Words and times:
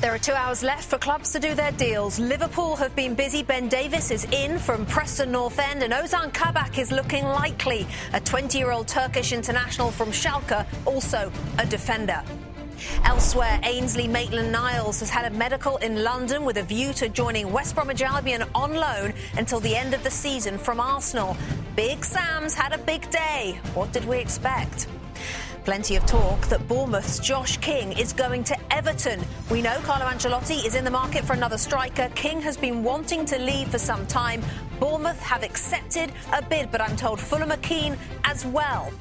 There 0.00 0.14
are 0.14 0.18
two 0.18 0.32
hours 0.32 0.62
left 0.62 0.84
for 0.84 0.98
clubs 0.98 1.32
to 1.32 1.40
do 1.40 1.54
their 1.54 1.72
deals. 1.72 2.18
Liverpool 2.18 2.76
have 2.76 2.94
been 2.94 3.14
busy. 3.14 3.42
Ben 3.42 3.68
Davies 3.70 4.10
is 4.10 4.24
in 4.26 4.58
from 4.58 4.84
Preston 4.84 5.32
North 5.32 5.58
End, 5.58 5.82
and 5.82 5.94
Ozan 5.94 6.30
Kabak 6.34 6.78
is 6.78 6.92
looking 6.92 7.24
likely. 7.24 7.86
A 8.12 8.20
20 8.20 8.58
year 8.58 8.70
old 8.70 8.86
Turkish 8.86 9.32
international 9.32 9.90
from 9.90 10.10
Schalke, 10.10 10.66
also 10.84 11.32
a 11.58 11.64
defender. 11.64 12.22
Elsewhere, 13.04 13.58
Ainsley 13.62 14.06
Maitland 14.06 14.52
Niles 14.52 15.00
has 15.00 15.08
had 15.08 15.32
a 15.32 15.34
medical 15.34 15.78
in 15.78 16.04
London 16.04 16.44
with 16.44 16.58
a 16.58 16.62
view 16.62 16.92
to 16.92 17.08
joining 17.08 17.50
West 17.50 17.74
Bromwich 17.74 18.02
Albion 18.02 18.44
on 18.54 18.74
loan 18.74 19.14
until 19.38 19.60
the 19.60 19.74
end 19.74 19.94
of 19.94 20.04
the 20.04 20.10
season 20.10 20.58
from 20.58 20.80
Arsenal. 20.80 21.34
Big 21.76 22.04
Sam's 22.04 22.52
had 22.52 22.74
a 22.74 22.78
big 22.78 23.08
day. 23.10 23.58
What 23.72 23.90
did 23.92 24.04
we 24.04 24.18
expect? 24.18 24.86
Plenty 25.64 25.96
of 25.96 26.04
talk 26.04 26.42
that 26.48 26.68
Bournemouth's 26.68 27.18
Josh 27.18 27.56
King 27.56 27.92
is 27.92 28.12
going 28.12 28.44
to 28.44 28.56
Everton. 28.70 29.24
We 29.50 29.62
know 29.62 29.78
Carlo 29.80 30.04
Ancelotti 30.04 30.62
is 30.66 30.74
in 30.74 30.84
the 30.84 30.90
market 30.90 31.24
for 31.24 31.32
another 31.32 31.56
striker. 31.56 32.10
King 32.14 32.42
has 32.42 32.58
been 32.58 32.84
wanting 32.84 33.24
to 33.24 33.38
leave 33.38 33.68
for 33.68 33.78
some 33.78 34.06
time. 34.06 34.42
Bournemouth 34.78 35.20
have 35.20 35.42
accepted 35.42 36.12
a 36.34 36.42
bid, 36.42 36.70
but 36.70 36.82
I'm 36.82 36.96
told 36.96 37.18
Fulham 37.18 37.50
are 37.50 37.56
keen 37.56 37.96
as 38.24 38.44
well. 38.44 38.92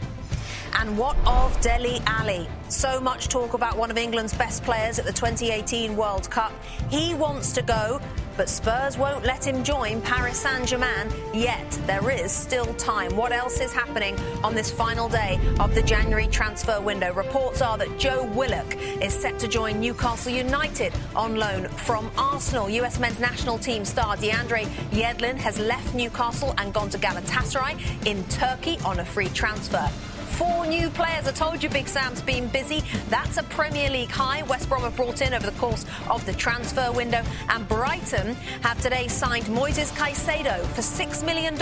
And 0.75 0.97
what 0.97 1.17
of 1.25 1.59
Dele 1.59 2.02
Alli? 2.08 2.47
So 2.69 2.97
much 3.02 3.28
talk 3.28 3.56
about 3.56 3.78
one 3.78 3.91
of 3.91 3.97
England's 3.97 4.34
best 4.34 4.64
players 4.64 5.00
at 5.00 5.06
the 5.06 5.11
2018 5.11 5.97
World 5.97 6.30
Cup. 6.31 6.53
He 6.89 7.14
wants 7.14 7.52
to 7.53 7.61
go, 7.61 8.00
but 8.38 8.50
Spurs 8.50 8.98
won't 8.98 9.23
let 9.23 9.45
him 9.45 9.64
join 9.64 10.02
Paris 10.02 10.39
Saint 10.39 10.67
Germain 10.67 11.12
yet. 11.34 11.70
There 11.86 12.09
is 12.09 12.31
still 12.31 12.73
time. 12.75 13.16
What 13.16 13.31
else 13.31 13.59
is 13.59 13.72
happening 13.72 14.20
on 14.44 14.56
this 14.56 14.72
final 14.72 15.09
day 15.09 15.40
of 15.59 15.75
the 15.75 15.81
January 15.81 16.28
transfer 16.28 16.80
window? 16.81 17.14
Reports 17.14 17.62
are 17.62 17.78
that 17.78 17.98
Joe 18.00 18.23
Willock 18.34 18.75
is 19.02 19.14
set 19.14 19.40
to 19.40 19.48
join 19.48 19.80
Newcastle 19.80 20.31
United 20.31 20.94
on 21.16 21.36
loan 21.36 21.67
from 21.70 22.12
Arsenal. 22.17 22.70
US 22.70 23.00
men's 23.00 23.20
national 23.20 23.58
team 23.58 23.86
star 23.86 24.16
DeAndre 24.17 24.66
Yedlin 24.92 25.38
has 25.38 25.59
left 25.59 25.94
Newcastle 25.94 26.53
and 26.58 26.73
gone 26.73 26.90
to 26.90 26.97
Galatasaray 26.97 28.06
in 28.06 28.23
Turkey 28.25 28.78
on 28.86 29.00
a 29.00 29.06
free 29.06 29.30
transfer. 29.30 29.90
Four 30.34 30.66
new 30.66 30.89
players. 30.89 31.28
I 31.28 31.31
told 31.31 31.62
you 31.62 31.70
Big 31.70 31.88
Sam's 31.88 32.22
been 32.22 32.48
busy. 32.48 32.84
That's 33.09 33.38
a 33.38 33.44
Premier 33.44 33.89
League 33.89 34.09
high. 34.09 34.42
West 34.44 34.67
Brom 34.67 34.81
have 34.81 34.95
brought 34.95 35.22
in 35.22 35.34
over 35.34 35.45
the 35.45 35.58
course 35.59 35.86
of 36.09 36.25
the 36.25 36.34
transfer 36.34 36.92
window. 36.92 37.22
And 37.50 37.67
Brighton 37.67 38.34
have 38.62 38.81
today 38.81 39.08
signed 39.08 39.45
Moises 39.45 39.95
Caicedo 39.95 40.66
for 40.67 40.81
$6 40.81 41.23
million 41.23 41.56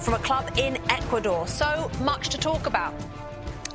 from 0.00 0.14
a 0.14 0.18
club 0.18 0.50
in 0.56 0.78
Ecuador. 0.90 1.46
So 1.46 1.90
much 2.00 2.30
to 2.30 2.38
talk 2.38 2.66
about. 2.66 2.94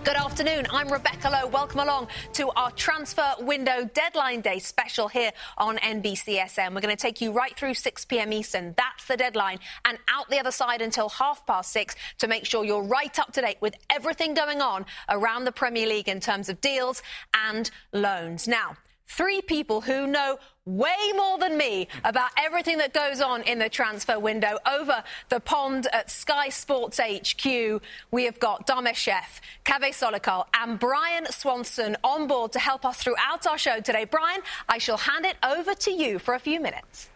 Good 0.05 0.16
afternoon. 0.16 0.66
I'm 0.72 0.88
Rebecca 0.88 1.30
Lowe. 1.30 1.47
Welcome 1.47 1.81
along 1.81 2.08
to 2.33 2.50
our 2.52 2.72
transfer 2.72 3.33
window 3.39 3.88
deadline 3.94 4.39
day 4.39 4.59
special 4.59 5.09
here 5.09 5.31
on 5.58 5.78
NBCSN. 5.78 6.73
We're 6.73 6.80
going 6.80 6.95
to 6.95 7.02
take 7.02 7.19
you 7.19 7.33
right 7.33 7.56
through 7.56 7.73
6 7.73 8.06
p.m. 8.06 8.31
Eastern. 8.31 8.73
That's 8.78 9.06
the 9.06 9.17
deadline. 9.17 9.59
And 9.83 9.97
out 10.08 10.30
the 10.30 10.39
other 10.39 10.52
side 10.52 10.81
until 10.81 11.09
half 11.09 11.46
past 11.46 11.73
six 11.73 11.96
to 12.19 12.29
make 12.29 12.46
sure 12.46 12.63
you're 12.63 12.81
right 12.81 13.19
up 13.19 13.34
to 13.34 13.41
date 13.41 13.57
with 13.59 13.75
everything 13.90 14.34
going 14.34 14.62
on 14.62 14.85
around 15.09 15.44
the 15.44 15.51
Premier 15.51 15.85
League 15.85 16.07
in 16.07 16.22
terms 16.22 16.47
of 16.47 16.62
deals 16.62 17.03
and 17.34 17.69
loans. 17.91 18.47
Now, 18.47 18.78
three 19.09 19.42
people 19.42 19.81
who 19.81 20.08
know 20.08 20.40
way 20.66 20.96
more 21.16 21.38
than 21.40 21.58
me 21.58 21.88
about 22.03 22.30
everything 22.38 22.78
that 22.78 22.94
goes 22.94 23.22
on 23.22 23.42
in 23.44 23.59
the 23.59 23.68
transfer 23.68 24.20
window 24.20 24.58
over 24.72 25.03
the 25.30 25.40
pond 25.40 25.88
at 25.92 26.12
Sky 26.12 26.50
Sports 26.50 27.00
HQ. 27.00 27.81
We 28.12 28.25
have 28.25 28.40
got 28.40 28.68
Dharmesh 28.68 29.09
Sheth, 29.09 29.42
Kaveh 29.66 29.90
Solhekol, 29.90 30.46
and 30.53 30.80
Brian 30.80 31.25
Swanson 31.31 31.97
on 32.03 32.28
board 32.28 32.52
to 32.52 32.59
help 32.59 32.86
us 32.86 32.97
throughout 32.97 33.47
our 33.47 33.58
show 33.58 33.80
today. 33.80 34.06
Brian, 34.06 34.42
I 34.68 34.78
shall 34.78 34.97
hand 34.97 35.26
it 35.26 35.38
over 35.44 35.74
to 35.74 35.91
you 35.91 36.20
for 36.20 36.36
a 36.36 36.40
few 36.40 36.59
minutes. 36.59 37.09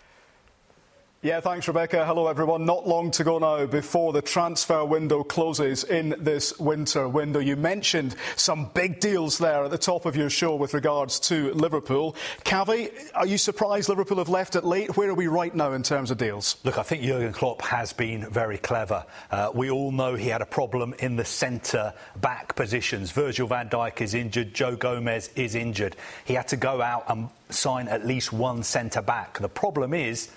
Yeah, 1.23 1.39
thanks, 1.39 1.69
Rebecca. 1.69 2.05
Hello, 2.05 2.27
everyone. 2.27 2.65
Not 2.65 2.85
long 2.85 3.09
to 3.11 3.23
go 3.23 3.39
now 3.39 3.65
before 3.65 4.11
the 4.11 4.21
transfer 4.21 4.83
window 4.83 5.23
closes 5.23 5.85
in 5.85 6.15
this 6.19 6.59
winter 6.59 7.07
window. 7.07 7.39
You 7.39 7.55
mentioned 7.55 8.17
some 8.35 8.69
big 8.73 8.99
deals 8.99 9.37
there 9.37 9.63
at 9.63 9.71
the 9.71 9.77
top 9.77 10.05
of 10.05 10.17
your 10.17 10.29
show 10.29 10.57
with 10.57 10.73
regards 10.73 11.21
to 11.21 11.53
Liverpool. 11.53 12.17
Kaveh, 12.43 12.91
are 13.15 13.25
you 13.25 13.37
surprised 13.37 13.87
Liverpool 13.87 14.17
have 14.17 14.27
left 14.27 14.57
it 14.57 14.65
late? 14.65 14.97
Where 14.97 15.11
are 15.11 15.13
we 15.13 15.27
right 15.27 15.55
now 15.55 15.71
in 15.71 15.81
terms 15.81 16.11
of 16.11 16.17
deals? 16.17 16.57
Look, 16.65 16.77
I 16.77 16.83
think 16.83 17.03
Jurgen 17.03 17.31
Klopp 17.31 17.61
has 17.61 17.93
been 17.93 18.29
very 18.29 18.57
clever. 18.57 19.05
Uh, 19.31 19.49
we 19.53 19.71
all 19.71 19.93
know 19.93 20.15
he 20.15 20.27
had 20.27 20.41
a 20.41 20.45
problem 20.45 20.93
in 20.99 21.15
the 21.15 21.23
centre 21.23 21.93
back 22.19 22.53
positions. 22.57 23.11
Virgil 23.11 23.47
van 23.47 23.69
Dijk 23.69 24.01
is 24.01 24.13
injured, 24.13 24.53
Joe 24.53 24.75
Gomez 24.75 25.29
is 25.37 25.55
injured. 25.55 25.95
He 26.25 26.33
had 26.33 26.49
to 26.49 26.57
go 26.57 26.81
out 26.81 27.05
and 27.07 27.29
sign 27.49 27.87
at 27.87 28.05
least 28.05 28.33
one 28.33 28.61
centre 28.61 29.01
back. 29.01 29.39
The 29.39 29.47
problem 29.47 29.93
is, 29.93 30.29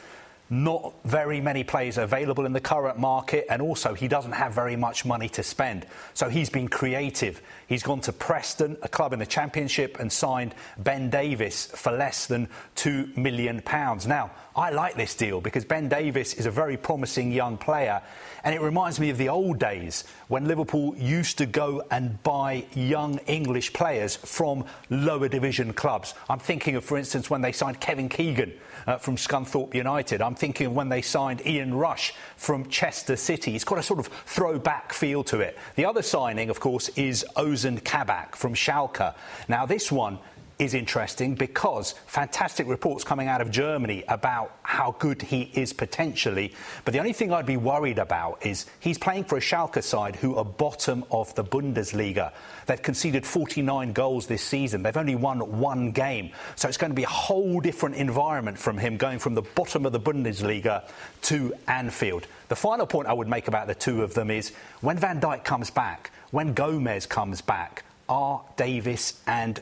not 0.48 0.94
very 1.04 1.40
many 1.40 1.64
players 1.64 1.98
available 1.98 2.46
in 2.46 2.52
the 2.52 2.60
current 2.60 2.98
market, 2.98 3.46
and 3.50 3.60
also 3.60 3.94
he 3.94 4.06
doesn't 4.06 4.32
have 4.32 4.52
very 4.52 4.76
much 4.76 5.04
money 5.04 5.28
to 5.30 5.42
spend. 5.42 5.86
So 6.14 6.28
he's 6.28 6.50
been 6.50 6.68
creative. 6.68 7.42
He's 7.66 7.82
gone 7.82 8.00
to 8.02 8.12
Preston, 8.12 8.76
a 8.82 8.88
club 8.88 9.12
in 9.12 9.18
the 9.18 9.26
Championship, 9.26 9.98
and 9.98 10.12
signed 10.12 10.54
Ben 10.78 11.10
Davies 11.10 11.66
for 11.66 11.90
less 11.90 12.26
than 12.26 12.48
£2 12.76 13.16
million. 13.16 13.62
Now, 14.06 14.30
I 14.54 14.70
like 14.70 14.94
this 14.94 15.14
deal 15.14 15.40
because 15.40 15.64
Ben 15.64 15.88
Davies 15.88 16.34
is 16.34 16.46
a 16.46 16.50
very 16.50 16.76
promising 16.76 17.32
young 17.32 17.58
player, 17.58 18.00
and 18.44 18.54
it 18.54 18.60
reminds 18.60 19.00
me 19.00 19.10
of 19.10 19.18
the 19.18 19.28
old 19.28 19.58
days 19.58 20.04
when 20.28 20.46
Liverpool 20.46 20.96
used 20.96 21.38
to 21.38 21.46
go 21.46 21.82
and 21.90 22.22
buy 22.22 22.64
young 22.74 23.18
English 23.26 23.72
players 23.72 24.14
from 24.14 24.64
lower 24.88 25.28
division 25.28 25.72
clubs. 25.72 26.14
I'm 26.28 26.38
thinking 26.38 26.76
of, 26.76 26.84
for 26.84 26.96
instance, 26.96 27.28
when 27.28 27.42
they 27.42 27.52
signed 27.52 27.80
Kevin 27.80 28.08
Keegan 28.08 28.54
uh, 28.86 28.98
from 28.98 29.16
Scunthorpe 29.16 29.74
United. 29.74 30.22
I'm 30.22 30.34
thinking 30.34 30.69
of 30.69 30.72
when 30.74 30.88
they 30.88 31.02
signed 31.02 31.47
Ian 31.47 31.74
Rush 31.74 32.14
from 32.36 32.69
Chester 32.69 33.16
City. 33.16 33.54
It's 33.54 33.64
got 33.64 33.78
a 33.78 33.82
sort 33.82 34.00
of 34.00 34.06
throwback 34.06 34.92
feel 34.92 35.24
to 35.24 35.41
it. 35.41 35.58
The 35.74 35.84
other 35.84 36.02
signing, 36.02 36.50
of 36.50 36.60
course, 36.60 36.88
is 36.91 37.25
Ozan 37.36 37.82
Kabak 37.82 38.36
from 38.36 38.54
Schalke. 38.54 39.14
Now, 39.48 39.66
this 39.66 39.91
one 39.91 40.19
is 40.59 40.72
interesting 40.72 41.34
because 41.34 41.93
fantastic 42.06 42.67
reports 42.67 43.05
coming 43.05 43.28
out 43.28 43.41
of 43.41 43.50
Germany 43.50 44.05
about 44.09 44.56
how 44.62 44.97
good 44.99 45.21
he 45.21 45.50
is 45.55 45.72
potentially. 45.72 46.55
But 46.84 46.94
the 46.94 46.99
only 46.99 47.12
thing 47.12 47.33
I'd 47.33 47.47
be 47.47 47.59
worried 47.59 47.99
about 47.99 48.44
is 48.44 48.67
he's 48.81 48.97
playing 48.97 49.25
for 49.25 49.37
a 49.37 49.41
Schalke 49.41 49.83
side 49.83 50.17
who 50.17 50.37
are 50.37 50.44
bottom 50.44 51.05
of 51.11 51.34
the 51.34 51.44
Bundesliga. 51.44 52.33
They've 52.67 52.81
conceded 52.81 53.27
49 53.27 53.93
goals 53.93 54.27
this 54.27 54.43
season. 54.43 54.83
They've 54.83 54.97
only 54.97 55.15
won 55.15 55.61
one 55.61 55.91
game. 55.91 56.31
So 56.56 56.69
it's 56.69 56.78
going 56.78 56.91
to 56.91 56.97
be 56.97 57.05
a 57.05 57.09
whole 57.09 57.61
different 57.61 57.97
environment 57.97 58.59
from 58.59 58.78
him 58.78 58.97
going 58.97 59.19
from 59.19 59.34
the 59.34 59.43
bottom 59.43 59.84
of 59.84 59.93
the 59.93 60.00
Bundesliga 60.00 60.88
to 61.23 61.53
Anfield. 61.69 62.27
The 62.49 62.56
final 62.56 62.87
point 62.87 63.09
I 63.09 63.12
would 63.12 63.28
make 63.28 63.49
about 63.49 63.67
the 63.67 63.75
two 63.75 64.03
of 64.03 64.15
them 64.15 64.31
is 64.31 64.53
when 64.81 64.97
Van 64.97 65.21
Dijk 65.21 65.44
comes 65.44 65.71
back, 65.71 66.11
when 66.31 66.55
Gomez 66.55 67.06
comes 67.06 67.41
back, 67.43 67.84
are 68.09 68.43
Davis 68.56 69.21
and 69.27 69.61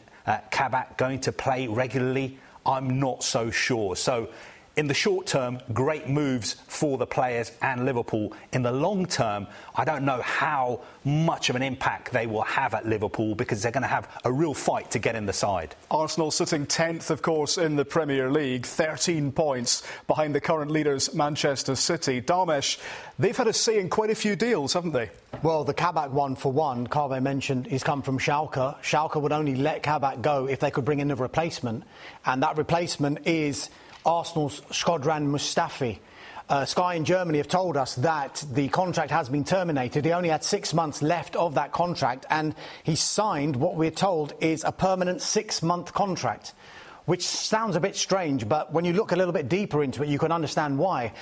Kabak 0.50 0.96
going 0.96 1.20
to 1.20 1.32
play 1.32 1.66
regularly? 1.66 2.38
I'm 2.66 2.99
not 2.99 3.22
so 3.22 3.50
sure. 3.50 3.94
So, 3.96 4.28
in 4.76 4.88
the 4.88 4.94
short 4.94 5.26
term, 5.26 5.61
great 5.73 6.09
moves 6.09 6.55
for 6.67 6.99
the 6.99 7.06
players 7.06 7.53
and 7.62 7.85
Liverpool. 7.85 8.32
In 8.53 8.62
the 8.62 8.73
long 8.73 9.06
term, 9.06 9.47
I 9.76 9.85
don't 9.85 10.05
know 10.05 10.21
how 10.21 10.81
much 11.05 11.49
of 11.49 11.56
an 11.56 11.62
impact 11.62 12.12
they 12.12 12.26
will 12.26 12.43
have 12.43 12.75
at 12.75 12.87
Liverpool 12.87 13.35
because 13.35 13.62
they're 13.62 13.73
going 13.73 13.82
to 13.82 13.88
have 13.88 14.09
a 14.25 14.32
real 14.32 14.55
fight 14.55 14.91
to 14.93 14.99
get 14.99 15.15
in 15.15 15.26
the 15.26 15.32
side. 15.32 15.76
Arsenal 15.91 16.31
sitting 16.31 16.67
10th, 16.67 17.11
of 17.11 17.23
course, 17.23 17.56
in 17.59 17.76
the 17.76 17.85
Premier 17.85 18.31
League, 18.31 18.67
13 18.67 19.31
points 19.32 19.82
behind 20.06 20.35
the 20.35 20.41
current 20.41 20.71
leaders, 20.71 21.15
Manchester 21.15 21.76
City. 21.76 22.21
Dharmesh, 22.21 22.81
they've 23.19 23.37
had 23.37 23.47
a 23.47 23.53
say 23.53 23.79
in 23.79 23.88
quite 23.88 24.11
a 24.11 24.15
few 24.15 24.35
deals, 24.35 24.73
haven't 24.73 24.93
they? 24.93 25.11
Well, 25.43 25.65
the 25.65 25.75
Kabak 25.75 26.12
one, 26.12 26.37
for 26.37 26.50
one, 26.50 26.87
Kaveh 26.87 27.23
mentioned 27.23 27.67
he's 27.67 27.82
come 27.82 28.03
from 28.03 28.19
Schalke. 28.19 28.81
Schalke 28.82 29.21
would 29.21 29.32
only 29.32 29.55
let 29.55 29.82
Kabak 29.82 30.23
go 30.23 30.49
if 30.49 30.61
they 30.61 30.71
could 30.71 30.85
bring 30.85 31.00
in 31.00 31.11
a 31.11 31.17
replacement, 31.17 31.85
and 32.25 32.43
that 32.43 32.56
replacement 32.56 33.26
is 33.26 33.69
Arsenal's 34.04 34.60
Shkodran 34.70 35.28
Mustafi. 35.28 35.98
uh, 36.48 36.64
Sky 36.64 36.94
in 36.94 37.04
Germany 37.04 37.38
have 37.38 37.48
told 37.48 37.76
us 37.76 37.94
that 37.96 38.44
the 38.52 38.68
contract 38.68 39.10
has 39.10 39.28
been 39.28 39.44
terminated. 39.44 40.04
He 40.04 40.12
only 40.12 40.28
had 40.28 40.44
six 40.44 40.74
months 40.74 41.00
left 41.00 41.36
of 41.36 41.54
that 41.54 41.72
contract, 41.72 42.26
and 42.28 42.54
he 42.82 42.96
signed 42.96 43.56
what 43.56 43.76
we're 43.76 43.90
told 43.90 44.34
is 44.40 44.62
a 44.64 44.72
permanent 44.72 45.22
six 45.22 45.62
month 45.62 45.94
contract 45.94 46.54
which 47.06 47.26
sounds 47.26 47.76
a 47.76 47.80
bit 47.80 47.96
strange, 47.96 48.48
but 48.48 48.72
when 48.72 48.84
you 48.84 48.92
look 48.92 49.12
a 49.12 49.16
little 49.16 49.32
bit 49.32 49.48
deeper 49.48 49.82
into 49.82 50.02
it, 50.02 50.08
you 50.08 50.18
can 50.18 50.32
understand 50.32 50.78
why. 50.78 51.12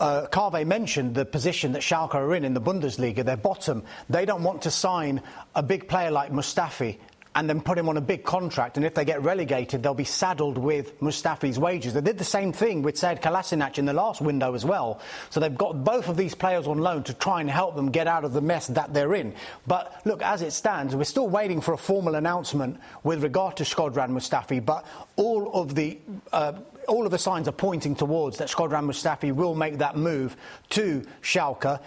Uh, 0.00 0.26
Kave 0.32 0.66
mentioned 0.66 1.14
the 1.14 1.26
position 1.26 1.72
that 1.72 1.82
Schalke 1.82 2.14
are 2.14 2.34
in 2.34 2.44
in 2.44 2.54
the 2.54 2.60
Bundesliga. 2.60 3.22
They're 3.22 3.36
bottom. 3.36 3.82
They 4.08 4.24
don't 4.24 4.42
want 4.42 4.62
to 4.62 4.70
sign 4.70 5.20
a 5.54 5.62
big 5.62 5.88
player 5.88 6.10
like 6.10 6.32
Mustafi 6.32 6.96
and 7.36 7.50
then 7.50 7.60
put 7.60 7.76
him 7.76 7.86
on 7.90 7.98
a 7.98 8.00
big 8.00 8.24
contract. 8.24 8.78
And 8.78 8.86
if 8.86 8.94
they 8.94 9.04
get 9.04 9.22
relegated, 9.22 9.82
they'll 9.82 9.92
be 9.92 10.04
saddled 10.04 10.56
with 10.56 10.98
Mustafi's 11.00 11.58
wages. 11.58 11.92
They 11.92 12.00
did 12.00 12.16
the 12.16 12.24
same 12.24 12.50
thing 12.50 12.80
with 12.80 12.94
Sead 12.94 13.20
Kolasinac 13.20 13.76
in 13.76 13.84
the 13.84 13.92
last 13.92 14.22
window 14.22 14.54
as 14.54 14.64
well. 14.64 15.00
So 15.28 15.38
they've 15.38 15.54
got 15.54 15.84
both 15.84 16.08
of 16.08 16.16
these 16.16 16.34
players 16.34 16.66
on 16.66 16.78
loan 16.78 17.02
to 17.04 17.12
try 17.12 17.42
and 17.42 17.50
help 17.50 17.76
them 17.76 17.90
get 17.90 18.06
out 18.06 18.24
of 18.24 18.32
the 18.32 18.40
mess 18.40 18.68
that 18.68 18.94
they're 18.94 19.14
in. 19.14 19.34
But 19.66 20.00
look, 20.06 20.22
as 20.22 20.40
it 20.40 20.52
stands, 20.52 20.96
we're 20.96 21.04
still 21.04 21.28
waiting 21.28 21.60
for 21.60 21.74
a 21.74 21.76
formal 21.76 22.14
announcement 22.14 22.80
with 23.02 23.22
regard 23.22 23.58
to 23.58 23.64
Shkodran 23.64 24.12
Mustafi. 24.12 24.64
But 24.64 24.86
all 25.16 25.52
of 25.52 25.74
the 25.74 25.98
uh, 26.32 26.54
all 26.88 27.04
of 27.04 27.10
the 27.10 27.18
signs 27.18 27.48
are 27.48 27.52
pointing 27.52 27.94
towards 27.94 28.38
that 28.38 28.48
Shkodran 28.48 28.86
Mustafi 28.86 29.34
will 29.34 29.54
make 29.54 29.78
that 29.78 29.96
move 29.96 30.36
to 30.70 31.04
Schalke. 31.20 31.80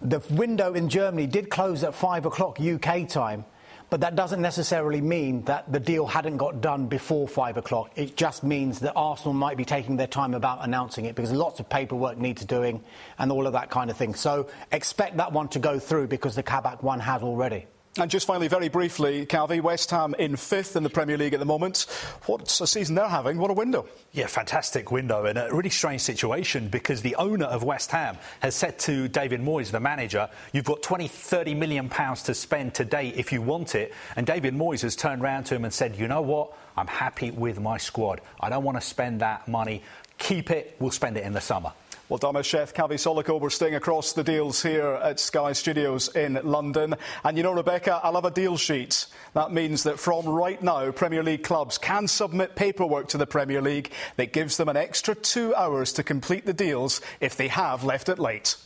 The 0.00 0.20
window 0.30 0.72
in 0.72 0.88
Germany 0.88 1.26
did 1.26 1.50
close 1.50 1.84
at 1.84 1.94
five 1.94 2.24
o'clock 2.24 2.58
UK 2.58 3.06
time. 3.06 3.44
But 3.88 4.00
that 4.00 4.16
doesn't 4.16 4.42
necessarily 4.42 5.00
mean 5.00 5.42
that 5.44 5.70
the 5.72 5.78
deal 5.78 6.06
hadn't 6.06 6.38
got 6.38 6.60
done 6.60 6.86
before 6.86 7.28
five 7.28 7.56
o'clock. 7.56 7.92
It 7.94 8.16
just 8.16 8.42
means 8.42 8.80
that 8.80 8.94
Arsenal 8.96 9.32
might 9.32 9.56
be 9.56 9.64
taking 9.64 9.96
their 9.96 10.08
time 10.08 10.34
about 10.34 10.64
announcing 10.64 11.04
it 11.04 11.14
because 11.14 11.32
lots 11.32 11.60
of 11.60 11.68
paperwork 11.68 12.18
needs 12.18 12.44
doing 12.44 12.82
and 13.18 13.30
all 13.30 13.46
of 13.46 13.52
that 13.52 13.70
kind 13.70 13.88
of 13.90 13.96
thing. 13.96 14.14
So 14.14 14.48
expect 14.72 15.18
that 15.18 15.32
one 15.32 15.48
to 15.48 15.60
go 15.60 15.78
through 15.78 16.08
because 16.08 16.34
the 16.34 16.42
Kabak 16.42 16.82
one 16.82 16.98
has 17.00 17.22
already. 17.22 17.66
And 17.98 18.10
just 18.10 18.26
finally, 18.26 18.48
very 18.48 18.68
briefly, 18.68 19.24
Kaveh, 19.24 19.62
West 19.62 19.90
Ham 19.90 20.14
in 20.18 20.36
fifth 20.36 20.76
in 20.76 20.82
the 20.82 20.90
Premier 20.90 21.16
League 21.16 21.32
at 21.32 21.40
the 21.40 21.46
moment. 21.46 21.86
What 22.26 22.60
a 22.60 22.66
season 22.66 22.94
they're 22.94 23.08
having. 23.08 23.38
What 23.38 23.50
a 23.50 23.54
window. 23.54 23.86
Yeah, 24.12 24.26
fantastic 24.26 24.90
window 24.90 25.24
and 25.24 25.38
a 25.38 25.48
really 25.50 25.70
strange 25.70 26.02
situation 26.02 26.68
because 26.68 27.00
the 27.00 27.14
owner 27.16 27.46
of 27.46 27.62
West 27.62 27.90
Ham 27.92 28.18
has 28.40 28.54
said 28.54 28.78
to 28.80 29.08
David 29.08 29.40
Moyes, 29.40 29.70
the 29.70 29.80
manager, 29.80 30.28
you've 30.52 30.66
got 30.66 30.82
20, 30.82 31.08
30 31.08 31.54
million 31.54 31.88
pounds 31.88 32.22
to 32.24 32.34
spend 32.34 32.74
today 32.74 33.14
if 33.16 33.32
you 33.32 33.40
want 33.40 33.74
it. 33.74 33.94
And 34.14 34.26
David 34.26 34.54
Moyes 34.54 34.82
has 34.82 34.94
turned 34.94 35.22
around 35.22 35.44
to 35.44 35.54
him 35.54 35.64
and 35.64 35.72
said, 35.72 35.96
you 35.96 36.06
know 36.06 36.22
what? 36.22 36.52
I'm 36.76 36.88
happy 36.88 37.30
with 37.30 37.60
my 37.60 37.78
squad. 37.78 38.20
I 38.38 38.50
don't 38.50 38.64
want 38.64 38.76
to 38.76 38.86
spend 38.86 39.20
that 39.22 39.48
money. 39.48 39.82
Keep 40.18 40.50
it. 40.50 40.76
We'll 40.78 40.90
spend 40.90 41.16
it 41.16 41.24
in 41.24 41.32
the 41.32 41.40
summer. 41.40 41.72
Well, 42.08 42.20
Dharmesh 42.20 42.54
Sheth 42.54 42.72
Kaveh 42.72 42.92
Solhekol, 42.92 43.40
we're 43.40 43.50
staying 43.50 43.74
across 43.74 44.12
the 44.12 44.22
deals 44.22 44.62
here 44.62 44.86
at 44.86 45.18
Sky 45.18 45.52
Studios 45.52 46.06
in 46.14 46.38
London. 46.44 46.94
And 47.24 47.36
you 47.36 47.42
know, 47.42 47.52
Rebecca, 47.52 48.00
I 48.00 48.10
love 48.10 48.24
a 48.24 48.30
deal 48.30 48.56
sheet. 48.56 49.06
That 49.34 49.50
means 49.50 49.82
that 49.82 49.98
from 49.98 50.24
right 50.24 50.62
now, 50.62 50.92
Premier 50.92 51.24
League 51.24 51.42
clubs 51.42 51.78
can 51.78 52.06
submit 52.06 52.54
paperwork 52.54 53.08
to 53.08 53.18
the 53.18 53.26
Premier 53.26 53.60
League 53.60 53.90
that 54.18 54.32
gives 54.32 54.56
them 54.56 54.68
an 54.68 54.76
extra 54.76 55.16
two 55.16 55.52
hours 55.56 55.92
to 55.94 56.04
complete 56.04 56.46
the 56.46 56.52
deals 56.52 57.00
if 57.18 57.36
they 57.36 57.48
have 57.48 57.82
left 57.82 58.08
it 58.08 58.20
late. 58.20 58.56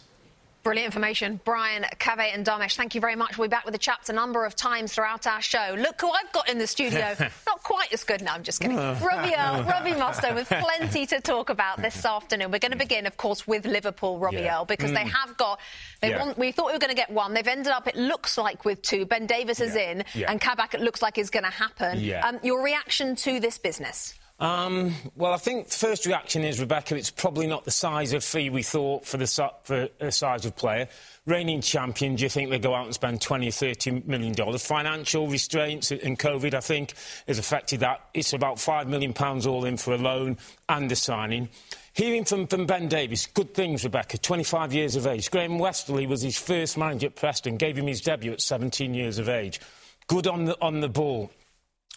Brilliant 0.63 0.87
information. 0.87 1.41
Brian, 1.43 1.87
Kave 1.99 2.35
and 2.35 2.45
Dharmesh, 2.45 2.77
thank 2.77 2.95
you 2.95 3.01
very 3.01 3.17
much. 3.17 3.39
We'll 3.39 3.49
be 3.49 3.51
back 3.51 3.65
with 3.65 3.73
the 3.73 3.79
chats 3.79 4.11
a 4.11 4.13
number 4.13 4.45
of 4.45 4.55
times 4.55 4.93
throughout 4.93 5.27
our 5.27 5.41
show. 5.41 5.75
Look 5.79 6.03
who 6.03 6.11
I've 6.11 6.31
got 6.33 6.51
in 6.51 6.59
the 6.59 6.67
studio. 6.67 7.17
Not 7.47 7.63
quite 7.63 7.91
as 7.95 8.05
good. 8.05 8.21
No, 8.21 8.33
I'm 8.33 8.43
just 8.43 8.61
kidding. 8.61 8.77
Robbie 8.77 9.35
Earle, 9.35 9.63
Robbie 9.65 9.93
Mustoe 9.93 10.35
with 10.35 10.49
plenty 10.49 11.07
to 11.07 11.21
talk 11.21 11.49
about 11.49 11.81
this 11.81 12.05
afternoon. 12.05 12.51
We're 12.51 12.59
going 12.59 12.73
to 12.73 12.79
begin, 12.79 13.07
of 13.07 13.17
course, 13.17 13.47
with 13.47 13.65
Liverpool, 13.65 14.19
Robbie 14.19 14.39
yeah. 14.39 14.59
Earle, 14.59 14.67
because 14.67 14.91
mm. 14.91 15.03
they 15.03 15.09
have 15.09 15.35
got... 15.39 15.61
They 16.03 16.11
yeah. 16.11 16.27
want, 16.27 16.37
we 16.37 16.53
thought 16.53 16.67
we 16.67 16.73
were 16.75 16.79
going 16.79 16.95
to 16.95 16.97
get 16.97 17.11
one. 17.11 17.33
They've 17.33 17.47
ended 17.49 17.73
up, 17.73 17.89
it 17.89 17.97
looks 17.97 18.37
like, 18.37 18.67
with 18.67 18.83
two. 18.83 19.07
Ben 19.07 19.27
Davies 19.27 19.61
is 19.61 19.75
yeah. 19.75 19.93
in, 19.93 20.05
and 20.29 20.41
Kabak, 20.43 20.75
it 20.75 20.83
looks 20.83 21.01
like, 21.01 21.17
is 21.17 21.31
going 21.31 21.45
to 21.45 21.51
happen. 21.51 22.13
Um, 22.23 22.39
your 22.43 22.63
reaction 22.63 23.17
to 23.17 23.41
this 23.41 23.57
business? 23.57 24.20
Um, 24.41 24.95
well, 25.17 25.35
I 25.35 25.37
think 25.37 25.69
the 25.69 25.77
first 25.77 26.07
reaction 26.07 26.45
is, 26.45 26.59
Rebecca, 26.59 26.97
it's 26.97 27.11
probably 27.11 27.47
not 27.47 27.67
the 27.67 27.71
size 27.71 28.15
of 28.15 28.25
fee 28.25 28.49
we 28.49 28.63
thought 28.63 29.05
for 29.05 29.19
the, 29.19 29.27
for 29.65 29.89
the 29.99 30.11
size 30.11 30.47
of 30.47 30.57
player. 30.57 30.89
Reigning 31.27 31.61
champion, 31.61 32.17
do 32.17 32.23
you 32.23 32.31
think 32.31 32.49
they 32.49 32.59
go 32.59 32.75
out 32.75 32.87
and 32.87 32.95
spend 32.95 33.21
20 33.21 33.49
or 33.49 33.51
30 33.51 34.03
million 34.07 34.33
dollars? 34.33 34.65
Financial 34.65 35.29
restraints 35.29 35.91
and 35.91 36.19
COVID, 36.19 36.55
I 36.55 36.61
think, 36.61 36.95
has 37.29 37.39
affected 37.39 37.81
that. 37.81 38.01
It's 38.15 38.33
about 38.33 38.59
five 38.59 38.89
million 38.89 39.13
pounds 39.13 39.47
all 39.47 39.67
in 39.67 39.77
for 39.77 39.93
a 39.93 39.99
loan 39.99 40.39
and 40.71 40.91
a 40.91 40.97
signing. 40.97 41.51
Hearing 41.93 42.25
from, 42.25 42.47
from 42.47 42.65
Ben 42.65 42.89
Davies, 42.89 43.27
good 43.27 43.53
things, 43.53 43.85
Rebecca, 43.85 44.17
25 44.17 44.73
years 44.73 44.97
of 44.97 45.07
age. 45.07 45.31
Graham 45.31 45.59
Westley 45.59 46.07
was 46.07 46.23
his 46.23 46.39
first 46.39 46.79
manager 46.79 47.09
at 47.09 47.17
Preston, 47.17 47.59
gave 47.59 47.77
him 47.77 47.87
his 47.87 48.01
debut 48.01 48.33
at 48.33 48.41
17 48.41 48.95
years 48.95 49.19
of 49.19 49.29
age. 49.29 49.61
Good 50.07 50.27
on 50.27 50.47
the, 50.47 50.57
on 50.63 50.81
the 50.81 50.89
ball 50.89 51.31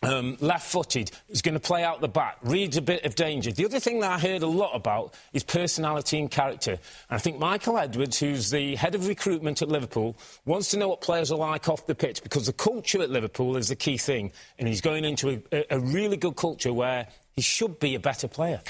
um, 0.02 0.38
left-footed, 0.42 1.12
is 1.30 1.42
going 1.42 1.54
to 1.54 1.60
play 1.60 1.84
out 1.84 2.02
the 2.02 2.08
back, 2.08 2.38
reads 2.42 2.78
a 2.78 2.82
bit 2.82 3.06
of 3.06 3.16
danger. 3.16 3.52
The 3.52 3.66
other 3.66 3.80
thing 3.80 4.00
that 4.02 4.12
I 4.12 4.20
heard 4.20 4.44
a 4.44 4.48
lot 4.48 4.76
about 4.76 5.14
is 5.32 5.44
personality 5.44 6.20
and 6.20 6.30
character. 6.30 6.72
And 6.72 6.80
I 7.10 7.18
think 7.18 7.40
Michael 7.40 7.78
Edwards, 7.78 8.20
who's 8.20 8.50
the 8.50 8.76
head 8.76 8.96
of 8.96 9.08
recruitment 9.08 9.62
at 9.62 9.70
Liverpool, 9.70 10.18
wants 10.46 10.72
to 10.72 10.78
know 10.78 10.90
what 10.90 11.02
players 11.02 11.32
are 11.32 11.38
like 11.38 11.70
off 11.70 11.86
the 11.88 11.96
pitch 11.96 12.22
because 12.24 12.46
the 12.46 12.54
culture 12.54 13.02
at 13.02 13.10
Liverpool 13.10 13.56
is 13.56 13.70
the 13.70 13.76
key 13.76 13.98
thing. 13.98 14.32
And 14.60 14.68
he's 14.68 14.82
going 14.82 15.06
into 15.06 15.42
a, 15.52 15.66
a 15.76 15.80
really 15.80 16.18
good 16.18 16.36
culture 16.36 16.74
where 16.74 17.08
he 17.36 17.42
should 17.42 17.80
be 17.80 17.96
a 17.96 18.00
better 18.00 18.28
player. 18.28 18.62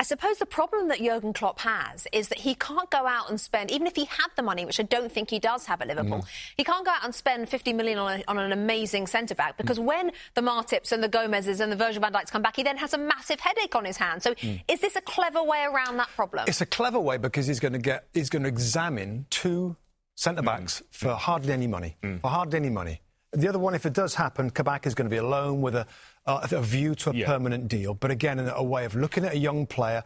I 0.00 0.02
suppose 0.02 0.38
the 0.38 0.46
problem 0.46 0.88
that 0.88 0.98
Jurgen 0.98 1.32
Klopp 1.32 1.60
has 1.60 2.08
is 2.12 2.28
that 2.28 2.38
he 2.38 2.56
can't 2.56 2.90
go 2.90 3.06
out 3.06 3.30
and 3.30 3.40
spend, 3.40 3.70
even 3.70 3.86
if 3.86 3.94
he 3.94 4.06
had 4.06 4.26
the 4.34 4.42
money, 4.42 4.64
which 4.64 4.80
I 4.80 4.82
don't 4.82 5.10
think 5.10 5.30
he 5.30 5.38
does 5.38 5.66
have 5.66 5.80
at 5.82 5.86
Liverpool, 5.86 6.18
mm. 6.18 6.26
he 6.56 6.64
can't 6.64 6.84
go 6.84 6.90
out 6.90 7.04
and 7.04 7.14
spend 7.14 7.48
50 7.48 7.72
million 7.74 7.98
on, 7.98 8.20
a, 8.20 8.24
on 8.26 8.38
an 8.38 8.50
amazing 8.50 9.06
centre 9.06 9.36
back 9.36 9.56
because 9.56 9.78
mm. 9.78 9.84
when 9.84 10.10
the 10.34 10.40
Matips 10.40 10.90
and 10.90 11.00
the 11.00 11.08
Gomez's 11.08 11.60
and 11.60 11.70
the 11.70 11.76
Virgil 11.76 12.00
van 12.00 12.12
Dijks 12.12 12.32
come 12.32 12.42
back, 12.42 12.56
he 12.56 12.64
then 12.64 12.76
has 12.76 12.92
a 12.92 12.98
massive 12.98 13.38
headache 13.38 13.76
on 13.76 13.84
his 13.84 13.96
hands. 13.96 14.24
So 14.24 14.34
mm. 14.34 14.60
is 14.66 14.80
this 14.80 14.96
a 14.96 15.00
clever 15.00 15.42
way 15.44 15.64
around 15.64 15.96
that 15.98 16.08
problem? 16.16 16.44
It's 16.48 16.60
a 16.60 16.66
clever 16.66 16.98
way 16.98 17.16
because 17.16 17.46
he's 17.46 17.60
going 17.60 17.74
to 17.74 17.78
get, 17.78 18.08
he's 18.12 18.30
going 18.30 18.42
to 18.42 18.48
examine 18.48 19.26
two 19.30 19.76
centre 20.16 20.42
backs 20.42 20.80
mm. 20.80 20.86
for 20.90 21.14
hardly 21.14 21.52
any 21.52 21.68
money. 21.68 21.96
Mm. 22.02 22.20
For 22.20 22.30
hardly 22.30 22.58
any 22.58 22.70
money. 22.70 23.00
The 23.32 23.48
other 23.48 23.58
one, 23.58 23.74
if 23.74 23.86
it 23.86 23.92
does 23.92 24.14
happen, 24.14 24.50
Kabak 24.50 24.86
is 24.86 24.94
going 24.94 25.06
to 25.06 25.10
be 25.10 25.18
alone 25.18 25.60
with 25.60 25.74
a 25.74 25.86
uh, 26.26 26.46
a 26.50 26.62
view 26.62 26.94
to 26.96 27.10
a 27.10 27.14
yeah. 27.14 27.26
permanent 27.26 27.68
deal, 27.68 27.94
but 27.94 28.10
again, 28.10 28.38
a 28.38 28.62
way 28.62 28.84
of 28.84 28.94
looking 28.94 29.24
at 29.24 29.34
a 29.34 29.38
young 29.38 29.66
player 29.66 30.02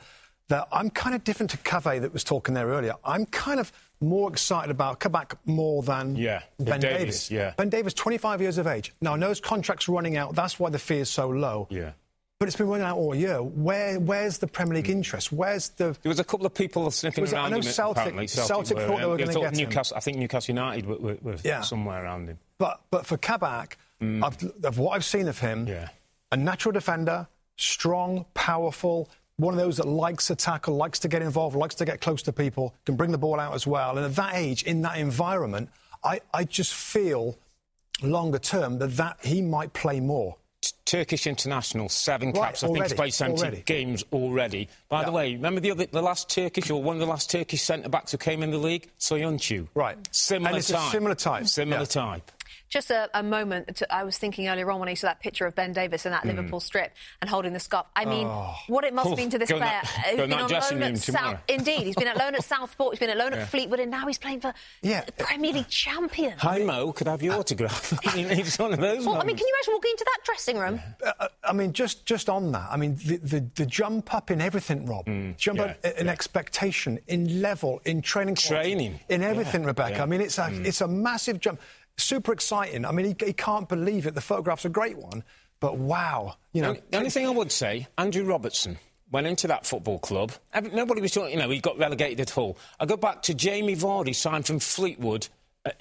that 0.48 0.66
I'm 0.72 0.90
kind 0.90 1.14
of 1.14 1.24
different 1.24 1.50
to 1.50 1.58
Cave 1.58 2.02
that 2.02 2.12
was 2.12 2.24
talking 2.24 2.54
there 2.54 2.68
earlier. 2.68 2.94
I'm 3.04 3.26
kind 3.26 3.60
of 3.60 3.70
more 4.00 4.30
excited 4.30 4.70
about 4.70 4.98
Kabak 4.98 5.38
more 5.44 5.82
than 5.82 6.16
yeah, 6.16 6.42
Ben 6.58 6.80
Davis. 6.80 7.28
Davies. 7.28 7.30
Yeah. 7.30 7.54
Ben 7.56 7.68
Davis, 7.68 7.94
25 7.94 8.40
years 8.40 8.58
of 8.58 8.66
age. 8.66 8.94
Now, 9.00 9.14
I 9.14 9.16
know 9.16 9.28
his 9.28 9.40
contract's 9.40 9.88
running 9.88 10.16
out. 10.16 10.34
That's 10.34 10.58
why 10.58 10.70
the 10.70 10.78
fee 10.78 10.98
is 10.98 11.10
so 11.10 11.28
low. 11.28 11.68
Yeah. 11.70 11.92
But 12.38 12.46
it's 12.46 12.56
been 12.56 12.68
running 12.68 12.86
out 12.86 12.96
all 12.96 13.14
year. 13.14 13.42
Where, 13.42 13.98
where's 13.98 14.38
the 14.38 14.46
Premier 14.46 14.74
League 14.74 14.88
interest? 14.88 15.32
Where's 15.32 15.70
the? 15.70 15.96
There 16.02 16.08
was 16.08 16.20
a 16.20 16.24
couple 16.24 16.46
of 16.46 16.54
people 16.54 16.88
sniffing 16.92 17.22
was, 17.22 17.32
around 17.32 17.46
I 17.46 17.48
know 17.48 17.56
him. 17.56 17.62
Celtic, 17.62 18.14
Celtic, 18.14 18.28
Celtic 18.28 18.76
were, 18.76 18.86
thought 18.86 19.00
they 19.00 19.06
were 19.06 19.16
going 19.16 19.30
to 19.30 19.40
get 19.40 19.56
Newcastle, 19.56 19.96
him. 19.96 19.98
I 19.98 20.00
think 20.00 20.18
Newcastle 20.18 20.54
United 20.54 20.86
were, 20.86 20.98
were, 20.98 21.18
were 21.20 21.36
yeah. 21.42 21.62
somewhere 21.62 22.04
around 22.04 22.28
him. 22.28 22.38
But 22.58 22.80
but 22.92 23.06
for 23.06 23.16
Kabak, 23.16 23.76
mm. 24.00 24.22
of, 24.22 24.64
of 24.64 24.78
what 24.78 24.92
I've 24.92 25.04
seen 25.04 25.26
of 25.26 25.40
him, 25.40 25.66
yeah 25.66 25.88
a 26.32 26.36
natural 26.36 26.72
defender, 26.72 27.26
strong, 27.56 28.26
powerful, 28.34 29.10
one 29.36 29.54
of 29.54 29.60
those 29.60 29.76
that 29.76 29.86
likes 29.86 30.26
to 30.26 30.36
tackle, 30.36 30.76
likes 30.76 30.98
to 31.00 31.08
get 31.08 31.22
involved, 31.22 31.56
likes 31.56 31.76
to 31.76 31.84
get 31.84 32.00
close 32.00 32.22
to 32.22 32.32
people, 32.32 32.74
can 32.84 32.96
bring 32.96 33.12
the 33.12 33.18
ball 33.18 33.38
out 33.38 33.54
as 33.54 33.66
well. 33.66 33.96
And 33.96 34.04
at 34.04 34.16
that 34.16 34.34
age, 34.34 34.64
in 34.64 34.82
that 34.82 34.98
environment, 34.98 35.70
I, 36.02 36.20
I 36.34 36.44
just 36.44 36.74
feel 36.74 37.38
longer 38.02 38.38
term 38.38 38.78
that, 38.78 38.96
that 38.96 39.18
he 39.22 39.40
might 39.40 39.72
play 39.72 40.00
more. 40.00 40.36
Turkish 40.84 41.26
international, 41.26 41.88
seven 41.88 42.32
right, 42.32 42.48
caps. 42.48 42.64
I 42.64 42.68
think 42.68 42.82
he's 42.82 42.94
played 42.94 43.14
70 43.14 43.40
already. 43.40 43.62
games 43.64 44.04
already. 44.12 44.68
By 44.88 45.00
yeah. 45.00 45.06
the 45.06 45.12
way, 45.12 45.34
remember 45.34 45.60
the 45.60 45.70
other, 45.70 45.86
the 45.86 46.02
last 46.02 46.28
Turkish 46.30 46.68
or 46.70 46.82
one 46.82 46.96
of 46.96 47.00
the 47.00 47.06
last 47.06 47.30
Turkish 47.30 47.62
centre 47.62 47.88
backs 47.88 48.10
who 48.10 48.18
came 48.18 48.42
in 48.42 48.50
the 48.50 48.58
league, 48.58 48.90
Soyuncu. 48.98 49.68
Right, 49.74 49.96
similar 50.10 50.48
and 50.48 50.58
it's 50.58 50.68
type. 50.68 50.88
A 50.88 50.90
similar 50.90 51.14
type. 51.14 51.46
Similar 51.46 51.80
yeah. 51.80 51.86
type. 51.86 52.32
Just 52.68 52.90
a, 52.90 53.08
a 53.14 53.22
moment. 53.22 53.76
To, 53.76 53.94
I 53.94 54.04
was 54.04 54.18
thinking 54.18 54.48
earlier 54.48 54.70
on 54.70 54.80
when 54.80 54.88
I 54.88 54.94
saw 54.94 55.08
that 55.08 55.20
picture 55.20 55.46
of 55.46 55.54
Ben 55.54 55.72
Davies 55.72 56.04
in 56.04 56.12
that 56.12 56.24
mm. 56.24 56.28
Liverpool 56.28 56.60
strip 56.60 56.92
and 57.20 57.30
holding 57.30 57.52
the 57.52 57.60
scup. 57.60 57.90
I 57.96 58.04
mean, 58.04 58.26
oh. 58.26 58.54
what 58.68 58.84
it 58.84 58.92
must 58.92 59.16
mean 59.16 59.30
to 59.30 59.38
this 59.38 59.50
player. 59.50 59.60
That, 59.60 59.86
who's 59.86 60.16
been 60.16 60.32
on 60.32 60.50
loan 60.50 60.82
at 60.82 60.98
South, 60.98 61.40
Indeed, 61.48 61.86
he's 61.86 61.96
been 61.96 62.08
at 62.08 62.16
loan 62.16 62.34
at 62.34 62.44
Southport. 62.44 62.92
He's 62.92 63.00
been 63.00 63.10
at 63.10 63.16
loan 63.16 63.32
yeah. 63.32 63.38
at 63.38 63.48
Fleetwood, 63.48 63.80
and 63.80 63.90
now 63.90 64.06
he's 64.06 64.18
playing 64.18 64.40
for 64.40 64.52
yeah. 64.82 65.04
the 65.04 65.12
Premier 65.12 65.52
League 65.52 65.68
champion. 65.68 66.34
Hi 66.38 66.58
Mo, 66.58 66.92
could 66.92 67.08
I 67.08 67.12
have 67.12 67.22
your 67.22 67.34
autograph? 67.34 67.90
he's 68.14 68.58
one 68.58 68.72
of 68.72 68.80
those. 68.80 69.06
Well, 69.06 69.20
I 69.20 69.24
mean, 69.24 69.36
can 69.36 69.46
you 69.46 69.54
imagine 69.56 69.74
walking 69.74 69.90
into 69.92 70.04
that 70.04 70.18
dressing 70.24 70.58
room? 70.58 70.80
Uh, 71.04 71.12
uh, 71.20 71.28
I 71.44 71.52
mean, 71.52 71.72
just 71.72 72.04
just 72.04 72.28
on 72.28 72.52
that. 72.52 72.68
I 72.70 72.76
mean, 72.76 72.96
the, 72.96 73.16
the, 73.16 73.46
the 73.54 73.66
jump 73.66 74.14
up 74.14 74.30
in 74.30 74.40
everything, 74.40 74.86
Rob. 74.86 75.06
Mm. 75.06 75.36
Jump 75.36 75.58
yeah. 75.58 75.64
up 75.64 75.84
in 75.98 76.08
expectation, 76.08 76.98
in 77.06 77.40
level, 77.40 77.80
in 77.84 78.02
training, 78.02 78.36
quality, 78.36 78.70
training, 78.70 79.00
in 79.08 79.22
everything, 79.22 79.64
Rebecca. 79.64 80.02
I 80.02 80.06
mean, 80.06 80.20
it's 80.20 80.38
a 80.38 80.42
mm. 80.42 80.66
it's 80.66 80.80
a 80.80 80.88
massive 80.88 81.40
jump 81.40 81.60
super 81.98 82.32
exciting. 82.32 82.84
I 82.84 82.92
mean, 82.92 83.06
he, 83.06 83.26
he 83.26 83.32
can't 83.32 83.68
believe 83.68 84.06
it. 84.06 84.14
The 84.14 84.20
photograph's 84.20 84.64
a 84.64 84.70
great 84.70 84.96
one, 84.96 85.22
but 85.60 85.76
wow. 85.76 86.36
You 86.52 86.62
know, 86.62 86.76
the 86.90 86.98
only 86.98 87.10
thing 87.10 87.26
I 87.26 87.30
would 87.30 87.52
say, 87.52 87.86
Andrew 87.98 88.24
Robertson. 88.24 88.78
went 89.10 89.26
into 89.26 89.46
that 89.48 89.66
football 89.66 89.98
club. 89.98 90.32
Nobody 90.72 91.00
was 91.00 91.12
talking, 91.12 91.32
you 91.32 91.38
know, 91.38 91.50
he 91.50 91.60
got 91.60 91.78
relegated 91.78 92.20
at 92.20 92.30
Hull. 92.30 92.58
I 92.78 92.86
go 92.86 92.96
back 92.96 93.22
to 93.22 93.34
Jamie 93.34 93.76
Vardy 93.76 94.14
signed 94.14 94.46
from 94.46 94.58
Fleetwood 94.58 95.28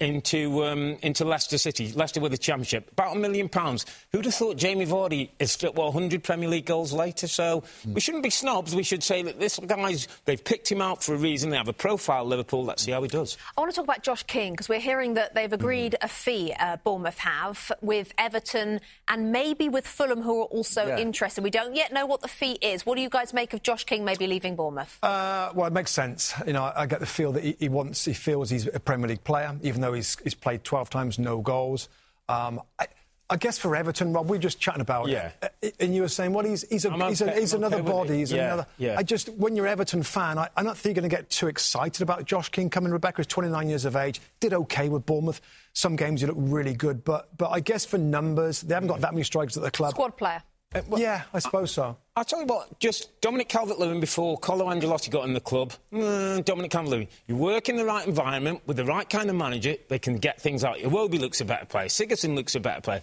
into 0.00 0.64
um, 0.64 0.96
into 1.02 1.24
Leicester 1.24 1.58
City. 1.58 1.92
Leicester 1.92 2.20
with 2.20 2.32
the 2.32 2.38
championship, 2.38 2.90
about 2.92 3.16
a 3.16 3.18
million 3.18 3.48
pounds. 3.48 3.86
Who'd 4.12 4.24
have 4.24 4.34
thought 4.34 4.56
Jamie 4.56 4.86
Vardy 4.86 5.30
is 5.38 5.56
well 5.62 5.92
100 5.92 6.22
Premier 6.22 6.48
League 6.48 6.66
goals 6.66 6.92
later? 6.92 7.26
So 7.26 7.62
mm. 7.86 7.94
we 7.94 8.00
shouldn't 8.00 8.22
be 8.22 8.30
snobs. 8.30 8.74
We 8.74 8.82
should 8.82 9.02
say 9.02 9.22
that 9.22 9.38
this 9.38 9.58
guy's 9.58 10.08
they've 10.24 10.42
picked 10.42 10.70
him 10.70 10.82
out 10.82 11.02
for 11.02 11.14
a 11.14 11.18
reason. 11.18 11.50
They 11.50 11.56
have 11.56 11.68
a 11.68 11.72
profile 11.72 12.24
Liverpool. 12.24 12.64
Let's 12.64 12.82
see 12.82 12.92
how 12.92 13.02
he 13.02 13.08
does. 13.08 13.36
I 13.56 13.60
want 13.60 13.72
to 13.72 13.76
talk 13.76 13.84
about 13.84 14.02
Josh 14.02 14.22
King 14.24 14.52
because 14.52 14.68
we're 14.68 14.80
hearing 14.80 15.14
that 15.14 15.34
they've 15.34 15.52
agreed 15.52 15.96
mm. 16.00 16.04
a 16.04 16.08
fee. 16.08 16.54
Uh, 16.58 16.76
Bournemouth 16.84 17.18
have 17.18 17.72
with 17.80 18.12
Everton 18.18 18.80
and 19.08 19.32
maybe 19.32 19.68
with 19.68 19.86
Fulham, 19.86 20.22
who 20.22 20.42
are 20.42 20.46
also 20.46 20.86
yeah. 20.86 20.98
interested. 20.98 21.44
We 21.44 21.50
don't 21.50 21.74
yet 21.74 21.92
know 21.92 22.06
what 22.06 22.20
the 22.20 22.28
fee 22.28 22.58
is. 22.60 22.84
What 22.84 22.96
do 22.96 23.02
you 23.02 23.08
guys 23.10 23.32
make 23.32 23.54
of 23.54 23.62
Josh 23.62 23.84
King 23.84 24.04
maybe 24.04 24.26
leaving 24.26 24.56
Bournemouth? 24.56 24.98
Uh, 25.02 25.52
well, 25.54 25.66
it 25.66 25.72
makes 25.72 25.90
sense. 25.90 26.34
You 26.46 26.52
know, 26.52 26.72
I 26.74 26.86
get 26.86 27.00
the 27.00 27.06
feel 27.06 27.32
that 27.32 27.44
he, 27.44 27.56
he 27.58 27.68
wants, 27.68 28.04
he 28.04 28.12
feels 28.12 28.50
he's 28.50 28.66
a 28.66 28.80
Premier 28.80 29.08
League 29.08 29.24
player, 29.24 29.56
even 29.68 29.80
though 29.80 29.92
he's, 29.92 30.16
he's 30.24 30.34
played 30.34 30.64
12 30.64 30.90
times, 30.90 31.18
no 31.18 31.40
goals. 31.40 31.88
Um, 32.28 32.60
I, 32.78 32.86
I, 33.30 33.36
guess 33.36 33.58
for 33.58 33.74
Everton, 33.74 34.12
Rob, 34.12 34.28
we 34.28 34.36
are 34.36 34.40
just 34.40 34.58
chatting 34.60 34.80
about 34.80 35.08
yeah. 35.08 35.30
it. 35.62 35.76
And 35.80 35.94
you 35.94 36.02
were 36.02 36.08
saying, 36.08 36.32
well, 36.32 36.44
he's, 36.44 36.68
he's, 36.68 36.84
a, 36.84 37.08
he's, 37.08 37.22
okay, 37.22 37.36
a, 37.36 37.40
he's 37.40 37.54
another 37.54 37.78
okay 37.78 37.90
body. 37.90 38.18
He's 38.18 38.32
yeah, 38.32 38.46
another. 38.46 38.66
Yeah. 38.76 38.96
I 38.98 39.02
just, 39.02 39.28
when 39.30 39.56
you're 39.56 39.66
Everton 39.66 40.02
fan, 40.02 40.36
I, 40.38 40.48
I 40.56 40.62
don't 40.62 40.76
think 40.76 40.96
you're 40.96 41.02
going 41.02 41.10
to 41.10 41.16
get 41.16 41.30
too 41.30 41.46
excited 41.46 42.02
about 42.02 42.24
Josh 42.26 42.48
King 42.50 42.68
coming. 42.68 42.92
Rebecca 42.92 43.20
is 43.20 43.26
29 43.26 43.68
years 43.68 43.84
of 43.84 43.96
age, 43.96 44.20
did 44.40 44.52
okay 44.52 44.88
with 44.88 45.06
Bournemouth. 45.06 45.40
Some 45.72 45.96
games 45.96 46.20
he 46.20 46.26
looked 46.26 46.40
really 46.40 46.74
good, 46.74 47.04
but 47.04 47.36
but 47.38 47.50
I 47.50 47.60
guess 47.60 47.84
for 47.84 47.98
numbers, 47.98 48.62
they 48.62 48.74
haven't 48.74 48.88
got 48.88 49.00
that 49.02 49.14
many 49.14 49.22
strikers 49.22 49.56
at 49.56 49.62
the 49.62 49.70
club. 49.70 49.92
Squad 49.92 50.16
player. 50.16 50.42
Uh, 50.74 50.82
well, 50.86 51.00
yeah, 51.00 51.22
I 51.32 51.38
suppose 51.38 51.72
so. 51.72 51.96
I'll 52.14 52.24
tell 52.24 52.40
you 52.40 52.46
what, 52.46 52.78
just 52.78 53.20
Dominic 53.22 53.48
Calvert-Lewin 53.48 54.00
before 54.00 54.36
Carlo 54.36 54.66
Ancelotti 54.66 55.10
got 55.10 55.24
in 55.24 55.32
the 55.32 55.40
club. 55.40 55.72
Mm, 55.92 56.44
Dominic 56.44 56.70
Calvert-Lewin, 56.70 57.08
you 57.26 57.36
work 57.36 57.70
in 57.70 57.76
the 57.76 57.86
right 57.86 58.06
environment 58.06 58.60
with 58.66 58.76
the 58.76 58.84
right 58.84 59.08
kind 59.08 59.30
of 59.30 59.36
manager, 59.36 59.76
they 59.88 59.98
can 59.98 60.18
get 60.18 60.40
things 60.40 60.64
out. 60.64 60.76
Iwobi 60.76 61.18
looks 61.18 61.40
a 61.40 61.46
better 61.46 61.64
player. 61.64 61.86
Sigurdsson 61.86 62.34
looks 62.34 62.54
a 62.54 62.60
better 62.60 62.82
player. 62.82 63.00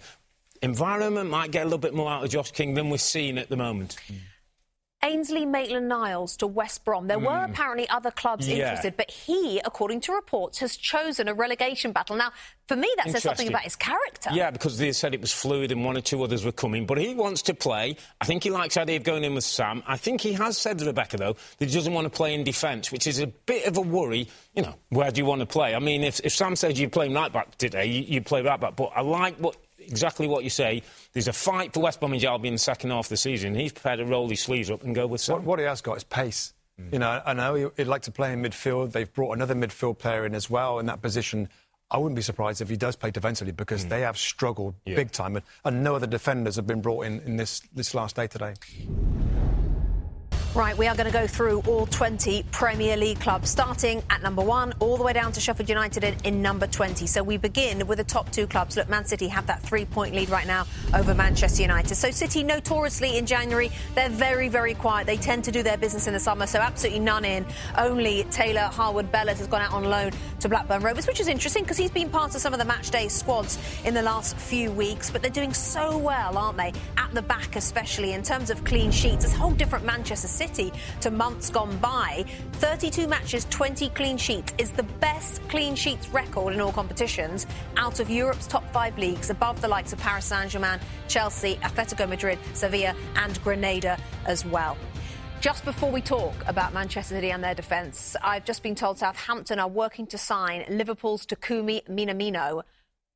Environment 0.61 1.29
might 1.29 1.49
get 1.49 1.61
a 1.61 1.65
little 1.65 1.79
bit 1.79 1.95
more 1.95 2.11
out 2.11 2.23
of 2.23 2.29
Josh 2.29 2.51
King 2.51 2.75
than 2.75 2.89
we're 2.91 2.97
seeing 2.97 3.37
at 3.39 3.49
the 3.49 3.57
moment. 3.57 3.95
Mm. 4.07 4.17
Ainsley 5.05 5.45
Maitland 5.45 5.87
Niles 5.87 6.35
to 6.37 6.47
West 6.47 6.83
Brom. 6.83 7.07
There 7.07 7.19
mm. 7.19 7.25
were 7.25 7.45
apparently 7.45 7.87
other 7.89 8.09
clubs 8.09 8.47
yeah. 8.47 8.55
interested, 8.55 8.97
but 8.97 9.11
he, 9.11 9.61
according 9.63 10.01
to 10.01 10.13
reports, 10.13 10.57
has 10.59 10.75
chosen 10.75 11.27
a 11.27 11.33
relegation 11.33 11.91
battle. 11.91 12.15
Now, 12.15 12.31
for 12.67 12.75
me, 12.75 12.91
that 12.97 13.11
says 13.11 13.21
something 13.21 13.47
about 13.47 13.61
his 13.61 13.75
character. 13.75 14.31
Yeah, 14.33 14.49
because 14.49 14.79
they 14.79 14.91
said 14.91 15.13
it 15.13 15.21
was 15.21 15.31
fluid 15.31 15.71
and 15.71 15.85
one 15.85 15.95
or 15.95 16.01
two 16.01 16.23
others 16.23 16.43
were 16.43 16.51
coming. 16.51 16.87
But 16.87 16.97
he 16.97 17.13
wants 17.13 17.43
to 17.43 17.53
play. 17.53 17.97
I 18.19 18.25
think 18.25 18.43
he 18.43 18.49
likes 18.49 18.73
the 18.73 18.81
idea 18.81 18.97
of 18.97 19.03
going 19.03 19.23
in 19.23 19.35
with 19.35 19.43
Sam. 19.43 19.83
I 19.85 19.97
think 19.97 20.21
he 20.21 20.33
has 20.33 20.57
said 20.57 20.79
to 20.79 20.85
Rebecca, 20.85 21.17
though, 21.17 21.35
that 21.59 21.69
he 21.69 21.73
doesn't 21.75 21.93
want 21.93 22.05
to 22.05 22.09
play 22.09 22.33
in 22.33 22.43
defence, 22.43 22.91
which 22.91 23.05
is 23.05 23.19
a 23.19 23.27
bit 23.27 23.67
of 23.67 23.77
a 23.77 23.81
worry. 23.81 24.27
You 24.55 24.63
know, 24.63 24.75
where 24.89 25.11
do 25.11 25.21
you 25.21 25.25
want 25.25 25.41
to 25.41 25.45
play? 25.45 25.75
I 25.75 25.79
mean, 25.79 26.03
if, 26.03 26.19
if 26.23 26.33
Sam 26.33 26.55
says 26.55 26.79
you're 26.79 26.89
playing 26.89 27.13
right 27.13 27.31
back 27.31 27.55
today, 27.59 27.85
you, 27.85 28.01
you 28.01 28.21
play 28.21 28.41
right 28.41 28.59
back. 28.59 28.75
But 28.75 28.93
I 28.95 29.01
like 29.01 29.37
what 29.37 29.57
exactly 29.87 30.27
what 30.27 30.43
you 30.43 30.49
say. 30.49 30.81
There's 31.15 31.29
a 31.29 31.33
fight 31.33 31.73
for 31.73 31.79
West 31.79 32.01
Bromwich 32.01 32.25
Albion 32.25 32.51
in 32.51 32.55
the 32.55 32.59
second 32.59 32.89
half 32.89 33.05
of 33.05 33.09
the 33.09 33.15
season. 33.15 33.55
He's 33.55 33.71
prepared 33.71 33.99
to 33.99 34.05
roll 34.05 34.27
his 34.27 34.41
sleeves 34.41 34.69
up 34.69 34.83
and 34.83 34.93
go 34.93 35.07
with 35.07 35.21
some. 35.21 35.35
What, 35.35 35.43
what 35.45 35.59
he 35.59 35.65
has 35.65 35.79
got 35.79 35.95
is 35.95 36.03
pace. 36.03 36.53
Mm. 36.77 36.91
You 36.91 36.99
know, 36.99 37.21
I 37.25 37.31
know 37.31 37.71
he'd 37.77 37.85
like 37.85 38.01
to 38.01 38.11
play 38.11 38.33
in 38.33 38.41
midfield. 38.41 38.91
They've 38.91 39.11
brought 39.11 39.31
another 39.31 39.55
midfield 39.55 39.97
player 39.97 40.25
in 40.25 40.35
as 40.35 40.49
well 40.49 40.77
in 40.77 40.87
that 40.87 41.01
position. 41.01 41.47
I 41.89 41.99
wouldn't 41.99 42.17
be 42.17 42.21
surprised 42.21 42.59
if 42.59 42.67
he 42.67 42.75
does 42.75 42.97
play 42.97 43.11
defensively 43.11 43.53
because 43.53 43.85
mm. 43.85 43.89
they 43.89 44.01
have 44.01 44.17
struggled 44.17 44.75
yeah. 44.85 44.95
big 44.95 45.13
time, 45.13 45.37
and, 45.37 45.45
and 45.63 45.85
no 45.85 45.95
other 45.95 46.07
defenders 46.07 46.57
have 46.57 46.67
been 46.67 46.81
brought 46.81 47.05
in 47.05 47.21
in 47.21 47.37
this, 47.37 47.61
this 47.73 47.93
last 47.93 48.17
day 48.17 48.27
today. 48.27 48.55
Right, 50.55 50.77
we 50.77 50.87
are 50.87 50.95
going 50.95 51.05
to 51.05 51.11
go 51.11 51.27
through 51.27 51.59
all 51.67 51.85
20 51.85 52.43
Premier 52.49 52.95
League 52.95 53.19
clubs, 53.19 53.49
starting 53.49 54.01
at 54.09 54.23
number 54.23 54.41
one, 54.41 54.73
all 54.79 54.95
the 54.95 55.03
way 55.03 55.11
down 55.11 55.33
to 55.33 55.41
Sheffield 55.41 55.67
United 55.67 56.05
in, 56.05 56.15
in, 56.23 56.41
number 56.41 56.65
20. 56.65 57.07
So 57.07 57.21
we 57.21 57.35
begin 57.35 57.85
with 57.87 57.97
the 57.97 58.05
top 58.05 58.31
two 58.31 58.47
clubs. 58.47 58.77
Look, 58.77 58.87
Man 58.87 59.03
City 59.03 59.27
have 59.27 59.47
that 59.47 59.61
three 59.61 59.83
point 59.83 60.15
lead 60.15 60.29
right 60.29 60.47
now 60.47 60.65
over 60.93 61.13
Manchester 61.13 61.61
United. 61.61 61.95
So 61.95 62.09
City, 62.09 62.41
notoriously 62.41 63.17
in 63.17 63.25
January, 63.25 63.69
they're 63.95 64.07
very, 64.07 64.47
very 64.47 64.75
quiet. 64.75 65.07
They 65.07 65.17
tend 65.17 65.43
to 65.43 65.51
do 65.51 65.61
their 65.61 65.75
business 65.75 66.07
in 66.07 66.13
the 66.13 66.21
summer, 66.21 66.47
so 66.47 66.59
absolutely 66.59 67.01
none 67.01 67.25
in. 67.25 67.45
Only 67.77 68.23
Taylor 68.31 68.61
Harwood 68.61 69.11
Bellis 69.11 69.39
has 69.39 69.47
gone 69.47 69.59
out 69.59 69.73
on 69.73 69.83
loan 69.83 70.11
to 70.39 70.47
Blackburn 70.47 70.81
Rovers, 70.81 71.05
which 71.05 71.19
is 71.19 71.27
interesting 71.27 71.63
because 71.63 71.75
he's 71.75 71.91
been 71.91 72.09
part 72.09 72.33
of 72.33 72.39
some 72.39 72.53
of 72.53 72.59
the 72.59 72.65
match 72.65 72.91
day 72.91 73.09
squads 73.09 73.59
in 73.83 73.93
the 73.93 74.01
last 74.01 74.37
few 74.37 74.71
weeks. 74.71 75.11
But 75.11 75.21
they're 75.21 75.29
doing 75.29 75.53
so 75.53 75.97
well, 75.97 76.37
aren't 76.37 76.57
they? 76.57 76.71
At 76.95 77.13
the 77.13 77.21
back, 77.21 77.57
especially 77.57 78.13
in 78.13 78.23
terms 78.23 78.49
of 78.49 78.63
clean 78.63 78.89
sheets. 78.89 79.25
It's 79.25 79.33
a 79.33 79.37
whole 79.37 79.51
different 79.51 79.83
Manchester 79.83 80.29
City 80.29 80.44
City 80.47 80.71
to 81.01 81.09
months 81.09 81.49
gone 81.49 81.75
by. 81.77 82.23
32 82.53 83.07
matches, 83.07 83.47
20 83.49 83.89
clean 83.89 84.17
sheets 84.17 84.53
is 84.57 84.71
the 84.71 84.83
best 84.83 85.41
clean 85.49 85.75
sheets 85.75 86.07
record 86.09 86.53
in 86.53 86.61
all 86.61 86.71
competitions 86.71 87.47
out 87.77 87.99
of 87.99 88.09
Europe's 88.09 88.45
top 88.45 88.63
five 88.71 88.95
leagues, 88.99 89.29
above 89.31 89.59
the 89.61 89.67
likes 89.67 89.91
of 89.91 89.99
Paris 89.99 90.25
Saint 90.25 90.51
Germain, 90.51 90.79
Chelsea, 91.07 91.55
Atletico 91.63 92.07
Madrid, 92.07 92.37
Sevilla, 92.53 92.93
and 93.15 93.41
Granada 93.43 93.97
as 94.25 94.45
well. 94.45 94.77
Just 95.41 95.65
before 95.65 95.91
we 95.91 96.01
talk 96.01 96.35
about 96.47 96.73
Manchester 96.73 97.15
City 97.15 97.31
and 97.31 97.43
their 97.43 97.55
defence, 97.55 98.15
I've 98.21 98.45
just 98.45 98.61
been 98.61 98.75
told 98.75 98.99
Southampton 98.99 99.59
are 99.59 99.67
working 99.67 100.05
to 100.07 100.17
sign 100.17 100.65
Liverpool's 100.69 101.25
Takumi 101.25 101.83
Minamino 101.87 102.63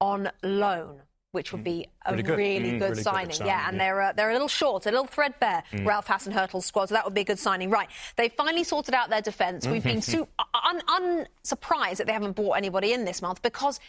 on 0.01 0.31
loan 0.41 1.01
which 1.31 1.51
would 1.51 1.63
be 1.63 1.87
a 2.05 2.11
really 2.11 2.23
good, 2.23 2.37
really 2.37 2.71
mm, 2.71 2.79
good 2.79 2.89
really 2.91 3.03
signing. 3.03 3.27
Good 3.27 3.35
signing. 3.35 3.51
Yeah, 3.51 3.67
and 3.67 3.77
yeah. 3.77 3.83
they're 3.83 4.01
uh, 4.01 4.13
they're 4.13 4.29
a 4.29 4.33
little 4.33 4.47
short, 4.47 4.85
a 4.85 4.91
little 4.91 5.05
threadbare. 5.05 5.63
Mm. 5.71 5.85
Ralph 5.85 6.07
Hasenhüttl's 6.07 6.65
squad, 6.65 6.89
so 6.89 6.95
that 6.95 7.05
would 7.05 7.13
be 7.13 7.21
a 7.21 7.25
good 7.25 7.39
signing. 7.39 7.69
Right, 7.69 7.89
they 8.15 8.29
finally 8.29 8.63
sorted 8.63 8.93
out 8.93 9.09
their 9.09 9.21
defence. 9.21 9.67
We've 9.67 9.83
been 9.83 10.01
su- 10.01 10.27
un- 10.39 10.81
unsurprised 10.87 11.99
that 11.99 12.07
they 12.07 12.13
haven't 12.13 12.35
bought 12.35 12.53
anybody 12.53 12.93
in 12.93 13.05
this 13.05 13.21
month 13.21 13.41
because 13.41 13.79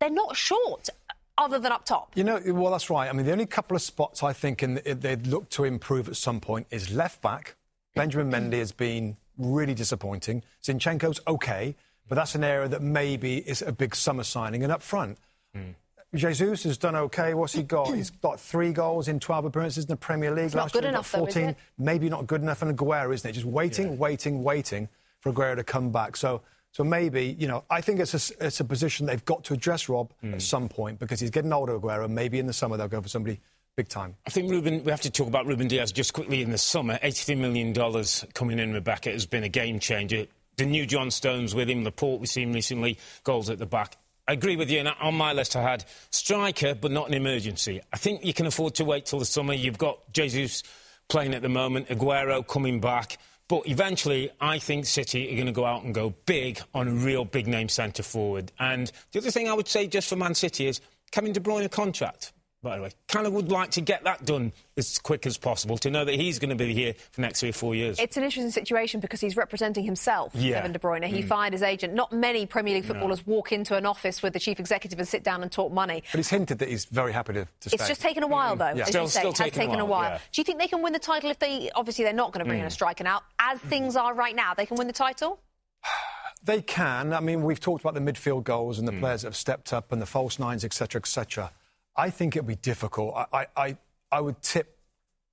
they're 0.00 0.10
not 0.10 0.36
short. 0.36 0.88
Other 1.38 1.58
than 1.58 1.70
up 1.70 1.84
top, 1.84 2.12
you 2.14 2.24
know, 2.24 2.40
well, 2.46 2.72
that's 2.72 2.88
right. 2.88 3.10
I 3.10 3.12
mean, 3.12 3.26
the 3.26 3.32
only 3.32 3.44
couple 3.44 3.76
of 3.76 3.82
spots 3.82 4.22
I 4.22 4.32
think 4.32 4.62
in 4.62 4.76
the, 4.76 4.94
they'd 4.94 5.26
look 5.26 5.50
to 5.50 5.64
improve 5.64 6.08
at 6.08 6.16
some 6.16 6.40
point 6.40 6.66
is 6.70 6.90
left 6.90 7.20
back. 7.20 7.56
Benjamin 7.94 8.30
Mendy 8.30 8.58
has 8.58 8.72
been 8.72 9.18
really 9.36 9.74
disappointing. 9.74 10.42
Zinchenko's 10.62 11.20
okay, 11.28 11.76
but 12.08 12.14
that's 12.14 12.34
an 12.34 12.42
area 12.42 12.68
that 12.68 12.80
maybe 12.80 13.36
is 13.36 13.60
a 13.60 13.70
big 13.70 13.94
summer 13.94 14.24
signing. 14.24 14.62
And 14.62 14.72
up 14.72 14.82
front, 14.82 15.18
mm. 15.54 15.74
Jesus 16.14 16.62
has 16.64 16.78
done 16.78 16.96
okay. 16.96 17.34
What's 17.34 17.52
he 17.52 17.62
got? 17.62 17.94
He's 17.94 18.10
got 18.22 18.40
three 18.40 18.72
goals 18.72 19.08
in 19.08 19.20
12 19.20 19.46
appearances 19.46 19.84
in 19.84 19.88
the 19.88 19.96
Premier 19.96 20.34
League. 20.34 20.46
It's 20.46 20.54
last 20.54 20.72
good 20.72 20.84
year. 20.84 20.90
enough, 20.90 21.06
14. 21.06 21.46
Though, 21.46 21.54
maybe 21.78 22.08
not 22.08 22.26
good 22.26 22.42
enough. 22.42 22.62
And 22.62 22.76
Aguero, 22.76 23.12
isn't 23.12 23.28
it? 23.28 23.32
Just 23.32 23.46
waiting, 23.46 23.92
yeah. 23.92 23.94
waiting, 23.94 24.42
waiting 24.42 24.88
for 25.20 25.32
Aguero 25.32 25.56
to 25.56 25.64
come 25.64 25.90
back. 25.90 26.16
So, 26.16 26.42
so 26.72 26.84
maybe, 26.84 27.36
you 27.38 27.48
know, 27.48 27.64
I 27.70 27.80
think 27.80 28.00
it's 28.00 28.14
a, 28.14 28.46
it's 28.46 28.60
a 28.60 28.64
position 28.64 29.06
they've 29.06 29.24
got 29.24 29.44
to 29.44 29.54
address, 29.54 29.88
Rob, 29.88 30.12
mm. 30.22 30.34
at 30.34 30.42
some 30.42 30.68
point 30.68 30.98
because 30.98 31.20
he's 31.20 31.30
getting 31.30 31.52
older, 31.52 31.78
Aguero. 31.78 32.08
Maybe 32.08 32.38
in 32.38 32.46
the 32.46 32.52
summer 32.52 32.76
they'll 32.76 32.88
go 32.88 33.00
for 33.00 33.08
somebody 33.08 33.40
big 33.76 33.88
time. 33.88 34.16
I 34.26 34.30
think 34.30 34.50
Ruben, 34.50 34.84
we 34.84 34.90
have 34.90 35.02
to 35.02 35.10
talk 35.10 35.28
about 35.28 35.46
Ruben 35.46 35.68
Dias 35.68 35.92
just 35.92 36.14
quickly 36.14 36.40
in 36.40 36.50
the 36.50 36.58
summer. 36.58 36.98
$83 36.98 37.36
million 37.36 37.74
coming 38.32 38.58
in, 38.58 38.72
Rebecca, 38.72 39.10
has 39.10 39.26
been 39.26 39.44
a 39.44 39.48
game 39.48 39.78
changer. 39.78 40.26
The 40.56 40.64
new 40.64 40.86
John 40.86 41.10
Stones 41.10 41.54
with 41.54 41.68
him, 41.68 41.84
Laporte 41.84 42.20
we've 42.20 42.28
seen 42.28 42.54
recently, 42.54 42.98
goals 43.22 43.50
at 43.50 43.58
the 43.58 43.66
back. 43.66 43.96
I 44.28 44.32
agree 44.32 44.56
with 44.56 44.70
you. 44.70 44.80
And 44.80 44.88
on 45.00 45.14
my 45.14 45.32
list, 45.32 45.54
I 45.54 45.62
had 45.62 45.84
striker, 46.10 46.74
but 46.74 46.90
not 46.90 47.08
an 47.08 47.14
emergency. 47.14 47.80
I 47.92 47.96
think 47.96 48.24
you 48.24 48.34
can 48.34 48.46
afford 48.46 48.74
to 48.76 48.84
wait 48.84 49.06
till 49.06 49.18
the 49.18 49.24
summer. 49.24 49.54
You've 49.54 49.78
got 49.78 49.98
Jesus 50.12 50.62
playing 51.08 51.34
at 51.34 51.42
the 51.42 51.48
moment, 51.48 51.88
Aguero 51.88 52.46
coming 52.46 52.80
back. 52.80 53.18
But 53.48 53.68
eventually, 53.68 54.30
I 54.40 54.58
think 54.58 54.86
City 54.86 55.30
are 55.30 55.34
going 55.34 55.46
to 55.46 55.52
go 55.52 55.64
out 55.64 55.84
and 55.84 55.94
go 55.94 56.14
big 56.26 56.60
on 56.74 56.88
a 56.88 56.92
real 56.92 57.24
big 57.24 57.46
name 57.46 57.68
centre 57.68 58.02
forward. 58.02 58.50
And 58.58 58.90
the 59.12 59.20
other 59.20 59.30
thing 59.30 59.48
I 59.48 59.52
would 59.52 59.68
say 59.68 59.86
just 59.86 60.08
for 60.08 60.16
Man 60.16 60.34
City 60.34 60.66
is 60.66 60.80
Kevin 61.12 61.32
De 61.32 61.38
Bruyne 61.38 61.70
contract 61.70 62.32
by 62.66 62.76
the 62.76 62.82
way. 62.82 62.90
Kind 63.08 63.26
of 63.26 63.32
would 63.32 63.50
like 63.50 63.70
to 63.72 63.80
get 63.80 64.04
that 64.04 64.24
done 64.24 64.52
as 64.76 64.98
quick 64.98 65.24
as 65.24 65.38
possible 65.38 65.78
to 65.78 65.90
know 65.90 66.04
that 66.04 66.16
he's 66.16 66.38
going 66.40 66.50
to 66.50 66.56
be 66.56 66.74
here 66.74 66.94
for 66.94 67.16
the 67.16 67.22
next 67.22 67.40
three 67.40 67.50
or 67.50 67.52
four 67.52 67.74
years. 67.74 67.98
It's 68.00 68.16
an 68.16 68.24
interesting 68.24 68.50
situation 68.50 68.98
because 68.98 69.20
he's 69.20 69.36
representing 69.36 69.84
himself, 69.84 70.34
yeah. 70.34 70.56
Kevin 70.56 70.72
De 70.72 70.78
Bruyne. 70.78 71.04
He 71.04 71.22
mm. 71.22 71.28
fired 71.28 71.52
his 71.52 71.62
agent. 71.62 71.94
Not 71.94 72.12
many 72.12 72.44
Premier 72.44 72.74
League 72.74 72.84
footballers 72.84 73.24
no. 73.24 73.34
walk 73.34 73.52
into 73.52 73.76
an 73.76 73.86
office 73.86 74.20
with 74.20 74.32
the 74.32 74.40
chief 74.40 74.58
executive 74.58 74.98
and 74.98 75.06
sit 75.06 75.22
down 75.22 75.42
and 75.42 75.52
talk 75.52 75.72
money. 75.72 76.02
But 76.10 76.18
he's 76.18 76.28
hinted 76.28 76.58
that 76.58 76.68
he's 76.68 76.86
very 76.86 77.12
happy 77.12 77.34
to, 77.34 77.44
to 77.44 77.70
It's 77.72 77.86
just 77.86 78.00
taken 78.00 78.24
a 78.24 78.26
while, 78.26 78.56
though, 78.56 78.64
mm. 78.64 78.78
yeah. 78.78 78.82
as 78.82 78.88
still, 78.88 79.02
you 79.02 79.08
say. 79.08 79.20
Still 79.20 79.30
it 79.30 79.38
has 79.38 79.52
taken 79.52 79.78
a 79.78 79.84
while. 79.84 79.86
A 79.86 80.08
while. 80.08 80.10
Yeah. 80.10 80.18
Do 80.32 80.40
you 80.40 80.44
think 80.44 80.58
they 80.58 80.68
can 80.68 80.82
win 80.82 80.92
the 80.92 80.98
title 80.98 81.30
if 81.30 81.38
they... 81.38 81.70
Obviously, 81.76 82.04
they're 82.04 82.12
not 82.12 82.32
going 82.32 82.44
to 82.44 82.48
bring 82.48 82.58
mm. 82.58 82.62
in 82.62 82.66
a 82.66 82.72
striker 82.72 83.04
now. 83.04 83.22
As 83.38 83.60
things 83.60 83.94
are 83.94 84.12
right 84.12 84.34
now, 84.34 84.54
they 84.54 84.66
can 84.66 84.76
win 84.76 84.88
the 84.88 84.92
title? 84.92 85.38
They 86.44 86.62
can. 86.62 87.12
I 87.12 87.18
mean, 87.18 87.42
we've 87.42 87.58
talked 87.58 87.82
about 87.82 87.94
the 87.94 88.00
midfield 88.00 88.44
goals 88.44 88.78
and 88.78 88.86
the 88.86 88.92
mm. 88.92 89.00
players 89.00 89.22
that 89.22 89.28
have 89.28 89.36
stepped 89.36 89.72
up 89.72 89.90
and 89.90 90.00
the 90.00 90.06
false 90.06 90.38
nines, 90.38 90.64
etc., 90.64 91.00
etc. 91.00 91.50
I 91.96 92.10
think 92.10 92.36
it'll 92.36 92.46
be 92.46 92.56
difficult. 92.56 93.14
I, 93.32 93.46
I, 93.56 93.76
I 94.12 94.20
would 94.20 94.42
tip 94.42 94.78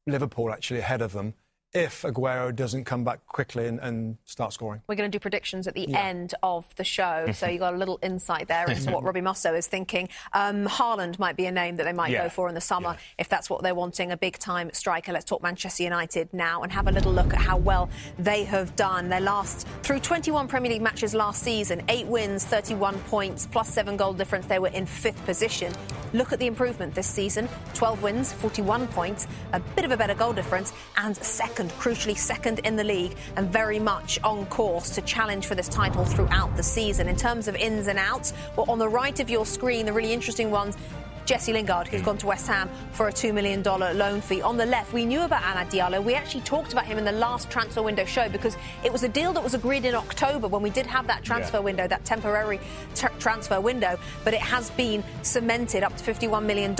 Liverpool 0.08 0.51
actually 0.51 0.79
ahead 0.79 1.01
of 1.01 1.13
them 1.13 1.34
if 1.74 2.03
Aguero 2.03 2.56
doesn't 2.56 2.84
come 2.84 3.03
back 3.03 3.25
quickly 3.25 3.68
and, 3.68 3.80
and 3.80 4.18
start 4.25 4.53
scoring. 4.53 4.82
We're 4.88 4.96
going 4.96 5.10
to 5.10 5.15
do 5.15 5.20
predictions 5.20 5.68
at 5.68 5.74
the 5.74 5.88
yeah. 5.89 6.06
end 6.06 6.36
of 6.44 6.74
the 6.75 6.84
show, 6.84 7.32
so 7.34 7.48
you 7.48 7.58
got 7.58 7.74
a 7.74 7.77
little 7.77 7.98
insight 8.03 8.48
there 8.48 8.70
into 8.70 8.92
what 8.92 9.03
Robbie 9.03 9.22
Mustoe 9.22 9.58
is 9.58 9.65
thinking. 9.65 10.10
Um, 10.34 10.68
Haaland 10.68 11.18
might 11.18 11.36
be 11.36 11.48
a 11.48 11.51
name 11.51 11.77
that 11.77 11.86
they 11.86 11.94
might 11.94 12.12
yeah. 12.12 12.24
go 12.24 12.30
for 12.30 12.48
in 12.48 12.53
the 12.53 12.62
summer 12.62 12.92
yeah. 12.92 13.00
if 13.18 13.27
that's 13.27 13.50
what 13.50 13.63
they're 13.63 13.74
wanting, 13.74 14.12
a 14.12 14.18
big 14.18 14.38
time 14.38 14.70
striker. 14.72 15.12
Let's 15.12 15.25
talk 15.25 15.42
Manchester 15.42 15.82
United 15.82 16.32
now 16.32 16.62
and 16.62 16.72
have 16.72 16.88
a 16.88 16.92
little 16.92 17.12
look 17.12 17.34
at 17.34 17.39
how 17.39 17.58
well 17.58 17.89
they 18.20 18.44
have 18.44 18.75
done. 18.75 19.10
Their 19.10 19.22
last, 19.22 19.68
through 19.82 20.00
21 20.01 20.48
Premier 20.48 20.74
League 20.74 20.82
matches 20.82 21.15
last 21.15 21.42
season, 21.42 21.82
eight 21.89 22.06
wins, 22.06 22.46
31 22.46 23.00
points, 23.00 23.48
plus 23.48 23.74
seven 23.74 23.98
goal 23.98 24.13
difference, 24.13 24.46
they 24.46 24.60
were 24.60 24.68
in 24.70 24.86
fifth 24.86 25.24
position. 25.25 25.74
Look 26.13 26.32
at 26.32 26.38
the 26.38 26.46
improvement 26.46 26.94
this 26.94 27.08
season 27.08 27.50
12 27.74 28.03
wins, 28.03 28.34
41 28.34 28.88
points, 28.89 29.27
a 29.53 29.60
bit 29.60 29.86
of 29.86 29.92
a 29.92 29.98
better 29.98 30.13
goal 30.13 30.34
difference, 30.34 30.72
and 30.98 31.18
second 31.18 31.62
second, 31.63 31.79
crucially 31.79 32.17
second 32.17 32.60
in 32.60 32.75
the 32.75 32.84
league, 32.84 33.15
and 33.36 33.50
very 33.50 33.79
much 33.79 34.20
on 34.24 34.46
course 34.48 34.89
to 34.91 35.01
challenge 35.01 35.46
for 35.46 35.55
this 35.55 35.67
title 35.67 36.05
throughout 36.05 36.55
the 36.58 36.63
season. 36.63 37.08
In 37.08 37.15
terms 37.15 37.48
of 37.48 37.55
ins 37.55 37.88
and 37.88 37.98
outs, 38.00 38.34
well, 38.55 38.70
on 38.70 38.79
the 38.79 38.89
right 38.89 39.20
of 39.20 39.29
your 39.29 39.46
screen, 39.46 39.86
the 39.86 39.93
really 39.93 40.13
interesting 40.13 40.51
ones 40.51 40.77
Jesse 41.25 41.53
Lingard, 41.53 41.88
who's 41.88 42.01
gone 42.01 42.18
to 42.18 42.27
West 42.27 42.48
Ham 42.48 42.70
for 42.92 43.08
a 43.08 43.12
$2 43.12 43.34
million 43.34 43.63
loan 43.63 44.22
fee. 44.22 44.42
On 44.42 44.58
the 44.58 44.65
left, 44.65 44.94
we 44.94 45.06
knew 45.06 45.22
about 45.22 45.42
Amad 45.42 45.72
Diallo. 45.72 46.03
We 46.03 46.15
actually 46.15 46.42
talked 46.42 46.74
about 46.74 46.86
him 46.86 46.98
in 46.98 47.06
the 47.06 47.12
last 47.12 47.50
transfer 47.50 47.82
window 47.82 48.06
show 48.06 48.30
because 48.30 48.58
it 48.84 48.92
was 48.92 49.03
a 49.03 49.10
deal 49.10 49.34
that 49.34 49.44
was 49.44 49.53
agreed 49.53 49.86
in 49.86 49.96
October 49.96 50.48
when 50.48 50.62
we 50.62 50.70
did 50.70 50.86
have 50.86 51.08
that 51.08 51.24
transfer 51.24 51.58
yeah. 51.58 51.63
window, 51.63 51.88
that 51.88 52.03
temporary 52.06 52.60
t- 52.96 53.08
transfer 53.20 53.60
window, 53.62 53.98
but 54.24 54.34
it 54.34 54.42
has 54.42 54.70
been 54.72 55.03
cemented 55.22 55.84
up 55.84 55.96
to 55.98 56.03
$51 56.03 56.44
million 56.46 56.75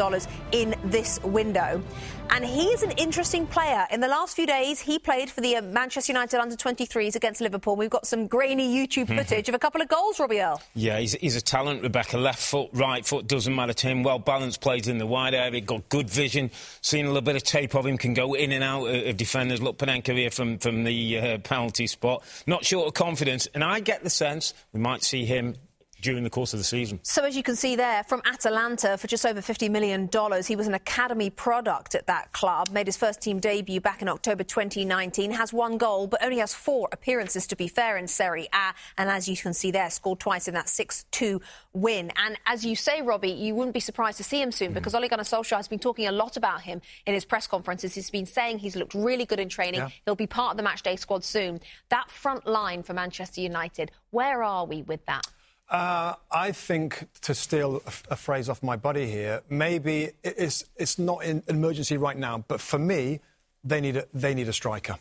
in 0.52 0.76
this 0.90 1.22
window. 1.24 1.82
And 2.30 2.44
he 2.44 2.66
is 2.70 2.82
an 2.82 2.92
interesting 2.92 3.46
player. 3.46 3.86
In 3.92 4.00
the 4.00 4.08
last 4.08 4.36
few 4.36 4.48
days, 4.48 4.80
he 4.80 4.98
played 4.98 5.30
for 5.30 5.42
the 5.42 5.58
uh, 5.58 5.62
Manchester 5.62 6.14
United 6.14 6.40
under 6.40 6.56
23s 6.56 7.16
against 7.16 7.42
Liverpool. 7.42 7.76
We've 7.76 7.90
got 7.90 8.08
some 8.08 8.26
grainy 8.28 8.76
YouTube 8.76 9.08
footage 9.18 9.50
of 9.50 9.56
a 9.56 9.60
couple 9.60 9.82
of 9.82 9.88
goals, 9.88 10.20
Robbie 10.20 10.42
Earle. 10.42 10.62
Yeah, 10.74 10.98
he's, 10.98 11.14
he's, 11.14 11.36
a 11.36 11.42
talent, 11.42 11.84
Rebecca. 11.84 12.18
Left 12.18 12.40
foot, 12.40 12.70
right 12.74 13.06
foot, 13.06 13.28
doesn't 13.28 13.54
matter 13.54 13.74
to 13.74 13.88
him. 13.88 14.02
Well 14.02 14.18
balanced, 14.34 14.62
plays 14.62 14.88
in 14.88 14.98
the 14.98 15.06
wide 15.06 15.36
area, 15.36 15.62
got 15.62 15.88
good 15.90 16.10
vision. 16.10 16.50
Seen 16.82 17.06
a 17.06 17.10
little 17.10 17.22
bit 17.22 17.36
of 17.36 17.44
tape 17.44 17.76
of 17.76 17.86
him, 17.86 18.00
can 18.00 18.16
go 18.16 18.34
in 18.34 18.52
and 18.52 18.64
out 18.64 18.86
of 18.86 19.16
defenders. 19.16 19.62
Look, 19.62 19.78
Panenka 19.78 20.16
here 20.16 20.32
from, 20.32 20.58
from 20.58 20.84
the 20.86 21.20
uh, 21.20 21.38
penalty 21.38 21.86
spot. 21.86 22.24
Not 22.48 22.66
short 22.66 22.88
of 22.88 22.96
confidence. 22.96 23.48
And 23.54 23.64
I 23.64 23.80
get 23.80 24.04
the 24.04 24.10
sense 24.10 24.56
we 24.74 24.80
might 24.80 25.04
see 25.04 25.26
him 25.26 25.56
during 26.04 26.24
the 26.24 26.30
course 26.30 26.54
of 26.54 26.60
the 26.60 26.64
season. 26.64 27.00
So, 27.02 27.24
as 27.24 27.36
you 27.36 27.42
can 27.42 27.56
see 27.56 27.76
there, 27.76 28.04
from 28.04 28.22
Atalanta 28.26 28.98
for 28.98 29.08
just 29.08 29.26
over 29.26 29.42
$50 29.42 29.72
million, 29.72 30.10
he 30.46 30.56
was 30.56 30.68
an 30.68 30.74
academy 30.74 31.30
product 31.30 31.96
at 31.96 32.08
that 32.08 32.32
club, 32.34 32.70
made 32.70 32.88
his 32.88 32.98
first 32.98 33.22
team 33.22 33.40
debut 33.40 33.82
back 33.82 34.02
in 34.02 34.10
October 34.10 34.44
2019, 34.44 35.32
has 35.32 35.54
one 35.54 35.78
goal, 35.78 36.06
but 36.08 36.24
only 36.24 36.38
has 36.38 36.54
four 36.54 36.90
appearances, 36.92 37.48
to 37.48 37.56
be 37.56 37.68
fair, 37.68 37.98
in 37.98 38.08
Serie 38.08 38.48
A. 38.54 38.74
And 38.98 39.10
as 39.10 39.28
you 39.28 39.36
can 39.36 39.54
see 39.54 39.72
there, 39.72 39.90
scored 39.90 40.20
twice 40.20 40.48
in 40.48 40.54
that 40.54 40.70
6 40.70 41.06
2 41.12 41.42
win. 41.74 42.12
And 42.18 42.38
as 42.46 42.66
you 42.66 42.76
say, 42.76 43.02
Robbie, 43.02 43.32
you 43.32 43.56
wouldn't 43.56 43.74
be 43.74 43.80
surprised 43.80 44.18
to 44.18 44.24
see 44.24 44.42
him 44.42 44.52
soon 44.52 44.72
mm. 44.72 44.74
because 44.76 44.94
Ole 44.94 45.08
Gunnar 45.08 45.24
Solskjaer 45.24 45.58
has 45.58 45.68
been 45.68 45.80
talking 45.80 46.08
a 46.08 46.12
lot 46.12 46.38
about 46.38 46.62
him 46.62 46.82
in 47.06 47.14
his 47.14 47.26
press 47.26 47.48
conferences. 47.48 47.96
He's 47.96 48.10
been 48.10 48.26
saying 48.26 48.60
he's 48.60 48.76
looked 48.76 48.94
really 48.94 49.26
good 49.26 49.40
in 49.40 49.50
training. 49.50 49.80
Yeah. 49.80 49.90
He'll 50.06 50.16
be 50.16 50.28
part 50.28 50.52
of 50.52 50.58
the 50.58 50.70
matchday 50.70 51.00
squad 51.00 51.24
soon. 51.24 51.62
That 51.90 52.10
front 52.12 52.46
line 52.46 52.84
for 52.84 52.94
Manchester 52.94 53.42
United, 53.42 53.92
where 54.12 54.44
are 54.44 54.66
we 54.66 54.84
with 54.84 55.06
that? 55.06 55.26
Uh, 55.74 56.14
I 56.32 56.52
think, 56.52 57.08
to 57.22 57.34
steal 57.34 57.82
a, 57.88 58.14
a, 58.14 58.16
phrase 58.16 58.48
off 58.48 58.62
my 58.62 58.76
buddy 58.76 59.10
here, 59.10 59.42
maybe 59.50 60.12
it's, 60.24 60.66
it's 60.78 61.00
not 61.00 61.26
an 61.26 61.42
emergency 61.48 61.98
right 61.98 62.16
now, 62.16 62.46
but 62.48 62.62
for 62.62 62.78
me, 62.78 63.22
they 63.64 63.82
need 63.82 63.98
a, 63.98 64.06
they 64.14 64.36
need 64.36 64.48
a 64.48 64.54
striker. 64.54 64.98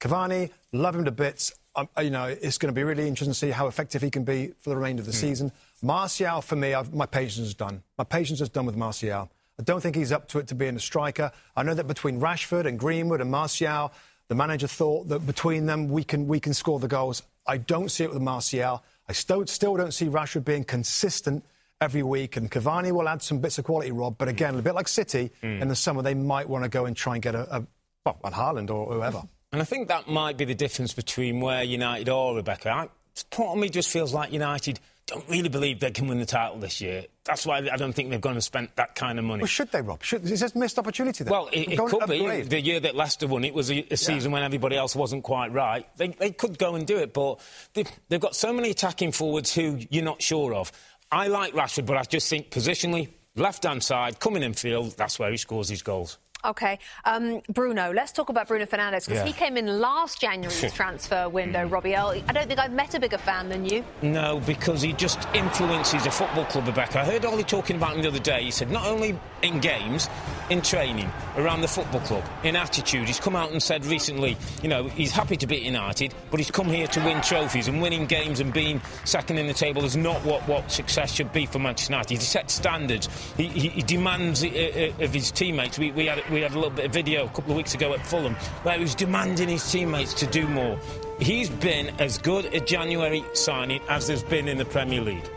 Cavani, 0.00 0.50
love 0.70 0.94
him 0.94 1.04
to 1.06 1.10
bits. 1.10 1.52
Um, 1.74 1.88
you 2.00 2.10
know, 2.10 2.26
it's 2.26 2.56
going 2.56 2.72
to 2.72 2.72
be 2.72 2.84
really 2.84 3.08
interesting 3.08 3.32
to 3.32 3.38
see 3.38 3.50
how 3.50 3.66
effective 3.66 4.00
he 4.00 4.10
can 4.10 4.22
be 4.22 4.52
for 4.60 4.70
the 4.70 4.76
remainder 4.76 5.00
of 5.00 5.06
the 5.06 5.12
mm. 5.12 5.16
season. 5.16 5.50
Martial, 5.82 6.40
for 6.40 6.54
me, 6.54 6.72
I've, 6.72 6.94
my 6.94 7.06
patience 7.06 7.48
is 7.48 7.54
done. 7.54 7.82
My 7.98 8.04
patience 8.04 8.40
is 8.40 8.48
done 8.48 8.66
with 8.66 8.76
Martial. 8.76 9.28
I 9.58 9.62
don't 9.64 9.80
think 9.80 9.96
he's 9.96 10.12
up 10.12 10.28
to 10.28 10.38
it 10.38 10.46
to 10.48 10.54
being 10.54 10.76
a 10.76 10.80
striker. 10.80 11.32
I 11.56 11.64
know 11.64 11.74
that 11.74 11.88
between 11.88 12.20
Rashford 12.20 12.66
and 12.66 12.78
Greenwood 12.78 13.20
and 13.20 13.30
Martial, 13.30 13.92
the 14.28 14.36
manager 14.36 14.68
thought 14.68 15.08
that 15.08 15.26
between 15.26 15.66
them 15.66 15.88
we 15.88 16.04
can 16.04 16.28
we 16.28 16.38
can 16.38 16.54
score 16.54 16.78
the 16.78 16.86
goals. 16.86 17.24
I 17.44 17.56
don't 17.56 17.90
see 17.90 18.04
it 18.04 18.12
with 18.12 18.22
Martial. 18.22 18.84
I 19.12 19.14
still, 19.14 19.46
still 19.46 19.76
don't 19.76 19.92
see 19.92 20.06
Rashford 20.06 20.46
being 20.46 20.64
consistent 20.64 21.44
every 21.82 22.02
week, 22.02 22.38
and 22.38 22.50
Cavani 22.50 22.92
will 22.92 23.06
add 23.06 23.20
some 23.20 23.40
bits 23.40 23.58
of 23.58 23.66
quality, 23.66 23.92
Rob. 23.92 24.16
But 24.16 24.28
again, 24.28 24.54
a 24.54 24.62
bit 24.62 24.74
like 24.74 24.88
City 24.88 25.30
mm. 25.42 25.60
in 25.60 25.68
the 25.68 25.76
summer, 25.76 26.00
they 26.00 26.14
might 26.14 26.48
want 26.48 26.64
to 26.64 26.70
go 26.70 26.86
and 26.86 26.96
try 26.96 27.16
and 27.16 27.22
get 27.22 27.34
a, 27.34 27.56
a 27.56 27.66
well, 28.06 28.18
a 28.24 28.30
Haaland 28.30 28.70
or 28.70 28.86
whoever. 28.86 29.22
And 29.52 29.60
I 29.60 29.66
think 29.66 29.88
that 29.88 30.08
might 30.08 30.38
be 30.38 30.46
the 30.46 30.54
difference 30.54 30.94
between 30.94 31.42
where 31.42 31.62
United 31.62 32.08
are, 32.08 32.34
Rebecca. 32.34 32.70
I, 32.70 32.88
part 33.28 33.50
of 33.50 33.58
me 33.58 33.68
just 33.68 33.90
feels 33.90 34.14
like 34.14 34.32
United 34.32 34.80
don't 35.06 35.28
really 35.28 35.48
believe 35.48 35.80
they 35.80 35.90
can 35.90 36.06
win 36.06 36.18
the 36.18 36.26
title 36.26 36.58
this 36.58 36.80
year. 36.80 37.04
That's 37.24 37.44
why 37.46 37.58
I 37.58 37.76
don't 37.76 37.92
think 37.92 38.10
they're 38.10 38.18
going 38.18 38.36
to 38.36 38.42
spend 38.42 38.68
that 38.76 38.94
kind 38.94 39.18
of 39.18 39.24
money. 39.24 39.42
Well, 39.42 39.46
should 39.48 39.70
they, 39.70 39.82
Rob? 39.82 40.02
Should, 40.02 40.24
is 40.24 40.40
this 40.40 40.54
missed 40.54 40.78
opportunity 40.78 41.24
then? 41.24 41.30
Well, 41.30 41.48
it, 41.52 41.72
it 41.72 41.78
could 41.78 42.08
be. 42.08 42.42
The 42.42 42.60
year 42.60 42.80
that 42.80 42.94
Leicester 42.94 43.26
won 43.26 43.44
it 43.44 43.54
was 43.54 43.70
a, 43.70 43.86
a 43.92 43.96
season 43.96 44.30
yeah. 44.30 44.34
when 44.34 44.42
everybody 44.42 44.76
else 44.76 44.96
wasn't 44.96 45.24
quite 45.24 45.52
right. 45.52 45.86
They, 45.96 46.08
they 46.08 46.30
could 46.30 46.58
go 46.58 46.74
and 46.74 46.86
do 46.86 46.98
it, 46.98 47.12
but 47.12 47.40
they've, 47.74 47.90
they've 48.08 48.20
got 48.20 48.34
so 48.34 48.52
many 48.52 48.70
attacking 48.70 49.12
forwards 49.12 49.54
who 49.54 49.78
you're 49.90 50.04
not 50.04 50.22
sure 50.22 50.54
of. 50.54 50.72
I 51.10 51.28
like 51.28 51.52
Rashford, 51.52 51.86
but 51.86 51.96
I 51.96 52.04
just 52.04 52.28
think 52.30 52.50
positionally, 52.50 53.10
left 53.36 53.64
hand 53.64 53.82
side, 53.82 54.18
coming 54.18 54.42
in 54.42 54.54
field, 54.54 54.96
that's 54.96 55.18
where 55.18 55.30
he 55.30 55.36
scores 55.36 55.68
his 55.68 55.82
goals. 55.82 56.18
Okay. 56.44 56.78
Um, 57.04 57.40
Bruno, 57.48 57.92
let's 57.92 58.12
talk 58.12 58.28
about 58.28 58.48
Bruno 58.48 58.66
Fernandes 58.66 59.06
because 59.06 59.20
yeah. 59.20 59.24
he 59.24 59.32
came 59.32 59.56
in 59.56 59.80
last 59.80 60.20
January's 60.20 60.72
transfer 60.74 61.28
window, 61.28 61.66
Robbie 61.66 61.94
Earle. 61.94 62.22
I 62.26 62.32
don't 62.32 62.48
think 62.48 62.58
I've 62.58 62.72
met 62.72 62.94
a 62.94 63.00
bigger 63.00 63.18
fan 63.18 63.48
than 63.48 63.64
you. 63.64 63.84
No, 64.02 64.40
because 64.40 64.82
he 64.82 64.92
just 64.92 65.28
influences 65.34 66.06
a 66.06 66.10
football 66.10 66.44
club, 66.46 66.66
Rebecca. 66.66 67.00
I 67.00 67.04
heard 67.04 67.24
Ollie 67.24 67.44
talking 67.44 67.76
about 67.76 67.94
him 67.94 68.02
the 68.02 68.08
other 68.08 68.18
day. 68.18 68.42
He 68.42 68.50
said 68.50 68.70
not 68.70 68.86
only 68.86 69.18
in 69.42 69.60
games, 69.60 70.08
in 70.50 70.62
training, 70.62 71.10
around 71.36 71.60
the 71.60 71.68
football 71.68 72.00
club, 72.00 72.24
in 72.44 72.56
attitude. 72.56 73.06
He's 73.06 73.20
come 73.20 73.36
out 73.36 73.52
and 73.52 73.62
said 73.62 73.84
recently, 73.86 74.36
you 74.62 74.68
know, 74.68 74.84
he's 74.88 75.12
happy 75.12 75.36
to 75.36 75.46
be 75.46 75.56
United, 75.56 76.14
but 76.30 76.40
he's 76.40 76.50
come 76.50 76.66
here 76.66 76.86
to 76.88 77.00
win 77.00 77.20
trophies 77.22 77.68
and 77.68 77.80
winning 77.80 78.06
games 78.06 78.40
and 78.40 78.52
being 78.52 78.80
second 79.04 79.38
in 79.38 79.46
the 79.46 79.54
table 79.54 79.84
is 79.84 79.96
not 79.96 80.24
what, 80.24 80.46
what 80.48 80.70
success 80.70 81.12
should 81.12 81.32
be 81.32 81.46
for 81.46 81.58
Manchester 81.58 81.92
United. 81.92 82.14
He 82.14 82.20
sets 82.20 82.54
standards. 82.54 83.08
He, 83.36 83.48
he, 83.48 83.68
he 83.68 83.82
demands 83.82 84.44
uh, 84.44 84.48
uh, 84.48 85.04
of 85.04 85.14
his 85.14 85.30
teammates. 85.30 85.78
We, 85.78 85.90
we 85.92 86.06
had 86.06 86.22
we 86.30 86.40
had 86.40 86.52
a 86.52 86.54
little 86.54 86.70
bit 86.70 86.86
of 86.86 86.92
video 86.92 87.26
a 87.26 87.28
couple 87.28 87.52
of 87.52 87.56
weeks 87.56 87.74
ago 87.74 87.92
at 87.94 88.06
Fulham 88.06 88.34
where 88.62 88.76
he 88.76 88.82
was 88.82 88.94
demanding 88.94 89.48
his 89.48 89.70
teammates 89.70 90.14
to 90.14 90.26
do 90.26 90.46
more. 90.48 90.78
He's 91.20 91.48
been 91.48 91.88
as 92.00 92.18
good 92.18 92.46
a 92.46 92.60
January 92.60 93.24
signing 93.34 93.80
as 93.88 94.06
there's 94.06 94.22
been 94.24 94.48
in 94.48 94.58
the 94.58 94.64
Premier 94.64 95.00
League. 95.00 95.28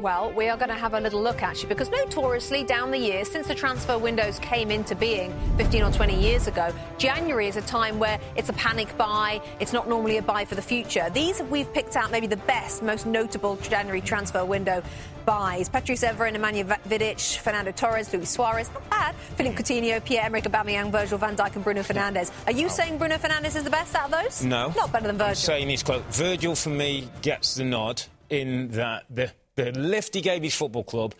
Well, 0.00 0.32
we 0.32 0.48
are 0.48 0.56
going 0.56 0.68
to 0.68 0.76
have 0.76 0.94
a 0.94 1.00
little 1.00 1.20
look 1.20 1.42
actually 1.42 1.70
because 1.70 1.90
notoriously 1.90 2.62
down 2.62 2.92
the 2.92 2.98
years, 2.98 3.28
since 3.28 3.48
the 3.48 3.54
transfer 3.54 3.98
windows 3.98 4.38
came 4.38 4.70
into 4.70 4.94
being 4.94 5.34
15 5.56 5.82
or 5.82 5.90
20 5.90 6.20
years 6.20 6.46
ago, 6.46 6.72
January 6.98 7.48
is 7.48 7.56
a 7.56 7.62
time 7.62 7.98
where 7.98 8.20
it's 8.36 8.48
a 8.48 8.52
panic 8.52 8.96
buy. 8.96 9.40
It's 9.58 9.72
not 9.72 9.88
normally 9.88 10.18
a 10.18 10.22
buy 10.22 10.44
for 10.44 10.54
the 10.54 10.62
future. 10.62 11.10
These 11.12 11.42
we've 11.42 11.72
picked 11.72 11.96
out 11.96 12.12
maybe 12.12 12.28
the 12.28 12.36
best, 12.36 12.80
most 12.80 13.06
notable 13.06 13.56
January 13.56 14.00
transfer 14.00 14.44
window 14.44 14.84
buys. 15.24 15.68
Patrice 15.68 16.04
Evra, 16.04 16.32
Nemanja 16.32 16.78
Vidic, 16.88 17.36
Fernando 17.38 17.72
Torres, 17.72 18.12
Luis 18.12 18.30
Suarez, 18.30 18.70
not 18.72 18.88
bad. 18.90 19.16
Philippe 19.36 19.56
Coutinho, 19.60 20.04
Pierre-Emerick 20.04 20.44
Aubameyang, 20.44 20.92
Virgil 20.92 21.18
van 21.18 21.34
Dijk 21.34 21.56
and 21.56 21.64
Bruno 21.64 21.82
Fernandes. 21.82 22.30
Are 22.46 22.52
you 22.52 22.68
saying 22.68 22.98
Bruno 22.98 23.16
Fernandes 23.16 23.56
is 23.56 23.64
the 23.64 23.70
best 23.70 23.96
out 23.96 24.12
of 24.12 24.22
those? 24.22 24.44
No. 24.44 24.72
Not 24.76 24.92
better 24.92 25.08
than 25.08 25.18
Virgil. 25.18 25.30
I'm 25.30 25.34
saying 25.34 25.68
he's 25.68 25.82
close. 25.82 26.04
Virgil, 26.10 26.54
for 26.54 26.70
me, 26.70 27.10
gets 27.20 27.56
the 27.56 27.64
nod 27.64 28.00
in 28.30 28.70
that 28.72 29.04
the 29.10 29.32
the 29.58 29.72
lift 29.78 30.14
he 30.14 30.20
gave 30.20 30.42
his 30.42 30.54
football 30.54 30.84
club, 30.84 31.14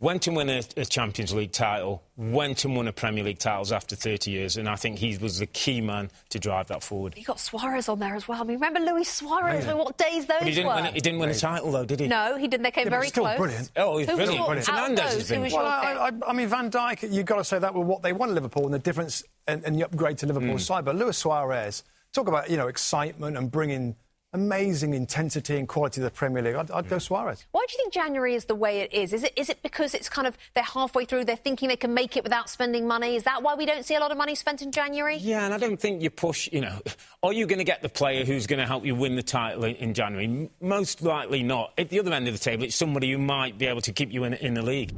went 0.00 0.26
and 0.26 0.36
won 0.36 0.50
a, 0.50 0.62
a, 0.76 0.84
Champions 0.84 1.32
League 1.32 1.52
title, 1.52 2.02
went 2.16 2.64
and 2.64 2.76
won 2.76 2.88
a 2.88 2.92
Premier 2.92 3.22
League 3.22 3.38
titles 3.38 3.70
after 3.70 3.94
30 3.94 4.30
years, 4.30 4.56
and 4.56 4.68
I 4.68 4.74
think 4.74 4.98
he 4.98 5.16
was 5.16 5.38
the 5.38 5.46
key 5.46 5.80
man 5.80 6.10
to 6.30 6.38
drive 6.40 6.66
that 6.66 6.82
forward. 6.82 7.14
You 7.16 7.24
got 7.24 7.38
Suarez 7.38 7.88
on 7.88 8.00
there 8.00 8.16
as 8.16 8.26
well. 8.26 8.40
I 8.40 8.44
mean, 8.44 8.56
remember 8.56 8.80
Luis 8.80 9.08
Suarez? 9.08 9.64
Yeah. 9.64 9.74
What 9.74 9.96
days 9.96 10.26
those 10.26 10.38
but 10.40 10.48
he 10.48 10.54
didn't 10.54 10.66
were? 10.66 10.74
Win, 10.74 10.94
he 10.94 11.00
didn't 11.00 11.20
win 11.20 11.30
a 11.30 11.34
title 11.34 11.70
though, 11.70 11.84
did 11.84 12.00
he? 12.00 12.08
No, 12.08 12.36
he 12.36 12.48
didn't. 12.48 12.64
They 12.64 12.72
came 12.72 12.84
yeah, 12.84 12.90
very 12.90 13.08
still 13.08 13.24
close. 13.24 13.38
Brilliant. 13.38 13.70
Oh, 13.76 13.98
he's 13.98 14.08
who 14.08 14.16
brilliant. 14.16 14.46
brilliant. 14.46 14.66
Fernandes 14.66 14.98
has 14.98 15.28
been. 15.28 15.42
Well, 15.42 15.58
I, 15.58 16.10
I, 16.10 16.10
I, 16.28 16.32
mean, 16.32 16.48
Van 16.48 16.70
Dijk. 16.70 17.12
You've 17.12 17.26
got 17.26 17.36
to 17.36 17.44
say 17.44 17.58
that 17.60 17.74
with 17.74 17.86
what 17.86 18.02
they 18.02 18.12
won 18.12 18.34
Liverpool 18.34 18.64
and 18.64 18.74
the 18.74 18.78
difference 18.80 19.22
and, 19.46 19.64
and 19.64 19.76
the 19.76 19.84
upgrade 19.84 20.18
to 20.18 20.26
Liverpool's 20.26 20.64
mm. 20.64 20.66
side. 20.66 20.84
But 20.84 20.96
Luis 20.96 21.16
Suarez, 21.16 21.84
talk 22.12 22.28
about 22.28 22.50
you 22.50 22.56
know 22.56 22.68
excitement 22.68 23.36
and 23.36 23.50
bringing 23.50 23.96
amazing 24.34 24.92
intensity 24.94 25.56
and 25.56 25.66
quality 25.66 26.00
of 26.00 26.04
the 26.04 26.10
Premier 26.10 26.42
League. 26.42 26.56
I'd, 26.56 26.70
I'd, 26.70 26.88
go 26.88 26.98
Suarez. 26.98 27.46
Why 27.52 27.64
do 27.66 27.72
you 27.72 27.78
think 27.78 27.94
January 27.94 28.34
is 28.34 28.44
the 28.44 28.54
way 28.54 28.80
it 28.80 28.92
is? 28.92 29.12
Is 29.12 29.24
it 29.24 29.32
is 29.36 29.48
it 29.48 29.62
because 29.62 29.94
it's 29.94 30.08
kind 30.08 30.26
of 30.26 30.36
they're 30.54 30.64
halfway 30.64 31.04
through, 31.04 31.24
they're 31.24 31.36
thinking 31.36 31.68
they 31.68 31.76
can 31.76 31.94
make 31.94 32.16
it 32.16 32.24
without 32.24 32.50
spending 32.50 32.86
money? 32.86 33.16
Is 33.16 33.22
that 33.22 33.42
why 33.42 33.54
we 33.54 33.64
don't 33.64 33.84
see 33.84 33.94
a 33.94 34.00
lot 34.00 34.10
of 34.10 34.18
money 34.18 34.34
spent 34.34 34.60
in 34.60 34.72
January? 34.72 35.16
Yeah, 35.16 35.44
and 35.44 35.54
I 35.54 35.58
don't 35.58 35.80
think 35.80 36.02
you 36.02 36.10
push. 36.10 36.48
You 36.52 36.60
know, 36.62 36.78
are 37.22 37.32
you 37.32 37.46
going 37.46 37.58
to 37.58 37.64
get 37.64 37.82
the 37.82 37.88
player 37.88 38.24
who's 38.24 38.46
going 38.46 38.60
to 38.60 38.66
help 38.66 38.84
you 38.84 38.94
win 38.94 39.16
the 39.16 39.22
title 39.22 39.64
in 39.64 39.94
January? 39.94 40.50
Most 40.60 41.00
likely 41.02 41.42
not. 41.42 41.72
At 41.78 41.88
the 41.88 42.00
other 42.00 42.12
end 42.12 42.28
of 42.28 42.34
the 42.34 42.40
table, 42.40 42.64
it's 42.64 42.76
somebody 42.76 43.10
who 43.12 43.18
might 43.18 43.56
be 43.56 43.66
able 43.66 43.82
to 43.82 43.92
keep 43.92 44.12
you 44.12 44.24
in, 44.24 44.34
in 44.34 44.54
the 44.54 44.62
league. 44.62 44.92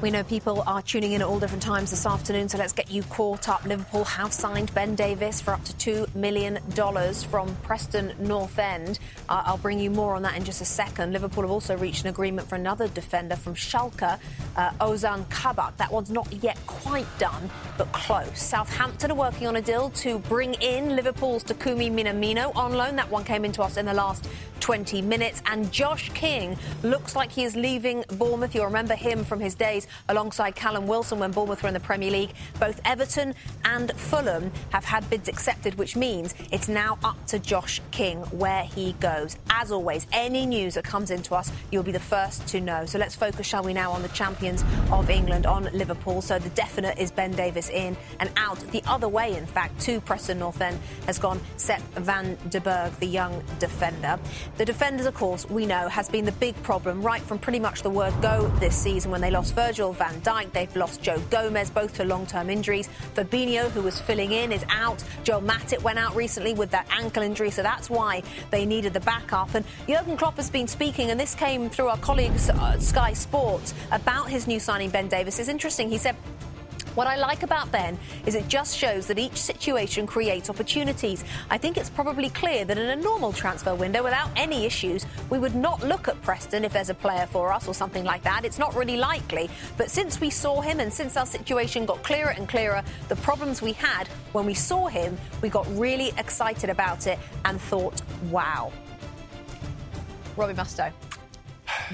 We 0.00 0.10
know 0.10 0.24
people 0.24 0.62
are 0.66 0.80
tuning 0.80 1.12
in 1.12 1.20
at 1.20 1.26
all 1.26 1.38
different 1.38 1.62
times 1.62 1.90
this 1.90 2.06
afternoon, 2.06 2.48
so 2.48 2.56
let's 2.56 2.72
get 2.72 2.90
you 2.90 3.02
caught 3.02 3.50
up. 3.50 3.66
Liverpool 3.66 4.04
have 4.04 4.32
signed 4.32 4.72
Ben 4.72 4.94
Davies 4.94 5.42
for 5.42 5.52
up 5.52 5.62
to 5.64 6.06
$2 6.06 6.14
million 6.14 6.58
from 7.28 7.54
Preston 7.56 8.14
North 8.18 8.58
End. 8.58 8.98
Uh, 9.28 9.42
I'll 9.44 9.58
bring 9.58 9.78
you 9.78 9.90
more 9.90 10.14
on 10.14 10.22
that 10.22 10.38
in 10.38 10.44
just 10.44 10.62
a 10.62 10.64
second. 10.64 11.12
Liverpool 11.12 11.42
have 11.42 11.50
also 11.50 11.76
reached 11.76 12.04
an 12.04 12.08
agreement 12.08 12.48
for 12.48 12.54
another 12.54 12.88
defender 12.88 13.36
from 13.36 13.54
Schalke, 13.54 14.18
uh, 14.56 14.70
Ozan 14.80 15.28
Kabak. 15.28 15.76
That 15.76 15.92
one's 15.92 16.10
not 16.10 16.32
yet 16.42 16.58
quite 16.66 17.06
done, 17.18 17.50
but 17.76 17.92
close. 17.92 18.40
Southampton 18.40 19.10
are 19.10 19.16
working 19.16 19.48
on 19.48 19.56
a 19.56 19.62
deal 19.62 19.90
to 19.90 20.18
bring 20.20 20.54
in 20.54 20.96
Liverpool's 20.96 21.44
Takumi 21.44 21.92
Minamino 21.92 22.56
on 22.56 22.72
loan. 22.72 22.96
That 22.96 23.10
one 23.10 23.24
came 23.24 23.44
into 23.44 23.60
us 23.60 23.76
in 23.76 23.84
the 23.84 23.92
last 23.92 24.26
20 24.60 25.02
minutes. 25.02 25.42
And 25.46 25.70
Josh 25.72 26.10
King 26.10 26.56
looks 26.82 27.16
like 27.16 27.32
he 27.32 27.44
is 27.44 27.56
leaving 27.56 28.04
Bournemouth. 28.18 28.54
You'll 28.54 28.66
remember 28.66 28.94
him 28.94 29.24
from 29.24 29.40
his 29.40 29.54
days 29.54 29.86
alongside 30.08 30.54
Callum 30.54 30.86
Wilson 30.86 31.18
when 31.18 31.32
Bournemouth 31.32 31.62
were 31.62 31.68
in 31.68 31.74
the 31.74 31.80
Premier 31.80 32.10
League. 32.10 32.32
Both 32.58 32.80
Everton 32.84 33.34
and 33.64 33.92
Fulham 33.92 34.52
have 34.70 34.84
had 34.84 35.08
bids 35.10 35.28
accepted, 35.28 35.76
which 35.76 35.96
means 35.96 36.34
it's 36.52 36.68
now 36.68 36.98
up 37.02 37.26
to 37.26 37.38
Josh 37.38 37.80
King 37.90 38.18
where 38.30 38.64
he 38.64 38.92
goes. 39.00 39.36
As 39.50 39.72
always, 39.72 40.06
any 40.12 40.46
news 40.46 40.74
that 40.74 40.84
comes 40.84 41.10
into 41.10 41.34
us, 41.34 41.50
you'll 41.70 41.82
be 41.82 41.92
the 41.92 42.00
first 42.00 42.46
to 42.48 42.60
know. 42.60 42.86
So 42.86 42.98
let's 42.98 43.14
focus, 43.14 43.46
shall 43.46 43.62
we 43.62 43.72
now, 43.72 43.92
on 43.92 44.02
the 44.02 44.08
champions 44.08 44.64
of 44.90 45.10
England, 45.10 45.46
on 45.46 45.64
Liverpool. 45.72 46.22
So 46.22 46.38
the 46.38 46.50
definite 46.50 46.98
is 46.98 47.10
Ben 47.10 47.32
Davies 47.32 47.70
in 47.70 47.96
and 48.18 48.30
out 48.36 48.58
the 48.70 48.82
other 48.86 49.08
way, 49.08 49.36
in 49.36 49.46
fact, 49.46 49.80
to 49.82 50.00
Preston 50.00 50.38
North 50.38 50.60
End 50.60 50.78
has 51.06 51.18
gone 51.18 51.40
Sepp 51.56 51.80
van 51.94 52.36
den 52.48 52.62
Berg, 52.62 52.92
the 53.00 53.06
young 53.06 53.42
defender. 53.58 54.18
The 54.56 54.64
defenders, 54.64 55.06
of 55.06 55.14
course, 55.14 55.48
we 55.48 55.64
know 55.64 55.88
has 55.88 56.08
been 56.08 56.24
the 56.24 56.32
big 56.32 56.60
problem 56.62 57.02
right 57.02 57.22
from 57.22 57.38
pretty 57.38 57.60
much 57.60 57.82
the 57.82 57.90
word 57.90 58.12
go 58.20 58.48
this 58.60 58.76
season 58.76 59.10
when 59.10 59.20
they 59.20 59.30
lost 59.30 59.54
Virgil 59.54 59.92
van 59.92 60.20
Dijk, 60.20 60.52
they've 60.52 60.76
lost 60.76 61.02
Joe 61.02 61.18
Gomez, 61.30 61.70
both 61.70 61.94
to 61.94 62.04
long 62.04 62.26
term 62.26 62.50
injuries. 62.50 62.88
Fabinho, 63.14 63.70
who 63.70 63.82
was 63.82 64.00
filling 64.00 64.32
in, 64.32 64.52
is 64.52 64.64
out. 64.68 65.02
Joel 65.24 65.42
Matip 65.42 65.82
went 65.82 65.98
out 65.98 66.14
recently 66.14 66.52
with 66.52 66.70
that 66.72 66.86
ankle 66.90 67.22
injury, 67.22 67.50
so 67.50 67.62
that's 67.62 67.88
why 67.88 68.22
they 68.50 68.66
needed 68.66 68.92
the 68.92 69.00
backup. 69.00 69.54
And 69.54 69.64
Jurgen 69.88 70.16
Klopp 70.16 70.36
has 70.36 70.50
been 70.50 70.68
speaking, 70.68 71.10
and 71.10 71.18
this 71.18 71.34
came 71.34 71.70
through 71.70 71.88
our 71.88 71.98
colleagues 71.98 72.50
at 72.50 72.82
Sky 72.82 73.12
Sports 73.14 73.72
about 73.92 74.28
his 74.28 74.46
new 74.46 74.60
signing, 74.60 74.90
Ben 74.90 75.08
Davies. 75.08 75.38
It's 75.38 75.48
interesting. 75.48 75.88
He 75.88 75.98
said, 75.98 76.16
what 76.94 77.06
I 77.06 77.16
like 77.16 77.42
about 77.42 77.70
Ben 77.70 77.98
is 78.26 78.34
it 78.34 78.48
just 78.48 78.76
shows 78.76 79.06
that 79.06 79.18
each 79.18 79.36
situation 79.36 80.06
creates 80.06 80.50
opportunities. 80.50 81.24
I 81.48 81.58
think 81.58 81.76
it's 81.76 81.90
probably 81.90 82.30
clear 82.30 82.64
that 82.64 82.78
in 82.78 82.90
a 82.90 82.96
normal 82.96 83.32
transfer 83.32 83.74
window, 83.74 84.02
without 84.02 84.30
any 84.36 84.66
issues, 84.66 85.06
we 85.30 85.38
would 85.38 85.54
not 85.54 85.82
look 85.82 86.08
at 86.08 86.20
Preston 86.22 86.64
if 86.64 86.72
there's 86.72 86.90
a 86.90 86.94
player 86.94 87.26
for 87.26 87.52
us 87.52 87.68
or 87.68 87.74
something 87.74 88.04
like 88.04 88.22
that. 88.22 88.44
It's 88.44 88.58
not 88.58 88.74
really 88.74 88.96
likely. 88.96 89.48
But 89.76 89.90
since 89.90 90.20
we 90.20 90.30
saw 90.30 90.60
him 90.60 90.80
and 90.80 90.92
since 90.92 91.16
our 91.16 91.26
situation 91.26 91.86
got 91.86 92.02
clearer 92.02 92.30
and 92.30 92.48
clearer, 92.48 92.82
the 93.08 93.16
problems 93.16 93.62
we 93.62 93.72
had 93.72 94.08
when 94.32 94.46
we 94.46 94.54
saw 94.54 94.86
him, 94.86 95.16
we 95.42 95.48
got 95.48 95.66
really 95.78 96.12
excited 96.18 96.70
about 96.70 97.06
it 97.06 97.18
and 97.44 97.60
thought, 97.60 98.00
wow. 98.30 98.72
Robbie 100.36 100.54
Mustoe. 100.54 100.92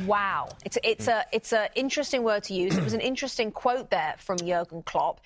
Wow, 0.06 0.48
it's 0.64 0.76
a, 0.76 0.90
it's 0.90 1.08
a 1.08 1.24
it's 1.32 1.52
an 1.52 1.68
interesting 1.74 2.22
word 2.22 2.42
to 2.44 2.54
use. 2.54 2.76
It 2.76 2.84
was 2.84 2.92
an 2.92 3.00
interesting 3.00 3.50
quote 3.50 3.90
there 3.90 4.14
from 4.18 4.38
Jurgen 4.38 4.82
Klopp. 4.82 5.20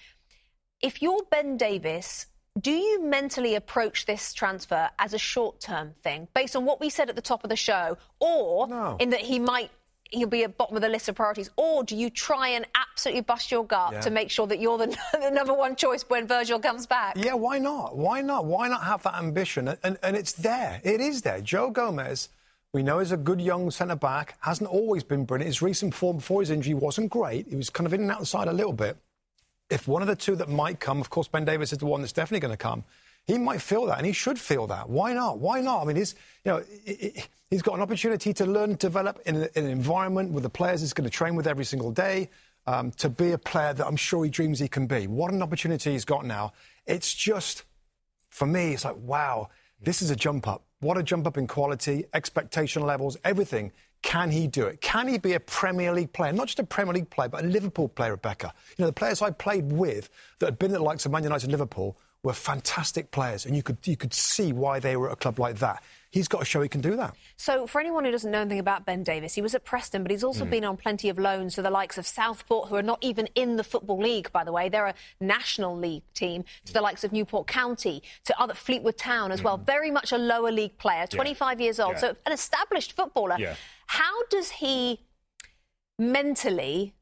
If 0.80 1.02
you're 1.02 1.22
Ben 1.30 1.56
Davies, 1.56 2.26
do 2.60 2.70
you 2.72 3.02
mentally 3.02 3.54
approach 3.54 4.06
this 4.06 4.32
transfer 4.32 4.88
as 4.98 5.12
a 5.14 5.18
short-term 5.18 5.92
thing, 6.02 6.28
based 6.34 6.56
on 6.56 6.64
what 6.64 6.80
we 6.80 6.88
said 6.90 7.08
at 7.08 7.16
the 7.16 7.22
top 7.22 7.44
of 7.44 7.50
the 7.50 7.56
show, 7.56 7.96
or 8.18 8.66
no. 8.68 8.96
in 8.98 9.10
that 9.10 9.20
he 9.20 9.38
might 9.38 9.70
he'll 10.10 10.26
be 10.28 10.42
at 10.42 10.56
bottom 10.58 10.74
of 10.74 10.82
the 10.82 10.88
list 10.88 11.08
of 11.08 11.14
priorities, 11.14 11.50
or 11.56 11.84
do 11.84 11.96
you 11.96 12.10
try 12.10 12.48
and 12.48 12.66
absolutely 12.74 13.20
bust 13.20 13.50
your 13.52 13.64
gut 13.64 13.92
Yeah. 13.92 14.00
to 14.00 14.10
make 14.10 14.28
sure 14.28 14.46
that 14.48 14.58
you're 14.58 14.76
the, 14.78 14.96
the 15.12 15.30
number 15.30 15.54
one 15.54 15.76
choice 15.76 16.04
when 16.08 16.26
Virgil 16.26 16.58
comes 16.58 16.84
back? 16.86 17.14
Yeah, 17.16 17.34
why 17.34 17.58
not? 17.58 17.96
Why 17.96 18.20
not? 18.20 18.44
Why 18.44 18.66
not 18.68 18.82
have 18.82 19.02
that 19.04 19.14
ambition? 19.14 19.68
And, 19.68 19.78
and, 19.84 19.98
and 20.02 20.16
it's 20.16 20.32
there. 20.32 20.80
It 20.82 21.00
is 21.00 21.22
there. 21.22 21.40
Joe 21.40 21.70
Gomez, 21.70 22.28
we 22.72 22.82
know 22.82 23.00
is 23.00 23.12
a 23.12 23.16
good 23.16 23.40
young 23.40 23.70
centre 23.70 23.96
back, 23.96 24.36
hasn't 24.40 24.70
always 24.70 25.02
been 25.02 25.24
brilliant. 25.24 25.48
His 25.48 25.62
recent 25.62 25.94
form 25.94 26.16
before 26.18 26.40
his 26.40 26.50
injury 26.50 26.74
wasn't 26.74 27.10
great. 27.10 27.48
He 27.48 27.56
was 27.56 27.70
kind 27.70 27.86
of 27.86 27.94
in 27.94 28.02
and 28.02 28.10
out 28.10 28.18
of 28.18 28.22
the 28.22 28.26
side 28.26 28.48
a 28.48 28.52
little 28.52 28.72
bit. 28.72 28.96
If 29.70 29.88
one 29.88 30.02
of 30.02 30.08
the 30.08 30.16
two 30.16 30.36
that 30.36 30.48
might 30.48 30.80
come, 30.80 31.00
of 31.00 31.10
course, 31.10 31.28
Ben 31.28 31.44
Davies 31.44 31.72
is 31.72 31.78
the 31.78 31.86
one 31.86 32.00
that's 32.00 32.12
definitely 32.12 32.40
going 32.40 32.52
to 32.52 32.56
come. 32.56 32.84
He 33.26 33.38
might 33.38 33.60
feel 33.60 33.86
that, 33.86 33.98
and 33.98 34.06
he 34.06 34.12
should 34.12 34.38
feel 34.38 34.66
that. 34.68 34.88
Why 34.88 35.12
not? 35.12 35.38
Why 35.38 35.60
not? 35.60 35.82
I 35.82 35.84
mean, 35.84 35.96
he's 35.96 36.14
you 36.44 36.52
know 36.52 36.64
he- 36.84 36.94
he- 36.94 37.22
he's 37.50 37.62
got 37.62 37.74
an 37.74 37.80
opportunity 37.82 38.32
to 38.32 38.46
learn, 38.46 38.74
develop 38.76 39.20
in, 39.26 39.36
in 39.36 39.64
an 39.64 39.70
environment 39.70 40.32
with 40.32 40.42
the 40.42 40.50
players 40.50 40.80
he's 40.80 40.92
going 40.92 41.08
to 41.08 41.14
train 41.16 41.34
with 41.36 41.46
every 41.46 41.64
single 41.64 41.90
day. 41.92 42.30
Um, 42.66 42.90
to 42.92 43.08
be 43.08 43.32
a 43.32 43.38
player 43.38 43.72
that 43.72 43.86
I'm 43.86 43.96
sure 43.96 44.22
he 44.22 44.30
dreams 44.30 44.58
he 44.58 44.68
can 44.68 44.86
be. 44.86 45.06
What 45.06 45.32
an 45.32 45.42
opportunity 45.42 45.92
he's 45.92 46.04
got 46.04 46.26
now. 46.26 46.52
It's 46.86 47.14
just 47.14 47.64
for 48.28 48.46
me, 48.46 48.74
it's 48.74 48.84
like, 48.84 48.96
wow, 48.98 49.48
this 49.82 50.02
is 50.02 50.10
a 50.10 50.16
jump 50.16 50.46
up. 50.46 50.64
What 50.80 50.98
a 50.98 51.02
jump 51.02 51.26
up 51.26 51.36
in 51.36 51.46
quality, 51.46 52.04
expectation 52.14 52.82
levels, 52.82 53.16
everything. 53.24 53.72
Can 54.02 54.30
he 54.30 54.46
do 54.46 54.66
it? 54.66 54.80
Can 54.80 55.08
he 55.08 55.18
be 55.18 55.34
a 55.34 55.40
Premier 55.40 55.92
League 55.92 56.12
player? 56.12 56.32
Not 56.32 56.46
just 56.46 56.58
a 56.58 56.64
Premier 56.64 56.94
League 56.94 57.10
player, 57.10 57.28
but 57.28 57.44
a 57.44 57.46
Liverpool 57.46 57.88
player, 57.88 58.12
Rebecca. 58.12 58.52
You 58.76 58.82
know, 58.82 58.86
the 58.86 58.94
players 58.94 59.20
I 59.20 59.30
played 59.30 59.72
with 59.72 60.08
that 60.38 60.46
had 60.46 60.58
been 60.58 60.72
at 60.72 60.78
the 60.78 60.82
likes 60.82 61.04
of 61.04 61.12
Man 61.12 61.22
United 61.22 61.44
and 61.44 61.52
Liverpool 61.52 61.98
were 62.22 62.32
fantastic 62.32 63.10
players, 63.10 63.46
and 63.46 63.56
you 63.56 63.62
could, 63.62 63.78
you 63.86 63.96
could 63.96 64.14
see 64.14 64.52
why 64.52 64.78
they 64.78 64.96
were 64.96 65.08
at 65.08 65.14
a 65.14 65.16
club 65.16 65.38
like 65.38 65.58
that. 65.58 65.82
He's 66.12 66.26
got 66.26 66.40
to 66.40 66.44
show 66.44 66.60
he 66.60 66.68
can 66.68 66.80
do 66.80 66.96
that. 66.96 67.14
So, 67.36 67.68
for 67.68 67.80
anyone 67.80 68.04
who 68.04 68.10
doesn't 68.10 68.32
know 68.32 68.40
anything 68.40 68.58
about 68.58 68.84
Ben 68.84 69.04
Davies, 69.04 69.34
he 69.34 69.42
was 69.42 69.54
at 69.54 69.64
Preston, 69.64 70.02
but 70.02 70.10
he's 70.10 70.24
also 70.24 70.44
Hmm. 70.44 70.50
been 70.50 70.64
on 70.64 70.76
plenty 70.76 71.08
of 71.08 71.18
loans 71.20 71.54
to 71.54 71.62
the 71.62 71.70
likes 71.70 71.98
of 71.98 72.06
Southport, 72.06 72.68
who 72.68 72.74
are 72.74 72.82
not 72.82 72.98
even 73.00 73.28
in 73.36 73.56
the 73.56 73.62
Football 73.62 73.98
League, 74.02 74.32
by 74.32 74.42
the 74.42 74.50
way. 74.50 74.68
They're 74.68 74.88
a 74.88 74.94
National 75.20 75.76
League 75.76 76.02
team, 76.12 76.44
to 76.64 76.72
the 76.72 76.80
likes 76.80 77.04
of 77.04 77.12
Newport 77.12 77.46
County, 77.46 78.02
to 78.24 78.40
other 78.40 78.54
Fleetwood 78.54 78.98
Town 78.98 79.30
as 79.30 79.40
well. 79.42 79.56
Very 79.56 79.92
much 79.92 80.10
a 80.10 80.18
lower 80.18 80.50
league 80.50 80.76
player, 80.78 81.06
25 81.06 81.60
years 81.60 81.78
old, 81.78 81.92
Hmm. 81.96 82.04
Yeah. 82.04 82.12
so 82.12 82.16
an 82.26 82.32
established 82.32 82.92
footballer. 82.94 83.36
Yeah. 83.38 83.54
How 83.86 84.24
does 84.30 84.50
he 84.50 85.06
mentally 85.98 86.94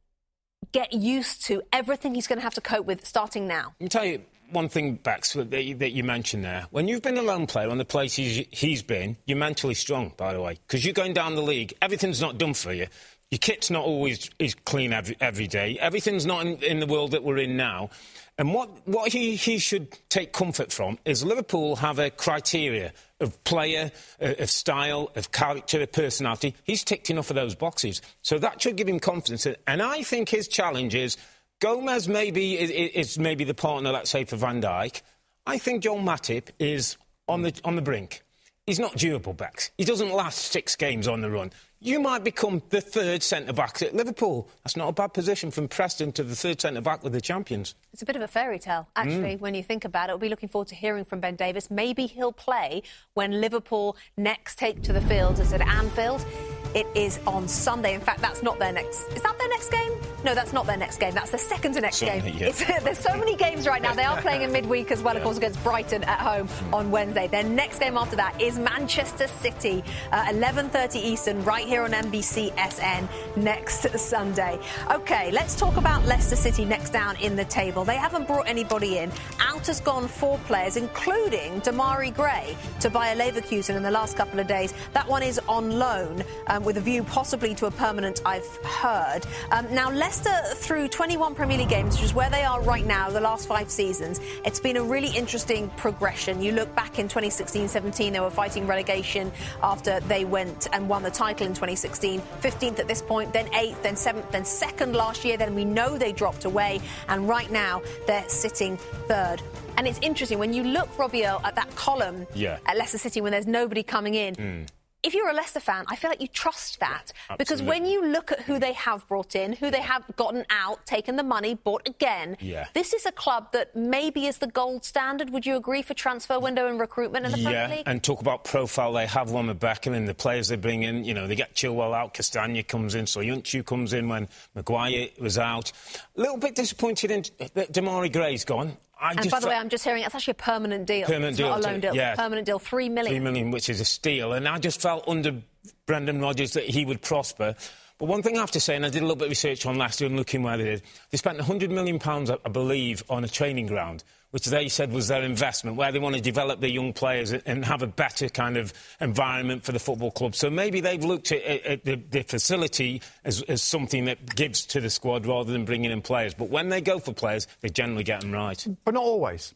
get 0.73 0.93
used 0.93 1.45
to 1.47 1.63
everything 1.73 2.15
he's 2.15 2.27
going 2.27 2.39
to 2.39 2.43
have 2.43 2.55
to 2.55 2.61
cope 2.61 2.85
with 2.87 3.07
starting 3.07 3.47
now? 3.47 3.75
Let 3.81 3.85
me 3.85 3.89
tell 3.89 4.05
you 4.05 4.23
one 4.51 4.69
thing, 4.69 4.97
Bax, 4.97 5.33
that 5.35 5.65
you, 5.65 5.75
that 5.77 5.91
you 5.91 6.05
mentioned 6.05 6.45
there. 6.45 6.67
When 6.71 6.89
you've 6.89 7.03
been 7.03 7.19
a 7.19 7.23
lone 7.23 7.47
player 7.47 7.71
on 7.71 7.79
the 7.79 7.85
places 7.85 8.45
he's 8.51 8.83
been, 8.83 9.17
you're 9.27 9.39
mentally 9.39 9.75
strong, 9.75 10.13
by 10.17 10.33
the 10.33 10.41
way, 10.41 10.59
because 10.67 10.85
you're 10.85 10.95
going 10.95 11.13
down 11.13 11.35
the 11.35 11.43
league. 11.43 11.75
Everything's 11.83 12.21
not 12.21 12.39
done 12.39 12.55
for 12.55 12.73
you. 12.73 12.87
Your 13.31 13.39
kit's 13.39 13.71
not 13.71 13.85
always 13.85 14.31
is 14.39 14.55
clean 14.55 14.93
every, 14.93 15.17
every 15.21 15.47
day. 15.47 15.79
Everything's 15.79 16.25
not 16.25 16.47
in, 16.47 16.57
in 16.63 16.81
the 16.81 16.87
world 16.87 17.11
that 17.11 17.23
we're 17.23 17.39
in 17.39 17.57
now. 17.57 17.91
And 18.39 18.55
what, 18.55 18.87
what 18.87 19.13
he, 19.13 19.35
he 19.35 19.59
should 19.59 19.99
take 20.09 20.33
comfort 20.33 20.73
from 20.73 20.99
is 21.05 21.25
Liverpool 21.25 21.77
have 21.77 21.99
a 21.99 22.09
criteria 22.09 22.93
of 23.21 23.43
player, 23.43 23.91
uh, 24.23 24.35
of 24.39 24.49
style, 24.49 25.11
of 25.17 25.33
character, 25.33 25.83
of 25.83 25.91
personality. 25.91 26.55
He's 26.63 26.85
ticked 26.85 27.11
enough 27.11 27.31
of 27.31 27.37
those 27.37 27.57
boxes. 27.57 28.01
So 28.23 28.39
that 28.39 28.63
should 28.63 28.77
give 28.77 28.89
him 28.89 29.01
confidence. 29.01 29.47
And 29.67 29.83
I 29.83 30.03
think 30.05 30.29
his 30.29 30.47
challenge 30.47 30.95
is 30.95 31.17
Gomez 31.61 32.09
maybe 32.09 32.59
is, 32.59 32.71
is 32.71 33.19
maybe 33.19 33.45
the 33.45 33.55
partner, 33.55 33.91
let's 33.91 34.11
say, 34.11 34.25
for 34.25 34.37
Van 34.37 34.63
Dijk. 34.63 35.03
I 35.47 35.59
think 35.59 35.83
Joel 35.83 35.99
Matip 35.99 36.51
is 36.59 36.97
on 37.27 37.43
the, 37.43 37.59
on 37.65 37.77
the 37.77 37.83
brink. 37.83 38.23
He's 38.67 38.79
not 38.79 38.97
durable 38.97 39.33
backs. 39.33 39.71
He 39.79 39.85
doesn't 39.85 40.13
last 40.13 40.39
six 40.39 40.77
games 40.77 41.09
on 41.09 41.23
the 41.23 41.31
run. 41.31 41.53
You 41.81 42.01
might 42.01 42.23
become 42.23 42.61
the 42.69 42.81
third 42.81 43.23
centre 43.23 43.53
back 43.53 43.81
at 43.83 43.95
Liverpool. 43.95 44.51
That's 44.63 44.77
not 44.77 44.89
a 44.89 44.93
bad 44.93 45.15
position 45.15 45.51
from 45.51 45.69
Preston 45.69 46.13
to 46.13 46.25
the 46.25 46.35
third 46.37 46.61
centre 46.61 46.81
back 46.81 47.03
with 47.03 47.13
the 47.13 47.21
champions. 47.21 47.75
It's 47.93 48.03
a 48.03 48.05
bit 48.05 48.17
of 48.17 48.23
a 48.23 48.29
fairy 48.29 48.59
tale, 48.59 48.89
actually, 48.95 49.37
mm. 49.37 49.41
when 49.41 49.55
you 49.55 49.63
think 49.63 49.85
about 49.85 50.11
it. 50.11 50.13
We'll 50.13 50.19
be 50.19 50.29
looking 50.29 50.49
forward 50.49 50.69
to 50.69 50.75
hearing 50.75 51.05
from 51.05 51.21
Ben 51.21 51.37
Davies. 51.37 51.71
Maybe 51.71 52.07
he'll 52.07 52.33
play 52.33 52.83
when 53.15 53.41
Liverpool 53.41 53.97
next 54.17 54.59
take 54.59 54.83
to 54.83 54.93
the 54.93 55.01
field. 55.01 55.39
It's 55.39 55.53
at 55.53 55.63
Anfield. 55.63 56.27
It 56.75 56.87
is 56.95 57.19
on 57.27 57.49
Sunday. 57.49 57.95
In 57.95 58.01
fact, 58.01 58.21
that's 58.21 58.43
not 58.43 58.59
their 58.59 58.73
next. 58.73 59.09
Is 59.15 59.23
that 59.23 59.39
their 59.39 59.49
next 59.49 59.71
game? 59.71 59.93
No, 60.25 60.35
that's 60.35 60.53
not 60.53 60.67
their 60.67 60.77
next 60.77 60.99
game. 60.99 61.15
That's 61.15 61.31
the 61.31 61.39
second 61.39 61.75
to 61.75 61.81
next 61.81 61.99
Sunday, 61.99 62.21
game. 62.21 62.37
yeah. 62.39 62.47
It's, 62.49 62.65
there's 62.85 62.99
so 62.99 63.17
many 63.17 63.37
games 63.37 63.67
right 63.67 63.81
now. 63.81 63.95
They 63.95 64.05
are 64.05 64.21
playing 64.21 64.43
in 64.43 64.53
midweek 64.53 64.91
as 64.91 65.03
well, 65.03 65.17
of 65.17 65.23
course, 65.23 65.37
against 65.37 65.63
Brighton 65.63 66.05
at 66.05 66.19
home 66.19 66.49
on 66.73 66.91
Wednesday. 66.91 67.29
Their 67.29 67.45
next 67.45 67.79
game 67.79 67.97
after 67.97 68.17
that 68.17 68.41
is 68.41 68.59
Manchester 68.59 69.29
City, 69.29 69.83
uh, 70.13 70.25
11:30 70.31 70.99
Eastern, 70.99 71.45
right 71.45 71.67
here 71.67 71.83
on 71.83 71.93
NBC 71.93 72.53
SN 72.57 73.09
next 73.37 73.99
Sunday. 73.99 74.59
Okay, 74.91 75.31
let's 75.31 75.55
talk 75.55 75.77
about 75.77 76.05
Leicester 76.05 76.37
City 76.37 76.65
next 76.65 76.91
down 76.91 77.17
in 77.17 77.37
the 77.37 77.45
table. 77.45 77.85
They 77.85 77.97
haven't 77.97 78.27
brought 78.27 78.49
anybody 78.49 78.99
in. 78.99 79.13
Out 79.41 79.67
has 79.67 79.81
gone 79.81 80.09
four 80.09 80.39
players, 80.47 80.77
including 80.77 81.61
Demarai 81.61 82.15
Gray, 82.15 82.57
to 82.81 82.91
Bayer 82.91 83.15
Leverkusen 83.17 83.77
in 83.77 83.83
the 83.83 83.91
last 83.91 84.17
couple 84.17 84.41
of 84.41 84.47
days. 84.47 84.75
That 84.93 85.07
one 85.09 85.23
is 85.23 85.41
on 85.49 85.79
loan, 85.79 86.25
um, 86.49 86.58
with 86.65 86.77
a 86.77 86.81
view 86.81 87.03
possibly 87.03 87.55
to 87.57 87.67
a 87.67 87.71
permanent, 87.71 88.21
I've 88.25 88.47
heard. 88.65 89.21
Um, 89.51 89.67
now, 89.73 89.91
Leicester, 89.91 90.35
through 90.55 90.89
21 90.89 91.35
Premier 91.35 91.59
League 91.59 91.69
games, 91.69 91.95
which 91.97 92.05
is 92.05 92.15
where 92.15 92.31
they 92.31 92.43
are 92.43 92.61
right 92.63 92.87
now, 92.87 93.11
the 93.11 93.21
last 93.21 93.47
five 93.49 93.71
seasons, 93.71 94.21
it's 94.45 94.61
been 94.61 94.77
a 94.77 94.83
really 94.83 95.09
interesting 95.17 95.69
progression. 95.71 96.43
You 96.43 96.53
look 96.53 96.75
back 96.75 96.99
in 96.99 97.09
2016 97.09 97.69
17, 97.69 98.13
they 98.13 98.21
were 98.21 98.31
fighting 98.31 98.67
relegation 98.67 99.31
after 99.63 100.01
they 100.01 100.25
went 100.25 100.69
and 100.73 100.89
won 100.89 101.03
the 101.03 101.11
title 101.11 101.47
in 101.47 101.53
2016. 101.53 102.21
15th 102.41 102.79
at 102.79 102.89
this 102.89 103.03
point, 103.03 103.33
then 103.33 103.47
8th, 103.49 103.83
then 103.83 103.95
7th, 103.95 104.31
then 104.31 104.43
2nd 104.43 104.95
last 104.95 105.25
year. 105.25 105.37
Then 105.37 105.55
we 105.55 105.65
know 105.65 105.99
they 105.99 106.13
dropped 106.13 106.45
away. 106.45 106.81
And 107.09 107.29
right 107.29 107.51
now, 107.51 107.83
they're 108.07 108.29
sitting 108.29 108.77
third. 109.09 109.43
And 109.77 109.87
it's 109.87 109.99
interesting 110.03 110.39
when 110.39 110.53
you 110.53 110.65
look, 110.65 110.99
Robbie 110.99 111.25
Earle, 111.25 111.41
at 111.45 111.55
that 111.55 111.75
column 111.77 112.27
yeah. 112.35 112.59
at 112.67 112.77
Leicester 112.77 112.99
City 112.99 113.21
when 113.21 113.33
there's 113.33 113.47
nobody 113.47 113.83
coming 113.83 114.15
in. 114.15 114.35
Mm 114.35 114.69
if 115.03 115.15
you're 115.15 115.29
a 115.29 115.33
Leicester 115.33 115.61
fan, 115.61 115.85
I 115.89 115.97
feel 115.97 116.11
like 116.11 116.21
you 116.21 116.29
trust 116.29 116.81
that 116.81 117.13
because 117.39 117.63
when 117.63 117.87
you 117.87 118.05
look 118.05 118.33
at 118.33 118.41
who 118.41 118.55
mm. 118.55 118.61
they 118.61 118.73
have 118.73 119.07
brought 119.07 119.37
in, 119.37 119.53
who 119.53 119.71
they 119.71 119.81
have 119.81 120.05
gotten 120.17 120.45
out, 120.51 120.85
taken 120.87 121.17
the 121.17 121.23
money, 121.23 121.55
bought 121.55 121.87
again, 121.87 122.37
yeah. 122.41 122.67
this 122.75 122.93
is 122.93 123.07
a 123.07 123.13
club 123.13 123.53
that 123.53 123.77
maybe 123.77 124.27
is 124.27 124.39
the 124.39 124.49
gold 124.49 124.85
standard. 124.85 125.31
Would 125.31 125.47
you 125.47 125.57
agree 125.57 125.83
for 125.83 125.95
transfer 125.95 126.41
window 126.41 126.67
and 126.67 126.81
recruitment 126.81 127.27
in 127.27 127.33
the 127.33 127.39
yeah, 127.39 127.51
Premier 127.51 127.77
League? 127.79 127.87
and 127.87 128.03
talk 128.03 128.21
about 128.21 128.45
profile. 128.45 128.93
They 128.93 129.07
have 129.07 129.31
one 129.31 129.47
with 129.47 129.61
Beckham 129.61 129.95
and 129.95 130.09
the 130.09 130.15
players 130.15 130.49
they 130.49 130.57
bring 130.57 130.83
in. 130.83 131.05
You 131.05 131.15
know, 131.15 131.27
they 131.27 131.37
get 131.37 131.55
Chilwell 131.55 131.95
out, 131.95 132.15
Castagna 132.15 132.63
comes 132.65 132.95
in, 132.95 133.05
Soyuncu 133.05 133.65
comes 133.65 133.93
in 133.93 134.09
when 134.09 134.29
Maguire 134.55 135.09
was 135.21 135.39
out. 135.39 135.71
A 136.17 136.21
little 136.21 136.39
bit 136.39 136.57
disappointed 136.57 137.11
in 137.11 137.25
that 137.55 137.73
Demarai 137.73 138.13
Gray's 138.13 138.45
gone. 138.45 138.77
I 139.01 139.13
and 139.13 139.31
by 139.31 139.41
the 139.41 139.47
way, 139.47 139.55
I'm 139.55 139.69
just 139.69 139.85
hearing 139.85 140.03
it's 140.03 140.15
actually 140.15 140.33
a 140.33 140.35
permanent 140.35 140.87
deal. 140.87 141.07
Permanent 141.07 141.31
it's 141.31 141.37
deal, 141.39 141.49
not 141.49 141.61
a 141.61 141.63
loan 141.63 141.81
deal. 141.81 141.95
Yeah. 141.95 142.17
Permanent 142.17 142.47
deal, 142.47 142.59
three 142.59 142.89
million. 142.89 143.15
Three 143.15 143.21
million, 143.21 143.51
which 143.51 143.69
is 143.69 143.81
a 143.81 143.85
steal. 143.85 144.33
And 144.33 144.49
I 144.49 144.59
just 144.59 144.81
felt 144.81 145.07
under 145.09 145.41
Brendan 145.87 146.21
Rodgers 146.21 146.53
that 146.53 146.65
he 146.65 146.85
would 146.85 147.01
prosper. 147.03 147.55
But 147.99 148.07
one 148.07 148.23
thing 148.23 148.37
I 148.37 148.41
have 148.41 148.53
to 148.53 148.61
say, 148.61 148.77
and 148.77 148.87
I 148.87 148.91
did 148.91 149.03
a 149.03 149.07
little 149.07 149.17
bit 149.17 149.27
of 149.27 149.31
research 149.31 149.67
on 149.67 149.77
last 149.77 150.01
year 150.01 150.09
and 150.09 150.17
looking 150.17 150.43
where 150.43 150.57
they 150.57 150.65
did, 150.65 150.83
they 151.11 151.19
spent 151.19 151.39
£100 151.39 151.71
million, 151.71 152.01
I 152.45 152.49
believe, 152.49 153.03
on 153.11 153.25
a 153.25 153.29
training 153.29 153.67
ground 153.67 154.05
which 154.31 154.47
they 154.47 154.69
said 154.69 154.93
was 154.93 155.09
their 155.09 155.23
investment, 155.23 155.77
where 155.77 155.91
they 155.91 155.99
want 155.99 156.15
to 156.15 156.21
develop 156.21 156.61
their 156.61 156.71
young 156.71 156.93
players 156.93 157.33
and 157.33 157.65
have 157.65 157.83
a 157.83 157.87
better 157.87 158.29
kind 158.29 158.57
of 158.57 158.73
environment 159.01 159.65
for 159.65 159.73
the 159.73 159.79
football 159.79 160.11
club. 160.11 160.35
So 160.35 160.51
maybe 160.51 160.81
they've 160.81 161.03
looked 161.03 161.33
at, 161.33 161.43
at 161.43 161.85
the, 161.85 161.97
the, 161.97 162.23
facility 162.23 163.01
as, 163.25 163.43
as, 163.43 163.63
something 163.63 164.05
that 164.05 164.35
gives 164.37 164.67
to 164.67 164.81
the 164.81 164.91
squad 164.91 165.27
rather 165.27 165.53
than 165.53 165.65
bringing 165.65 165.91
in 165.91 166.03
players. 166.03 166.35
But 166.35 166.51
when 166.51 166.69
they 166.69 166.81
go 166.81 166.99
for 166.99 167.13
players, 167.13 167.47
they 167.61 167.71
generally 167.71 168.05
get 168.05 168.21
them 168.21 168.33
right. 168.33 168.67
But 168.85 168.95
not 168.95 169.03
always. 169.03 169.55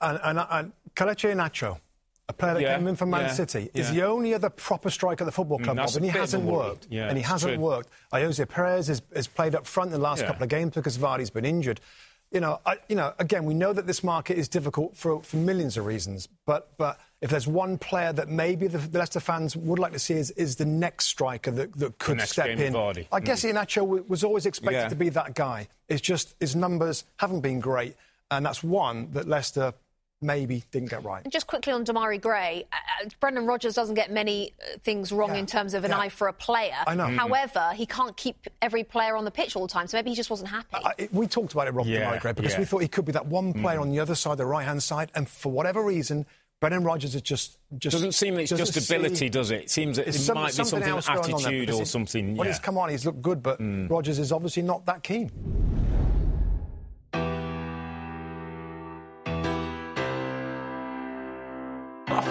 And, 0.00 0.20
and, 0.22 0.46
and 0.50 0.72
Kelechi 0.94 1.34
Iheanacho, 1.34 1.78
a 2.28 2.32
player 2.32 2.54
that 2.54 2.62
yeah, 2.62 2.76
came 2.76 2.86
in 2.86 2.96
from 2.96 3.10
Man 3.10 3.22
yeah, 3.22 3.32
City, 3.32 3.70
yeah. 3.74 3.82
is 3.82 3.90
the 3.90 4.02
only 4.02 4.32
other 4.32 4.48
proper 4.48 4.88
striker 4.88 5.24
at 5.24 5.26
the 5.26 5.32
football 5.32 5.58
club, 5.58 5.76
mm, 5.76 5.96
and 5.96 6.04
he 6.04 6.10
hasn't 6.10 6.44
worked. 6.44 6.86
And 6.90 7.18
he 7.18 7.22
hasn't 7.22 7.54
true. 7.54 7.62
worked. 7.62 7.90
Ayoze 8.12 8.48
Perez 8.48 8.86
has, 8.86 9.02
has, 9.14 9.26
played 9.26 9.54
up 9.54 9.66
front 9.66 9.88
in 9.88 9.92
the 9.92 10.02
last 10.02 10.24
couple 10.24 10.42
of 10.42 10.48
games 10.48 10.72
because 10.74 10.96
Vardy's 10.96 11.30
been 11.30 11.44
injured. 11.44 11.80
You 12.34 12.40
know, 12.40 12.60
I, 12.66 12.78
you 12.88 12.96
know, 12.96 13.14
again, 13.20 13.44
we 13.44 13.54
know 13.54 13.72
that 13.72 13.86
this 13.86 14.02
market 14.02 14.36
is 14.36 14.48
difficult 14.48 14.96
for, 14.96 15.22
for 15.22 15.36
millions 15.36 15.76
of 15.76 15.86
reasons, 15.86 16.28
but, 16.46 16.76
but 16.76 16.98
if 17.20 17.30
there's 17.30 17.46
one 17.46 17.78
player 17.78 18.12
that 18.12 18.28
maybe 18.28 18.66
the, 18.66 18.78
the 18.78 18.98
Leicester 18.98 19.20
fans 19.20 19.56
would 19.56 19.78
like 19.78 19.92
to 19.92 20.00
see 20.00 20.14
is, 20.14 20.32
is 20.32 20.56
the 20.56 20.64
next 20.64 21.04
striker 21.06 21.52
that, 21.52 21.72
that 21.78 21.96
could 22.00 22.20
step 22.22 22.48
in. 22.48 22.74
I 23.12 23.20
guess 23.20 23.44
Iheanacho 23.44 23.76
w- 23.76 24.04
was 24.08 24.24
always 24.24 24.46
expected 24.46 24.78
Yeah. 24.78 24.88
to 24.88 24.96
be 24.96 25.10
that 25.10 25.34
guy. 25.36 25.68
It's 25.88 26.00
just 26.00 26.34
his 26.40 26.56
numbers 26.56 27.04
haven't 27.18 27.40
been 27.42 27.60
great, 27.60 27.94
and 28.32 28.44
that's 28.44 28.64
one 28.64 29.12
that 29.12 29.28
Leicester 29.28 29.72
maybe 30.24 30.64
didn't 30.72 30.90
get 30.90 31.04
right. 31.04 31.22
And 31.22 31.32
just 31.32 31.46
quickly 31.46 31.72
on 31.72 31.84
Demarai 31.84 32.20
Gray, 32.20 32.64
uh, 32.72 32.76
uh, 33.04 33.08
Brendan 33.20 33.46
Rodgers 33.46 33.74
doesn't 33.74 33.94
get 33.94 34.10
many 34.10 34.52
uh, 34.60 34.78
things 34.82 35.12
wrong 35.12 35.30
Yeah. 35.34 35.40
in 35.40 35.46
terms 35.46 35.74
of 35.74 35.84
an 35.84 35.90
Yeah. 35.90 35.98
eye 35.98 36.08
for 36.08 36.26
a 36.28 36.32
player. 36.32 36.74
I 36.86 36.94
know. 36.94 37.04
Mm. 37.04 37.16
However, 37.16 37.72
he 37.74 37.86
can't 37.86 38.16
keep 38.16 38.46
every 38.62 38.82
player 38.82 39.16
on 39.16 39.24
the 39.24 39.30
pitch 39.30 39.54
all 39.54 39.66
the 39.66 39.72
time, 39.72 39.86
so 39.86 39.96
maybe 39.98 40.10
he 40.10 40.16
just 40.16 40.30
wasn't 40.30 40.48
happy. 40.50 40.66
I, 40.72 40.92
it- 40.98 41.12
we 41.14 41.26
talked 41.26 41.52
about 41.52 41.68
it, 41.68 41.74
Rob 41.74 41.86
Yeah, 41.86 42.12
yeah, 42.12 42.18
Gray, 42.18 42.32
because 42.32 42.52
yeah. 42.54 42.58
we 42.60 42.64
thought 42.64 42.78
he 42.82 42.88
could 42.88 43.04
be 43.04 43.12
that 43.12 43.26
one 43.26 43.52
player 43.52 43.78
on 43.78 43.90
the 43.90 44.00
other 44.00 44.14
side, 44.14 44.38
the 44.38 44.46
right 44.46 44.64
hand 44.64 44.82
side, 44.82 45.12
and 45.14 45.28
for 45.28 45.52
whatever 45.52 45.82
reason, 45.82 46.26
Brendan 46.60 46.84
Rodgers 46.84 47.14
is 47.14 47.20
just 47.20 47.58
just 47.76 47.92
Doesn't 47.92 48.12
seem 48.12 48.36
that 48.36 48.42
it's 48.42 48.50
just 48.52 48.90
ability, 48.90 49.16
see- 49.16 49.28
does 49.28 49.50
it? 49.50 49.62
It 49.64 49.70
seems 49.70 49.96
that 49.98 50.08
it 50.08 50.14
some- 50.14 50.36
might 50.36 50.56
be 50.56 50.64
something 50.64 50.82
else 50.88 51.06
going 51.06 51.18
on 51.34 51.42
there, 51.42 51.48
attitude 51.52 51.70
or 51.70 51.84
something. 51.84 52.36
When 52.36 52.46
yeah. 52.46 52.52
he's 52.52 52.58
come 52.60 52.78
on, 52.78 52.88
he's 52.88 53.04
looked 53.04 53.20
good, 53.20 53.42
but 53.42 53.58
Rodgers 53.60 54.18
is 54.18 54.32
obviously 54.32 54.62
not 54.62 54.86
that 54.86 55.02
keen. 55.02 55.30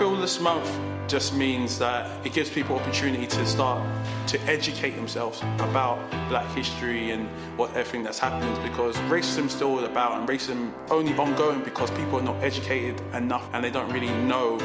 This 0.04 0.40
month 0.40 0.70
just 1.08 1.34
means 1.34 1.80
that 1.80 2.26
it 2.26 2.34
gives 2.34 2.50
people 2.50 2.78
opportunity 2.78 3.26
to 3.26 3.46
start 3.46 3.82
to 4.28 4.40
educate 4.42 4.98
themselves 4.98 5.42
about 5.60 5.98
black 6.28 6.46
history 6.56 7.12
and 7.12 7.28
what 7.58 7.70
everything 7.76 8.04
that's 8.04 8.20
happened 8.20 8.58
because 8.64 8.98
racism's 9.10 9.54
still 9.54 9.86
about 9.86 10.20
and 10.20 10.28
racism 10.28 10.74
only 10.90 11.14
ongoing 11.16 11.64
because 11.64 11.90
people 11.92 12.20
are 12.20 12.24
not 12.24 12.36
educated 12.44 13.00
enough 13.14 13.50
and 13.54 13.64
they 13.64 13.72
don't 13.72 13.92
really 13.94 14.14
know 14.26 14.58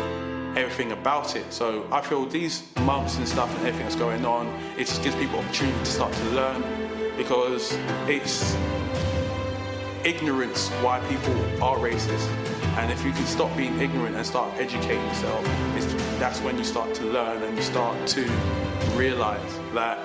everything 0.56 0.90
about 0.90 1.36
it. 1.36 1.52
So 1.52 1.86
I 1.92 2.00
feel 2.00 2.26
these 2.26 2.64
months 2.80 3.16
and 3.16 3.28
stuff 3.28 3.48
and 3.58 3.66
everything 3.66 3.82
that's 3.82 3.96
going 3.96 4.24
on, 4.24 4.48
it 4.76 4.86
just 4.86 5.04
gives 5.04 5.14
people 5.16 5.38
opportunity 5.38 5.78
to 5.78 5.86
start 5.86 6.12
to 6.12 6.24
learn 6.30 6.62
because 7.16 7.78
it's 8.08 8.56
ignorance 10.08 10.70
why 10.80 10.98
people 11.00 11.34
are 11.62 11.76
racist. 11.76 12.26
And 12.78 12.90
if 12.90 13.04
you 13.04 13.12
can 13.12 13.26
stop 13.26 13.54
being 13.58 13.78
ignorant 13.78 14.16
and 14.16 14.24
start 14.24 14.50
educating 14.58 15.04
yourself, 15.04 15.44
that's 16.18 16.40
when 16.40 16.56
you 16.56 16.64
start 16.64 16.94
to 16.94 17.04
learn 17.04 17.42
and 17.42 17.54
you 17.54 17.62
start 17.62 18.06
to 18.08 18.22
realize 18.94 19.58
that 19.74 19.98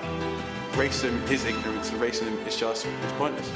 racism 0.72 1.16
is 1.30 1.46
ignorance 1.46 1.90
and 1.90 2.00
racism 2.00 2.46
is 2.46 2.56
just 2.56 2.84
it's 2.84 3.12
pointless. 3.12 3.50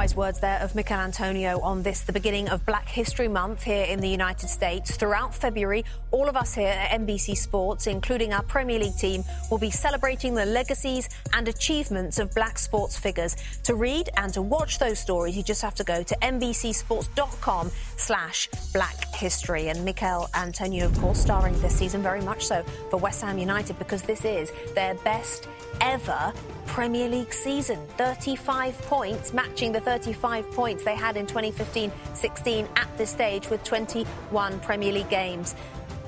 Wise 0.00 0.16
words 0.16 0.40
there 0.40 0.58
of 0.60 0.74
Michael 0.74 0.96
Antonio 0.96 1.60
on 1.60 1.82
this, 1.82 2.00
the 2.00 2.12
beginning 2.14 2.48
of 2.48 2.64
Black 2.64 2.88
History 2.88 3.28
Month 3.28 3.64
here 3.64 3.84
in 3.84 4.00
the 4.00 4.08
United 4.08 4.48
States. 4.48 4.96
Throughout 4.96 5.34
February, 5.34 5.84
all 6.10 6.26
of 6.26 6.38
us 6.38 6.54
here 6.54 6.68
at 6.68 6.98
NBC 6.98 7.36
Sports, 7.36 7.86
including 7.86 8.32
our 8.32 8.42
Premier 8.44 8.78
League 8.78 8.96
team, 8.96 9.22
will 9.50 9.58
be 9.58 9.70
celebrating 9.70 10.34
the 10.34 10.46
legacies 10.46 11.06
and 11.34 11.48
achievements 11.48 12.18
of 12.18 12.34
black 12.34 12.58
sports 12.58 12.98
figures. 12.98 13.36
To 13.64 13.74
read 13.74 14.08
and 14.16 14.32
to 14.32 14.40
watch 14.40 14.78
those 14.78 14.98
stories, 14.98 15.36
you 15.36 15.42
just 15.42 15.60
have 15.60 15.74
to 15.74 15.84
go 15.84 16.02
to 16.02 16.16
NBCSports.com 16.22 17.70
slash 17.98 18.48
black 18.72 19.14
history. 19.14 19.68
And 19.68 19.84
Michail 19.84 20.30
Antonio, 20.34 20.86
of 20.86 20.98
course, 20.98 21.20
starring 21.20 21.60
this 21.60 21.76
season 21.76 22.02
very 22.02 22.22
much 22.22 22.46
so 22.46 22.62
for 22.88 22.96
West 22.96 23.20
Ham 23.20 23.36
United 23.36 23.78
because 23.78 24.00
this 24.00 24.24
is 24.24 24.50
their 24.74 24.94
best 24.94 25.46
ever 25.82 26.32
Premier 26.70 27.08
League 27.08 27.32
season. 27.32 27.84
35 27.98 28.80
points, 28.82 29.32
matching 29.32 29.72
the 29.72 29.80
35 29.80 30.48
points 30.52 30.84
they 30.84 30.94
had 30.94 31.16
in 31.16 31.26
2015 31.26 31.90
16 32.14 32.68
at 32.76 32.88
this 32.96 33.10
stage 33.10 33.50
with 33.50 33.62
21 33.64 34.60
Premier 34.60 34.92
League 34.92 35.10
games 35.10 35.56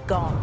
gone. 0.06 0.38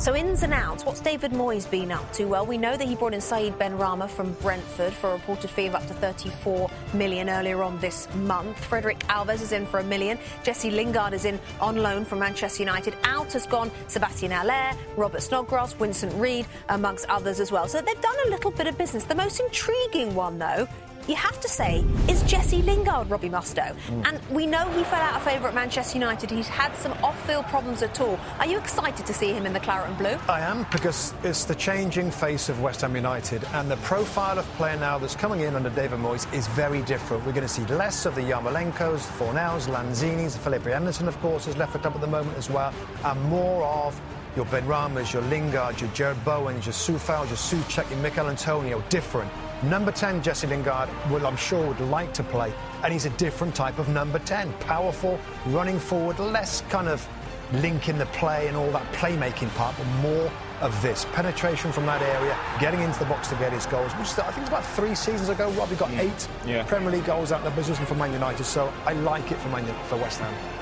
So, 0.00 0.14
ins 0.14 0.44
and 0.44 0.54
outs, 0.54 0.84
what's 0.84 1.00
David 1.00 1.32
Moyes 1.32 1.68
been 1.68 1.90
up 1.90 2.12
to? 2.12 2.26
Well, 2.26 2.46
we 2.46 2.56
know 2.56 2.76
that 2.76 2.86
he 2.86 2.94
brought 2.94 3.14
in 3.14 3.20
Said 3.20 3.58
Benrahma 3.58 4.08
from 4.08 4.32
Brentford 4.34 4.92
for 4.92 5.10
a 5.10 5.12
reported 5.14 5.50
fee 5.50 5.66
of 5.66 5.74
up 5.74 5.84
to 5.88 5.94
34 5.94 6.70
million 6.94 7.28
earlier 7.28 7.64
on 7.64 7.80
this 7.80 8.06
month. 8.14 8.64
Frederik 8.64 9.00
Alves 9.08 9.42
is 9.42 9.50
in 9.50 9.66
for 9.66 9.80
a 9.80 9.84
million. 9.84 10.16
Jesse 10.44 10.70
Lingard 10.70 11.14
is 11.14 11.24
in 11.24 11.40
on 11.60 11.78
loan 11.78 12.04
from 12.04 12.20
Manchester 12.20 12.62
United. 12.62 12.94
Out 13.02 13.32
has 13.32 13.44
gone 13.44 13.72
Sebastien 13.88 14.30
Haller, 14.30 14.70
Robert 14.96 15.20
Snodgrass, 15.20 15.72
Vincent 15.72 16.14
Reed, 16.14 16.46
amongst 16.68 17.08
others 17.08 17.40
as 17.40 17.50
well. 17.50 17.66
So 17.66 17.80
they've 17.80 18.00
done 18.00 18.16
a 18.26 18.30
little 18.30 18.52
bit 18.52 18.68
of 18.68 18.78
business. 18.78 19.02
The 19.02 19.16
most 19.16 19.40
intriguing 19.40 20.14
one, 20.14 20.38
though, 20.38 20.68
you 21.08 21.16
have 21.16 21.40
to 21.40 21.48
say, 21.48 21.84
is 22.08 22.22
Jesse 22.24 22.62
Lingard, 22.62 23.08
Robbie 23.08 23.30
Mustoe. 23.30 23.74
Mm. 23.88 24.06
And 24.06 24.20
we 24.30 24.46
know 24.46 24.68
he 24.70 24.84
fell 24.84 25.00
out 25.00 25.16
of 25.16 25.22
favour 25.22 25.48
at 25.48 25.54
Manchester 25.54 25.98
United. 25.98 26.30
He's 26.30 26.48
had 26.48 26.74
some 26.76 26.92
off-field 27.04 27.46
problems 27.46 27.82
at 27.82 28.00
all. 28.00 28.18
Are 28.38 28.46
you 28.46 28.58
excited 28.58 29.06
to 29.06 29.14
see 29.14 29.32
him 29.32 29.46
in 29.46 29.52
the 29.52 29.60
claret 29.60 29.88
and 29.88 29.98
blue? 29.98 30.18
I 30.28 30.40
am 30.40 30.66
because 30.70 31.14
it's 31.22 31.44
the 31.44 31.54
changing 31.54 32.10
face 32.10 32.48
of 32.48 32.60
West 32.60 32.82
Ham 32.82 32.94
United, 32.94 33.44
and 33.54 33.70
the 33.70 33.76
profile 33.78 34.38
of 34.38 34.44
player 34.56 34.76
now 34.76 34.98
that's 34.98 35.16
coming 35.16 35.40
in 35.40 35.54
under 35.54 35.70
David 35.70 35.98
Moyes 35.98 36.32
is 36.34 36.46
very 36.48 36.82
different. 36.82 37.24
We're 37.24 37.32
going 37.32 37.46
to 37.46 37.52
see 37.52 37.64
less 37.66 38.06
of 38.06 38.14
the 38.14 38.22
Yarmolenkos, 38.22 39.06
the 39.06 39.24
Fornals, 39.24 39.66
Lanzinis, 39.66 40.36
Felipe 40.36 40.66
Anderson, 40.66 41.08
of 41.08 41.18
course, 41.20 41.46
has 41.46 41.56
left 41.56 41.72
the 41.72 41.78
club 41.78 41.94
at 41.94 42.00
the 42.00 42.06
moment 42.06 42.36
as 42.36 42.50
well, 42.50 42.72
and 43.04 43.22
more 43.24 43.64
of 43.64 44.00
your 44.36 44.44
Benrahmas, 44.46 45.12
your 45.12 45.22
Lingard, 45.22 45.80
your 45.80 45.90
Jarrod 45.90 46.22
Bowens, 46.24 46.66
your 46.66 46.72
Coufal, 46.72 47.26
your 47.26 47.36
Soucek, 47.36 47.90
your 47.90 47.98
Michail 48.00 48.28
Antonio, 48.28 48.82
different. 48.88 49.30
Number 49.64 49.90
10, 49.90 50.22
Jesse 50.22 50.46
Lingard, 50.46 50.88
will 51.10 51.26
I'm 51.26 51.36
sure 51.36 51.66
would 51.66 51.80
like 51.80 52.14
to 52.14 52.22
play, 52.22 52.52
and 52.84 52.92
he's 52.92 53.06
a 53.06 53.10
different 53.10 53.56
type 53.56 53.80
of 53.80 53.88
number 53.88 54.20
10. 54.20 54.52
Powerful, 54.60 55.18
running 55.46 55.80
forward, 55.80 56.20
less 56.20 56.60
kind 56.68 56.86
of 56.88 57.06
link 57.54 57.88
in 57.88 57.98
the 57.98 58.06
play 58.06 58.46
and 58.46 58.56
all 58.56 58.70
that 58.70 58.92
playmaking 58.92 59.52
part, 59.56 59.76
but 59.76 59.86
more 60.00 60.30
of 60.60 60.80
this 60.80 61.06
penetration 61.12 61.72
from 61.72 61.86
that 61.86 62.02
area, 62.02 62.36
getting 62.60 62.80
into 62.82 62.98
the 63.00 63.04
box 63.06 63.28
to 63.28 63.34
get 63.36 63.52
his 63.52 63.66
goals. 63.66 63.90
Which 63.92 64.16
I 64.18 64.30
think 64.30 64.38
it's 64.38 64.48
about 64.48 64.64
three 64.64 64.94
seasons 64.94 65.28
ago. 65.28 65.50
Robbie 65.50 65.76
got 65.76 65.90
mm. 65.90 65.98
eight 65.98 66.28
yeah. 66.46 66.62
Premier 66.64 66.90
League 66.90 67.06
goals 67.06 67.32
out 67.32 67.40
of 67.40 67.44
the 67.44 67.50
position 67.50 67.84
for 67.86 67.94
Man 67.94 68.12
United. 68.12 68.44
So 68.44 68.72
I 68.86 68.92
like 68.92 69.32
it 69.32 69.38
for 69.38 69.48
Man 69.48 69.64
for 69.86 69.96
West 69.96 70.20
Ham. 70.20 70.57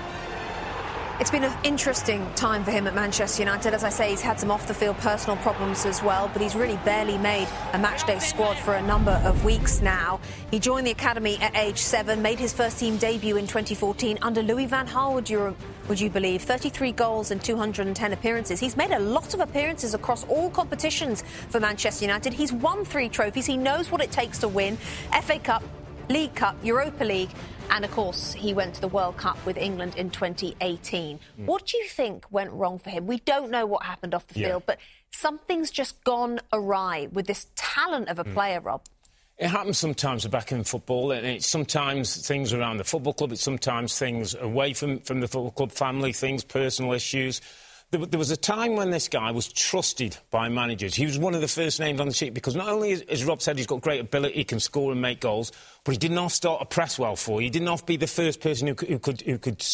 It's 1.19 1.31
been 1.31 1.45
an 1.45 1.59
interesting 1.65 2.31
time 2.35 2.63
for 2.63 2.71
him 2.71 2.87
at 2.87 2.95
Manchester 2.95 3.41
United. 3.41 3.73
As 3.73 3.83
I 3.83 3.89
say, 3.89 4.11
he's 4.11 4.21
had 4.21 4.39
some 4.39 4.51
off 4.51 4.69
the 4.69 4.75
field 4.75 4.99
personal 4.99 5.39
problems 5.39 5.87
as 5.87 6.03
well, 6.03 6.29
but 6.31 6.43
he's 6.43 6.55
really 6.55 6.77
barely 6.85 7.17
made 7.17 7.49
a 7.73 7.79
matchday 7.79 8.21
squad 8.21 8.59
for 8.59 8.75
a 8.75 8.83
number 8.83 9.13
of 9.25 9.43
weeks 9.43 9.81
now. 9.81 10.21
He 10.51 10.59
joined 10.59 10.87
the 10.87 10.91
academy 10.91 11.39
at 11.39 11.57
age 11.57 11.79
seven, 11.79 12.21
made 12.21 12.39
his 12.39 12.53
first 12.53 12.79
team 12.79 12.99
debut 12.99 13.39
in 13.39 13.47
2014 13.47 14.19
under 14.21 14.43
Louis 14.43 14.67
Van 14.67 14.87
Gaal, 14.87 15.15
would 15.15 15.31
you, 15.31 15.57
would 15.89 15.99
you 15.99 16.11
believe? 16.11 16.43
33 16.43 16.93
goals 16.93 17.31
and 17.31 17.43
210 17.43 18.13
appearances. 18.13 18.61
He's 18.61 18.77
made 18.77 18.91
a 18.91 18.99
lot 18.99 19.33
of 19.33 19.41
appearances 19.41 19.95
across 19.95 20.23
all 20.25 20.51
competitions 20.51 21.25
for 21.49 21.61
Manchester 21.61 22.05
United. 22.05 22.35
He's 22.35 22.53
won 22.53 22.85
three 22.85 23.09
trophies. 23.09 23.47
He 23.47 23.57
knows 23.57 23.91
what 23.91 24.03
it 24.03 24.11
takes 24.11 24.37
to 24.41 24.49
win 24.49 24.77
FA 25.23 25.39
Cup, 25.39 25.65
League 26.11 26.35
Cup, 26.35 26.57
Europa 26.63 27.05
League. 27.05 27.31
And 27.71 27.85
of 27.85 27.91
course, 27.91 28.33
he 28.33 28.55
went 28.55 28.75
to 28.75 28.81
the 28.81 28.89
World 28.89 29.17
Cup 29.17 29.45
with 29.45 29.57
England 29.57 29.97
in 29.97 30.11
2018. 30.11 31.19
Mm. 31.19 31.45
What 31.47 31.67
do 31.67 31.79
you 31.79 31.89
think 31.89 32.25
went 32.31 32.53
wrong 32.53 32.79
for 32.79 32.91
him? 32.91 33.07
We 33.07 33.19
don't 33.21 33.51
know 33.51 33.67
what 33.67 33.85
happened 33.85 34.15
off 34.15 34.27
the 34.29 34.41
yeah. 34.41 34.49
field, 34.49 34.63
but 34.67 34.79
something's 35.11 35.71
just 35.71 36.03
gone 36.05 36.41
awry 36.53 37.09
with 37.13 37.27
this 37.27 37.47
talent 37.57 38.09
of 38.09 38.19
a 38.19 38.25
mm. 38.25 38.33
player, 38.35 38.61
Rob. 38.61 38.83
It 39.39 39.49
happens 39.49 39.77
sometimes 39.77 40.27
back 40.27 40.51
in 40.51 40.65
football, 40.65 41.13
and 41.13 41.27
it's 41.27 41.47
sometimes 41.47 42.27
things 42.27 42.55
around 42.55 42.79
the 42.79 42.85
football 42.85 43.13
club, 43.13 43.33
it's 43.33 43.43
sometimes 43.43 43.99
things 43.99 44.35
away 44.35 44.73
from, 44.73 45.01
from 45.01 45.21
the 45.21 45.29
football 45.29 45.51
club, 45.51 45.73
family 45.73 46.15
things, 46.15 46.43
personal 46.43 46.95
issues. 46.95 47.43
There, 47.97 48.19
was 48.19 48.31
a 48.31 48.37
time 48.37 48.77
when 48.77 48.91
this 48.91 49.09
guy 49.09 49.31
was 49.31 49.53
trusted 49.53 50.17
by 50.31 50.49
managers. 50.49 50.95
He 50.95 51.07
was 51.07 51.19
one 51.19 51.35
of 51.35 51.41
the 51.41 51.49
first 51.49 51.81
names 51.81 52.01
on 52.01 52.09
the 52.09 52.15
sheet 52.15 52.35
because 52.35 52.55
not 52.55 52.69
only, 52.69 52.93
as 53.09 53.25
Rob 53.25 53.41
said, 53.43 53.57
he's 53.57 53.67
got 53.67 53.81
great 53.81 54.01
ability, 54.01 54.35
he 54.35 54.45
can 54.45 54.61
score 54.61 54.93
and 54.93 55.01
make 55.01 55.21
goals, 55.21 55.53
but 55.85 55.93
he 55.93 55.99
didn't 55.99 56.17
have 56.17 56.29
to 56.29 56.35
start 56.35 56.63
a 56.63 56.67
press 56.67 56.99
well 56.99 57.17
for 57.17 57.41
you. 57.41 57.47
He 57.47 57.51
didn't 57.51 57.69
have 57.69 57.81
to 57.81 57.87
be 57.87 57.97
the 57.97 58.07
first 58.07 58.41
person 58.41 58.69
who 58.69 58.75
could, 58.75 58.89
who 58.89 58.99
could, 58.99 59.21
who 59.23 59.39
could 59.39 59.65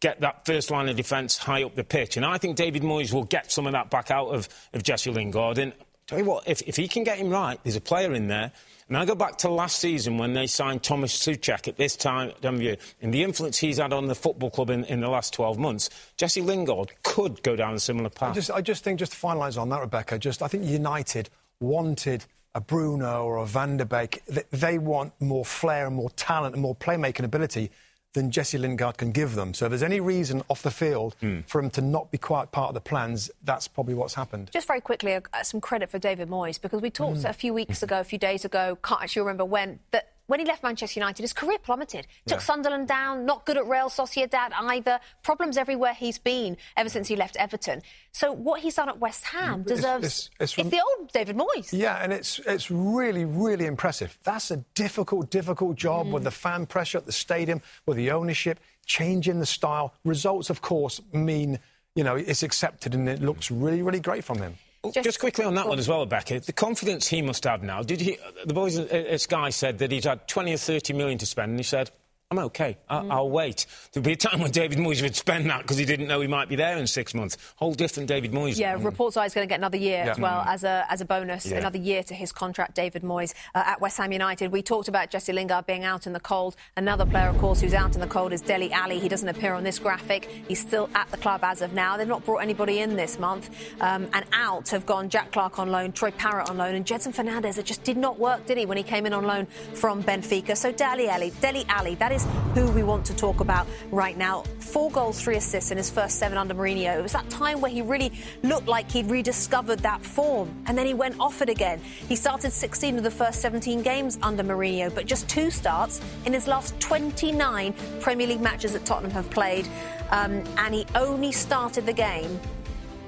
get 0.00 0.20
that 0.20 0.44
first 0.46 0.70
line 0.70 0.88
of 0.88 0.96
defence 0.96 1.38
high 1.38 1.62
up 1.62 1.74
the 1.74 1.84
pitch. 1.84 2.16
And 2.16 2.26
I 2.26 2.38
think 2.38 2.56
David 2.56 2.82
Moyes 2.82 3.12
will 3.12 3.24
get 3.24 3.50
some 3.50 3.66
of 3.66 3.72
that 3.72 3.90
back 3.90 4.10
out 4.10 4.28
of, 4.28 4.48
of 4.72 4.82
Jesse 4.82 5.10
Lingard. 5.10 5.58
And 5.58 5.72
tell 6.06 6.18
you 6.18 6.24
what, 6.24 6.48
if, 6.48 6.62
if 6.62 6.76
he 6.76 6.88
can 6.88 7.04
get 7.04 7.18
him 7.18 7.30
right, 7.30 7.58
there's 7.62 7.76
a 7.76 7.80
player 7.80 8.12
in 8.12 8.28
there 8.28 8.52
and 8.92 8.98
I 8.98 9.06
go 9.06 9.14
back 9.14 9.38
to 9.38 9.48
last 9.48 9.78
season 9.78 10.18
when 10.18 10.34
they 10.34 10.46
signed 10.46 10.82
Thomas 10.82 11.16
Soucek 11.16 11.66
at 11.66 11.78
this 11.78 11.96
time 11.96 12.30
and 12.42 12.58
the 12.60 13.22
influence 13.22 13.56
he's 13.56 13.78
had 13.78 13.90
on 13.90 14.06
the 14.06 14.14
football 14.14 14.50
club 14.50 14.68
in, 14.68 14.84
in 14.84 15.00
the 15.00 15.08
last 15.08 15.32
12 15.32 15.58
months, 15.58 15.88
Jesse 16.18 16.42
Lingard 16.42 16.92
could 17.02 17.42
go 17.42 17.56
down 17.56 17.72
a 17.72 17.80
similar 17.80 18.10
path. 18.10 18.32
I 18.32 18.34
just, 18.34 18.50
I 18.50 18.60
just 18.60 18.84
think, 18.84 18.98
just 18.98 19.12
to 19.12 19.18
finalise 19.18 19.58
on 19.58 19.70
that, 19.70 19.80
Rebecca, 19.80 20.18
just 20.18 20.42
I 20.42 20.48
think 20.48 20.66
United 20.66 21.30
wanted 21.58 22.26
a 22.54 22.60
Bruno 22.60 23.24
or 23.24 23.38
a 23.38 23.46
Van 23.46 23.78
der 23.78 23.86
Beek. 23.86 24.22
They 24.50 24.76
want 24.76 25.18
more 25.22 25.46
flair 25.46 25.86
and 25.86 25.96
more 25.96 26.10
talent 26.10 26.54
and 26.54 26.60
more 26.60 26.76
playmaking 26.76 27.24
ability 27.24 27.70
than 28.12 28.30
Jesse 28.30 28.58
Lingard 28.58 28.98
can 28.98 29.12
give 29.12 29.34
them. 29.34 29.54
So 29.54 29.66
if 29.66 29.70
there's 29.70 29.82
any 29.82 30.00
reason 30.00 30.42
off 30.48 30.62
the 30.62 30.70
field 30.70 31.16
mm. 31.22 31.46
for 31.46 31.60
him 31.60 31.70
to 31.70 31.80
not 31.80 32.10
be 32.10 32.18
quite 32.18 32.52
part 32.52 32.68
of 32.68 32.74
the 32.74 32.80
plans, 32.80 33.30
that's 33.44 33.68
probably 33.68 33.94
what's 33.94 34.14
happened. 34.14 34.50
Just 34.52 34.66
very 34.66 34.80
quickly, 34.80 35.14
uh, 35.14 35.20
some 35.42 35.60
credit 35.60 35.90
for 35.90 35.98
David 35.98 36.28
Moyes 36.28 36.60
because 36.60 36.82
we 36.82 36.90
talked 36.90 37.20
mm. 37.20 37.28
a 37.28 37.32
few 37.32 37.54
weeks 37.54 37.82
ago, 37.82 38.00
a 38.00 38.04
few 38.04 38.18
days 38.18 38.44
ago, 38.44 38.76
can't 38.82 39.02
actually 39.02 39.22
remember 39.22 39.44
when, 39.44 39.78
that 39.92 40.12
when 40.32 40.40
he 40.40 40.46
left 40.46 40.62
Manchester 40.62 40.98
United, 40.98 41.20
his 41.20 41.34
career 41.34 41.58
plummeted. 41.58 42.06
Took 42.26 42.38
yeah. 42.38 42.42
Sunderland 42.42 42.88
down, 42.88 43.26
not 43.26 43.44
good 43.44 43.58
at 43.58 43.66
Real 43.66 43.90
Sociedad 43.90 44.50
either. 44.58 44.98
Problems 45.22 45.58
everywhere 45.58 45.92
he's 45.92 46.18
been 46.18 46.56
ever 46.74 46.88
since 46.88 47.06
he 47.06 47.16
left 47.16 47.36
Everton. 47.36 47.82
So 48.12 48.32
what 48.32 48.62
he's 48.62 48.76
done 48.76 48.88
at 48.88 48.98
West 48.98 49.24
Ham 49.24 49.62
deserves. 49.62 50.06
It's, 50.06 50.30
it's, 50.40 50.56
it's, 50.56 50.70
the 50.70 50.80
old 50.80 51.12
David 51.12 51.36
Moyes. 51.36 51.68
Yeah, 51.70 52.02
and 52.02 52.14
it's 52.14 52.38
it's 52.46 52.70
really 52.70 53.26
really 53.26 53.66
impressive. 53.66 54.18
That's 54.22 54.50
a 54.50 54.56
difficult 54.74 55.28
difficult 55.28 55.76
job 55.76 56.06
mm. 56.06 56.12
with 56.12 56.24
the 56.24 56.30
fan 56.30 56.64
pressure 56.64 56.96
at 56.96 57.04
the 57.04 57.12
stadium, 57.12 57.60
with 57.84 57.98
the 57.98 58.10
ownership, 58.10 58.58
changing 58.86 59.38
the 59.38 59.44
style. 59.44 59.92
Results, 60.02 60.48
of 60.48 60.62
course, 60.62 60.98
mean 61.12 61.58
you 61.94 62.04
know 62.04 62.16
it's 62.16 62.42
accepted 62.42 62.94
and 62.94 63.06
it 63.06 63.20
looks 63.20 63.50
really 63.50 63.82
really 63.82 64.00
great 64.00 64.24
from 64.24 64.38
him. 64.38 64.54
Just, 64.90 65.04
just, 65.04 65.20
quickly 65.20 65.44
on 65.44 65.54
that 65.54 65.68
one 65.68 65.78
as 65.78 65.88
well, 65.88 66.04
Becca. 66.06 66.40
The 66.40 66.52
confidence 66.52 67.06
he 67.06 67.22
must 67.22 67.44
have 67.44 67.62
now. 67.62 67.82
Did 67.84 68.00
he? 68.00 68.18
The 68.44 68.52
boys 68.52 68.76
at 68.76 69.20
Sky 69.20 69.50
said 69.50 69.78
that 69.78 69.92
he's 69.92 70.04
had 70.04 70.26
20 70.26 70.54
or 70.54 70.56
30 70.56 70.92
million 70.94 71.18
to 71.18 71.26
spend, 71.26 71.50
and 71.50 71.58
he 71.58 71.62
said, 71.62 71.92
I'm 72.32 72.38
okay. 72.46 72.78
I- 72.88 73.00
will 73.00 73.28
mm. 73.28 73.30
wait. 73.30 73.66
There'll 73.92 74.04
be 74.04 74.12
a 74.12 74.16
time 74.16 74.40
when 74.40 74.50
David 74.50 74.78
Moyes 74.78 75.02
would 75.02 75.14
spend 75.14 75.50
that 75.50 75.60
because 75.62 75.76
he 75.76 75.84
didn't 75.84 76.08
know 76.08 76.22
he 76.22 76.28
might 76.28 76.48
be 76.48 76.56
there 76.56 76.78
in 76.78 76.86
six 76.86 77.12
months. 77.12 77.36
Whole 77.56 77.74
different 77.74 78.08
David 78.08 78.32
Moyes. 78.32 78.58
Yeah, 78.58 78.76
mm. 78.76 78.84
reports 78.86 79.18
are 79.18 79.24
he's 79.24 79.34
going 79.34 79.46
to 79.46 79.52
get 79.52 79.60
another 79.60 79.76
year 79.76 80.02
yeah. 80.06 80.12
as 80.12 80.18
well 80.18 80.40
mm. 80.40 80.46
as 80.46 80.64
a 80.64 80.86
as 80.88 81.02
a 81.02 81.04
bonus, 81.04 81.44
yeah. 81.44 81.58
another 81.58 81.76
year 81.76 82.02
to 82.04 82.14
his 82.14 82.32
contract. 82.32 82.74
David 82.74 83.02
Moyes 83.02 83.34
uh, 83.54 83.64
at 83.66 83.82
West 83.82 83.98
Ham 83.98 84.12
United. 84.12 84.50
We 84.50 84.62
talked 84.62 84.88
about 84.88 85.10
Jesse 85.10 85.30
Lingard 85.30 85.66
being 85.66 85.84
out 85.84 86.06
in 86.06 86.14
the 86.14 86.20
cold. 86.20 86.56
Another 86.74 87.04
player, 87.04 87.28
of 87.28 87.36
course, 87.36 87.60
who's 87.60 87.74
out 87.74 87.94
in 87.94 88.00
the 88.00 88.06
cold 88.06 88.32
is 88.32 88.40
Dele 88.40 88.72
Alli. 88.72 88.98
He 88.98 89.10
doesn't 89.10 89.28
appear 89.28 89.52
on 89.52 89.62
this 89.62 89.78
graphic. 89.78 90.24
He's 90.48 90.60
still 90.60 90.88
at 90.94 91.10
the 91.10 91.18
club 91.18 91.44
as 91.44 91.60
of 91.60 91.74
now. 91.74 91.98
They've 91.98 92.08
not 92.08 92.24
brought 92.24 92.38
anybody 92.38 92.78
in 92.78 92.96
this 92.96 93.18
month. 93.18 93.50
Um, 93.82 94.08
and 94.14 94.24
out 94.32 94.70
have 94.70 94.86
gone 94.86 95.10
Jack 95.10 95.32
Clarke 95.32 95.58
on 95.58 95.70
loan, 95.70 95.92
Troy 95.92 96.12
Parrott 96.12 96.48
on 96.48 96.56
loan, 96.56 96.76
and 96.76 96.86
Gedson 96.86 97.14
Fernandes. 97.14 97.58
It 97.58 97.66
just 97.66 97.84
did 97.84 97.98
not 97.98 98.18
work, 98.18 98.46
did 98.46 98.56
he, 98.56 98.64
when 98.64 98.78
he 98.78 98.82
came 98.82 99.04
in 99.04 99.12
on 99.12 99.24
loan 99.24 99.44
from 99.74 100.02
Benfica? 100.02 100.56
So 100.56 100.72
Dele 100.72 101.08
Alli, 101.08 101.30
Dele 101.42 101.66
Alli, 101.68 101.94
that 101.96 102.12
is 102.12 102.21
who 102.54 102.70
we 102.72 102.82
want 102.82 103.02
want 103.02 103.06
to 103.06 103.16
talk 103.16 103.40
about 103.40 103.66
right 103.90 104.16
now. 104.16 104.42
Four 104.58 104.90
goals, 104.90 105.20
three 105.20 105.36
assists 105.36 105.70
in 105.70 105.76
his 105.76 105.90
first 105.90 106.18
seven 106.18 106.38
under 106.38 106.54
Mourinho. 106.54 106.98
It 106.98 107.02
was 107.02 107.12
that 107.12 107.28
time 107.30 107.60
where 107.60 107.70
he 107.70 107.82
really 107.82 108.12
looked 108.42 108.68
like 108.68 108.90
he'd 108.90 109.10
rediscovered 109.10 109.80
that 109.80 110.04
form, 110.04 110.54
and 110.66 110.78
then 110.78 110.86
he 110.86 110.94
went 110.94 111.18
off 111.18 111.42
it 111.42 111.48
again. 111.48 111.80
He 111.80 112.14
started 112.14 112.52
16 112.52 112.98
of 112.98 113.02
the 113.02 113.10
first 113.10 113.40
17 113.40 113.82
games 113.82 114.18
under 114.22 114.44
Mourinho, 114.44 114.94
but 114.94 115.06
just 115.06 115.28
two 115.28 115.50
starts 115.50 116.00
in 116.26 116.32
his 116.32 116.46
last 116.46 116.78
29 116.80 117.74
Premier 118.00 118.26
League 118.26 118.40
matches 118.40 118.72
that 118.74 118.84
Tottenham 118.84 119.12
have 119.12 119.28
played, 119.30 119.66
um, 120.10 120.44
and 120.58 120.74
he 120.74 120.86
only 120.94 121.32
started 121.32 121.86
the 121.86 121.92
game 121.92 122.38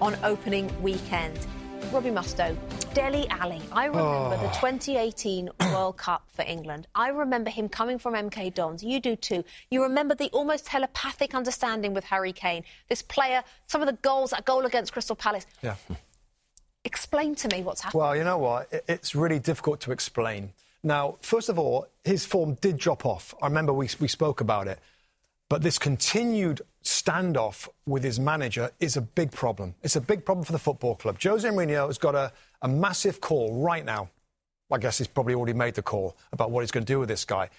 on 0.00 0.16
opening 0.24 0.70
weekend. 0.82 1.38
Robbie 1.92 2.10
Mustoe, 2.10 2.56
Dele 2.94 3.26
Alli. 3.28 3.60
I 3.72 3.86
remember 3.86 4.08
oh. 4.08 4.30
the 4.30 4.48
ah. 4.48 4.60
2018 4.60 5.50
World 5.72 5.96
Cup 5.96 6.24
for 6.32 6.42
England. 6.42 6.86
I 6.94 7.08
remember 7.08 7.50
him 7.50 7.68
coming 7.68 7.98
from 7.98 8.14
MK 8.14 8.54
Dons. 8.54 8.82
You 8.82 9.00
do 9.00 9.16
too. 9.16 9.44
You 9.70 9.82
remember 9.82 10.14
the 10.14 10.28
almost 10.30 10.66
telepathic 10.66 11.34
understanding 11.34 11.94
with 11.94 12.04
Harry 12.04 12.32
Kane. 12.32 12.64
This 12.88 13.02
player, 13.02 13.42
some 13.66 13.80
of 13.80 13.86
the 13.86 13.94
goals, 13.94 14.30
that 14.30 14.44
goal 14.44 14.64
against 14.66 14.92
Crystal 14.92 15.16
Palace. 15.16 15.46
Yeah. 15.62 15.76
Explain 16.84 17.34
to 17.36 17.48
me 17.48 17.62
what's 17.62 17.80
happened. 17.80 18.00
Well, 18.00 18.16
you 18.16 18.24
know 18.24 18.38
what? 18.38 18.68
It's 18.88 19.14
really 19.14 19.38
difficult 19.38 19.80
to 19.80 19.92
explain. 19.92 20.52
Now, 20.82 21.16
first 21.22 21.48
of 21.48 21.58
all, 21.58 21.86
his 22.04 22.26
form 22.26 22.54
did 22.60 22.76
drop 22.76 23.06
off. 23.06 23.34
I 23.40 23.46
remember 23.46 23.72
we, 23.72 23.88
we 24.00 24.08
spoke 24.08 24.40
about 24.40 24.68
it. 24.68 24.78
But 25.54 25.62
this 25.62 25.78
continued 25.78 26.62
standoff 26.82 27.68
with 27.86 28.02
his 28.02 28.18
manager 28.18 28.72
is 28.80 28.96
a 28.96 29.00
big 29.00 29.30
problem. 29.30 29.76
It's 29.84 29.94
a 29.94 30.00
big 30.00 30.24
problem 30.24 30.44
for 30.44 30.50
the 30.50 30.58
football 30.58 30.96
club. 30.96 31.16
Jose 31.22 31.48
Mourinho 31.48 31.86
has 31.86 31.96
got 31.96 32.16
a, 32.16 32.32
a 32.62 32.66
massive 32.66 33.20
call 33.20 33.62
right 33.62 33.84
now. 33.84 34.10
I 34.72 34.78
guess 34.78 34.98
he's 34.98 35.06
probably 35.06 35.34
already 35.34 35.52
made 35.52 35.74
the 35.74 35.82
call 35.82 36.16
about 36.32 36.50
what 36.50 36.62
he's 36.62 36.72
going 36.72 36.84
to 36.84 36.92
do 36.92 36.98
with 36.98 37.08
this 37.08 37.24
guy. 37.24 37.50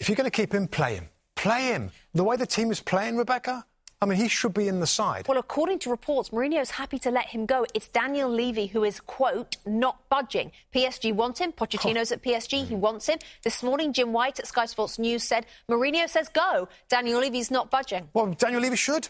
If 0.00 0.08
you're 0.08 0.16
going 0.16 0.28
to 0.28 0.36
keep 0.36 0.52
him, 0.52 0.66
play 0.66 0.96
him. 0.96 1.10
Play 1.36 1.66
him. 1.66 1.92
The 2.12 2.24
way 2.24 2.34
the 2.34 2.44
team 2.44 2.72
is 2.72 2.80
playing, 2.80 3.16
Rebecca, 3.16 3.64
I 4.00 4.06
mean, 4.06 4.16
he 4.16 4.28
should 4.28 4.54
be 4.54 4.68
in 4.68 4.78
the 4.78 4.86
side. 4.86 5.26
Well, 5.26 5.38
according 5.38 5.80
to 5.80 5.90
reports, 5.90 6.30
Mourinho's 6.30 6.70
happy 6.70 7.00
to 7.00 7.10
let 7.10 7.26
him 7.26 7.46
go. 7.46 7.66
It's 7.74 7.88
Daniel 7.88 8.30
Levy 8.30 8.66
who 8.66 8.84
is, 8.84 9.00
quote, 9.00 9.56
not 9.66 10.08
budging. 10.08 10.52
PSG 10.72 11.12
want 11.12 11.40
him. 11.40 11.52
Pochettino's 11.52 12.12
at 12.12 12.22
PSG. 12.22 12.64
He 12.64 12.76
wants 12.76 13.08
him. 13.08 13.18
This 13.42 13.60
morning, 13.60 13.92
Jim 13.92 14.12
White 14.12 14.38
at 14.38 14.46
Sky 14.46 14.66
Sports 14.66 15.00
News 15.00 15.24
said 15.24 15.46
Mourinho 15.68 16.08
says 16.08 16.28
go. 16.28 16.68
Daniel 16.88 17.20
Levy's 17.20 17.50
not 17.50 17.70
budging. 17.70 18.08
Well, 18.14 18.26
Daniel 18.38 18.62
Levy 18.62 18.76
should. 18.76 19.08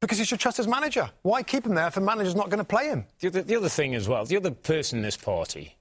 Because 0.00 0.18
he 0.18 0.24
should 0.24 0.40
trust 0.40 0.56
his 0.56 0.66
manager. 0.66 1.10
Why 1.22 1.42
keep 1.42 1.66
him 1.66 1.74
there 1.74 1.86
if 1.86 1.94
the 1.94 2.00
manager's 2.00 2.34
not 2.34 2.48
going 2.48 2.58
to 2.58 2.64
play 2.64 2.88
him? 2.88 3.06
The 3.20 3.28
other, 3.28 3.42
the 3.42 3.56
other 3.56 3.68
thing 3.68 3.94
as 3.94 4.08
well, 4.08 4.24
the 4.24 4.36
other 4.36 4.50
person 4.50 4.98
in 4.98 5.04
this 5.04 5.16
party, 5.16 5.76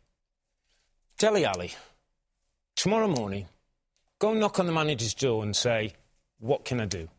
Dele 1.17 1.45
Alli, 1.45 1.71
tomorrow 2.75 3.07
morning, 3.07 3.47
go 4.19 4.33
knock 4.33 4.59
on 4.59 4.65
the 4.65 4.71
manager's 4.71 5.13
door 5.13 5.43
and 5.43 5.55
say, 5.55 5.93
what 6.39 6.63
can 6.65 6.79
I 6.79 6.85
do? 6.85 7.09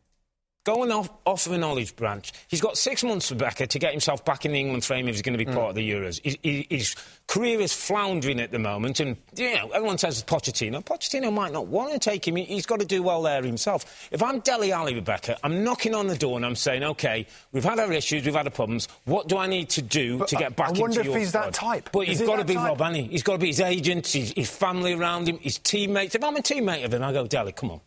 Going 0.64 0.90
off, 0.92 1.11
off 1.27 1.44
of 1.44 1.53
a 1.53 1.59
knowledge 1.59 1.94
branch. 1.94 2.33
He's 2.48 2.62
got 2.62 2.79
six 2.79 3.05
months, 3.05 3.31
Rebecca, 3.31 3.66
to 3.66 3.79
get 3.79 3.90
himself 3.90 4.24
back 4.24 4.46
in 4.46 4.53
the 4.53 4.59
England 4.59 4.83
frame 4.83 5.07
if 5.09 5.14
he's 5.14 5.20
going 5.20 5.37
to 5.37 5.44
be 5.44 5.50
mm. 5.50 5.55
part 5.55 5.68
of 5.68 5.74
the 5.74 5.90
Euros. 5.90 6.20
His, 6.24 6.38
his, 6.70 6.96
career 7.27 7.61
is 7.61 7.74
floundering 7.74 8.40
at 8.40 8.50
the 8.50 8.59
moment, 8.59 9.00
and 9.00 9.16
you 9.37 9.55
know 9.55 9.68
everyone 9.70 9.98
says 9.98 10.22
Pochettino. 10.24 10.83
Pochettino 10.83 11.31
might 11.31 11.53
not 11.53 11.66
want 11.66 11.92
to 11.92 11.98
take 11.98 12.27
him. 12.27 12.37
He's 12.37 12.64
got 12.64 12.81
to 12.81 12.87
do 12.87 13.03
well 13.03 13.22
there 13.22 13.42
himself. 13.42 14.09
If 14.11 14.22
I'm 14.22 14.40
Dele 14.40 14.72
Alli, 14.72 14.94
Rebecca, 14.94 15.37
I'm 15.42 15.64
knocking 15.64 15.94
on 15.94 16.07
the 16.07 16.16
door 16.16 16.37
and 16.37 16.46
I'm 16.46 16.57
saying, 16.57 16.83
OK, 16.83 17.27
we've 17.53 17.64
had 17.64 17.79
our 17.79 17.92
issues, 17.92 18.24
we've 18.24 18.35
had 18.35 18.46
our 18.46 18.50
problems. 18.50 18.88
What 19.05 19.29
do 19.29 19.37
I 19.37 19.46
need 19.46 19.68
to 19.70 19.83
do 19.83 20.18
but 20.18 20.29
to 20.29 20.37
get 20.37 20.57
back 20.57 20.68
I 20.68 20.81
wonder 20.81 21.00
into 21.00 21.12
if 21.12 21.18
he's 21.18 21.29
squad? 21.31 21.42
that 21.44 21.55
type. 21.55 21.90
But 21.92 22.07
he's 22.07 22.22
got 22.22 22.37
to 22.37 22.44
be 22.44 22.55
type? 22.55 22.79
Rob, 22.79 22.94
he? 22.94 23.03
He's 23.03 23.22
got 23.22 23.33
to 23.33 23.38
be 23.38 23.48
his 23.48 23.61
agent, 23.61 24.07
his, 24.07 24.33
his 24.33 24.50
family 24.50 24.94
around 24.94 25.29
him, 25.29 25.38
his 25.38 25.59
teammates. 25.59 26.14
If 26.14 26.24
I'm 26.24 26.37
a 26.37 26.40
teammate 26.40 26.85
of 26.85 26.94
him, 26.94 27.03
I 27.03 27.12
go, 27.12 27.27
Dele, 27.27 27.53
come 27.53 27.70
on. 27.70 27.81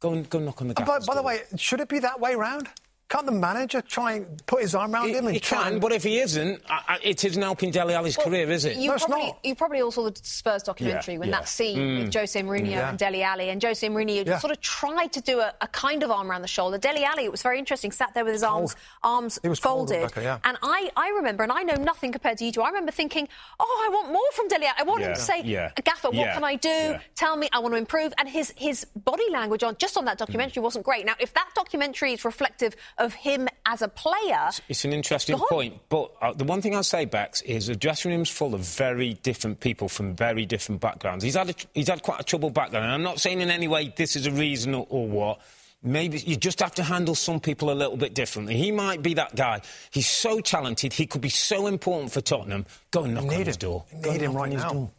Go 0.00 0.12
and, 0.12 0.30
go 0.30 0.38
knock 0.38 0.62
on 0.62 0.68
the 0.68 0.80
uh, 0.80 0.84
By, 0.84 0.98
by 1.00 1.14
the 1.14 1.22
way, 1.22 1.40
should 1.56 1.80
it 1.80 1.88
be 1.88 1.98
that 1.98 2.20
way 2.20 2.34
round? 2.34 2.68
Can't 3.08 3.24
the 3.24 3.32
manager 3.32 3.80
try 3.80 4.12
and 4.14 4.46
put 4.46 4.60
his 4.60 4.74
arm 4.74 4.94
around 4.94 5.08
he, 5.08 5.14
him? 5.14 5.26
And 5.26 5.34
he 5.34 5.40
can, 5.40 5.72
and... 5.74 5.80
but 5.80 5.92
if 5.92 6.04
he 6.04 6.18
isn't, 6.18 6.60
I, 6.68 6.82
I, 6.88 6.98
it 7.02 7.24
isn't 7.24 7.40
helping 7.40 7.70
Dele 7.70 7.94
Alli's 7.94 8.18
well, 8.18 8.26
career, 8.26 8.50
is 8.50 8.66
it? 8.66 8.76
You, 8.76 8.90
no, 8.90 8.98
probably, 8.98 9.34
you 9.44 9.54
probably 9.54 9.80
all 9.80 9.90
saw 9.90 10.10
the 10.10 10.20
Spurs 10.22 10.62
documentary 10.62 11.14
yeah, 11.14 11.20
when 11.20 11.28
yeah. 11.30 11.36
that 11.36 11.48
scene 11.48 11.78
mm. 11.78 12.04
with 12.04 12.14
Jose 12.14 12.38
Mourinho 12.42 12.70
yeah. 12.70 12.90
and 12.90 12.98
Dele 12.98 13.22
Alli, 13.22 13.48
and 13.48 13.62
Jose 13.62 13.86
Mourinho 13.88 14.38
sort 14.40 14.50
of 14.50 14.60
tried 14.60 15.12
to 15.14 15.22
do 15.22 15.40
a, 15.40 15.54
a, 15.62 15.68
kind 15.68 16.02
of 16.02 16.10
arm 16.10 16.30
around 16.30 16.42
the 16.42 16.48
shoulder. 16.48 16.76
Dele 16.76 17.02
Alli, 17.02 17.24
it 17.24 17.30
was 17.30 17.40
very 17.40 17.58
interesting, 17.58 17.92
sat 17.92 18.12
there 18.12 18.26
with 18.26 18.34
his 18.34 18.42
arms 18.42 18.76
arms 19.02 19.38
folded. 19.58 20.02
Rebecca, 20.02 20.22
yeah. 20.22 20.38
And 20.44 20.58
I, 20.62 20.90
I 20.94 21.08
remember, 21.10 21.44
and 21.44 21.52
I 21.52 21.62
know 21.62 21.76
nothing 21.76 22.12
compared 22.12 22.36
to 22.38 22.44
you 22.44 22.52
two, 22.52 22.60
I 22.60 22.68
remember 22.68 22.92
thinking, 22.92 23.26
oh, 23.58 23.86
I 23.86 23.88
want 23.90 24.12
more 24.12 24.32
from 24.32 24.48
Dele 24.48 24.66
Alli. 24.66 24.76
I 24.78 24.82
want 24.82 25.02
him 25.02 25.14
to 25.14 25.20
say, 25.20 25.42
Gaffer, 25.82 26.10
what 26.10 26.34
can 26.34 26.44
I 26.44 26.56
do? 26.56 26.96
Tell 27.14 27.36
me, 27.36 27.48
I 27.54 27.58
want 27.58 27.72
to 27.72 27.78
improve. 27.78 28.12
And 28.18 28.28
his, 28.28 28.52
his 28.58 28.84
body 28.84 29.30
language 29.30 29.62
on 29.62 29.76
just 29.78 29.96
on 29.96 30.04
that 30.04 30.18
documentary 30.18 30.60
mm. 30.60 30.64
wasn't 30.64 30.84
great. 30.84 31.06
Now, 31.06 31.14
if 31.18 31.32
that 31.32 31.48
documentary 31.54 32.12
is 32.12 32.26
reflective 32.26 32.76
of 32.98 33.14
him 33.14 33.48
as 33.66 33.82
a 33.82 33.88
player. 33.88 34.50
It's 34.68 34.84
an 34.84 34.92
interesting 34.92 35.38
point. 35.38 35.80
But 35.88 36.12
uh, 36.20 36.32
the 36.32 36.44
one 36.44 36.62
thing 36.62 36.74
I'll 36.74 36.82
say, 36.82 37.04
Bex, 37.04 37.42
is 37.42 37.66
the 37.66 37.76
dressing 37.76 38.10
room's 38.10 38.30
full 38.30 38.54
of 38.54 38.60
very 38.60 39.14
different 39.14 39.60
people 39.60 39.88
from 39.88 40.14
very 40.14 40.46
different 40.46 40.80
backgrounds. 40.80 41.24
He's 41.24 41.36
had, 41.36 41.50
a, 41.50 41.54
he's 41.74 41.88
had 41.88 42.02
quite 42.02 42.20
a 42.20 42.24
troubled 42.24 42.54
background. 42.54 42.84
And 42.84 42.94
I'm 42.94 43.02
not 43.02 43.20
saying 43.20 43.40
in 43.40 43.50
any 43.50 43.68
way 43.68 43.92
this 43.96 44.16
is 44.16 44.26
a 44.26 44.32
reason 44.32 44.74
or, 44.74 44.86
or 44.88 45.08
what. 45.08 45.40
Maybe 45.80 46.18
you 46.18 46.34
just 46.34 46.58
have 46.58 46.74
to 46.74 46.82
handle 46.82 47.14
some 47.14 47.38
people 47.38 47.70
a 47.70 47.72
little 47.72 47.96
bit 47.96 48.12
differently. 48.12 48.56
He 48.56 48.72
might 48.72 49.00
be 49.00 49.14
that 49.14 49.36
guy. 49.36 49.60
He's 49.92 50.08
so 50.08 50.40
talented. 50.40 50.92
He 50.92 51.06
could 51.06 51.20
be 51.20 51.28
so 51.28 51.68
important 51.68 52.10
for 52.10 52.20
Tottenham. 52.20 52.66
Go 52.90 53.04
and 53.04 53.14
knock 53.14 53.32
on 53.32 53.44
his 53.44 53.56
door. 53.56 53.84
Need 53.92 54.20
him 54.20 54.34
right 54.34 54.50
now. 54.50 54.90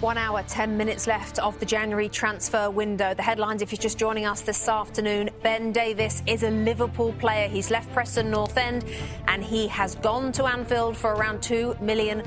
One 0.00 0.16
hour, 0.16 0.42
10 0.48 0.78
minutes 0.78 1.06
left 1.06 1.38
of 1.40 1.60
the 1.60 1.66
January 1.66 2.08
transfer 2.08 2.70
window. 2.70 3.12
The 3.12 3.20
headlines, 3.20 3.60
if 3.60 3.70
you're 3.70 3.82
just 3.82 3.98
joining 3.98 4.24
us 4.24 4.40
this 4.40 4.66
afternoon, 4.66 5.28
Ben 5.42 5.72
Davies 5.72 6.22
is 6.26 6.42
a 6.42 6.48
Liverpool 6.50 7.12
player. 7.18 7.48
He's 7.48 7.70
left 7.70 7.92
Preston 7.92 8.30
North 8.30 8.56
End 8.56 8.86
and 9.28 9.44
he 9.44 9.68
has 9.68 9.96
gone 9.96 10.32
to 10.32 10.46
Anfield 10.46 10.96
for 10.96 11.12
around 11.14 11.40
$2 11.40 11.78
million. 11.82 12.22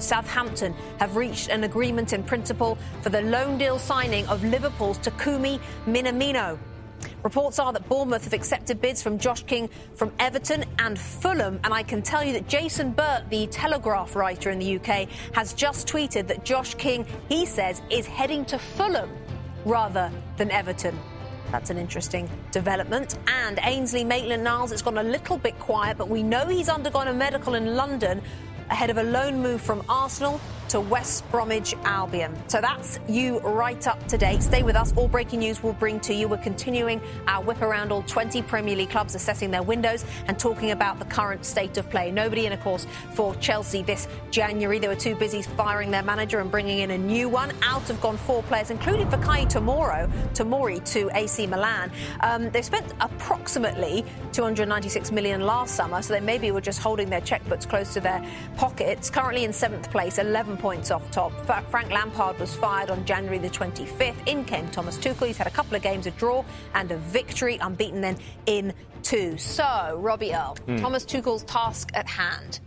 Southampton 0.00 0.74
have 1.00 1.14
reached 1.14 1.50
an 1.50 1.64
agreement 1.64 2.14
in 2.14 2.22
principle 2.22 2.78
for 3.02 3.10
the 3.10 3.20
loan 3.20 3.58
deal 3.58 3.78
signing 3.78 4.26
of 4.28 4.42
Liverpool's 4.44 4.98
Takumi 4.98 5.60
Minamino. 5.86 6.58
Reports 7.22 7.58
are 7.58 7.72
that 7.72 7.88
Bournemouth 7.88 8.24
have 8.24 8.32
accepted 8.32 8.80
bids 8.80 9.02
from 9.02 9.18
Josh 9.18 9.42
King 9.44 9.68
from 9.94 10.12
Everton 10.18 10.64
and 10.78 10.98
Fulham. 10.98 11.60
And 11.64 11.72
I 11.72 11.82
can 11.82 12.02
tell 12.02 12.24
you 12.24 12.32
that 12.34 12.48
Jason 12.48 12.92
Burt, 12.92 13.28
the 13.30 13.46
Telegraph 13.48 14.16
writer 14.16 14.50
in 14.50 14.58
the 14.58 14.76
UK, 14.76 15.08
has 15.32 15.52
just 15.54 15.86
tweeted 15.86 16.26
that 16.28 16.44
Josh 16.44 16.74
King, 16.74 17.06
he 17.28 17.46
says, 17.46 17.82
is 17.90 18.06
heading 18.06 18.44
to 18.46 18.58
Fulham 18.58 19.10
rather 19.64 20.10
than 20.36 20.50
Everton. 20.50 20.98
That's 21.50 21.70
an 21.70 21.76
interesting 21.76 22.30
development. 22.50 23.18
And 23.26 23.60
Ainsley 23.62 24.04
Maitland 24.04 24.42
Niles, 24.42 24.72
it's 24.72 24.82
gone 24.82 24.98
a 24.98 25.02
little 25.02 25.36
bit 25.36 25.58
quiet, 25.58 25.98
but 25.98 26.08
we 26.08 26.22
know 26.22 26.46
he's 26.46 26.68
undergone 26.68 27.08
a 27.08 27.12
medical 27.12 27.54
in 27.54 27.76
London 27.76 28.22
ahead 28.70 28.88
of 28.88 28.96
a 28.96 29.02
loan 29.02 29.42
move 29.42 29.60
from 29.60 29.84
Arsenal 29.88 30.40
to 30.72 30.80
West 30.80 31.30
Bromwich 31.30 31.74
Albion. 31.84 32.34
So 32.48 32.62
that's 32.62 32.98
you 33.06 33.40
right 33.40 33.86
up 33.86 34.08
to 34.08 34.16
date. 34.16 34.42
Stay 34.42 34.62
with 34.62 34.74
us. 34.74 34.94
All 34.96 35.06
breaking 35.06 35.40
news 35.40 35.62
we'll 35.62 35.74
bring 35.74 36.00
to 36.00 36.14
you. 36.14 36.28
We're 36.28 36.38
continuing 36.38 36.98
our 37.28 37.44
whip 37.44 37.60
around 37.60 37.92
all 37.92 38.02
20 38.04 38.40
Premier 38.40 38.74
League 38.74 38.88
clubs 38.88 39.14
assessing 39.14 39.50
their 39.50 39.62
windows 39.62 40.06
and 40.28 40.38
talking 40.38 40.70
about 40.70 40.98
the 40.98 41.04
current 41.04 41.44
state 41.44 41.76
of 41.76 41.90
play. 41.90 42.10
Nobody 42.10 42.46
in, 42.46 42.54
of 42.54 42.60
course, 42.62 42.86
for 43.12 43.34
Chelsea 43.34 43.82
this 43.82 44.08
January. 44.30 44.78
They 44.78 44.88
were 44.88 44.96
too 44.96 45.14
busy 45.14 45.42
firing 45.42 45.90
their 45.90 46.02
manager 46.02 46.40
and 46.40 46.50
bringing 46.50 46.78
in 46.78 46.92
a 46.92 46.96
new 46.96 47.28
one. 47.28 47.52
Out 47.62 47.82
have 47.88 48.00
gone 48.00 48.16
four 48.16 48.42
players, 48.44 48.70
including 48.70 49.08
Fikayo 49.08 49.46
Tomorrow, 49.46 50.10
Tomori 50.32 50.82
to 50.92 51.10
AC 51.12 51.48
Milan. 51.48 51.92
Um, 52.20 52.48
they 52.48 52.62
spent 52.62 52.94
approximately 53.00 54.06
296 54.32 55.12
million 55.12 55.42
last 55.42 55.74
summer, 55.74 56.00
so 56.00 56.14
they 56.14 56.20
maybe 56.20 56.50
were 56.50 56.62
just 56.62 56.80
holding 56.80 57.10
their 57.10 57.20
checkbooks 57.20 57.68
close 57.68 57.92
to 57.92 58.00
their 58.00 58.26
pockets. 58.56 59.10
Currently 59.10 59.44
in 59.44 59.52
seventh 59.52 59.90
place, 59.90 60.16
11 60.16 60.61
points 60.62 60.92
off 60.92 61.10
top. 61.10 61.32
Frank 61.70 61.90
Lampard 61.90 62.38
was 62.38 62.54
fired 62.54 62.88
on 62.88 63.04
January 63.04 63.36
the 63.36 63.50
25th. 63.50 64.28
In 64.28 64.44
came 64.44 64.68
Thomas 64.68 64.96
Tuchel. 64.96 65.26
He's 65.26 65.36
had 65.36 65.48
a 65.48 65.50
couple 65.50 65.74
of 65.74 65.82
games, 65.82 66.06
a 66.06 66.12
draw 66.12 66.44
and 66.74 66.88
a 66.92 66.96
victory, 66.98 67.58
unbeaten 67.60 68.00
then 68.00 68.16
in 68.46 68.72
two. 69.02 69.36
So, 69.36 69.98
Robbie 70.00 70.32
Earle, 70.32 70.56
mm. 70.68 70.80
Thomas 70.80 71.04
Tuchel's 71.04 71.42
task 71.42 71.90
at 71.94 72.06
hand. 72.06 72.60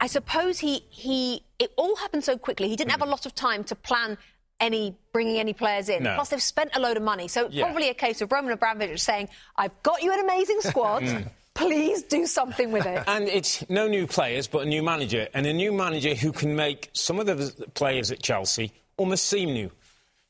I 0.00 0.06
suppose 0.06 0.58
he 0.58 0.82
he 0.88 1.42
it 1.58 1.72
all 1.76 1.94
happened 1.96 2.24
so 2.24 2.38
quickly. 2.38 2.70
He 2.70 2.76
didn't 2.76 2.92
have 2.92 3.02
a 3.02 3.06
lot 3.06 3.26
of 3.26 3.34
time 3.34 3.64
to 3.64 3.74
plan 3.74 4.16
any 4.58 4.96
bringing 5.12 5.38
any 5.38 5.52
players 5.52 5.90
in. 5.90 6.04
No. 6.04 6.14
Plus, 6.14 6.30
they've 6.30 6.42
spent 6.42 6.70
a 6.74 6.80
load 6.80 6.96
of 6.96 7.02
money, 7.02 7.28
so 7.28 7.48
yeah. 7.50 7.64
probably 7.64 7.90
a 7.90 7.94
case 7.94 8.22
of 8.22 8.32
Roman 8.32 8.52
Abramovich 8.52 9.02
saying, 9.02 9.28
"I've 9.56 9.82
got 9.82 10.02
you 10.02 10.10
an 10.12 10.20
amazing 10.20 10.62
squad." 10.62 11.02
Please 11.58 12.04
do 12.04 12.24
something 12.24 12.70
with 12.70 12.86
it. 12.86 13.02
And 13.08 13.28
it's 13.28 13.68
no 13.68 13.88
new 13.88 14.06
players, 14.06 14.46
but 14.46 14.62
a 14.62 14.66
new 14.66 14.82
manager, 14.82 15.26
and 15.34 15.44
a 15.44 15.52
new 15.52 15.72
manager 15.72 16.14
who 16.14 16.30
can 16.30 16.54
make 16.54 16.88
some 16.92 17.18
of 17.18 17.26
the 17.26 17.66
players 17.74 18.12
at 18.12 18.22
Chelsea 18.22 18.72
almost 18.96 19.26
seem 19.26 19.52
new. 19.52 19.72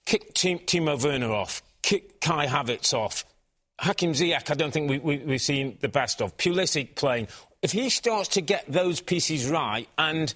Kick 0.07 0.33
Timo 0.33 1.03
Werner 1.03 1.31
off, 1.31 1.63
kick 1.83 2.21
Kai 2.23 2.47
Havertz 2.47 2.95
off. 2.95 3.27
Hakim 3.79 4.13
Ziyech, 4.13 4.51
I 4.51 4.55
don't 4.55 4.73
think 4.73 4.89
we, 4.89 4.99
we, 4.99 5.19
we've 5.19 5.41
seen 5.41 5.77
the 5.81 5.89
best 5.89 6.23
of. 6.23 6.37
Pulisic 6.39 6.95
playing. 6.95 7.29
If 7.61 7.73
he 7.73 7.91
starts 7.91 8.29
to 8.31 8.41
get 8.41 8.65
those 8.67 9.01
pieces 9.01 9.49
right 9.49 9.87
and 9.99 10.33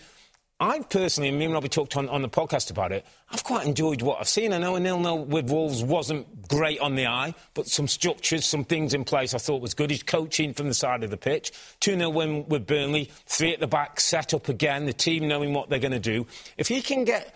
I've 0.61 0.89
personally, 0.89 1.29
and 1.29 1.39
me 1.39 1.47
and 1.47 1.55
Robbie 1.55 1.69
talked 1.69 1.97
on, 1.97 2.09
on 2.09 2.23
the 2.23 2.29
podcast 2.29 2.71
about 2.71 2.93
it, 2.93 3.05
I've 3.31 3.43
quite 3.43 3.67
enjoyed 3.67 4.01
what 4.01 4.21
I've 4.21 4.29
seen. 4.29 4.53
I 4.53 4.59
know 4.59 4.77
a 4.77 4.81
nil-nil 4.81 5.25
with 5.25 5.51
Wolves 5.51 5.83
wasn't 5.83 6.49
great 6.49 6.79
on 6.79 6.95
the 6.95 7.09
eye, 7.09 7.35
but 7.55 7.67
some 7.67 7.89
structures, 7.89 8.47
some 8.47 8.65
things 8.65 8.95
in 8.95 9.05
place 9.05 9.35
I 9.35 9.39
thought 9.39 9.61
was 9.61 9.75
good. 9.75 9.91
He's 9.91 10.05
coaching 10.05 10.55
from 10.55 10.69
the 10.69 10.75
side 10.75 11.03
of 11.03 11.11
the 11.11 11.17
pitch. 11.17 11.51
2-0 11.81 12.13
win 12.15 12.49
with 12.49 12.67
Burnley, 12.67 13.11
three 13.27 13.53
at 13.53 13.59
the 13.59 13.67
back, 13.67 13.99
set 13.99 14.35
up 14.35 14.49
again, 14.49 14.87
the 14.87 14.93
team 14.93 15.27
knowing 15.27 15.53
what 15.53 15.69
they're 15.69 15.81
going 15.81 15.93
to 15.93 15.99
do. 15.99 16.29
If 16.57 16.69
he 16.69 16.81
can 16.81 17.05
get 17.05 17.35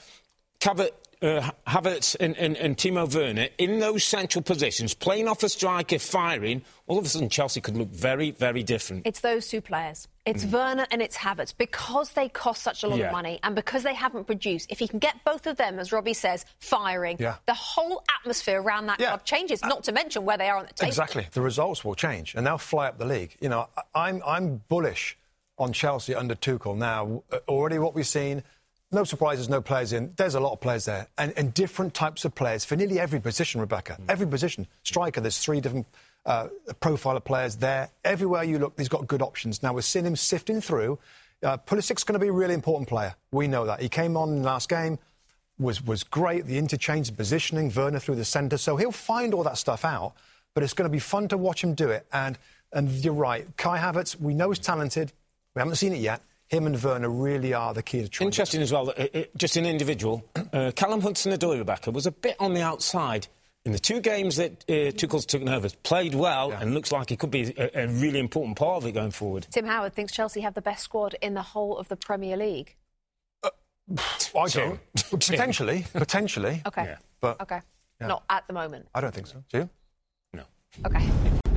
Cavett 0.60 0.92
uh, 1.22 1.50
Havertz 1.66 2.14
and, 2.20 2.36
and, 2.36 2.56
and, 2.56 2.76
Timo 2.76 3.12
Werner 3.12 3.48
in 3.58 3.80
those 3.80 4.04
central 4.04 4.42
positions, 4.42 4.94
playing 4.94 5.28
off 5.28 5.42
a 5.42 5.48
striker, 5.48 5.98
firing, 5.98 6.62
all 6.86 6.98
of 6.98 7.06
a 7.06 7.08
sudden 7.08 7.28
Chelsea 7.28 7.60
could 7.60 7.76
look 7.76 7.88
very, 7.88 8.32
very 8.32 8.62
different. 8.62 9.06
It's 9.06 9.20
those 9.20 9.48
two 9.48 9.60
players. 9.60 10.08
It's 10.26 10.44
mm. 10.44 10.52
Werner 10.52 10.86
and 10.90 11.00
it's 11.00 11.16
Havertz. 11.16 11.56
Because 11.56 12.10
they 12.10 12.28
cost 12.28 12.62
such 12.62 12.82
a 12.82 12.88
lot 12.88 12.98
yeah. 12.98 13.06
of 13.06 13.12
money 13.12 13.38
and 13.42 13.54
because 13.54 13.82
they 13.82 13.94
haven't 13.94 14.24
produced, 14.24 14.70
if 14.70 14.78
he 14.78 14.88
can 14.88 14.98
get 14.98 15.24
both 15.24 15.46
of 15.46 15.56
them, 15.56 15.78
as 15.78 15.92
Robbie 15.92 16.14
says, 16.14 16.44
firing, 16.58 17.16
yeah. 17.18 17.36
the 17.46 17.54
whole 17.54 18.02
atmosphere 18.18 18.60
around 18.60 18.86
that 18.86 19.00
yeah. 19.00 19.08
club 19.08 19.24
changes, 19.24 19.62
uh, 19.62 19.68
not 19.68 19.84
to 19.84 19.92
mention 19.92 20.24
where 20.24 20.36
they 20.36 20.48
are 20.48 20.58
on 20.58 20.66
the 20.66 20.72
table. 20.74 20.88
Exactly. 20.88 21.26
The 21.32 21.40
results 21.40 21.84
will 21.84 21.94
change 21.94 22.34
and 22.34 22.46
they'll 22.46 22.58
fly 22.58 22.88
up 22.88 22.98
the 22.98 23.06
league. 23.06 23.36
You 23.40 23.48
know, 23.48 23.68
I'm, 23.94 24.20
I'm 24.26 24.62
bullish 24.68 25.16
on 25.58 25.72
Chelsea 25.72 26.14
under 26.14 26.34
Tuchel 26.34 26.76
now. 26.76 27.22
Already 27.48 27.78
what 27.78 27.94
we've 27.94 28.06
seen– 28.06 28.42
no 28.92 29.04
surprises, 29.04 29.48
no 29.48 29.60
players 29.60 29.92
in. 29.92 30.12
There's 30.16 30.36
a 30.36 30.40
lot 30.40 30.52
of 30.52 30.60
players 30.60 30.84
there, 30.84 31.08
and, 31.18 31.32
and 31.36 31.52
different 31.52 31.92
types 31.92 32.24
of 32.24 32.34
players 32.34 32.64
for 32.64 32.76
nearly 32.76 33.00
every 33.00 33.20
position, 33.20 33.60
Rebecca. 33.60 33.96
Mm. 34.00 34.04
Every 34.08 34.26
position. 34.26 34.66
Striker, 34.84 35.20
there's 35.20 35.38
three 35.38 35.60
different 35.60 35.86
uh, 36.26 36.48
profile 36.80 37.16
of 37.16 37.24
players 37.24 37.56
there. 37.56 37.88
Everywhere 38.04 38.44
you 38.44 38.58
look, 38.58 38.74
he's 38.76 38.88
got 38.88 39.06
good 39.06 39.22
options. 39.22 39.62
Now, 39.62 39.72
we're 39.72 39.80
seeing 39.80 40.04
him 40.04 40.16
sifting 40.16 40.60
through. 40.60 40.98
Uh, 41.42 41.56
Pulisic's 41.56 42.04
going 42.04 42.18
to 42.18 42.18
be 42.18 42.28
a 42.28 42.32
really 42.32 42.54
important 42.54 42.88
player. 42.88 43.14
We 43.30 43.46
know 43.48 43.64
that. 43.66 43.80
He 43.80 43.88
came 43.88 44.16
on 44.16 44.42
last 44.42 44.68
game, 44.68 44.98
was, 45.58 45.82
was 45.82 46.02
great, 46.02 46.46
the 46.46 46.58
interchange, 46.58 47.16
positioning, 47.16 47.72
Werner 47.74 47.98
through 48.00 48.16
the 48.16 48.24
centre. 48.24 48.58
So 48.58 48.76
he'll 48.76 48.92
find 48.92 49.32
all 49.32 49.44
that 49.44 49.56
stuff 49.56 49.84
out, 49.84 50.14
but 50.54 50.62
it's 50.62 50.74
going 50.74 50.88
to 50.88 50.92
be 50.92 50.98
fun 50.98 51.28
to 51.28 51.38
watch 51.38 51.62
him 51.62 51.74
do 51.74 51.90
it. 51.90 52.06
And, 52.12 52.38
and 52.72 52.90
you're 52.90 53.14
right, 53.14 53.46
Kai 53.56 53.78
Havertz, 53.78 54.20
we 54.20 54.34
know 54.34 54.50
he's 54.50 54.58
talented. 54.58 55.12
We 55.54 55.60
haven't 55.60 55.76
seen 55.76 55.92
it 55.92 56.00
yet 56.00 56.20
him 56.48 56.66
and 56.66 56.80
Werner 56.80 57.08
really 57.08 57.54
are 57.54 57.74
the 57.74 57.82
key 57.82 58.02
to 58.02 58.08
trying. 58.08 58.28
Interesting 58.28 58.62
as 58.62 58.72
well, 58.72 58.90
it, 58.90 59.10
it, 59.14 59.36
just 59.36 59.56
an 59.56 59.66
individual. 59.66 60.24
Uh, 60.52 60.70
Callum 60.70 61.02
Hudson-Odoi, 61.02 61.58
Rebecca, 61.58 61.90
was 61.90 62.06
a 62.06 62.10
bit 62.10 62.34
on 62.38 62.54
the 62.54 62.62
outside. 62.62 63.26
In 63.66 63.72
the 63.72 63.80
two 63.80 64.00
games 64.00 64.36
that 64.36 64.64
uh, 64.68 64.92
Tuchel's 64.92 65.26
taken 65.26 65.48
over, 65.48 65.68
played 65.82 66.14
well 66.14 66.50
yeah. 66.50 66.60
and 66.60 66.72
looks 66.72 66.92
like 66.92 67.10
he 67.10 67.16
could 67.16 67.32
be 67.32 67.52
a, 67.58 67.82
a, 67.82 67.88
really 67.88 68.20
important 68.20 68.56
part 68.56 68.76
of 68.76 68.86
it 68.86 68.92
going 68.92 69.10
forward. 69.10 69.44
Tim 69.50 69.66
Howard 69.66 69.92
thinks 69.92 70.12
Chelsea 70.12 70.40
have 70.42 70.54
the 70.54 70.62
best 70.62 70.84
squad 70.84 71.16
in 71.20 71.34
the 71.34 71.42
whole 71.42 71.76
of 71.76 71.88
the 71.88 71.96
Premier 71.96 72.36
League. 72.36 72.76
Uh, 73.42 73.50
I 74.38 74.46
don't. 74.46 74.78
potentially, 75.10 75.84
potentially. 75.92 76.62
Okay. 76.64 76.84
Yeah. 76.84 76.96
But 77.20 77.40
okay. 77.40 77.60
Yeah. 78.00 78.06
Not 78.06 78.22
at 78.30 78.46
the 78.46 78.52
moment. 78.52 78.86
I 78.94 79.00
don't 79.00 79.12
think 79.12 79.26
so. 79.26 79.42
Do 79.50 79.58
you? 79.58 79.70
Okay. 80.84 81.08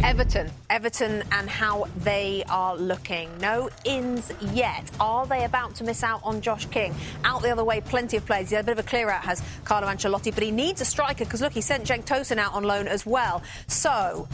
Everton, 0.02 0.50
Everton, 0.70 1.24
and 1.32 1.50
how 1.50 1.88
they 1.98 2.44
are 2.50 2.76
looking. 2.78 3.30
No 3.40 3.70
ins 3.84 4.32
yet. 4.54 4.90
Are 5.00 5.26
they 5.26 5.44
about 5.44 5.76
to 5.76 5.84
miss 5.84 6.04
out 6.04 6.22
on 6.24 6.42
Josh 6.42 6.66
King? 6.68 6.96
Out 7.26 7.42
the 7.42 7.52
other 7.52 7.66
way, 7.66 7.82
plenty 7.82 8.16
of 8.16 8.26
players. 8.26 8.52
Had 8.52 8.62
a 8.62 8.64
bit 8.64 8.80
of 8.80 8.86
a 8.86 8.88
clear 8.88 9.10
out, 9.10 9.24
has 9.24 9.44
Carlo 9.66 9.88
Ancelotti, 9.88 10.34
but 10.34 10.44
he 10.44 10.52
needs 10.52 10.80
a 10.80 10.86
striker 10.86 11.26
because 11.26 11.42
look, 11.42 11.52
he 11.52 11.62
sent 11.62 11.86
Cenk 11.86 12.06
Tosun 12.06 12.38
out 12.38 12.54
on 12.54 12.64
loan 12.64 12.88
as 12.88 13.06
well. 13.06 13.44
So 13.68 14.28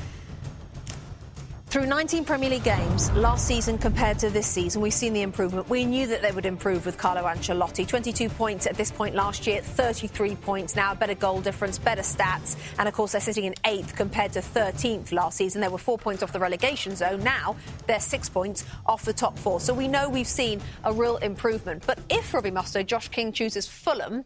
Through 1.76 1.88
19 1.88 2.24
Premier 2.24 2.52
League 2.52 2.64
games 2.64 3.12
last 3.12 3.46
season 3.46 3.78
compared 3.78 4.18
to 4.20 4.30
this 4.30 4.48
season, 4.48 4.82
we've 4.82 4.94
seen 4.94 5.12
the 5.12 5.24
improvement. 5.24 5.70
We 5.70 5.84
knew 5.84 6.08
that 6.08 6.22
they 6.22 6.32
would 6.32 6.46
improve 6.46 6.86
with 6.86 6.98
Carlo 6.98 7.24
Ancelotti. 7.24 7.86
22 7.86 8.30
points 8.30 8.66
at 8.66 8.76
this 8.76 8.94
point 8.94 9.14
last 9.14 9.46
year, 9.46 9.60
33 9.60 10.38
points 10.38 10.78
now, 10.78 10.96
better 10.96 11.16
goal 11.16 11.42
difference, 11.42 11.78
better 11.78 12.02
stats. 12.02 12.56
And 12.80 12.88
of 12.88 12.94
course, 12.94 13.12
they're 13.12 13.20
sitting 13.20 13.44
in 13.44 13.56
eighth 13.66 13.94
compared 13.94 14.32
to 14.32 14.40
13th 14.40 15.12
last 15.12 15.36
season. 15.36 15.60
They 15.60 15.68
were 15.68 15.78
four 15.78 15.98
points 15.98 16.24
off 16.24 16.32
the 16.32 16.40
relegation 16.40 16.96
zone. 16.96 17.22
Now 17.26 17.58
they're 17.88 18.00
six 18.00 18.30
points 18.30 18.64
off 18.86 19.04
the 19.04 19.12
top 19.12 19.38
four. 19.38 19.60
So 19.60 19.74
we 19.74 19.90
know 19.90 20.08
we've 20.08 20.26
seen 20.26 20.62
a 20.86 20.94
real 20.94 21.18
improvement. 21.18 21.84
But 21.86 22.00
if 22.10 22.34
Robbie 22.34 22.52
Mustoe, 22.52 22.86
Josh 22.86 23.10
King 23.10 23.34
chooses 23.34 23.68
Fulham, 23.68 24.24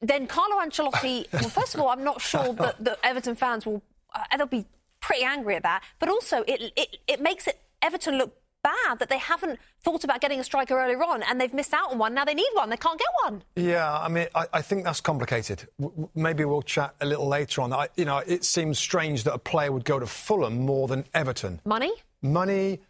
then 0.00 0.28
Carlo 0.28 0.64
Ancelotti, 0.64 1.26
well, 1.32 1.48
first 1.48 1.74
of 1.74 1.80
all, 1.80 1.88
I'm 1.88 2.04
not 2.04 2.20
sure 2.20 2.52
that, 2.60 2.76
that 2.84 3.00
Everton 3.02 3.34
fans 3.34 3.66
will, 3.66 3.82
uh, 4.14 4.22
they'll 4.36 4.46
be 4.46 4.64
pretty 5.06 5.24
angry 5.24 5.54
at 5.54 5.62
that. 5.62 5.84
But 6.00 6.08
also, 6.08 6.42
it, 6.48 6.72
it, 6.76 6.96
it 7.06 7.20
makes 7.20 7.46
it 7.46 7.60
Everton 7.80 8.18
look 8.18 8.34
bad 8.62 8.98
that 8.98 9.08
they 9.08 9.18
haven't 9.18 9.60
thought 9.84 10.02
about 10.02 10.20
getting 10.20 10.40
a 10.40 10.44
striker 10.44 10.76
earlier 10.76 11.00
on 11.04 11.22
and 11.22 11.40
they've 11.40 11.54
missed 11.54 11.72
out 11.72 11.92
on 11.92 11.98
one. 11.98 12.12
Now 12.14 12.24
they 12.24 12.34
need 12.34 12.48
one. 12.54 12.68
They 12.68 12.76
can't 12.76 12.98
get 12.98 13.08
one. 13.24 13.44
Yeah, 13.54 13.96
I 13.96 14.08
mean, 14.08 14.26
I, 14.34 14.46
I 14.54 14.62
think 14.62 14.82
that's 14.82 15.00
complicated. 15.00 15.68
W- 15.80 16.08
maybe 16.16 16.44
we'll 16.44 16.62
chat 16.62 16.96
a 17.00 17.06
little 17.06 17.28
later 17.28 17.62
on. 17.62 17.72
I, 17.72 17.88
you 17.96 18.04
know, 18.04 18.18
it 18.18 18.44
seems 18.44 18.80
strange 18.80 19.22
that 19.24 19.34
a 19.34 19.38
player 19.38 19.70
would 19.70 19.84
go 19.84 20.00
to 20.00 20.06
Fulham 20.06 20.58
more 20.66 20.88
than 20.88 21.04
Everton. 21.14 21.60
Money? 21.64 21.92
Money. 22.22 22.80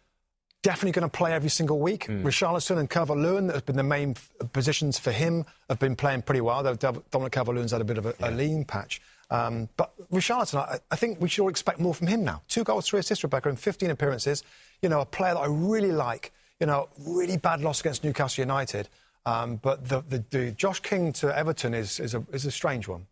Definitely 0.63 0.93
going 0.93 1.09
to 1.11 1.15
play 1.15 1.33
every 1.33 1.49
single 1.49 1.79
week. 1.79 2.07
Mm. 2.07 2.23
Richarlison 2.23 2.79
and 2.79 2.89
Calvert-Lewin, 2.89 3.45
that 3.47 3.53
have 3.53 3.65
been 3.67 3.77
the 3.77 3.83
main 3.83 4.11
f- 4.11 4.51
positions 4.51 4.97
for 4.97 5.11
him, 5.11 5.45
have 5.69 5.77
been 5.77 5.95
playing 5.95 6.23
pretty 6.23 6.41
well. 6.41 6.63
Though 6.63 6.73
Dominic 6.75 7.31
Calvert-Lewin's 7.31 7.71
had 7.71 7.81
a 7.81 7.85
bit 7.85 7.99
of 7.99 8.07
a, 8.07 8.15
yeah. 8.19 8.29
a 8.29 8.31
lean 8.31 8.65
patch. 8.65 8.99
Um, 9.29 9.67
but 9.75 9.93
Richarlison, 10.11 10.59
I, 10.59 10.79
I, 10.89 10.95
think 10.95 11.19
we 11.19 11.27
should 11.27 11.43
all 11.43 11.49
expect 11.49 11.79
more 11.79 11.93
from 11.93 12.07
him 12.07 12.23
now. 12.23 12.41
Two 12.47 12.63
goals, 12.63 12.87
three 12.87 12.99
assists, 12.99 13.23
Rebecca, 13.23 13.49
in 13.49 13.57
15 13.57 13.89
appearances. 13.89 14.43
You 14.81 14.89
know, 14.89 15.01
a 15.01 15.05
player 15.05 15.33
that 15.33 15.39
I 15.41 15.47
really 15.47 15.91
like. 15.91 16.31
You 16.59 16.67
know, 16.67 16.89
really 16.97 17.37
bad 17.37 17.61
loss 17.61 17.81
against 17.81 18.03
Newcastle 18.03 18.41
United. 18.41 18.89
Um, 19.25 19.57
but 19.57 19.87
the, 19.87 20.01
the, 20.07 20.23
the, 20.29 20.51
Josh 20.51 20.79
King 20.79 21.11
to 21.13 21.37
Everton 21.37 21.73
is, 21.73 21.99
is, 21.99 22.15
a, 22.15 22.25
is 22.31 22.45
a 22.45 22.51
strange 22.51 22.87
one. 22.87 23.05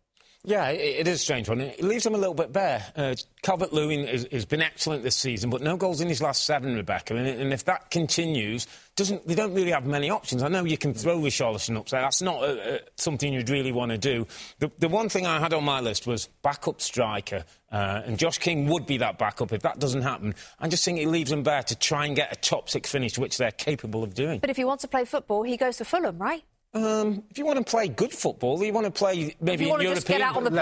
Yeah, 0.46 0.68
it 0.68 1.08
is 1.08 1.16
a 1.16 1.18
strange 1.18 1.48
one. 1.48 1.60
It 1.60 1.82
leaves 1.82 2.04
them 2.04 2.14
a 2.14 2.18
little 2.18 2.32
bit 2.32 2.52
bare. 2.52 2.86
Uh, 2.94 3.16
Calvert 3.42 3.72
Lewin 3.72 4.06
has, 4.06 4.28
has, 4.30 4.44
been 4.44 4.62
excellent 4.62 5.02
this 5.02 5.16
season, 5.16 5.50
but 5.50 5.60
no 5.60 5.76
goals 5.76 6.00
in 6.00 6.06
his 6.06 6.22
last 6.22 6.46
seven, 6.46 6.76
Rebecca. 6.76 7.16
And, 7.16 7.26
and 7.26 7.52
if 7.52 7.64
that 7.64 7.90
continues, 7.90 8.68
doesn't 8.94 9.26
they 9.26 9.34
don't 9.34 9.54
really 9.54 9.72
have 9.72 9.86
many 9.86 10.08
options. 10.08 10.44
I 10.44 10.48
know 10.48 10.62
you 10.62 10.78
can 10.78 10.94
throw 10.94 11.18
Richarlison 11.18 11.76
up 11.76 11.88
there. 11.88 12.00
That's 12.00 12.22
not 12.22 12.44
uh, 12.44 12.46
uh, 12.46 12.78
something 12.94 13.32
you'd 13.32 13.50
really 13.50 13.72
want 13.72 13.90
to 13.90 13.98
do. 13.98 14.24
The, 14.60 14.70
the, 14.78 14.88
one 14.88 15.08
thing 15.08 15.26
I 15.26 15.40
had 15.40 15.52
on 15.52 15.64
my 15.64 15.80
list 15.80 16.06
was 16.06 16.28
backup 16.42 16.80
striker. 16.80 17.44
Uh, 17.72 18.02
and 18.06 18.16
Josh 18.16 18.38
King 18.38 18.68
would 18.68 18.86
be 18.86 18.98
that 18.98 19.18
backup 19.18 19.52
if 19.52 19.62
that 19.62 19.80
doesn't 19.80 20.02
happen. 20.02 20.36
I'm 20.60 20.70
just 20.70 20.84
think 20.84 21.00
it 21.00 21.08
leaves 21.08 21.30
them 21.30 21.42
bare 21.42 21.64
to 21.64 21.74
try 21.74 22.06
and 22.06 22.14
get 22.14 22.32
a 22.32 22.36
top 22.36 22.70
six 22.70 22.88
finish, 22.88 23.18
which 23.18 23.36
they're 23.36 23.50
capable 23.50 24.04
of 24.04 24.14
doing. 24.14 24.38
But 24.38 24.50
if 24.50 24.56
he 24.56 24.64
wants 24.64 24.82
to 24.82 24.88
play 24.88 25.06
football, 25.06 25.42
he 25.42 25.56
goes 25.56 25.78
to 25.78 25.84
Fulham, 25.84 26.18
right? 26.18 26.44
Um, 26.76 27.22
if 27.30 27.38
you 27.38 27.46
want 27.46 27.58
to 27.58 27.64
play 27.64 27.88
good 27.88 28.12
football, 28.12 28.62
you 28.62 28.72
want 28.72 28.84
to 28.84 28.90
play 28.90 29.34
maybe 29.40 29.64
you 29.64 29.80
European, 29.80 30.20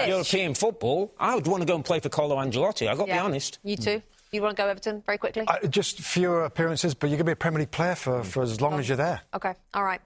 European 0.08 0.54
football, 0.54 1.12
I 1.18 1.34
would 1.34 1.46
want 1.46 1.62
to 1.62 1.66
go 1.66 1.74
and 1.74 1.84
play 1.84 1.98
for 1.98 2.08
Carlo 2.08 2.36
Ancelotti. 2.36 2.86
I've 2.86 2.98
got 2.98 3.08
yeah. 3.08 3.16
to 3.16 3.20
be 3.22 3.24
honest. 3.24 3.58
You 3.64 3.76
too? 3.76 4.02
You 4.30 4.42
want 4.42 4.56
to 4.56 4.62
go 4.62 4.68
Everton 4.68 5.02
very 5.06 5.18
quickly? 5.18 5.44
Uh, 5.46 5.66
just 5.66 6.00
fewer 6.00 6.44
appearances, 6.44 6.94
but 6.94 7.08
you're 7.08 7.16
going 7.16 7.26
to 7.26 7.30
be 7.30 7.32
a 7.32 7.36
Premier 7.36 7.60
League 7.60 7.70
player 7.70 7.94
for, 7.94 8.22
for 8.22 8.42
as 8.42 8.60
long 8.60 8.74
oh. 8.74 8.78
as 8.78 8.88
you're 8.88 8.96
there. 8.96 9.22
OK, 9.32 9.54
all 9.74 9.84
right. 9.84 10.00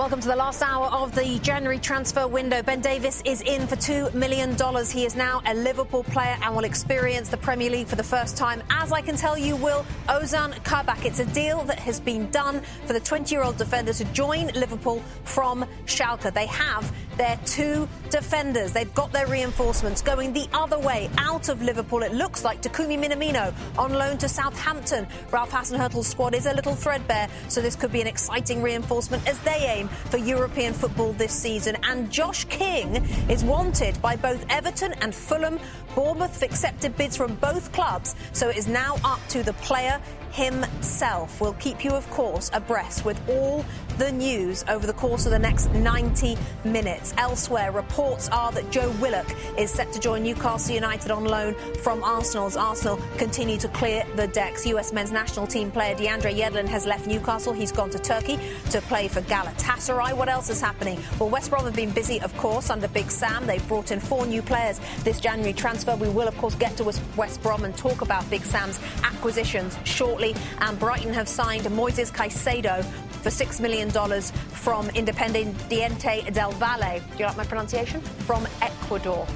Welcome 0.00 0.20
to 0.20 0.28
the 0.28 0.36
last 0.36 0.62
hour 0.62 0.86
of 0.86 1.14
the 1.14 1.38
January 1.40 1.78
transfer 1.78 2.26
window. 2.26 2.62
Ben 2.62 2.80
Davies 2.80 3.20
is 3.26 3.42
in 3.42 3.66
for 3.66 3.76
$2 3.76 4.14
million. 4.14 4.56
He 4.86 5.04
is 5.04 5.14
now 5.14 5.42
a 5.44 5.52
Liverpool 5.52 6.04
player 6.04 6.38
and 6.42 6.56
will 6.56 6.64
experience 6.64 7.28
the 7.28 7.36
Premier 7.36 7.68
League 7.68 7.86
for 7.86 7.96
the 7.96 8.02
first 8.02 8.34
time. 8.34 8.62
As 8.70 8.92
I 8.92 9.02
can 9.02 9.14
tell 9.14 9.36
you, 9.36 9.56
will 9.56 9.84
Ozan 10.08 10.54
Kabak. 10.64 11.04
It's 11.04 11.18
a 11.18 11.26
deal 11.26 11.64
that 11.64 11.78
has 11.80 12.00
been 12.00 12.30
done 12.30 12.62
for 12.86 12.94
the 12.94 13.00
20 13.00 13.34
year 13.34 13.44
old 13.44 13.58
defender 13.58 13.92
to 13.92 14.04
join 14.06 14.46
Liverpool 14.54 15.02
from 15.24 15.66
Schalke. 15.84 16.32
They 16.32 16.46
have 16.46 16.90
their 17.20 17.38
two 17.44 17.86
defenders. 18.08 18.72
They've 18.72 18.94
got 18.94 19.12
their 19.12 19.26
reinforcements 19.26 20.00
going 20.00 20.32
the 20.32 20.48
other 20.54 20.78
way 20.78 21.10
out 21.18 21.50
of 21.50 21.60
Liverpool. 21.60 22.02
It 22.02 22.14
looks 22.14 22.44
like 22.44 22.62
Takumi 22.62 22.98
Minamino 22.98 23.52
on 23.78 23.92
loan 23.92 24.16
to 24.18 24.28
Southampton. 24.28 25.06
Ralph 25.30 25.50
Hasenhüttl's 25.50 26.06
squad 26.06 26.34
is 26.34 26.46
a 26.46 26.54
little 26.54 26.74
threadbare, 26.74 27.28
so 27.48 27.60
this 27.60 27.76
could 27.76 27.92
be 27.92 28.00
an 28.00 28.06
exciting 28.06 28.62
reinforcement 28.62 29.28
as 29.28 29.38
they 29.40 29.66
aim 29.66 29.88
for 29.88 30.16
European 30.16 30.72
football 30.72 31.12
this 31.12 31.32
season. 31.32 31.76
And 31.82 32.10
Josh 32.10 32.46
King 32.46 32.96
is 33.28 33.44
wanted 33.44 34.00
by 34.00 34.16
both 34.16 34.42
Everton 34.48 34.94
and 35.02 35.14
Fulham. 35.14 35.58
Bournemouth 35.94 36.32
have 36.40 36.42
accepted 36.42 36.96
bids 36.96 37.18
from 37.18 37.34
both 37.34 37.70
clubs, 37.72 38.14
so 38.32 38.48
it 38.48 38.56
is 38.56 38.66
now 38.66 38.96
up 39.04 39.20
to 39.28 39.42
the 39.42 39.52
player 39.54 40.00
himself. 40.32 41.40
We'll 41.40 41.52
keep 41.54 41.84
you, 41.84 41.90
of 41.90 42.08
course, 42.10 42.50
abreast 42.52 43.04
with 43.04 43.20
all 43.28 43.64
the 43.98 44.12
news 44.12 44.64
over 44.68 44.86
the 44.86 44.94
course 44.94 45.26
of 45.26 45.32
the 45.32 45.38
next 45.38 45.70
90 45.72 46.36
minutes. 46.64 47.12
Elsewhere, 47.18 47.70
reports 47.70 48.28
are 48.30 48.50
that 48.52 48.70
Joe 48.70 48.90
Willock 49.00 49.26
is 49.58 49.70
set 49.70 49.92
to 49.92 50.00
join 50.00 50.22
Newcastle 50.22 50.74
United 50.74 51.10
on 51.10 51.24
loan 51.24 51.54
from 51.82 52.02
Arsenal 52.02 52.46
as 52.46 52.56
Arsenal 52.56 52.98
continue 53.18 53.58
to 53.58 53.68
clear 53.68 54.04
the 54.16 54.26
decks. 54.28 54.66
US 54.66 54.92
men's 54.92 55.12
national 55.12 55.46
team 55.46 55.70
player 55.70 55.94
DeAndre 55.94 56.34
Yedlin 56.34 56.66
has 56.66 56.86
left 56.86 57.06
Newcastle. 57.06 57.52
He's 57.52 57.72
gone 57.72 57.90
to 57.90 57.98
Turkey 57.98 58.38
to 58.70 58.80
play 58.82 59.08
for 59.08 59.20
Galatasaray. 59.22 60.16
What 60.16 60.28
else 60.28 60.48
is 60.48 60.60
happening? 60.60 60.98
Well, 61.18 61.28
West 61.28 61.50
Brom 61.50 61.64
have 61.64 61.76
been 61.76 61.90
busy, 61.90 62.20
of 62.22 62.34
course, 62.36 62.70
under 62.70 62.88
Big 62.88 63.10
Sam. 63.10 63.46
They've 63.46 63.66
brought 63.68 63.90
in 63.90 64.00
four 64.00 64.24
new 64.26 64.42
players 64.42 64.80
this 65.04 65.20
January 65.20 65.52
transfer. 65.52 65.94
We 65.96 66.08
will, 66.08 66.28
of 66.28 66.36
course, 66.38 66.54
get 66.54 66.76
to 66.78 66.84
West 67.16 67.42
Brom 67.42 67.64
and 67.64 67.76
talk 67.76 68.00
about 68.00 68.28
Big 68.30 68.44
Sam's 68.44 68.80
acquisitions 69.02 69.76
shortly. 69.84 70.19
And 70.60 70.78
Brighton 70.78 71.14
have 71.14 71.28
signed 71.28 71.64
Moises 71.64 72.12
Caicedo 72.12 72.84
for 73.22 73.30
$6 73.30 73.60
million 73.60 73.90
from 73.90 74.88
Independiente 74.90 76.32
del 76.32 76.52
Valle. 76.52 77.00
Do 77.00 77.18
you 77.18 77.26
like 77.26 77.36
my 77.36 77.44
pronunciation? 77.44 78.00
From 78.00 78.46
Ecuador. 78.60 79.26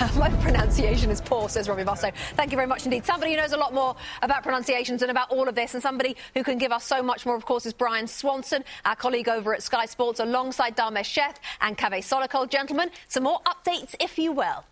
My 0.16 0.30
pronunciation 0.40 1.10
is 1.10 1.20
poor, 1.20 1.48
says 1.50 1.68
Robbie 1.68 1.84
Mustoe. 1.84 2.12
Thank 2.34 2.52
you 2.52 2.56
very 2.56 2.66
much 2.66 2.86
indeed. 2.86 3.04
Somebody 3.04 3.32
who 3.32 3.36
knows 3.38 3.52
a 3.52 3.58
lot 3.58 3.74
more 3.74 3.96
about 4.22 4.42
pronunciations 4.42 5.02
and 5.02 5.10
about 5.10 5.30
all 5.30 5.46
of 5.46 5.54
this, 5.54 5.74
and 5.74 5.82
somebody 5.82 6.16
who 6.34 6.42
can 6.42 6.56
give 6.56 6.72
us 6.72 6.84
so 6.84 7.02
much 7.02 7.26
more, 7.26 7.36
of 7.36 7.44
course, 7.44 7.66
is 7.66 7.74
Brian 7.74 8.06
Swanson, 8.06 8.64
our 8.86 8.96
colleague 8.96 9.28
over 9.28 9.52
at 9.52 9.62
Sky 9.62 9.84
Sports, 9.84 10.20
alongside 10.20 10.74
Dharmesh 10.74 11.18
Sheth 11.18 11.36
and 11.60 11.76
Kaveh 11.76 11.98
Solhekol. 11.98 12.48
Gentlemen, 12.48 12.90
some 13.08 13.24
more 13.24 13.40
updates, 13.46 13.94
if 14.00 14.18
you 14.18 14.32
will. 14.32 14.64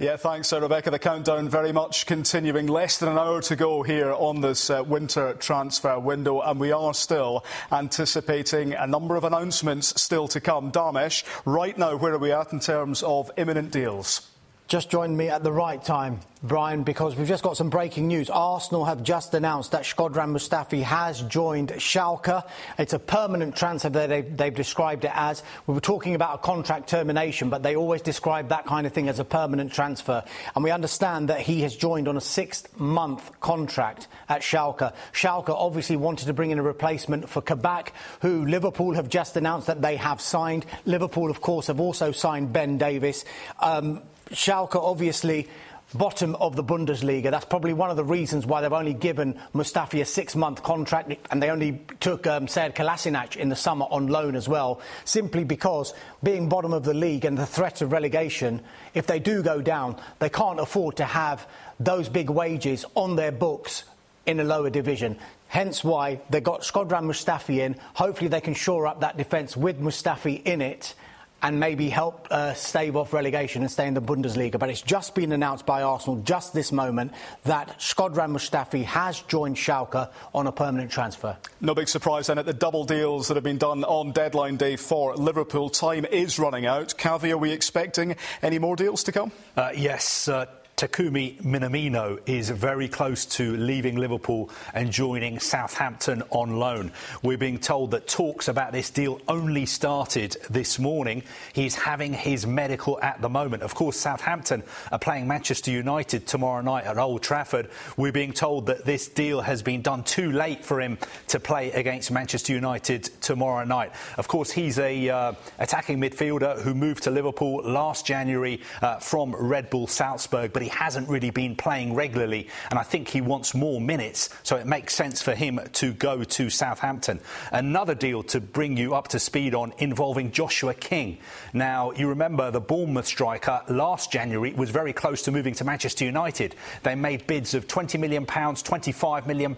Yeah, 0.00 0.16
thanks, 0.16 0.50
Rebecca. 0.50 0.90
The 0.90 0.98
countdown 0.98 1.50
very 1.50 1.72
much 1.72 2.06
continuing. 2.06 2.68
Less 2.68 2.96
than 2.96 3.10
an 3.10 3.18
hour 3.18 3.42
to 3.42 3.54
go 3.54 3.82
here 3.82 4.14
on 4.14 4.40
this 4.40 4.70
uh, 4.70 4.82
winter 4.82 5.34
transfer 5.34 5.98
window, 5.98 6.40
and 6.40 6.58
we 6.58 6.72
are 6.72 6.94
still 6.94 7.44
anticipating 7.70 8.72
a 8.72 8.86
number 8.86 9.16
of 9.16 9.24
announcements 9.24 10.00
still 10.00 10.26
to 10.28 10.40
come. 10.40 10.72
Dharmesh, 10.72 11.24
right 11.44 11.76
now, 11.76 11.96
where 11.96 12.14
are 12.14 12.18
we 12.18 12.32
at 12.32 12.50
in 12.50 12.60
terms 12.60 13.02
of 13.02 13.30
imminent 13.36 13.72
deals? 13.72 14.26
Just 14.70 14.88
joined 14.88 15.16
me 15.16 15.28
at 15.28 15.42
the 15.42 15.50
right 15.50 15.82
time, 15.82 16.20
Brian, 16.44 16.84
because 16.84 17.16
we've 17.16 17.26
just 17.26 17.42
got 17.42 17.56
some 17.56 17.70
breaking 17.70 18.06
news. 18.06 18.30
Arsenal 18.30 18.84
have 18.84 19.02
just 19.02 19.34
announced 19.34 19.72
that 19.72 19.82
Shkodran 19.82 20.30
Mustafi 20.30 20.84
has 20.84 21.22
joined 21.22 21.70
Schalke. 21.70 22.48
It's 22.78 22.92
a 22.92 23.00
permanent 23.00 23.56
transfer 23.56 23.88
that 23.88 24.36
they've, 24.36 24.54
described 24.54 25.04
it 25.04 25.10
as. 25.12 25.42
We 25.66 25.74
were 25.74 25.80
talking 25.80 26.14
about 26.14 26.36
a 26.36 26.38
contract 26.38 26.88
termination, 26.88 27.50
but 27.50 27.64
they 27.64 27.74
always 27.74 28.00
describe 28.00 28.50
that 28.50 28.64
kind 28.64 28.86
of 28.86 28.92
thing 28.92 29.08
as 29.08 29.18
a 29.18 29.24
permanent 29.24 29.72
transfer. 29.72 30.22
And 30.54 30.62
we 30.62 30.70
understand 30.70 31.30
that 31.30 31.40
he 31.40 31.62
has 31.62 31.74
joined 31.74 32.06
on 32.06 32.16
a 32.16 32.20
six-month 32.20 33.40
contract 33.40 34.06
at 34.28 34.42
Schalke. 34.42 34.94
Schalke 35.12 35.48
obviously 35.48 35.96
wanted 35.96 36.26
to 36.26 36.32
bring 36.32 36.52
in 36.52 36.60
a 36.60 36.62
replacement 36.62 37.28
for 37.28 37.42
Kabak, 37.42 37.92
who 38.20 38.46
Liverpool 38.46 38.94
have 38.94 39.08
just 39.08 39.36
announced 39.36 39.66
that 39.66 39.82
they 39.82 39.96
have 39.96 40.20
signed. 40.20 40.64
Liverpool, 40.84 41.28
of 41.28 41.40
course, 41.40 41.66
have 41.66 41.80
also 41.80 42.12
signed 42.12 42.52
Ben 42.52 42.78
Davies. 42.78 43.24
Um, 43.58 44.02
Schalke 44.30 44.76
obviously 44.76 45.48
bottom 45.94 46.36
of 46.36 46.54
the 46.54 46.62
Bundesliga. 46.62 47.30
That's 47.30 47.44
probably 47.44 47.72
one 47.72 47.90
of 47.90 47.96
the 47.96 48.04
reasons 48.04 48.46
why 48.46 48.60
they've 48.60 48.72
only 48.72 48.94
given 48.94 49.38
Mustafi 49.54 50.00
a 50.00 50.04
six-month 50.04 50.62
contract 50.62 51.12
and 51.30 51.42
they 51.42 51.50
only 51.50 51.80
took 51.98 52.26
um, 52.26 52.46
Sead 52.46 53.36
in 53.36 53.48
the 53.48 53.56
summer 53.56 53.86
on 53.90 54.06
loan 54.06 54.36
as 54.36 54.48
well, 54.48 54.80
simply 55.04 55.44
because 55.44 55.92
being 56.22 56.48
bottom 56.48 56.72
of 56.72 56.84
the 56.84 56.94
league 56.94 57.24
and 57.24 57.36
the 57.36 57.46
threat 57.46 57.82
of 57.82 57.92
relegation, 57.92 58.60
if 58.94 59.06
they 59.06 59.18
do 59.18 59.42
go 59.42 59.60
down, 59.60 60.00
they 60.20 60.28
can't 60.28 60.60
afford 60.60 60.96
to 60.98 61.04
have 61.04 61.46
those 61.80 62.08
big 62.08 62.30
wages 62.30 62.84
on 62.94 63.16
their 63.16 63.32
books 63.32 63.84
in 64.26 64.38
a 64.38 64.44
lower 64.44 64.70
division. 64.70 65.16
Hence 65.48 65.82
why 65.82 66.20
they 66.30 66.40
got 66.40 66.60
Shkodran 66.60 67.04
Mustafi 67.06 67.58
in. 67.58 67.74
Hopefully 67.94 68.28
they 68.28 68.40
can 68.40 68.54
shore 68.54 68.86
up 68.86 69.00
that 69.00 69.16
defence 69.16 69.56
with 69.56 69.80
Mustafi 69.80 70.40
in 70.44 70.62
it 70.62 70.94
and 71.42 71.58
maybe 71.58 71.88
help 71.88 72.28
uh, 72.30 72.54
stave 72.54 72.96
off 72.96 73.12
relegation 73.12 73.62
and 73.62 73.70
stay 73.70 73.86
in 73.86 73.94
the 73.94 74.02
Bundesliga. 74.02 74.58
But 74.58 74.70
it's 74.70 74.82
just 74.82 75.14
been 75.14 75.32
announced 75.32 75.66
by 75.66 75.82
Arsenal 75.82 76.20
just 76.22 76.52
this 76.52 76.72
moment 76.72 77.12
that 77.44 77.78
Shkodran 77.78 78.32
Mustafi 78.32 78.84
has 78.84 79.20
joined 79.22 79.56
Schalke 79.56 80.10
on 80.34 80.46
a 80.46 80.52
permanent 80.52 80.90
transfer. 80.90 81.36
No 81.60 81.74
big 81.74 81.88
surprise 81.88 82.26
then 82.26 82.38
at 82.38 82.46
the 82.46 82.52
double 82.52 82.84
deals 82.84 83.28
that 83.28 83.34
have 83.34 83.44
been 83.44 83.58
done 83.58 83.84
on 83.84 84.12
deadline 84.12 84.56
day 84.56 84.76
for 84.76 85.16
Liverpool. 85.16 85.70
Time 85.70 86.04
is 86.04 86.38
running 86.38 86.66
out. 86.66 86.94
Kaveh, 86.98 87.32
are 87.32 87.38
we 87.38 87.52
expecting 87.52 88.16
any 88.42 88.58
more 88.58 88.76
deals 88.76 89.04
to 89.04 89.12
come? 89.12 89.32
Uh, 89.56 89.70
yes. 89.74 90.28
Uh, 90.28 90.46
Takumi 90.80 91.38
Minamino 91.42 92.18
is 92.24 92.48
very 92.48 92.88
close 92.88 93.26
to 93.26 93.54
leaving 93.58 93.96
Liverpool 93.96 94.48
and 94.72 94.90
joining 94.90 95.38
Southampton 95.38 96.22
on 96.30 96.56
loan. 96.56 96.90
We're 97.22 97.36
being 97.36 97.58
told 97.58 97.90
that 97.90 98.08
talks 98.08 98.48
about 98.48 98.72
this 98.72 98.88
deal 98.88 99.20
only 99.28 99.66
started 99.66 100.38
this 100.48 100.78
morning. 100.78 101.22
He's 101.52 101.74
having 101.74 102.14
his 102.14 102.46
medical 102.46 102.98
at 103.02 103.20
the 103.20 103.28
moment. 103.28 103.62
Of 103.62 103.74
course, 103.74 103.98
Southampton 103.98 104.62
are 104.90 104.98
playing 104.98 105.28
Manchester 105.28 105.70
United 105.70 106.26
tomorrow 106.26 106.62
night 106.62 106.86
at 106.86 106.96
Old 106.96 107.22
Trafford. 107.22 107.68
We're 107.98 108.10
being 108.10 108.32
told 108.32 108.64
that 108.64 108.86
this 108.86 109.06
deal 109.06 109.42
has 109.42 109.62
been 109.62 109.82
done 109.82 110.02
too 110.02 110.32
late 110.32 110.64
for 110.64 110.80
him 110.80 110.96
to 111.28 111.38
play 111.38 111.72
against 111.72 112.10
Manchester 112.10 112.54
United 112.54 113.04
tomorrow 113.20 113.66
night. 113.66 113.92
Of 114.16 114.28
course, 114.28 114.50
he's 114.50 114.78
a 114.78 115.10
uh, 115.10 115.32
attacking 115.58 116.00
midfielder 116.00 116.58
who 116.62 116.72
moved 116.72 117.02
to 117.02 117.10
Liverpool 117.10 117.60
last 117.64 118.06
January 118.06 118.62
uh, 118.80 118.96
from 118.96 119.36
Red 119.36 119.68
Bull 119.68 119.86
Salzburg, 119.86 120.54
but 120.54 120.62
he 120.62 120.69
hasn't 120.70 121.08
really 121.08 121.30
been 121.30 121.56
playing 121.56 121.94
regularly, 121.94 122.48
and 122.70 122.78
I 122.78 122.82
think 122.82 123.08
he 123.08 123.20
wants 123.20 123.54
more 123.54 123.80
minutes, 123.80 124.30
so 124.42 124.56
it 124.56 124.66
makes 124.66 124.94
sense 124.94 125.20
for 125.20 125.34
him 125.34 125.60
to 125.74 125.92
go 125.92 126.24
to 126.24 126.50
Southampton. 126.50 127.20
Another 127.52 127.94
deal 127.94 128.22
to 128.24 128.40
bring 128.40 128.76
you 128.76 128.94
up 128.94 129.08
to 129.08 129.18
speed 129.18 129.54
on 129.54 129.72
involving 129.78 130.30
Joshua 130.30 130.74
King. 130.74 131.18
Now, 131.52 131.90
you 131.92 132.08
remember 132.08 132.50
the 132.50 132.60
Bournemouth 132.60 133.06
striker 133.06 133.62
last 133.68 134.12
January 134.12 134.52
was 134.52 134.70
very 134.70 134.92
close 134.92 135.22
to 135.22 135.32
moving 135.32 135.54
to 135.54 135.64
Manchester 135.64 136.04
United. 136.04 136.54
They 136.82 136.94
made 136.94 137.26
bids 137.26 137.54
of 137.54 137.66
£20 137.66 137.98
million, 137.98 138.26
£25 138.26 139.26
million. 139.26 139.56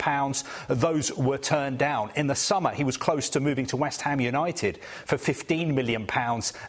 Those 0.69 1.13
were 1.17 1.39
turned 1.39 1.79
down. 1.79 2.11
In 2.17 2.27
the 2.27 2.35
summer, 2.35 2.71
he 2.71 2.85
was 2.85 2.97
close 2.97 3.29
to 3.31 3.41
moving 3.41 3.67
to 3.67 3.77
West 3.77 4.03
Ham 4.03 4.21
United 4.21 4.79
for 5.05 5.17
£15 5.17 5.75
million. 5.75 6.07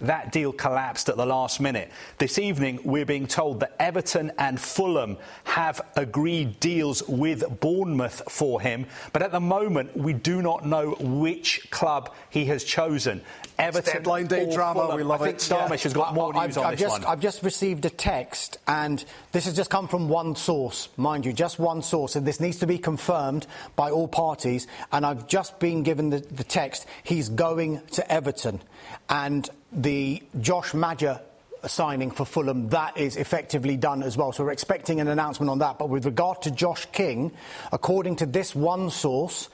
That 0.01 0.31
deal 0.31 0.51
collapsed 0.51 1.09
at 1.09 1.17
the 1.17 1.25
last 1.25 1.59
minute. 1.59 1.91
This 2.17 2.37
evening, 2.39 2.79
we're 2.83 3.05
being 3.05 3.27
told 3.27 3.59
that 3.61 3.75
Everton 3.79 4.31
and 4.37 4.59
Fulham 4.59 5.17
have 5.43 5.81
agreed 5.95 6.59
deals 6.59 7.03
with 7.07 7.59
Bournemouth 7.59 8.21
for 8.29 8.61
him. 8.61 8.85
But 9.11 9.21
at 9.21 9.31
the 9.31 9.39
moment, 9.39 9.95
we 9.95 10.13
do 10.13 10.41
not 10.41 10.65
know 10.65 10.91
which 10.99 11.69
club 11.71 12.13
he 12.29 12.45
has 12.45 12.63
chosen. 12.63 13.21
Everton 13.59 13.93
deadline 13.93 14.27
day 14.27 14.51
drama. 14.51 14.81
Fulham. 14.81 14.97
We 14.97 15.03
love 15.03 15.21
I 15.21 15.25
think 15.25 15.37
it. 15.37 15.41
Dharmesh 15.41 15.69
Yeah. 15.69 15.83
has 15.83 15.93
got 15.93 16.13
more 16.13 16.33
news 16.33 16.57
I've, 16.57 16.57
on 16.57 16.65
I've 16.65 16.71
this 16.79 16.81
just, 16.81 17.01
one. 17.03 17.11
I've 17.11 17.19
just 17.19 17.43
received 17.43 17.85
a 17.85 17.89
text, 17.89 18.57
and 18.67 19.03
this 19.31 19.45
has 19.45 19.55
just 19.55 19.69
come 19.69 19.87
from 19.87 20.09
one 20.09 20.35
source, 20.35 20.89
mind 20.97 21.25
you, 21.25 21.33
just 21.33 21.59
one 21.59 21.81
source, 21.81 22.15
and 22.15 22.25
this 22.25 22.39
needs 22.39 22.57
to 22.59 22.67
be 22.67 22.77
confirmed 22.77 23.45
by 23.75 23.91
all 23.91 24.07
parties. 24.07 24.67
And 24.91 25.05
I've 25.05 25.27
just 25.27 25.59
been 25.59 25.83
given 25.83 26.09
the, 26.09 26.19
the 26.19 26.43
text. 26.43 26.85
He's 27.03 27.29
going 27.29 27.81
to 27.91 28.11
Everton, 28.11 28.61
and 29.09 29.49
the 29.71 30.23
Josh 30.39 30.73
Maja 30.73 31.21
signing 31.67 32.11
for 32.11 32.25
Fulham 32.25 32.69
that 32.69 32.97
is 32.97 33.15
effectively 33.15 33.77
done 33.77 34.03
as 34.03 34.17
well. 34.17 34.31
So 34.31 34.43
we're 34.43 34.51
expecting 34.51 34.99
an 34.99 35.07
announcement 35.07 35.49
on 35.49 35.59
that. 35.59 35.77
But 35.79 35.89
with 35.89 36.05
regard 36.05 36.41
to 36.43 36.51
Josh 36.51 36.85
King, 36.91 37.31
according 37.71 38.17
to 38.17 38.25
this 38.25 38.55
one 38.55 38.89
source. 38.89 39.49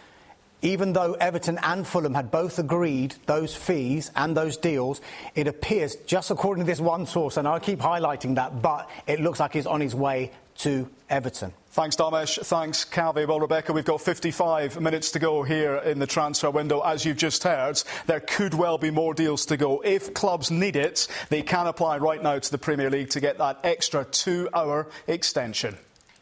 Even 0.61 0.91
though 0.91 1.13
Everton 1.13 1.57
and 1.63 1.87
Fulham 1.87 2.13
had 2.13 2.31
both 2.31 2.59
agreed 2.59 3.15
those 3.27 3.55
fees 3.55 4.11
and 4.13 4.35
those 4.35 4.57
deals, 4.57 4.99
it 5.33 5.47
appears, 5.47 5.95
just 6.05 6.31
according 6.31 6.65
to 6.65 6.69
this 6.69 6.81
one 6.81 7.05
source, 7.05 7.37
and 7.37 7.47
I'll 7.47 7.61
keep 7.61 7.79
highlighting 7.79 8.35
that, 8.35 8.61
but 8.61 8.89
it 9.07 9.21
looks 9.21 9.39
like 9.39 9.53
he's 9.53 9.65
on 9.65 9.79
his 9.79 9.95
way 9.95 10.31
to 10.59 10.89
Everton. 11.09 11.53
Thanks, 11.71 11.95
Dharmesh. 11.95 12.43
Thanks, 12.45 12.83
Kaveh. 12.83 13.27
Well, 13.27 13.39
Rebecca, 13.39 13.73
we've 13.73 13.85
got 13.85 14.01
55 14.01 14.81
minutes 14.81 15.11
to 15.11 15.19
go 15.19 15.43
here 15.43 15.75
in 15.77 15.99
the 15.99 16.07
transfer 16.07 16.49
window. 16.49 16.81
As 16.81 17.05
you've 17.05 17.17
just 17.17 17.43
heard, 17.43 17.81
there 18.07 18.19
could 18.19 18.53
well 18.53 18.77
be 18.77 18.89
more 18.89 19.13
deals 19.13 19.45
to 19.47 19.57
go. 19.57 19.81
If 19.81 20.13
clubs 20.13 20.49
need 20.49 20.75
it, 20.75 21.07
they 21.29 21.41
can 21.41 21.67
apply 21.67 21.97
right 21.99 22.21
now 22.21 22.39
to 22.39 22.51
the 22.51 22.57
Premier 22.57 22.89
League 22.89 23.09
to 23.11 23.19
get 23.19 23.37
that 23.37 23.59
extra 23.63 24.03
two 24.05 24.49
hour 24.53 24.87
extension. 25.07 25.77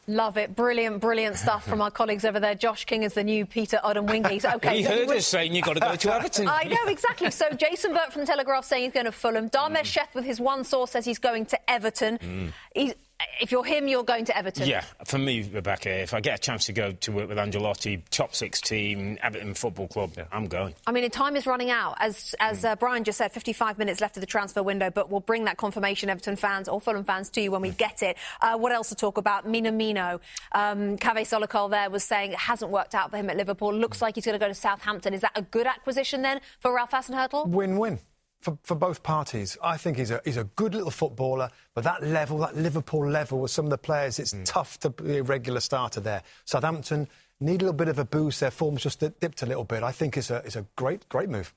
Love 0.10 0.38
it. 0.38 0.56
Brilliant, 0.56 1.02
brilliant 1.02 1.36
stuff 1.36 1.66
from 1.66 1.82
our 1.82 1.92
colleagues 1.92 2.24
over 2.24 2.40
there. 2.40 2.56
Josh 2.56 2.86
King 2.86 3.04
is 3.04 3.14
the 3.14 3.26
new 3.26 3.46
Peter 3.46 3.78
Odemwingie. 3.84 4.42
So, 4.42 4.52
Okay, 4.56 4.78
he 4.78 4.84
so 4.84 4.92
heard 4.92 5.08
would- 5.10 5.18
us 5.18 5.28
saying 5.28 5.54
you've 5.54 5.66
got 5.66 5.74
to 5.74 5.80
go 5.82 5.96
to 5.96 6.14
Everton. 6.14 6.48
I 6.50 6.64
know, 6.64 6.90
exactly. 6.90 7.30
So 7.30 7.50
Jason 7.50 7.94
Burt 7.94 8.14
from 8.14 8.26
Telegraph 8.26 8.64
saying 8.64 8.84
he's 8.86 8.94
going 8.94 9.06
to 9.06 9.12
Fulham. 9.12 9.50
Dharmesh 9.50 9.92
mm. 9.92 10.00
Sheth 10.00 10.16
with 10.16 10.24
his 10.24 10.40
one 10.40 10.64
source 10.64 10.92
says 10.92 11.04
he's 11.04 11.20
going 11.20 11.46
to 11.48 11.70
Everton. 11.70 12.20
Mm. 12.20 12.52
He's, 12.74 12.94
if 13.40 13.52
you're 13.52 13.64
him, 13.64 13.88
you're 13.88 14.04
going 14.04 14.26
to 14.26 14.38
Everton. 14.38 14.68
Yeah, 14.68 14.84
for 15.06 15.18
me, 15.18 15.50
Rebecca, 15.52 15.90
if 15.90 16.14
I 16.14 16.20
get 16.20 16.36
a 16.36 16.42
chance 16.42 16.66
to 16.66 16.74
go 16.74 16.92
to 16.92 17.12
work 17.12 17.30
with 17.30 17.38
Ancelotti, 17.38 18.02
top 18.10 18.36
six 18.36 18.62
team, 18.62 19.18
Everton 19.22 19.54
Football 19.54 19.88
Club, 19.88 20.12
I'm 20.32 20.48
going. 20.48 20.76
I 20.86 20.92
mean, 20.92 21.10
time 21.10 21.36
is 21.36 21.48
running 21.48 21.72
out. 21.72 21.98
As, 22.00 22.36
as 22.40 22.64
uh, 22.64 22.76
Brian 22.76 23.04
just 23.04 23.18
said, 23.18 23.32
55 23.32 23.78
minutes 23.78 24.02
left 24.02 24.18
of 24.18 24.22
the 24.22 24.28
transfer 24.28 24.62
window, 24.62 24.90
but 24.90 25.10
we'll 25.10 25.20
bring 25.20 25.46
that 25.46 25.58
confirmation, 25.58 26.10
Everton 26.10 26.36
fans 26.36 26.68
or 26.68 26.80
Fulham 26.80 27.04
fans, 27.04 27.30
to 27.32 27.42
you 27.42 27.52
when 27.52 27.62
we 27.62 27.70
get 27.72 28.04
it. 28.04 28.18
Uh, 28.42 28.58
what 28.58 28.72
else 28.72 28.90
to 28.90 28.96
talk 28.96 29.18
about? 29.18 29.48
Minamino. 29.48 30.20
Um, 30.52 30.98
Kaveh 30.98 31.22
Solhekol 31.22 31.72
there 31.72 31.90
was 31.90 32.04
saying 32.04 32.34
it 32.34 32.40
hasn't 32.40 32.72
worked 32.72 32.96
out 32.96 33.12
for 33.12 33.18
him 33.18 33.30
at 33.30 33.38
Liverpool. 33.38 33.74
Looks 33.74 34.02
like 34.02 34.16
he's 34.16 34.26
going 34.26 34.40
to 34.40 34.44
go 34.44 34.48
to 34.48 34.56
Southampton. 34.56 35.14
Is 35.14 35.22
that 35.22 35.32
a 35.36 35.42
good 35.42 35.68
acquisition 35.68 36.22
then 36.22 36.42
for 36.60 36.74
Ralph 36.74 36.92
Hasenhüttl? 36.92 37.48
Win-win. 37.48 38.00
For, 38.42 38.58
for 38.64 38.76
both 38.76 39.02
parties, 39.02 39.58
I 39.64 39.78
think 39.78 39.98
he's 39.98 40.12
a 40.12 40.22
he's 40.24 40.38
a 40.38 40.44
good 40.44 40.76
little 40.76 40.92
footballer, 40.92 41.50
but 41.74 41.84
that 41.84 42.04
level, 42.04 42.38
that 42.40 42.56
Liverpool 42.56 43.10
level, 43.10 43.40
with 43.40 43.52
some 43.52 43.66
of 43.66 43.72
the 43.72 43.78
players, 43.78 44.20
it's 44.20 44.32
hmm. 44.32 44.44
tough 44.44 44.80
to 44.80 44.92
be 44.92 45.18
a 45.18 45.24
regular 45.24 45.60
starter 45.60 46.00
there. 46.00 46.22
Southampton 46.46 47.08
need 47.40 47.62
a 47.62 47.66
little 47.66 47.74
bit 47.74 47.88
of 47.88 48.00
a 48.00 48.06
boost. 48.06 48.40
Their 48.40 48.52
form's 48.52 48.84
just 48.84 49.00
dipped 49.00 49.42
a 49.42 49.46
little 49.46 49.64
bit. 49.64 49.84
I 49.84 49.92
think 49.92 50.18
it's 50.18 50.30
a 50.30 50.38
it's 50.46 50.56
a 50.56 50.66
great 50.76 51.10
great 51.10 51.30
move. 51.30 51.54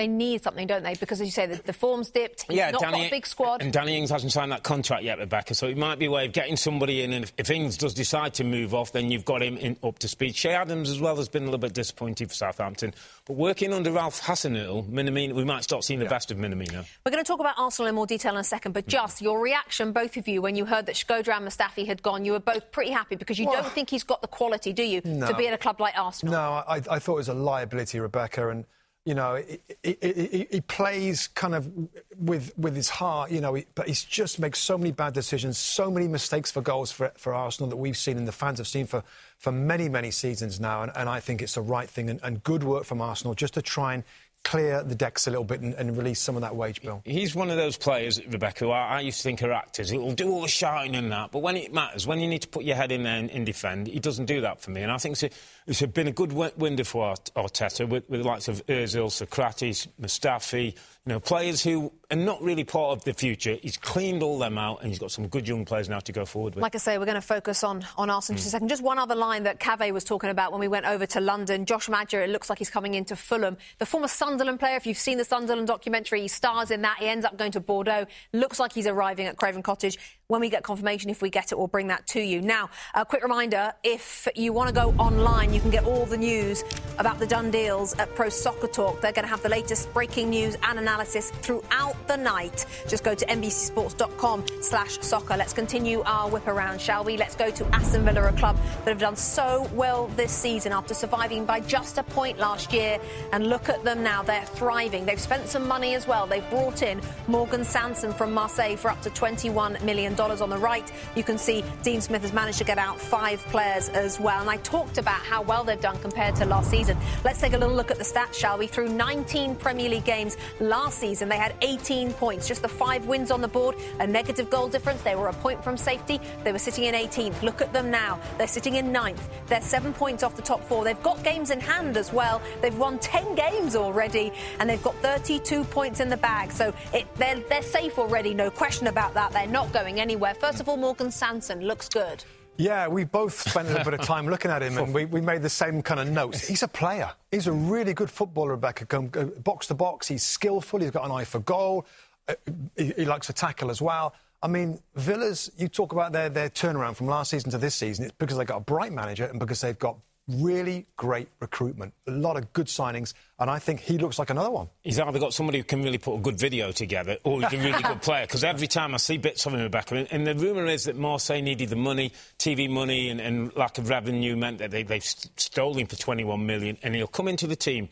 They 0.00 0.08
need 0.08 0.42
something, 0.42 0.66
don't 0.66 0.82
they? 0.82 0.94
Because 0.94 1.20
as 1.20 1.26
you 1.26 1.30
say, 1.30 1.44
the, 1.44 1.62
the 1.62 1.74
form's 1.74 2.08
dipped. 2.08 2.44
He's 2.48 2.56
yeah, 2.56 2.70
not 2.70 2.80
Danny, 2.80 3.00
got 3.00 3.06
a 3.08 3.10
big 3.10 3.26
squad. 3.26 3.60
And 3.60 3.70
Danny 3.70 3.98
Ings 3.98 4.08
hasn't 4.08 4.32
signed 4.32 4.50
that 4.50 4.62
contract 4.62 5.02
yet, 5.02 5.18
Rebecca, 5.18 5.54
so 5.54 5.66
it 5.66 5.76
might 5.76 5.98
be 5.98 6.06
a 6.06 6.10
way 6.10 6.24
of 6.24 6.32
getting 6.32 6.56
somebody 6.56 7.02
in. 7.02 7.12
And 7.12 7.24
if, 7.24 7.34
if 7.36 7.50
Ings 7.50 7.76
does 7.76 7.92
decide 7.92 8.32
to 8.34 8.44
move 8.44 8.72
off, 8.72 8.92
then 8.92 9.10
you've 9.10 9.26
got 9.26 9.42
him 9.42 9.58
in, 9.58 9.76
up 9.82 9.98
to 9.98 10.08
speed. 10.08 10.36
Che 10.36 10.54
Adams, 10.54 10.88
as 10.88 11.02
well, 11.02 11.16
has 11.16 11.28
been 11.28 11.42
a 11.42 11.44
little 11.44 11.58
bit 11.58 11.74
disappointing 11.74 12.28
for 12.28 12.32
Southampton. 12.32 12.94
But 13.26 13.36
working 13.36 13.74
under 13.74 13.92
Ralph 13.92 14.22
Hasenhüttl, 14.22 14.88
Minamino, 14.88 15.34
we 15.34 15.44
might 15.44 15.64
start 15.64 15.84
seeing 15.84 16.00
the 16.00 16.06
best 16.06 16.30
of 16.30 16.38
Minamino. 16.38 16.86
We're 17.04 17.12
going 17.12 17.22
to 17.22 17.28
talk 17.28 17.40
about 17.40 17.56
Arsenal 17.58 17.90
in 17.90 17.94
more 17.94 18.06
detail 18.06 18.32
in 18.32 18.38
a 18.38 18.44
second, 18.44 18.72
but 18.72 18.86
just 18.86 19.20
your 19.20 19.38
reaction, 19.38 19.92
both 19.92 20.16
of 20.16 20.26
you, 20.26 20.40
when 20.40 20.56
you 20.56 20.64
heard 20.64 20.86
that 20.86 20.94
Shkodran 20.94 21.36
and 21.36 21.46
Mustafi 21.46 21.86
had 21.86 22.02
gone, 22.02 22.24
you 22.24 22.32
were 22.32 22.40
both 22.40 22.72
pretty 22.72 22.90
happy 22.90 23.16
because 23.16 23.38
you 23.38 23.44
Well- 23.44 23.60
don't 23.64 23.72
think 23.72 23.90
he's 23.90 24.04
got 24.04 24.22
the 24.22 24.28
quality, 24.28 24.72
do 24.72 24.82
you, 24.82 25.02
to 25.02 25.34
be 25.36 25.46
at 25.46 25.52
a 25.52 25.58
club 25.58 25.78
like 25.78 25.92
Arsenal? 25.94 26.32
No, 26.32 26.40
I, 26.66 26.76
I 26.90 26.98
thought 26.98 27.12
it 27.12 27.16
was 27.16 27.28
a 27.28 27.34
liability, 27.34 28.00
Rebecca, 28.00 28.48
and 28.48 28.64
you 29.04 29.14
know 29.14 29.42
he, 29.82 29.96
he, 30.00 30.46
he, 30.50 30.60
plays 30.60 31.28
kind 31.28 31.54
of 31.54 31.70
with 32.18 32.52
with 32.58 32.76
his 32.76 32.90
heart, 32.90 33.30
you 33.30 33.40
know, 33.40 33.60
but 33.74 33.88
he's 33.88 34.04
just 34.04 34.38
makes 34.38 34.58
so 34.58 34.76
many 34.76 34.92
bad 34.92 35.14
decisions, 35.14 35.56
so 35.56 35.90
many 35.90 36.06
mistakes 36.06 36.50
for 36.50 36.60
goals 36.60 36.92
for, 36.92 37.10
for 37.16 37.32
Arsenal 37.32 37.70
that 37.70 37.76
we've 37.76 37.96
seen 37.96 38.18
and 38.18 38.28
the 38.28 38.32
fans 38.32 38.58
have 38.58 38.68
seen 38.68 38.86
for, 38.86 39.02
for 39.38 39.52
many 39.52 39.88
many 39.88 40.10
seasons 40.10 40.60
now, 40.60 40.82
and, 40.82 40.92
and 40.94 41.08
I 41.08 41.18
think 41.18 41.40
it's 41.40 41.54
the 41.54 41.62
right 41.62 41.88
thing 41.88 42.10
and, 42.10 42.20
and 42.22 42.42
good 42.44 42.62
work 42.62 42.84
from 42.84 43.00
Arsenal 43.00 43.34
just 43.34 43.54
to 43.54 43.62
try 43.62 43.94
and 43.94 44.04
clear 44.42 44.82
the 44.82 44.94
decks 44.94 45.26
a 45.26 45.30
little 45.30 45.44
bit 45.44 45.60
and, 45.60 45.74
and 45.74 45.96
release 45.96 46.20
some 46.20 46.34
of 46.34 46.42
that 46.42 46.56
wage 46.56 46.82
bill. 46.82 47.02
He's 47.04 47.34
one 47.34 47.50
of 47.50 47.56
those 47.56 47.76
players, 47.76 48.24
Rebecca, 48.26 48.64
who 48.64 48.70
I, 48.70 48.96
I 48.96 49.00
used 49.00 49.18
to 49.18 49.22
think 49.22 49.42
are 49.42 49.52
actors. 49.52 49.90
He'll 49.90 50.12
do 50.12 50.30
all 50.30 50.42
the 50.42 50.48
shouting 50.48 50.96
and 50.96 51.12
that, 51.12 51.30
but 51.30 51.40
when 51.40 51.56
it 51.56 51.72
matters, 51.72 52.06
when 52.06 52.20
you 52.20 52.28
need 52.28 52.42
to 52.42 52.48
put 52.48 52.64
your 52.64 52.76
head 52.76 52.90
in 52.90 53.02
there 53.02 53.16
and, 53.16 53.30
and 53.30 53.44
defend, 53.44 53.86
he 53.86 53.98
doesn't 54.00 54.26
do 54.26 54.40
that 54.40 54.60
for 54.60 54.70
me. 54.70 54.82
And 54.82 54.90
I 54.90 54.98
think 54.98 55.12
it's, 55.14 55.22
a, 55.22 55.30
it's 55.66 55.82
been 55.92 56.08
a 56.08 56.12
good 56.12 56.30
wi- 56.30 56.52
window 56.56 56.84
for 56.84 57.06
Art- 57.06 57.30
Arteta 57.36 57.88
with, 57.88 58.08
with 58.08 58.22
the 58.22 58.26
likes 58.26 58.48
of 58.48 58.64
Ozil, 58.66 59.06
Sokratis, 59.06 59.86
Mustafi, 60.00 60.74
you 61.06 61.14
know, 61.14 61.20
players 61.20 61.62
who 61.62 61.90
are 62.10 62.16
not 62.16 62.42
really 62.42 62.62
part 62.62 62.96
of 62.96 63.04
the 63.04 63.14
future. 63.14 63.56
He's 63.62 63.78
cleaned 63.78 64.22
all 64.22 64.38
them 64.38 64.58
out 64.58 64.80
and 64.80 64.90
he's 64.90 64.98
got 64.98 65.10
some 65.10 65.28
good 65.28 65.48
young 65.48 65.64
players 65.64 65.88
now 65.88 66.00
to 66.00 66.12
go 66.12 66.26
forward 66.26 66.54
with. 66.54 66.62
Like 66.62 66.74
I 66.74 66.78
say, 66.78 66.98
we're 66.98 67.06
going 67.06 67.14
to 67.14 67.22
focus 67.22 67.64
on, 67.64 67.86
on 67.96 68.10
Arsenal 68.10 68.34
in 68.34 68.36
just 68.36 68.44
hmm. 68.44 68.48
a 68.48 68.50
second. 68.50 68.68
Just 68.68 68.82
one 68.82 68.98
other 68.98 69.14
line 69.14 69.44
that 69.44 69.58
Kaveh 69.58 69.92
was 69.92 70.04
talking 70.04 70.28
about 70.28 70.52
when 70.52 70.60
we 70.60 70.68
went 70.68 70.84
over 70.84 71.06
to 71.06 71.20
London. 71.20 71.64
Josh 71.64 71.88
Maja, 71.88 72.22
it 72.22 72.28
looks 72.28 72.50
like 72.50 72.58
he's 72.58 72.68
coming 72.68 72.94
into 72.94 73.16
Fulham. 73.16 73.56
The 73.78 73.86
former 73.86 74.08
Sunderland 74.08 74.60
player, 74.60 74.76
if 74.76 74.86
you've 74.86 74.98
seen 74.98 75.16
the 75.16 75.24
Sunderland 75.24 75.68
documentary, 75.68 76.20
he 76.20 76.28
stars 76.28 76.70
in 76.70 76.82
that. 76.82 76.98
He 76.98 77.08
ends 77.08 77.24
up 77.24 77.38
going 77.38 77.52
to 77.52 77.60
Bordeaux. 77.60 78.06
Looks 78.34 78.60
like 78.60 78.74
he's 78.74 78.86
arriving 78.86 79.26
at 79.26 79.38
Craven 79.38 79.62
Cottage. 79.62 79.98
When 80.30 80.40
we 80.40 80.48
get 80.48 80.62
confirmation, 80.62 81.10
if 81.10 81.20
we 81.20 81.28
get 81.28 81.50
it, 81.50 81.58
we'll 81.58 81.66
bring 81.66 81.88
that 81.88 82.06
to 82.06 82.20
you. 82.20 82.40
Now, 82.40 82.70
a 82.94 83.04
quick 83.04 83.24
reminder 83.24 83.72
if 83.82 84.28
you 84.36 84.52
want 84.52 84.68
to 84.68 84.74
go 84.74 84.90
online, 84.92 85.52
you 85.52 85.60
can 85.60 85.70
get 85.70 85.84
all 85.84 86.06
the 86.06 86.16
news 86.16 86.62
about 86.98 87.18
the 87.18 87.26
done 87.26 87.50
deals 87.50 87.98
at 87.98 88.14
Pro 88.14 88.28
Soccer 88.28 88.68
Talk. 88.68 89.00
They're 89.00 89.12
going 89.12 89.24
to 89.24 89.30
have 89.30 89.42
the 89.42 89.48
latest 89.48 89.92
breaking 89.92 90.30
news 90.30 90.56
and 90.62 90.78
analysis 90.78 91.32
throughout 91.42 91.96
the 92.06 92.16
night. 92.16 92.64
Just 92.86 93.02
go 93.02 93.12
to 93.12 93.26
NBCSports.com 93.26 94.44
slash 94.60 95.00
soccer. 95.00 95.36
Let's 95.36 95.52
continue 95.52 96.02
our 96.06 96.30
whip 96.30 96.46
around, 96.46 96.80
shall 96.80 97.02
we? 97.02 97.16
Let's 97.16 97.34
go 97.34 97.50
to 97.50 97.66
Aston 97.74 98.04
Villa, 98.04 98.28
a 98.28 98.32
club 98.32 98.56
that 98.84 98.90
have 98.90 99.00
done 99.00 99.16
so 99.16 99.68
well 99.74 100.06
this 100.14 100.30
season 100.30 100.70
after 100.72 100.94
surviving 100.94 101.44
by 101.44 101.58
just 101.58 101.98
a 101.98 102.04
point 102.04 102.38
last 102.38 102.72
year. 102.72 103.00
And 103.32 103.48
look 103.48 103.68
at 103.68 103.82
them 103.82 104.04
now. 104.04 104.22
They're 104.22 104.46
thriving. 104.46 105.06
They've 105.06 105.18
spent 105.18 105.48
some 105.48 105.66
money 105.66 105.96
as 105.96 106.06
well. 106.06 106.28
They've 106.28 106.48
brought 106.50 106.82
in 106.82 107.00
Morgan 107.26 107.64
Sanson 107.64 108.12
from 108.12 108.32
Marseille 108.32 108.76
for 108.76 108.92
up 108.92 109.02
to 109.02 109.10
$21 109.10 109.82
million 109.82 110.19
on 110.20 110.50
the 110.50 110.58
right. 110.58 110.92
You 111.16 111.24
can 111.24 111.38
see 111.38 111.64
Dean 111.82 112.02
Smith 112.02 112.20
has 112.20 112.34
managed 112.34 112.58
to 112.58 112.64
get 112.64 112.76
out 112.76 113.00
five 113.00 113.40
players 113.46 113.88
as 113.88 114.20
well. 114.20 114.38
And 114.38 114.50
I 114.50 114.58
talked 114.58 114.98
about 114.98 115.18
how 115.20 115.40
well 115.40 115.64
they've 115.64 115.80
done 115.80 115.98
compared 116.00 116.36
to 116.36 116.44
last 116.44 116.70
season. 116.70 116.98
Let's 117.24 117.40
take 117.40 117.54
a 117.54 117.56
little 117.58 117.74
look 117.74 117.90
at 117.90 117.96
the 117.96 118.04
stats, 118.04 118.34
shall 118.34 118.58
we? 118.58 118.66
Through 118.66 118.90
19 118.90 119.56
Premier 119.56 119.88
League 119.88 120.04
games 120.04 120.36
last 120.60 120.98
season, 120.98 121.30
they 121.30 121.38
had 121.38 121.54
18 121.62 122.12
points, 122.12 122.46
just 122.46 122.60
the 122.60 122.68
five 122.68 123.06
wins 123.06 123.30
on 123.30 123.40
the 123.40 123.48
board, 123.48 123.76
a 123.98 124.06
negative 124.06 124.50
goal 124.50 124.68
difference. 124.68 125.00
They 125.00 125.14
were 125.14 125.28
a 125.28 125.32
point 125.32 125.64
from 125.64 125.78
safety. 125.78 126.20
They 126.44 126.52
were 126.52 126.58
sitting 126.58 126.84
in 126.84 126.94
18th. 126.94 127.40
Look 127.42 127.62
at 127.62 127.72
them 127.72 127.90
now. 127.90 128.20
They're 128.36 128.46
sitting 128.46 128.74
in 128.74 128.92
ninth. 128.92 129.26
They're 129.46 129.62
seven 129.62 129.94
points 129.94 130.22
off 130.22 130.36
the 130.36 130.42
top 130.42 130.62
four. 130.64 130.84
They've 130.84 131.02
got 131.02 131.24
games 131.24 131.50
in 131.50 131.60
hand 131.60 131.96
as 131.96 132.12
well. 132.12 132.42
They've 132.60 132.76
won 132.76 132.98
10 132.98 133.34
games 133.36 133.74
already, 133.74 134.34
and 134.58 134.68
they've 134.68 134.82
got 134.82 134.96
32 134.96 135.64
points 135.64 136.00
in 136.00 136.10
the 136.10 136.18
bag. 136.18 136.52
So 136.52 136.74
it, 136.92 137.06
they're, 137.16 137.40
they're 137.48 137.62
safe 137.62 137.98
already, 137.98 138.34
no 138.34 138.50
question 138.50 138.86
about 138.86 139.14
that. 139.14 139.32
They're 139.32 139.46
not 139.46 139.72
going 139.72 139.98
anywhere. 139.98 140.09
First 140.16 140.60
of 140.60 140.68
all, 140.68 140.76
Morgan 140.76 141.10
Sanson 141.10 141.60
looks 141.60 141.88
good. 141.88 142.24
Yeah, 142.56 142.88
we 142.88 143.04
both 143.04 143.48
spent 143.48 143.68
a 143.68 143.70
little 143.70 143.90
bit 143.90 144.00
of 144.00 144.06
time 144.06 144.28
looking 144.28 144.50
at 144.50 144.62
him 144.62 144.76
and 144.76 144.92
we, 144.92 145.06
we 145.06 145.22
made 145.22 145.40
the 145.40 145.48
same 145.48 145.82
kind 145.82 145.98
of 145.98 146.10
notes. 146.10 146.46
He's 146.46 146.62
a 146.62 146.68
player. 146.68 147.10
He's 147.30 147.46
a 147.46 147.52
really 147.52 147.94
good 147.94 148.10
footballer, 148.10 148.50
Rebecca. 148.50 149.00
Box 149.42 149.68
to 149.68 149.74
box, 149.74 150.08
he's 150.08 150.22
skillful, 150.22 150.80
he's 150.80 150.90
got 150.90 151.06
an 151.06 151.10
eye 151.10 151.24
for 151.24 151.38
goal, 151.40 151.86
uh, 152.28 152.34
he, 152.76 152.92
he 152.96 153.04
likes 153.06 153.28
to 153.28 153.32
tackle 153.32 153.70
as 153.70 153.80
well. 153.80 154.14
I 154.42 154.48
mean, 154.48 154.78
Villa's, 154.94 155.50
you 155.56 155.68
talk 155.68 155.92
about 155.92 156.12
their, 156.12 156.28
their 156.28 156.50
turnaround 156.50 156.96
from 156.96 157.06
last 157.06 157.30
season 157.30 157.50
to 157.52 157.58
this 157.58 157.74
season. 157.74 158.06
It's 158.06 158.14
because 158.18 158.36
they've 158.36 158.46
got 158.46 158.58
a 158.58 158.64
bright 158.64 158.92
manager 158.92 159.24
and 159.24 159.38
because 159.38 159.60
they've 159.60 159.78
got 159.78 159.96
really 160.28 160.86
great 160.96 161.28
recruitment, 161.40 161.94
a 162.06 162.10
lot 162.10 162.36
of 162.36 162.52
good 162.52 162.66
signings, 162.66 163.14
and 163.38 163.50
I 163.50 163.58
think 163.58 163.80
he 163.80 163.98
looks 163.98 164.18
like 164.18 164.30
another 164.30 164.50
one. 164.50 164.68
He's 164.82 164.98
either 164.98 165.18
got 165.18 165.34
somebody 165.34 165.58
who 165.58 165.64
can 165.64 165.82
really 165.82 165.98
put 165.98 166.16
a 166.16 166.18
good 166.20 166.38
video 166.38 166.72
together 166.72 167.18
or 167.24 167.40
he's 167.40 167.52
a 167.52 167.62
really 167.62 167.82
good 167.82 168.02
player, 168.02 168.26
because 168.26 168.44
every 168.44 168.66
time 168.66 168.94
I 168.94 168.98
see 168.98 169.16
bits 169.16 169.46
of 169.46 169.54
him 169.54 169.70
back, 169.70 169.90
and, 169.90 170.06
and 170.10 170.26
the 170.26 170.34
rumour 170.34 170.66
is 170.66 170.84
that 170.84 170.96
Marseille 170.96 171.42
needed 171.42 171.70
the 171.70 171.76
money, 171.76 172.12
TV 172.38 172.68
money, 172.68 173.08
and, 173.08 173.20
and 173.20 173.54
lack 173.56 173.78
of 173.78 173.88
revenue 173.88 174.36
meant 174.36 174.58
that 174.58 174.70
they, 174.70 174.82
they've 174.82 175.04
stolen 175.04 175.86
for 175.86 175.96
21 175.96 176.44
million, 176.46 176.78
and 176.82 176.94
he'll 176.94 177.06
come 177.06 177.28
into 177.28 177.46
the 177.46 177.56
team. 177.56 177.88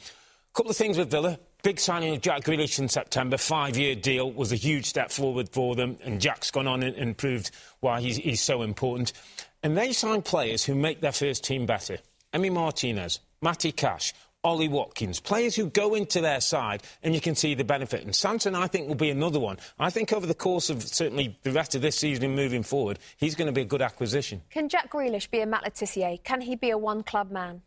A 0.52 0.56
couple 0.56 0.70
of 0.70 0.76
things 0.76 0.98
with 0.98 1.10
Villa. 1.10 1.38
Big 1.64 1.80
signing 1.80 2.14
of 2.14 2.20
Jack 2.20 2.44
Grealish 2.44 2.78
in 2.78 2.88
September, 2.88 3.36
five-year 3.36 3.96
deal, 3.96 4.30
was 4.30 4.52
a 4.52 4.56
huge 4.56 4.86
step 4.86 5.10
forward 5.10 5.48
for 5.48 5.74
them, 5.74 5.98
and 6.04 6.20
Jack's 6.20 6.52
gone 6.52 6.68
on 6.68 6.84
and, 6.84 6.94
and 6.94 7.16
proved 7.16 7.50
why 7.80 8.00
he's, 8.00 8.16
he's 8.16 8.40
so 8.40 8.62
important. 8.62 9.12
And 9.64 9.76
they 9.76 9.92
sign 9.92 10.22
players 10.22 10.64
who 10.64 10.76
make 10.76 11.00
their 11.00 11.12
first 11.12 11.42
team 11.42 11.66
better. 11.66 11.98
Emi 12.32 12.52
Martinez, 12.52 13.20
Matty 13.40 13.72
Cash, 13.72 14.12
Ollie 14.44 14.68
Watkins, 14.68 15.18
players 15.18 15.56
who 15.56 15.68
go 15.68 15.94
into 15.94 16.20
their 16.20 16.40
side 16.40 16.82
and 17.02 17.14
you 17.14 17.20
can 17.20 17.34
see 17.34 17.54
the 17.54 17.64
benefit. 17.64 18.04
And 18.04 18.14
Sanson, 18.14 18.54
I 18.54 18.66
think, 18.66 18.86
will 18.86 18.94
be 18.94 19.10
another 19.10 19.40
one. 19.40 19.58
I 19.78 19.90
think 19.90 20.12
over 20.12 20.26
the 20.26 20.34
course 20.34 20.70
of 20.70 20.82
certainly 20.82 21.38
the 21.42 21.52
rest 21.52 21.74
of 21.74 21.82
this 21.82 21.96
season 21.96 22.24
and 22.24 22.36
moving 22.36 22.62
forward, 22.62 22.98
he's 23.16 23.34
going 23.34 23.46
to 23.46 23.52
be 23.52 23.62
a 23.62 23.66
good 23.66 23.82
acquisition. 23.82 24.42
Can 24.50 24.68
Jack 24.68 24.90
Grealish 24.90 25.30
be 25.30 25.40
a 25.40 25.46
Matt 25.46 25.64
Le 25.64 25.70
Tissier? 25.70 26.22
Can 26.22 26.40
he 26.42 26.54
be 26.54 26.70
a 26.70 26.78
one 26.78 27.02
club 27.02 27.30
man? 27.30 27.62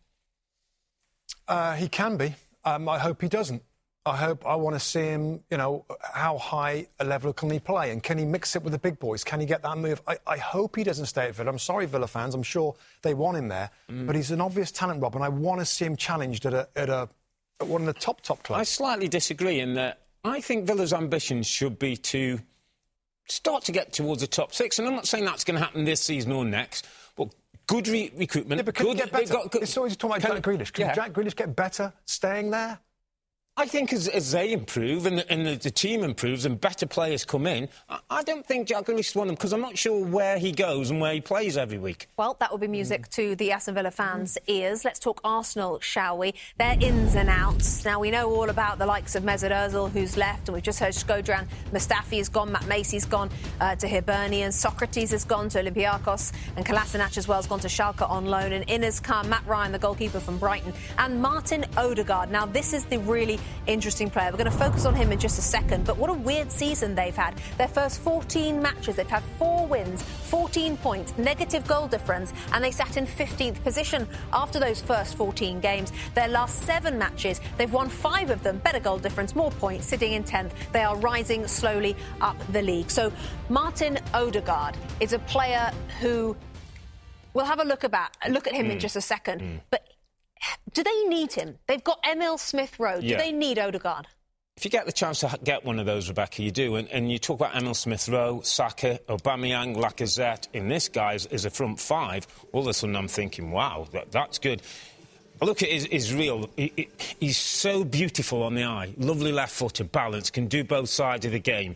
Uh, 1.47 1.76
he 1.76 1.88
can 1.88 2.18
be. 2.18 2.36
Um, 2.64 2.88
I 2.88 2.99
hope 2.99 3.22
he 3.22 3.28
doesn't. 3.28 3.64
I 4.04 4.18
hope 4.18 4.47
I 4.47 4.56
want 4.56 4.76
to 4.76 4.80
see 4.80 5.02
him, 5.02 5.43
you 5.52 5.58
know, 5.58 5.86
how 6.02 6.39
high 6.39 6.88
a 6.99 7.06
level 7.06 7.34
can 7.34 7.52
he 7.52 7.60
play 7.60 7.91
and 7.91 8.02
can 8.02 8.18
he 8.18 8.26
mix 8.26 8.56
it 8.56 8.64
with 8.64 8.74
the 8.74 8.80
big 8.80 8.97
boys? 8.97 9.24
Can 9.24 9.39
he 9.39 9.45
get 9.45 9.62
that 9.62 9.78
move? 9.78 10.02
I, 10.08 10.18
I 10.26 10.38
hope 10.38 10.76
he 10.76 10.84
doesn't 10.84 11.06
stay 11.06 11.28
at 11.28 11.36
Villa. 11.36 11.52
I'm 11.52 11.60
sorry, 11.60 11.86
Villa 11.86 12.08
fans. 12.08 12.34
I'm 12.34 12.41
sure 12.41 12.76
they 13.04 13.14
want 13.14 13.38
him 13.38 13.47
there. 13.47 13.70
Mm. 13.91 14.08
But 14.08 14.16
he's 14.16 14.32
an 14.32 14.41
obvious 14.41 14.72
talent, 14.72 15.04
Rob, 15.04 15.16
and 15.16 15.24
I 15.24 15.30
want 15.30 15.60
to 15.62 15.66
see 15.66 15.86
him 15.86 15.95
challenged 15.95 16.47
at, 16.47 16.54
a, 16.54 16.68
at, 16.76 16.89
a, 16.89 17.10
at 17.60 17.68
one 17.68 17.82
of 17.82 17.88
the 17.88 17.93
top, 17.93 18.22
top 18.22 18.41
clubs. 18.41 18.60
I 18.60 18.64
slightly 18.64 19.08
disagree 19.08 19.60
in 19.60 19.76
that 19.76 19.99
I 20.24 20.41
think 20.41 20.66
Villa's 20.66 20.93
ambitions 20.93 21.45
should 21.45 21.78
be 21.78 21.95
to 21.97 22.39
start 23.28 23.66
to 23.66 23.72
get 23.72 23.93
towards 23.93 24.22
the 24.22 24.28
top 24.28 24.52
six. 24.52 24.80
And 24.80 24.88
I'm 24.88 24.95
not 24.95 25.08
saying 25.08 25.26
that's 25.26 25.43
going 25.43 25.60
to 25.60 25.64
happen 25.64 25.86
this 25.86 26.02
season 26.02 26.32
or 26.32 26.43
next, 26.43 26.88
but 27.16 27.36
good 27.68 27.88
re- 27.88 28.12
recruitment. 28.16 28.58
Yeah, 28.58 28.64
but 28.64 28.74
can 28.74 28.88
good, 28.88 28.97
get 28.97 29.12
better? 29.12 29.32
Got, 29.32 29.52
good, 29.52 29.62
it's 29.62 29.78
always 29.78 29.95
talking 29.95 30.24
about 30.24 30.34
Jack 30.34 30.43
Grealish. 30.43 30.74
Can 30.74 30.88
yeah. 30.88 30.93
Jack 30.93 31.14
Grealish 31.14 31.36
get 31.36 31.56
better 31.56 31.93
staying 32.06 32.49
there? 32.49 32.80
I 33.62 33.68
think 33.68 33.93
as, 33.93 34.07
as 34.07 34.32
they 34.32 34.53
improve 34.53 35.05
and, 35.05 35.20
the, 35.20 35.32
and 35.32 35.45
the, 35.45 35.53
the, 35.53 35.70
team 35.70 36.03
improves 36.03 36.45
and 36.45 36.59
better 36.59 36.88
players 36.88 37.24
come 37.24 37.45
in, 37.45 37.70
I, 37.88 37.99
I 38.09 38.24
don't 38.24 38.43
think 38.43 38.68
Jack 38.68 38.86
Grealish 38.86 39.09
is 39.09 39.16
one 39.16 39.26
of 39.26 39.28
them 39.28 39.36
because 39.36 39.53
I'm 39.53 39.62
not 39.62 39.78
sure 39.78 40.03
where 40.03 40.39
he 40.39 40.51
goes 40.51 40.89
and 40.89 40.99
where 40.99 41.14
he 41.14 41.22
plays 41.22 41.57
every 41.57 41.78
week. 41.78 42.07
Well, 42.18 42.36
that 42.39 42.49
will 42.49 42.57
be 42.57 42.68
music 42.68 43.03
mm. 43.03 43.09
to 43.12 43.36
the 43.36 43.51
Aston 43.51 43.76
Villa 43.76 43.91
fans' 43.91 44.39
mm. 44.41 44.55
ears. 44.55 44.84
Let's 44.84 44.97
talk 44.97 45.22
Arsenal, 45.24 45.80
shall 45.80 46.18
we? 46.18 46.34
Their 46.57 46.76
ins 46.82 47.14
and 47.14 47.30
outs. 47.30 47.86
Now, 47.86 47.99
we 47.99 48.09
know 48.09 48.32
all 48.34 48.49
about 48.49 48.80
the 48.80 48.88
likes 48.88 49.14
of 49.14 49.22
Mesut 49.22 49.51
Ozil, 49.51 49.91
who's 49.91 50.18
left, 50.18 50.47
and 50.47 50.55
we've 50.55 50.64
just 50.64 50.80
heard 50.80 50.95
Shkodran 50.95 51.47
Mustafi 51.72 52.20
is 52.20 52.30
gone, 52.30 52.51
Matt 52.51 52.64
Macey's 52.64 53.05
gone 53.05 53.30
uh, 53.59 53.76
to 53.76 53.88
Hibernian, 53.88 54.49
Sokratis 54.49 55.12
has 55.12 55.24
gone 55.24 55.49
to 55.49 55.59
Olympiacos, 55.59 56.34
and 56.57 56.66
Kolasinac 56.66 57.16
as 57.16 57.28
well 57.28 57.38
has 57.38 57.45
gone 57.45 57.59
to 57.59 57.68
Schalke 57.68 58.09
on 58.09 58.26
loan, 58.26 58.53
and 58.53 58.68
in 58.68 58.82
has 58.82 58.99
come 58.99 59.30
Mat 59.30 59.43
Ryan, 59.45 59.72
the 59.72 59.78
goalkeeper 59.78 60.20
from 60.20 60.39
Brighton, 60.39 60.74
and 60.97 61.22
Martin 61.22 61.64
Odegaard. 61.78 62.32
Now, 62.32 62.47
this 62.47 62.74
is 62.74 62.86
the 62.86 62.97
really 62.97 63.39
interesting 63.68 64.10
player. 64.10 64.32
We're 64.32 64.38
going 64.38 64.52
to 64.52 64.58
focus 64.58 64.86
on 64.86 64.95
him 64.95 65.12
in 65.12 65.20
just 65.20 65.38
a 65.39 65.41
second. 65.41 65.86
But 65.86 65.97
what 65.97 66.10
a 66.10 66.14
weird 66.14 66.52
season 66.52 66.95
they've 66.95 67.16
had. 67.16 67.36
Their 67.58 67.68
first 67.68 68.02
14 68.02 68.62
matches, 68.62 68.95
they've 68.95 69.08
had 69.08 69.24
four 69.38 69.68
wins, 69.68 70.02
14 70.02 70.78
points, 70.78 71.14
negative 71.18 71.68
goal 71.68 71.88
difference, 71.88 72.34
and 72.54 72.64
they 72.64 72.72
sat 72.72 72.97
in 72.97 73.06
15th 73.06 73.64
position 73.64 74.08
after 74.34 74.60
those 74.60 74.82
first 74.82 75.16
14 75.16 75.60
games. 75.60 75.91
Their 76.16 76.28
last 76.28 76.64
seven 76.64 76.97
matches, 76.97 77.41
they've 77.58 77.72
won 77.72 77.89
five 77.89 78.30
of 78.30 78.43
them, 78.43 78.58
better 78.60 78.80
goal 78.80 78.97
difference, 78.97 79.36
more 79.36 79.52
points, 79.52 79.86
sitting 79.86 80.14
in 80.14 80.24
10th. 80.24 80.52
They 80.72 80.84
are 80.84 80.97
rising 80.97 81.47
slowly 81.47 81.95
up 82.22 82.38
the 82.52 82.62
league. 82.62 82.89
So 82.89 83.12
Martin 83.49 83.99
Odegaard 84.14 84.78
is 84.99 85.14
a 85.14 85.20
player 85.20 85.72
who 85.99 86.36
We'll 87.34 87.45
have 87.45 87.60
a 87.60 87.64
look 87.64 87.84
about 87.84 88.10
look 88.30 88.47
at 88.47 88.54
him 88.54 88.68
mm. 88.68 88.72
in 88.72 88.80
just 88.80 88.95
a 88.95 89.02
second. 89.02 89.41
Mm. 89.41 89.60
But 89.70 89.88
do 90.73 90.83
they 90.83 91.03
need 91.03 91.33
him? 91.33 91.57
They've 91.67 91.83
got 91.83 91.99
Emil 92.09 92.37
Smith 92.37 92.79
Rowe. 92.79 93.01
Do 93.01 93.07
yeah. 93.07 93.17
they 93.17 93.31
need 93.31 93.59
Odegaard? 93.59 94.07
If 94.57 94.65
you 94.65 94.71
get 94.71 94.85
the 94.85 94.91
chance 94.91 95.21
to 95.21 95.39
get 95.43 95.65
one 95.65 95.79
of 95.79 95.85
those, 95.85 96.07
Rebecca, 96.09 96.43
you 96.43 96.51
do. 96.51 96.75
And, 96.75 96.87
and 96.89 97.11
you 97.11 97.17
talk 97.17 97.39
about 97.39 97.55
Emil 97.55 97.73
Smith 97.73 98.07
Rowe, 98.07 98.41
Saka, 98.41 98.99
Aubameyang, 99.07 99.75
Lacazette. 99.75 100.47
In 100.53 100.67
this 100.67 100.89
guy 100.89 101.13
is 101.13 101.45
a 101.45 101.49
front 101.49 101.79
five. 101.79 102.27
All 102.51 102.61
of 102.61 102.67
a 102.67 102.73
sudden, 102.73 102.95
I'm 102.95 103.07
thinking, 103.07 103.51
wow, 103.51 103.87
that, 103.91 104.11
that's 104.11 104.37
good. 104.37 104.61
look 105.41 105.63
at 105.63 105.69
his, 105.69 105.85
his 105.85 106.13
real. 106.13 106.49
He, 106.57 106.71
he, 106.75 106.89
he's 107.19 107.37
so 107.37 107.83
beautiful 107.83 108.43
on 108.43 108.53
the 108.53 108.65
eye. 108.65 108.93
Lovely 108.97 109.31
left 109.31 109.53
footed, 109.53 109.91
balance, 109.91 110.29
can 110.29 110.47
do 110.47 110.63
both 110.63 110.89
sides 110.89 111.25
of 111.25 111.31
the 111.31 111.39
game. 111.39 111.75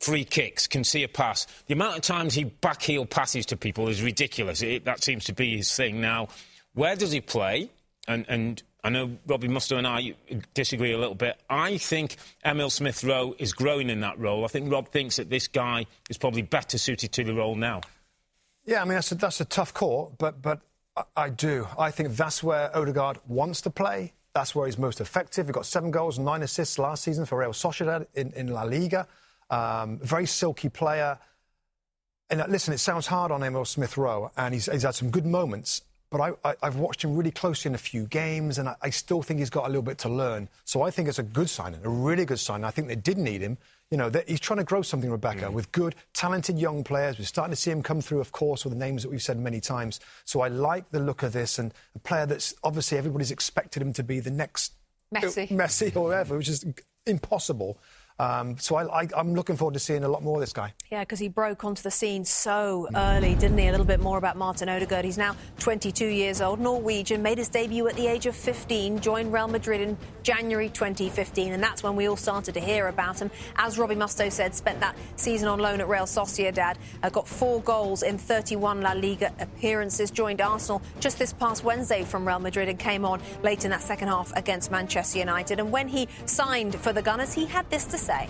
Free 0.00 0.24
kicks, 0.24 0.66
can 0.66 0.84
see 0.84 1.04
a 1.04 1.08
pass. 1.08 1.46
The 1.66 1.74
amount 1.74 1.96
of 1.96 2.02
times 2.02 2.34
he 2.34 2.46
backheel 2.46 3.08
passes 3.08 3.46
to 3.46 3.56
people 3.56 3.88
is 3.88 4.02
ridiculous. 4.02 4.62
It, 4.62 4.84
that 4.84 5.04
seems 5.04 5.24
to 5.26 5.32
be 5.32 5.58
his 5.58 5.74
thing. 5.74 6.00
Now, 6.00 6.28
where 6.74 6.96
does 6.96 7.12
he 7.12 7.20
play? 7.20 7.70
And, 8.08 8.24
and 8.28 8.62
I 8.84 8.88
know 8.88 9.18
Robbie 9.26 9.48
Mustoe 9.48 9.78
and 9.78 9.86
I 9.86 10.14
disagree 10.54 10.92
a 10.92 10.98
little 10.98 11.14
bit. 11.14 11.40
I 11.50 11.78
think 11.78 12.16
Emil 12.44 12.70
Smith 12.70 13.02
Rowe 13.02 13.34
is 13.38 13.52
growing 13.52 13.90
in 13.90 14.00
that 14.00 14.18
role. 14.18 14.44
I 14.44 14.48
think 14.48 14.70
Rob 14.70 14.88
thinks 14.88 15.16
that 15.16 15.28
this 15.28 15.48
guy 15.48 15.86
is 16.08 16.18
probably 16.18 16.42
better 16.42 16.78
suited 16.78 17.12
to 17.12 17.24
the 17.24 17.34
role 17.34 17.56
now. 17.56 17.80
Yeah, 18.64 18.82
I 18.82 18.84
mean, 18.84 18.94
that's 18.94 19.10
a, 19.12 19.16
that's 19.16 19.40
a 19.40 19.44
tough 19.44 19.74
call, 19.74 20.14
but, 20.18 20.40
but 20.40 20.60
I, 20.96 21.02
I 21.16 21.28
do. 21.30 21.66
I 21.78 21.90
think 21.90 22.10
that's 22.10 22.42
where 22.42 22.76
Odegaard 22.76 23.18
wants 23.26 23.60
to 23.62 23.70
play. 23.70 24.12
That's 24.34 24.54
where 24.54 24.66
he's 24.66 24.78
most 24.78 25.00
effective. 25.00 25.46
He 25.46 25.52
got 25.52 25.66
seven 25.66 25.90
goals 25.90 26.18
and 26.18 26.24
nine 26.24 26.42
assists 26.42 26.78
last 26.78 27.02
season 27.04 27.26
for 27.26 27.38
Real 27.38 27.52
Sociedad 27.52 28.06
in, 28.14 28.32
in 28.34 28.48
La 28.48 28.62
Liga. 28.62 29.08
Um, 29.50 29.98
very 29.98 30.26
silky 30.26 30.68
player. 30.68 31.18
And 32.30 32.40
uh, 32.40 32.46
listen, 32.48 32.74
it 32.74 32.78
sounds 32.78 33.06
hard 33.06 33.32
on 33.32 33.42
Emil 33.42 33.64
Smith 33.64 33.96
Rowe, 33.96 34.30
and 34.36 34.52
he's, 34.52 34.66
he's 34.66 34.82
had 34.82 34.94
some 34.94 35.10
good 35.10 35.26
moments 35.26 35.82
but 36.10 36.36
I, 36.44 36.54
have 36.62 36.76
watched 36.76 37.02
him 37.02 37.16
really 37.16 37.30
closely 37.30 37.68
in 37.68 37.74
a 37.74 37.78
few 37.78 38.04
games, 38.06 38.58
and 38.58 38.68
I, 38.68 38.76
I, 38.80 38.90
still 38.90 39.22
think 39.22 39.40
he's 39.40 39.50
got 39.50 39.64
a 39.64 39.68
little 39.68 39.82
bit 39.82 39.98
to 39.98 40.08
learn. 40.08 40.48
So 40.64 40.82
I 40.82 40.90
think 40.90 41.08
it's 41.08 41.18
a 41.18 41.24
good 41.24 41.50
signing, 41.50 41.80
a 41.82 41.88
really 41.88 42.24
good 42.24 42.38
signing. 42.38 42.64
I 42.64 42.70
think 42.70 42.88
they 42.88 42.96
did 42.96 43.18
need 43.18 43.40
him. 43.40 43.58
You 43.90 43.98
know, 43.98 44.10
he's 44.26 44.40
trying 44.40 44.58
to 44.58 44.64
grow 44.64 44.82
something, 44.82 45.10
Rebecca, 45.10 45.46
mm. 45.46 45.52
with 45.52 45.70
good, 45.72 45.94
talented 46.12 46.58
young 46.58 46.84
players. 46.84 47.18
We're 47.18 47.24
starting 47.24 47.52
to 47.52 47.56
see 47.56 47.70
him 47.70 47.82
come 47.82 48.00
through, 48.00 48.20
of 48.20 48.32
course, 48.32 48.64
with 48.64 48.72
the 48.72 48.78
names 48.78 49.02
that 49.02 49.10
we've 49.10 49.22
said 49.22 49.38
many 49.38 49.60
times. 49.60 50.00
So 50.24 50.40
I 50.40 50.48
like 50.48 50.90
the 50.90 51.00
look 51.00 51.22
of 51.22 51.32
this, 51.32 51.58
and 51.58 51.74
a 51.94 51.98
player 51.98 52.26
that's 52.26 52.54
obviously 52.62 52.98
everybody's 52.98 53.30
expected 53.30 53.82
him 53.82 53.92
to 53.94 54.02
be 54.02 54.20
the 54.20 54.30
next 54.30 54.72
Messi, 55.14 55.48
Messi 55.48 55.94
or 55.96 56.04
whatever, 56.04 56.36
which 56.36 56.48
is 56.48 56.64
impossible. 57.06 57.78
Um, 58.18 58.56
so 58.58 58.76
I, 58.76 59.06
am 59.14 59.34
looking 59.34 59.56
forward 59.56 59.74
to 59.74 59.80
seeing 59.80 60.02
a 60.02 60.08
lot 60.08 60.22
more 60.22 60.36
of 60.36 60.40
this 60.40 60.52
guy. 60.52 60.72
Yeah, 60.90 61.00
because 61.00 61.18
he 61.18 61.28
broke 61.28 61.64
onto 61.64 61.82
the 61.82 61.90
scene 61.90 62.24
so 62.24 62.88
early, 62.94 63.34
didn't 63.34 63.58
he? 63.58 63.68
A 63.68 63.70
little 63.70 63.84
bit 63.84 64.00
more 64.00 64.16
about 64.16 64.36
Martin 64.36 64.70
Odegaard. 64.70 65.04
He's 65.04 65.18
now 65.18 65.36
22 65.58 66.06
years 66.06 66.40
old, 66.40 66.58
Norwegian, 66.58 67.22
made 67.22 67.36
his 67.36 67.48
debut 67.48 67.86
at 67.88 67.94
the 67.94 68.06
age 68.06 68.24
of 68.24 68.34
15, 68.34 69.00
joined 69.00 69.32
Real 69.32 69.48
Madrid 69.48 69.82
in 69.82 69.98
January 70.22 70.70
2015, 70.70 71.52
and 71.52 71.62
that's 71.62 71.82
when 71.82 71.94
we 71.94 72.08
all 72.08 72.16
started 72.16 72.54
to 72.54 72.60
hear 72.60 72.88
about 72.88 73.20
him. 73.20 73.30
As 73.56 73.78
Robbie 73.78 73.96
Mustoe 73.96 74.32
said, 74.32 74.54
spent 74.54 74.80
that 74.80 74.96
season 75.16 75.48
on 75.48 75.58
loan 75.58 75.80
at 75.82 75.88
Real 75.88 76.06
Sociedad, 76.06 76.76
uh, 77.02 77.10
got 77.10 77.28
four 77.28 77.60
goals 77.60 78.02
in 78.02 78.16
31 78.16 78.80
La 78.80 78.92
Liga 78.92 79.30
appearances, 79.40 80.10
joined 80.10 80.40
Arsenal 80.40 80.80
just 81.00 81.18
this 81.18 81.34
past 81.34 81.64
Wednesday 81.64 82.02
from 82.02 82.26
Real 82.26 82.38
Madrid 82.38 82.68
and 82.68 82.78
came 82.78 83.04
on 83.04 83.20
late 83.42 83.64
in 83.64 83.70
that 83.70 83.82
second 83.82 84.08
half 84.08 84.32
against 84.36 84.70
Manchester 84.70 85.18
United. 85.18 85.60
And 85.60 85.70
when 85.70 85.86
he 85.86 86.08
signed 86.24 86.74
for 86.76 86.94
the 86.94 87.02
Gunners, 87.02 87.34
he 87.34 87.44
had 87.44 87.68
this 87.68 87.84
to 87.86 87.98
say. 88.06 88.28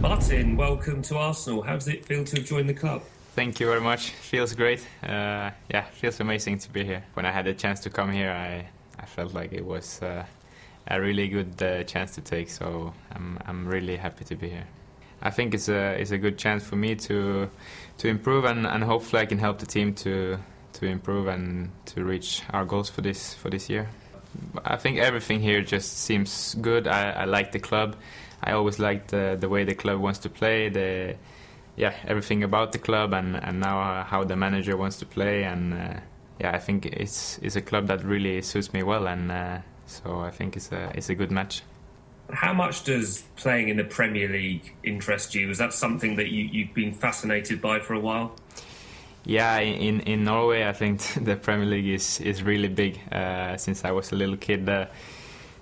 Martin, 0.00 0.56
welcome 0.56 1.02
to 1.02 1.18
Arsenal. 1.18 1.60
How 1.60 1.74
does 1.74 1.88
it 1.88 2.06
feel 2.06 2.24
to 2.24 2.36
have 2.36 2.46
joined 2.46 2.68
the 2.68 2.74
club? 2.74 3.02
Thank 3.34 3.60
you 3.60 3.66
very 3.66 3.82
much. 3.82 4.10
Feels 4.10 4.54
great. 4.54 4.80
Uh, 5.02 5.50
yeah, 5.70 5.84
feels 5.92 6.18
amazing 6.18 6.58
to 6.60 6.70
be 6.70 6.84
here. 6.84 7.04
When 7.14 7.26
I 7.26 7.30
had 7.30 7.44
the 7.44 7.52
chance 7.52 7.80
to 7.80 7.90
come 7.90 8.10
here, 8.10 8.30
I, 8.30 8.66
I 8.98 9.04
felt 9.04 9.34
like 9.34 9.52
it 9.52 9.64
was 9.64 10.00
uh, 10.02 10.24
a 10.86 11.00
really 11.00 11.28
good 11.28 11.62
uh, 11.62 11.84
chance 11.84 12.14
to 12.14 12.22
take. 12.22 12.48
So 12.48 12.94
I'm, 13.12 13.38
I'm 13.44 13.68
really 13.68 13.96
happy 13.96 14.24
to 14.24 14.36
be 14.36 14.48
here. 14.48 14.66
I 15.20 15.30
think 15.30 15.52
it's 15.52 15.68
a 15.68 16.00
it's 16.00 16.12
a 16.12 16.18
good 16.18 16.38
chance 16.38 16.64
for 16.64 16.76
me 16.76 16.94
to 16.94 17.50
to 17.98 18.08
improve 18.08 18.44
and, 18.44 18.66
and 18.66 18.84
hopefully 18.84 19.20
I 19.22 19.26
can 19.26 19.38
help 19.38 19.58
the 19.58 19.66
team 19.66 19.92
to 19.94 20.38
to 20.74 20.86
improve 20.86 21.26
and 21.26 21.72
to 21.86 22.04
reach 22.04 22.42
our 22.50 22.64
goals 22.64 22.88
for 22.88 23.00
this 23.00 23.34
for 23.34 23.50
this 23.50 23.68
year. 23.68 23.88
I 24.64 24.76
think 24.76 24.98
everything 24.98 25.40
here 25.40 25.62
just 25.62 25.98
seems 25.98 26.54
good. 26.60 26.86
I, 26.86 27.10
I 27.10 27.24
like 27.24 27.52
the 27.52 27.58
club. 27.58 27.96
I 28.42 28.52
always 28.52 28.78
liked 28.78 29.08
the, 29.08 29.36
the 29.38 29.48
way 29.48 29.64
the 29.64 29.74
club 29.74 30.00
wants 30.00 30.20
to 30.20 30.28
play, 30.28 30.68
the 30.68 31.16
yeah 31.76 31.94
everything 32.06 32.42
about 32.44 32.72
the 32.72 32.78
club, 32.78 33.12
and, 33.12 33.36
and 33.36 33.60
now 33.60 34.04
how 34.04 34.24
the 34.24 34.36
manager 34.36 34.76
wants 34.76 34.98
to 34.98 35.06
play, 35.06 35.44
and 35.44 35.74
uh, 35.74 36.00
yeah, 36.40 36.52
I 36.52 36.58
think 36.58 36.86
it's 36.86 37.38
it's 37.42 37.56
a 37.56 37.62
club 37.62 37.86
that 37.88 38.04
really 38.04 38.42
suits 38.42 38.72
me 38.72 38.82
well, 38.82 39.08
and 39.08 39.30
uh, 39.30 39.58
so 39.86 40.20
I 40.20 40.30
think 40.30 40.56
it's 40.56 40.70
a 40.72 40.92
it's 40.94 41.08
a 41.08 41.14
good 41.14 41.30
match. 41.30 41.62
How 42.30 42.52
much 42.52 42.84
does 42.84 43.24
playing 43.36 43.70
in 43.70 43.78
the 43.78 43.84
Premier 43.84 44.28
League 44.28 44.74
interest 44.84 45.34
you? 45.34 45.48
Is 45.50 45.58
that 45.58 45.72
something 45.72 46.16
that 46.16 46.28
you, 46.28 46.44
you've 46.44 46.74
been 46.74 46.92
fascinated 46.92 47.62
by 47.62 47.80
for 47.80 47.94
a 47.94 48.00
while? 48.00 48.36
Yeah, 49.24 49.58
in 49.58 50.00
in 50.00 50.24
Norway, 50.24 50.66
I 50.66 50.72
think 50.72 51.00
the 51.24 51.36
Premier 51.36 51.66
League 51.66 51.88
is 51.88 52.20
is 52.20 52.42
really 52.42 52.68
big. 52.68 52.98
Uh, 53.12 53.56
since 53.56 53.84
I 53.84 53.90
was 53.92 54.12
a 54.12 54.16
little 54.16 54.36
kid, 54.36 54.68
uh, 54.68 54.86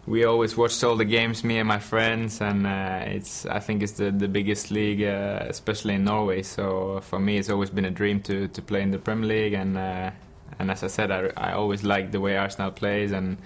we 0.07 0.25
always 0.25 0.57
watched 0.57 0.85
all 0.85 0.97
the 0.97 1.05
games, 1.05 1.43
me 1.43 1.59
and 1.59 1.67
my 1.69 1.81
friends, 1.81 2.41
and 2.41 2.67
uh, 2.67 3.01
it's 3.07 3.45
I 3.47 3.59
think 3.61 3.83
it's 3.83 3.93
the 3.93 4.11
the 4.11 4.29
biggest 4.29 4.71
league, 4.71 5.03
uh, 5.03 5.47
especially 5.49 5.95
in 5.95 6.05
Norway. 6.05 6.43
So 6.43 7.01
for 7.01 7.19
me, 7.19 7.39
it's 7.39 7.51
always 7.51 7.71
been 7.71 7.85
a 7.87 7.91
dream 7.91 8.21
to 8.23 8.49
to 8.49 8.63
play 8.63 8.83
in 8.83 8.91
the 8.93 8.99
Premier 8.99 9.27
League, 9.27 9.55
and 9.55 9.77
uh, 9.77 10.11
and 10.59 10.71
as 10.71 10.83
I 10.85 10.89
said, 10.89 11.11
I, 11.11 11.31
I 11.37 11.53
always 11.53 11.83
like 11.83 12.13
the 12.13 12.21
way 12.21 12.37
Arsenal 12.37 12.71
plays 12.71 13.13
and 13.13 13.39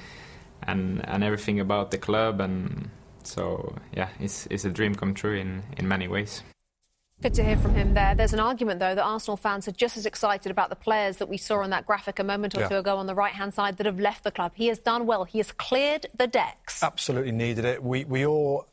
and 0.63 1.01
and 1.09 1.25
everything 1.25 1.61
about 1.61 1.91
the 1.91 1.99
club 1.99 2.41
and 2.41 2.91
so 3.25 3.75
yeah, 3.93 4.09
it's 4.19 4.47
it's 4.51 4.65
a 4.65 4.71
dream 4.71 4.95
come 4.95 5.15
true 5.15 5.37
in 5.37 5.63
in 5.79 5.89
many 5.89 6.09
ways. 6.09 6.43
Good 7.23 7.35
to 7.35 7.45
hear 7.45 7.59
from 7.59 7.75
him 7.75 7.93
there. 7.93 8.15
There's 8.15 8.33
an 8.33 8.41
argument, 8.41 8.81
though, 8.81 8.95
that 8.95 9.05
Arsenal 9.05 9.37
fans 9.37 9.69
are 9.69 9.73
just 9.73 9.99
as 9.99 10.07
excited 10.07 10.51
about 10.51 10.71
the 10.71 10.77
players 10.77 11.19
that 11.19 11.29
we 11.29 11.37
saw 11.37 11.61
on 11.61 11.69
that 11.69 11.87
graphic 11.87 12.19
a 12.19 12.25
moment 12.25 12.57
or 12.57 12.61
yeah. 12.61 12.69
two 12.69 12.77
ago 12.79 12.97
on 12.97 13.07
the 13.07 13.15
right 13.15 13.35
hand 13.35 13.53
side 13.53 13.77
that 13.77 13.85
have 13.85 14.01
left 14.01 14.25
the 14.25 14.31
club. 14.31 14.53
He 14.55 14.69
has 14.69 14.79
done 14.79 15.05
well. 15.05 15.25
He 15.25 15.37
has 15.37 15.53
cleared 15.53 16.07
the 16.17 16.27
decks. 16.27 16.83
Absolutely 16.83 17.33
needed 17.33 17.67
it. 17.67 17.83
We, 17.83 18.07
we 18.07 18.25
all 18.25 18.67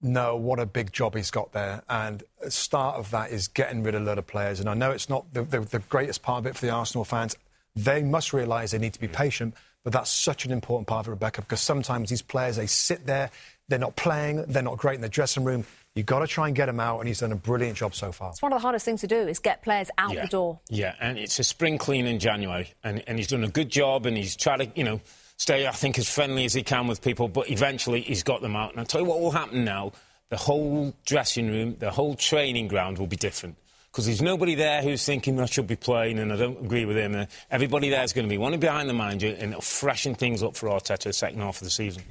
know 0.00 0.36
what 0.36 0.58
a 0.58 0.64
big 0.64 0.90
job 0.90 1.14
he's 1.14 1.30
got 1.30 1.52
there. 1.52 1.82
And 1.86 2.22
the 2.42 2.50
start 2.50 2.96
of 2.96 3.10
that 3.10 3.30
is 3.30 3.48
getting 3.48 3.82
rid 3.82 3.94
of 3.94 4.00
a 4.00 4.04
lot 4.06 4.16
of 4.16 4.26
players. 4.26 4.58
And 4.58 4.70
I 4.70 4.74
know 4.74 4.90
it's 4.90 5.10
not 5.10 5.30
the, 5.34 5.42
the, 5.42 5.60
the 5.60 5.78
greatest 5.80 6.22
part 6.22 6.38
of 6.38 6.46
it 6.46 6.56
for 6.56 6.64
the 6.64 6.72
Arsenal 6.72 7.04
fans. 7.04 7.36
They 7.76 8.02
must 8.02 8.32
realise 8.32 8.70
they 8.70 8.78
need 8.78 8.94
to 8.94 9.00
be 9.00 9.08
patient. 9.08 9.54
But 9.84 9.92
that's 9.92 10.10
such 10.10 10.46
an 10.46 10.52
important 10.52 10.86
part 10.86 11.06
of 11.06 11.08
it, 11.08 11.10
Rebecca, 11.10 11.42
because 11.42 11.60
sometimes 11.60 12.08
these 12.08 12.22
players, 12.22 12.56
they 12.56 12.68
sit 12.68 13.04
there, 13.04 13.30
they're 13.68 13.78
not 13.78 13.96
playing, 13.96 14.44
they're 14.44 14.62
not 14.62 14.78
great 14.78 14.94
in 14.94 15.00
the 15.00 15.08
dressing 15.08 15.44
room. 15.44 15.66
You've 15.94 16.06
got 16.06 16.20
to 16.20 16.26
try 16.26 16.46
and 16.46 16.56
get 16.56 16.68
him 16.68 16.80
out, 16.80 17.00
and 17.00 17.08
he's 17.08 17.20
done 17.20 17.32
a 17.32 17.36
brilliant 17.36 17.76
job 17.76 17.94
so 17.94 18.12
far. 18.12 18.30
It's 18.30 18.40
one 18.40 18.52
of 18.52 18.58
the 18.58 18.62
hardest 18.62 18.84
things 18.84 19.02
to 19.02 19.06
do 19.06 19.28
is 19.28 19.38
get 19.38 19.62
players 19.62 19.90
out 19.98 20.14
yeah. 20.14 20.22
the 20.22 20.28
door. 20.28 20.60
Yeah, 20.70 20.94
and 21.00 21.18
it's 21.18 21.38
a 21.38 21.44
spring 21.44 21.76
clean 21.76 22.06
in 22.06 22.18
January, 22.18 22.72
and, 22.82 23.04
and 23.06 23.18
he's 23.18 23.28
done 23.28 23.44
a 23.44 23.48
good 23.48 23.68
job, 23.68 24.06
and 24.06 24.16
he's 24.16 24.34
tried 24.34 24.58
to, 24.58 24.70
you 24.74 24.84
know, 24.84 25.00
stay, 25.36 25.66
I 25.66 25.72
think, 25.72 25.98
as 25.98 26.08
friendly 26.08 26.46
as 26.46 26.54
he 26.54 26.62
can 26.62 26.86
with 26.86 27.02
people, 27.02 27.28
but 27.28 27.50
eventually 27.50 28.00
he's 28.00 28.22
got 28.22 28.40
them 28.40 28.56
out. 28.56 28.70
And 28.70 28.80
I'll 28.80 28.86
tell 28.86 29.02
you 29.02 29.06
what 29.06 29.20
will 29.20 29.32
happen 29.32 29.64
now 29.64 29.92
the 30.32 30.38
whole 30.38 30.94
dressing 31.04 31.48
room, 31.48 31.76
the 31.78 31.90
whole 31.90 32.14
training 32.14 32.66
ground 32.66 32.96
will 32.96 33.06
be 33.06 33.16
different. 33.16 33.54
Because 33.90 34.06
there's 34.06 34.22
nobody 34.22 34.54
there 34.54 34.80
who's 34.80 35.04
thinking 35.04 35.38
I 35.38 35.44
should 35.44 35.66
be 35.66 35.76
playing 35.76 36.18
and 36.18 36.32
I 36.32 36.36
don't 36.36 36.64
agree 36.64 36.86
with 36.86 36.96
him. 36.96 37.26
Everybody 37.50 37.90
there 37.90 38.02
is 38.02 38.14
going 38.14 38.26
to 38.26 38.30
be 38.30 38.38
one 38.38 38.58
behind 38.58 38.88
the 38.88 38.94
manager 38.94 39.26
and 39.38 39.50
it'll 39.50 39.60
freshen 39.60 40.14
things 40.14 40.42
up 40.42 40.56
for 40.56 40.70
Arteta 40.70 41.02
the 41.02 41.12
second 41.12 41.40
half 41.40 41.56
of 41.56 41.64
the 41.64 41.70
season. 41.70 42.02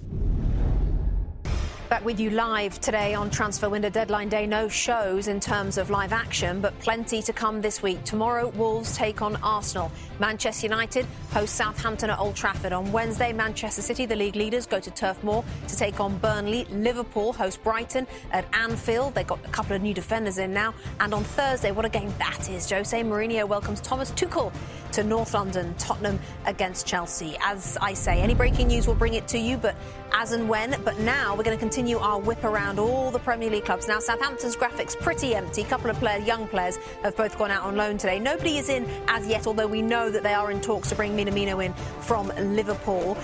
Back 1.92 2.06
with 2.06 2.22
you 2.22 2.30
live 2.30 2.80
today 2.80 3.16
on 3.16 3.30
Transfer 3.30 3.68
Window 3.68 3.90
Deadline 3.90 4.30
Day. 4.30 4.48
No 4.48 4.70
shows 4.70 5.28
in 5.28 5.42
terms 5.42 5.78
of 5.78 5.90
live 5.90 6.14
action, 6.14 6.62
but 6.62 6.80
plenty 6.80 7.22
to 7.24 7.34
come 7.34 7.60
this 7.60 7.84
week. 7.84 8.02
Tomorrow, 8.06 8.48
Wolves 8.48 8.96
take 8.96 9.22
on 9.22 9.36
Arsenal. 9.44 9.92
Manchester 10.18 10.68
United 10.68 11.06
host 11.32 11.54
Southampton 11.54 12.10
at 12.10 12.18
Old 12.18 12.38
Trafford. 12.38 12.72
On 12.72 12.90
Wednesday, 12.94 13.34
Manchester 13.34 13.82
City, 13.82 14.06
the 14.06 14.16
league 14.16 14.38
leaders, 14.38 14.66
go 14.66 14.80
to 14.80 14.90
Turf 14.90 15.22
Moor 15.22 15.44
to 15.68 15.76
take 15.76 16.00
on 16.00 16.18
Burnley. 16.20 16.64
Liverpool 16.72 17.34
host 17.34 17.62
Brighton 17.62 18.08
at 18.32 18.46
Anfield. 18.54 19.14
They've 19.14 19.28
got 19.28 19.44
a 19.44 19.50
couple 19.50 19.76
of 19.76 19.82
new 19.82 19.94
defenders 19.94 20.38
in 20.38 20.54
now. 20.54 20.74
And 21.02 21.14
on 21.14 21.26
Thursday, 21.26 21.72
what 21.72 21.84
a 21.84 21.90
game 21.90 22.14
that 22.20 22.50
is. 22.50 22.70
Jose 22.70 23.04
Mourinho 23.04 23.46
welcomes 23.46 23.82
Thomas 23.82 24.12
Tuchel 24.12 24.54
to 24.94 25.04
North 25.04 25.34
London. 25.34 25.76
Tottenham 25.78 26.22
against 26.46 26.88
Chelsea. 26.88 27.36
As 27.44 27.78
I 27.82 27.96
say, 27.96 28.22
any 28.22 28.34
breaking 28.34 28.68
news 28.68 28.88
will 28.88 28.96
bring 28.96 29.16
it 29.16 29.28
to 29.28 29.38
you, 29.38 29.58
but 29.58 29.76
as 30.14 30.32
and 30.32 30.48
when. 30.48 30.82
But 30.86 30.98
now 31.00 31.36
we're 31.36 31.44
going 31.44 31.58
to 31.58 31.60
continue 31.60 31.81
our 31.90 32.20
whip 32.20 32.44
around 32.44 32.78
all 32.78 33.10
the 33.10 33.20
Premier 33.20 33.50
League 33.50 33.66
clubs. 33.66 33.88
Now, 33.88 34.00
Southampton's 34.00 34.56
graphics 34.56 34.98
pretty 34.98 35.34
empty. 35.34 35.64
A 35.64 35.66
couple 35.66 35.90
of 35.90 35.98
players, 35.98 36.26
young 36.26 36.48
players, 36.48 36.78
have 37.02 37.16
both 37.16 37.38
gone 37.38 37.50
out 37.50 37.64
on 37.64 37.76
loan 37.76 37.98
today. 37.98 38.20
Nobody 38.20 38.58
is 38.58 38.70
in 38.70 38.86
as 39.08 39.28
yet, 39.28 39.48
although 39.48 39.68
we 39.68 39.82
know 39.82 40.10
that 40.10 40.22
they 40.22 40.34
are 40.34 40.52
in 40.52 40.62
talks 40.62 40.90
to 40.90 40.96
bring 40.96 41.18
Minamino 41.18 41.64
in 41.66 41.74
from 42.02 42.28
Liverpool. 42.56 43.16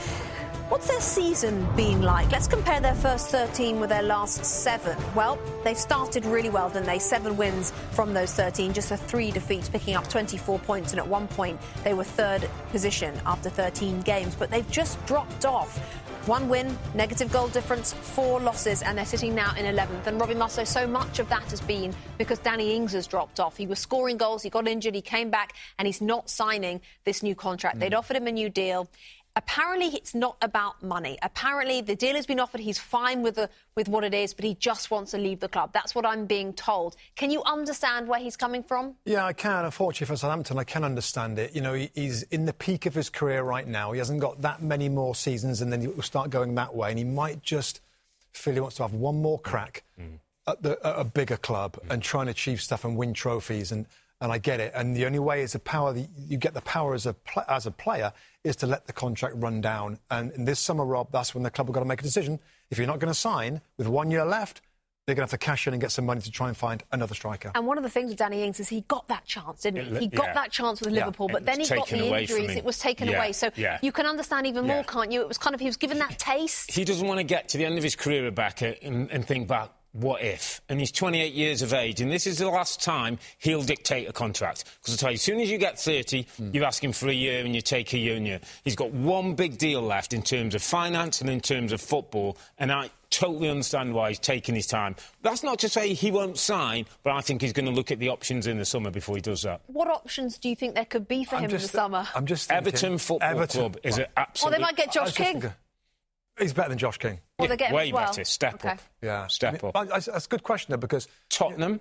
What's 0.70 0.88
their 0.88 0.99
season 0.99 1.66
been 1.78 2.01
like? 2.01 2.30
Let's 2.30 2.47
compare 2.47 2.82
their 2.82 2.95
first 2.95 3.30
13 3.30 3.80
with 3.80 3.89
their 3.89 4.01
last 4.01 4.43
seven. 4.43 4.97
Well, 5.16 5.39
they've 5.64 5.78
started 5.78 6.26
really 6.26 6.49
well, 6.49 6.68
didn't 6.70 6.88
they? 6.88 6.99
Seven 6.99 7.38
wins 7.38 7.72
from 7.91 8.14
those 8.14 8.34
13, 8.34 8.74
just 8.74 8.91
a 8.91 8.97
three 8.97 9.32
defeats, 9.32 9.70
picking 9.70 9.95
up 9.95 10.10
24 10.10 10.60
points. 10.60 10.91
And 10.91 10.99
at 10.99 11.08
one 11.08 11.30
point, 11.30 11.58
they 11.86 11.93
were 11.93 12.03
third 12.03 12.49
position 12.72 13.18
after 13.26 13.49
13 13.49 14.01
games. 14.01 14.36
But 14.36 14.51
they've 14.51 14.70
just 14.70 15.03
dropped 15.05 15.45
off 15.45 15.80
one 16.28 16.49
win, 16.49 16.78
negative 16.93 17.32
goal 17.32 17.47
difference, 17.47 17.93
four 17.93 18.39
losses, 18.41 18.82
and 18.82 18.97
they're 18.97 19.05
sitting 19.05 19.34
now 19.34 19.55
in 19.55 19.65
11th. 19.65 20.07
And 20.07 20.19
Robbie 20.19 20.36
Mustoe, 20.36 20.67
so 20.67 20.86
much 20.86 21.19
of 21.19 21.30
that 21.30 21.43
has 21.43 21.61
been 21.61 21.93
because 22.17 22.39
Danny 22.39 22.75
Ings 22.75 22.91
has 22.91 23.07
dropped 23.07 23.39
off. 23.39 23.55
He 23.55 23.65
was 23.65 23.80
scoring 23.80 24.17
goals, 24.17 24.43
he 24.43 24.49
got 24.49 24.67
injured, 24.67 24.93
he 24.93 25.01
came 25.01 25.30
back, 25.30 25.53
and 25.80 25.86
he's 25.86 26.01
not 26.01 26.30
signing 26.30 26.82
this 27.05 27.23
new 27.23 27.34
contract. 27.34 27.78
Mm. 27.78 27.80
They'd 27.80 27.93
offered 27.93 28.17
him 28.17 28.28
a 28.28 28.32
new 28.32 28.49
deal. 28.49 28.89
Apparently, 29.38 29.95
it's 29.95 30.15
not 30.15 30.35
about 30.41 30.81
money. 30.81 31.15
Apparently, 31.21 31.81
the 31.81 31.95
deal 31.95 32.15
has 32.15 32.25
been 32.25 32.39
offered. 32.39 32.59
He's 32.59 32.79
fine 32.79 33.21
with 33.21 33.35
the, 33.35 33.51
with 33.75 33.88
what 33.88 34.03
it 34.03 34.15
is, 34.15 34.33
but 34.33 34.43
he 34.43 34.55
just 34.55 34.89
wants 34.89 35.11
to 35.11 35.19
leave 35.19 35.39
the 35.39 35.47
club. 35.47 35.71
That's 35.73 35.93
what 35.93 36.07
I'm 36.07 36.25
being 36.25 36.53
told. 36.53 36.95
Can 37.15 37.29
you 37.29 37.43
understand 37.43 38.07
where 38.07 38.19
he's 38.19 38.35
coming 38.35 38.63
from? 38.63 38.95
Yeah, 39.05 39.25
I 39.27 39.33
can. 39.33 39.63
Unfortunately 39.63 40.11
for 40.11 40.17
Southampton, 40.17 40.57
I 40.57 40.63
can 40.63 40.83
understand 40.83 41.38
it. 41.38 41.53
You 41.55 41.61
know, 41.61 41.75
he's 41.75 42.23
in 42.23 42.45
the 42.45 42.53
peak 42.53 42.88
of 42.88 42.95
his 42.95 43.11
career 43.11 43.43
right 43.43 43.67
now. 43.67 43.91
He 43.91 43.99
hasn't 43.99 44.21
got 44.21 44.41
that 44.41 44.63
many 44.63 44.89
more 44.89 45.13
seasons, 45.13 45.61
and 45.61 45.71
then 45.71 45.81
he 45.81 45.88
will 45.88 46.01
start 46.01 46.31
going 46.31 46.55
that 46.55 46.73
way, 46.73 46.89
and 46.89 46.97
he 46.97 47.05
might 47.05 47.43
just 47.43 47.79
feel 48.31 48.55
he 48.55 48.59
wants 48.59 48.77
to 48.77 48.81
have 48.81 48.95
one 48.95 49.21
more 49.21 49.38
crack 49.38 49.83
mm. 50.01 50.17
at, 50.47 50.63
the, 50.63 50.79
at, 50.83 50.99
a 50.99 51.03
bigger 51.03 51.38
club 51.38 51.73
mm. 51.73 51.93
and 51.93 52.01
try 52.01 52.21
and 52.21 52.29
achieve 52.31 52.59
stuff 52.59 52.83
and 52.83 52.97
win 52.97 53.13
trophies 53.13 53.71
and 53.71 53.85
and 54.22 54.32
I 54.32 54.38
get 54.38 54.59
it. 54.59 54.72
And 54.76 54.95
the 54.95 55.05
only 55.05 55.20
way 55.20 55.41
is 55.41 55.55
a 55.55 55.59
power 55.59 55.93
that 55.93 56.09
you 56.18 56.38
get 56.38 56.53
the 56.53 56.61
power 56.61 56.93
as 56.93 57.05
a 57.05 57.13
pl- 57.13 57.45
as 57.47 57.65
a 57.65 57.72
player 57.72 58.11
is 58.43 58.55
to 58.57 58.68
let 58.68 58.88
the 58.88 58.93
contract 58.93 59.36
run 59.38 59.61
down. 59.61 59.99
And 60.09 60.32
in 60.32 60.45
this 60.45 60.59
summer, 60.59 60.86
Rob, 60.86 61.11
that's 61.11 61.34
when 61.34 61.43
the 61.43 61.51
club 61.51 61.68
have 61.68 61.74
got 61.74 61.82
to 61.82 61.86
make 61.86 61.99
a 61.99 62.03
decision. 62.03 62.39
If 62.70 62.78
you're 62.78 62.88
not 62.88 62.99
going 62.99 63.13
to 63.13 63.20
sign 63.20 63.61
with 63.78 63.88
one 63.88 64.11
year 64.11 64.26
left, 64.26 64.61
they're 65.05 65.15
going 65.15 65.26
to 65.26 65.32
have 65.32 65.39
to 65.39 65.45
cash 65.45 65.68
in 65.68 65.74
and 65.74 65.80
get 65.80 65.91
some 65.91 66.05
money 66.05 66.20
to 66.20 66.30
try 66.30 66.49
and 66.49 66.57
find 66.57 66.84
another 66.91 67.15
striker. 67.15 67.49
And 67.55 67.65
one 67.65 67.78
of 67.78 67.84
the 67.86 67.89
things 67.89 68.09
with 68.09 68.18
Danny 68.18 68.43
Ings 68.43 68.59
is 68.59 68.68
he 68.68 68.82
got 68.89 69.07
that 69.07 69.24
chance, 69.24 69.61
didn't 69.61 69.86
he? 69.86 69.95
It, 69.95 70.01
he 70.01 70.07
got 70.07 70.28
yeah. 70.28 70.34
that 70.34 70.51
chance 70.51 70.82
with 70.82 70.91
Liverpool, 70.91 71.28
yeah. 71.30 71.34
but 71.34 71.45
then 71.45 71.61
he 71.61 71.68
got 71.68 71.88
the 71.88 72.20
injuries. 72.20 72.51
It 72.51 72.65
was 72.65 72.78
taken 72.78 73.07
yeah. 73.07 73.18
away. 73.18 73.32
So 73.32 73.49
you 73.82 73.93
can 73.93 74.05
understand 74.05 74.47
even 74.47 74.68
more, 74.68 74.84
can't 74.84 75.11
you? 75.11 75.22
It 75.22 75.28
was 75.28 75.38
kind 75.38 75.53
of 75.53 75.61
he 75.61 75.68
was 75.68 75.78
given 75.78 75.99
that 75.99 76.20
taste. 76.20 76.72
He 76.72 76.84
doesn't 76.84 77.07
want 77.07 77.20
to 77.20 77.24
get 77.24 77.47
to 77.49 77.57
the 77.57 77.65
end 77.65 77.78
of 77.78 77.84
his 77.84 77.95
career, 77.95 78.24
Rebecca, 78.24 78.72
uh, 78.72 78.88
and, 78.88 79.09
and 79.09 79.26
think 79.26 79.47
back 79.47 79.70
what 79.98 80.22
if? 80.22 80.62
And 80.70 80.80
he's 80.80 80.91
28 80.91 81.34
years 81.34 81.62
of 81.62 81.74
age, 81.74 82.02
and 82.02 82.12
this 82.12 82.28
is 82.28 82.38
the 82.38 82.50
last 82.50 82.82
time 82.82 83.18
he'll 83.39 83.64
dictate 83.64 84.08
a 84.08 84.14
contract. 84.14 84.66
Because 84.82 84.93
I 84.93 84.98
tell 84.98 85.10
you, 85.10 85.16
as 85.16 85.22
soon 85.22 85.39
as 85.39 85.50
you 85.50 85.58
get 85.58 85.80
30, 85.80 86.24
mm. 86.24 86.54
you 86.54 86.64
ask 86.64 86.84
him 86.84 86.91
for 86.91 87.10
a 87.10 87.14
year 87.14 87.43
and 87.43 87.56
you 87.56 87.62
take 87.62 87.93
a 87.93 87.98
year. 87.98 88.39
He's 88.64 88.76
got 88.76 88.91
one 88.91 89.34
big 89.34 89.58
deal 89.58 89.82
left 89.82 90.14
in 90.14 90.22
terms 90.22 90.56
of 90.56 90.62
finance 90.62 91.22
and 91.22 91.30
in 91.30 91.41
terms 91.41 91.72
of 91.72 91.82
football, 91.82 92.38
and 92.58 92.72
I, 92.72 92.91
totally 93.10 93.50
understand 93.50 93.93
why 93.93 94.10
he's 94.10 94.20
taking 94.20 94.54
his 94.54 94.68
time. 94.68 94.95
That's 95.22 95.41
not 95.41 95.60
to 95.60 95.70
say 95.70 95.93
he 95.93 96.12
won't 96.12 96.38
sign, 96.38 96.86
but 97.04 97.14
I 97.14 97.22
think 97.22 97.41
he's 97.41 97.54
going 97.54 97.66
to 97.66 97.72
look 97.72 97.89
at 97.89 98.00
the 98.00 98.10
options 98.10 98.48
in 98.48 98.58
the 98.58 98.66
summer 98.66 98.91
before 98.91 99.16
he 99.16 99.22
does 99.22 99.43
that. 99.43 99.62
What 99.68 99.88
options 99.88 100.38
do 100.38 100.50
you 100.50 100.56
think 100.56 100.76
there 100.76 100.86
could 100.86 101.08
be 101.08 101.24
for 101.24 101.38
I'm 101.38 101.45
him 101.45 101.52
just, 101.52 101.66
in 101.66 101.68
the 101.68 101.78
summer? 101.78 102.08
I'm 102.14 102.26
just 102.26 102.50
thinking, 102.50 102.68
Everton 102.68 102.98
Football 102.98 103.30
Everton. 103.30 103.60
Club 103.62 103.78
is 103.84 103.98
an 103.98 104.02
Well, 104.04 104.10
absolute. 104.18 104.52
they 104.52 104.62
might 104.62 104.76
get 104.76 104.91
Josh 104.91 105.14
King. 105.14 105.34
thinking- 105.34 105.54
He's 106.39 106.54
better 106.54 106.70
than 106.70 106.78
Josh 106.78 106.98
King. 106.98 107.20
Or 107.39 107.47
they 107.47 107.57
get 107.57 107.69
him 107.69 107.75
way 107.75 107.88
as 107.88 107.93
well. 107.93 108.05
better. 108.07 108.23
Step 108.25 108.55
Okay. 108.55 108.69
up. 108.69 108.79
Yeah, 109.01 109.27
Step 109.27 109.63
up. 109.63 109.75
I, 109.75 109.81
I, 109.81 109.85
that's 109.99 110.25
a 110.25 110.29
good 110.29 110.43
question 110.43 110.71
though 110.71 110.77
because 110.77 111.07
Tottenham. 111.29 111.79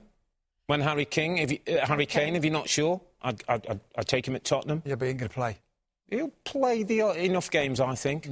When 0.69 0.81
Harry 0.81 1.05
King, 1.05 1.39
if 1.39 1.53
you, 1.53 1.59
uh, 1.79 1.87
Harry 1.87 2.07
Kane, 2.07 2.35
if 2.35 2.43
you're 2.45 2.53
not 2.53 2.69
sure, 2.69 3.01
I'd, 3.23 3.41
I'd, 3.47 3.65
I'd, 3.69 3.81
I'd 3.99 4.09
take 4.09 4.27
him 4.27 4.35
at 4.35 4.43
Tottenham. 4.43 4.83
yeah, 4.85 4.97
but 4.97 5.05
he 5.05 5.11
ain't 5.11 5.21
going 5.21 5.29
to 5.29 5.33
play. 5.35 5.59
He'll 6.09 6.33
play 6.45 6.83
the 6.83 7.03
uh, 7.03 7.13
enough 7.13 7.53
games, 7.53 7.79
I 7.79 7.95
think. 7.95 8.29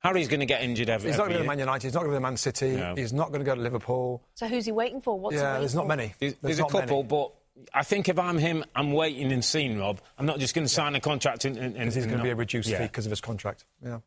Harry's 0.00 0.26
going 0.26 0.40
to 0.40 0.46
get 0.46 0.60
injured 0.62 0.88
every, 0.90 1.10
He's 1.10 1.16
not 1.18 1.28
going 1.28 1.34
to 1.34 1.34
go 1.34 1.38
to 1.38 1.44
year. 1.44 1.48
Man 1.52 1.58
United. 1.60 1.84
He's 1.86 1.94
not 1.94 2.00
going 2.00 2.10
to 2.10 2.14
go 2.14 2.18
to 2.18 2.20
Man 2.22 2.36
City. 2.36 2.70
No. 2.76 2.96
He's 2.96 3.12
not 3.12 3.28
going 3.28 3.38
to 3.40 3.44
go 3.44 3.54
to 3.54 3.60
Liverpool. 3.60 4.24
So 4.34 4.48
who's 4.48 4.64
he 4.66 4.72
waiting 4.72 5.00
for? 5.00 5.20
What's 5.20 5.34
he 5.36 5.40
yeah, 5.40 5.50
waiting 5.50 5.60
there's 5.60 5.74
not 5.76 5.86
many. 5.86 6.14
There's, 6.18 6.34
there's 6.42 6.58
a 6.58 6.62
not 6.62 6.70
couple, 6.72 6.96
many. 7.04 7.08
but 7.08 7.32
I 7.74 7.82
think 7.82 8.08
if 8.08 8.18
I'm 8.18 8.38
him, 8.38 8.64
I'm 8.74 8.92
waiting 8.92 9.32
and 9.32 9.44
seeing 9.44 9.78
Rob. 9.78 10.00
I'm 10.18 10.26
not 10.26 10.38
just 10.38 10.54
going 10.54 10.66
to 10.66 10.72
sign 10.72 10.94
a 10.94 11.00
contract 11.00 11.44
and. 11.44 11.56
and, 11.56 11.66
and 11.66 11.74
Because 11.74 11.94
he's 11.94 12.06
going 12.06 12.18
to 12.18 12.24
be 12.24 12.30
a 12.30 12.36
reduced 12.36 12.68
yeah. 12.68 12.78
fee 12.78 12.84
because 12.84 13.06
of 13.06 13.10
his 13.10 13.20
contract. 13.20 13.64
Yeah. 13.84 13.98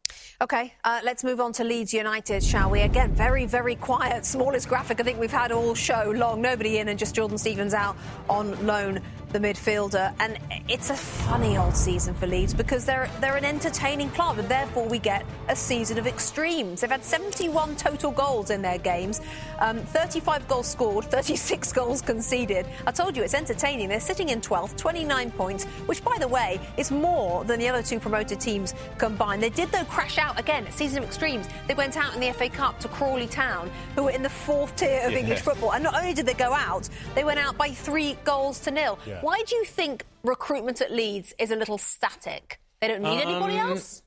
Okay, 0.41 0.73
uh, 0.83 1.01
let's 1.03 1.23
move 1.23 1.39
on 1.39 1.53
to 1.53 1.63
Leeds 1.63 1.93
United, 1.93 2.43
shall 2.43 2.69
we? 2.69 2.81
Again, 2.81 3.13
very, 3.13 3.45
very 3.45 3.75
quiet. 3.75 4.25
Smallest 4.25 4.67
graphic 4.67 4.99
I 4.99 5.03
think 5.03 5.19
we've 5.19 5.31
had 5.31 5.51
all 5.51 5.75
show 5.75 6.11
long. 6.15 6.41
Nobody 6.41 6.79
in 6.79 6.87
and 6.87 6.97
just 6.97 7.15
Jordan 7.15 7.37
Stevens 7.37 7.73
out 7.73 7.95
on 8.29 8.65
loan, 8.65 9.01
the 9.31 9.39
midfielder. 9.39 10.13
And 10.19 10.37
it's 10.69 10.89
a 10.89 10.95
funny 10.95 11.57
old 11.57 11.75
season 11.75 12.13
for 12.13 12.27
Leeds 12.27 12.53
because 12.53 12.85
they're 12.85 13.09
they're 13.19 13.37
an 13.37 13.45
entertaining 13.45 14.09
club 14.11 14.37
and 14.39 14.47
therefore 14.49 14.87
we 14.87 14.99
get 14.99 15.25
a 15.47 15.55
season 15.55 15.97
of 15.97 16.07
extremes. 16.07 16.81
They've 16.81 16.89
had 16.91 17.03
71 17.03 17.75
total 17.75 18.11
goals 18.11 18.49
in 18.49 18.61
their 18.61 18.77
games, 18.77 19.21
um, 19.59 19.79
35 19.79 20.47
goals 20.47 20.67
scored, 20.67 21.05
36 21.05 21.71
goals 21.79 22.01
conceded. 22.01 22.65
I 22.85 22.91
told 22.91 23.15
you 23.15 23.23
it's 23.23 23.33
entertaining. 23.33 23.89
They're 23.89 23.99
sitting 23.99 24.29
in 24.29 24.41
12th, 24.41 24.77
29 24.77 25.31
points, 25.31 25.65
which, 25.85 26.03
by 26.03 26.17
the 26.19 26.27
way, 26.27 26.59
is 26.77 26.91
more 26.91 27.43
than 27.45 27.59
the 27.59 27.67
other 27.69 27.83
two 27.83 27.99
promoted 27.99 28.39
teams 28.39 28.73
combined. 28.97 29.41
They 29.41 29.49
did, 29.49 29.71
though, 29.71 29.85
crash 29.85 30.17
out 30.17 30.39
again 30.39 30.65
at 30.65 30.73
Season 30.73 30.99
of 30.99 31.03
Extremes. 31.05 31.47
They 31.67 31.73
went 31.73 31.97
out 31.97 32.13
in 32.13 32.19
the 32.19 32.31
FA 32.33 32.49
Cup 32.49 32.79
to 32.81 32.87
Crawley 32.87 33.27
Town, 33.27 33.69
who 33.95 34.03
were 34.03 34.11
in 34.11 34.23
the 34.23 34.29
fourth 34.29 34.75
tier 34.75 35.01
of 35.05 35.11
Yeah. 35.11 35.19
English 35.19 35.41
football. 35.41 35.73
And 35.73 35.83
not 35.83 35.95
only 35.95 36.13
did 36.13 36.25
they 36.25 36.33
go 36.33 36.53
out, 36.53 36.89
they 37.15 37.23
went 37.23 37.39
out 37.39 37.57
by 37.57 37.69
three 37.71 38.17
goals 38.23 38.59
to 38.61 38.71
nil. 38.71 38.97
Yeah. 39.05 39.20
Why 39.21 39.43
do 39.45 39.55
you 39.55 39.65
think 39.65 40.05
recruitment 40.23 40.81
at 40.81 40.91
Leeds 40.91 41.33
is 41.39 41.51
a 41.51 41.55
little 41.55 41.77
static? 41.77 42.59
They 42.81 42.87
don't 42.87 43.01
need 43.01 43.21
anybody 43.21 43.59
Um, 43.59 43.71
else? 43.71 44.03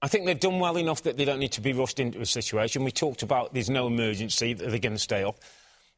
I 0.00 0.08
think 0.08 0.26
they've 0.26 0.38
done 0.38 0.60
well 0.60 0.76
enough 0.76 1.02
that 1.02 1.16
they 1.16 1.24
don't 1.24 1.40
need 1.40 1.52
to 1.52 1.60
be 1.60 1.72
rushed 1.72 1.98
into 1.98 2.20
a 2.20 2.26
situation. 2.26 2.84
We 2.84 2.92
talked 2.92 3.22
about 3.22 3.52
there's 3.54 3.70
no 3.70 3.86
emergency, 3.86 4.52
that 4.52 4.70
they're 4.70 4.78
going 4.78 4.92
to 4.92 4.98
stay 4.98 5.24
up. 5.24 5.40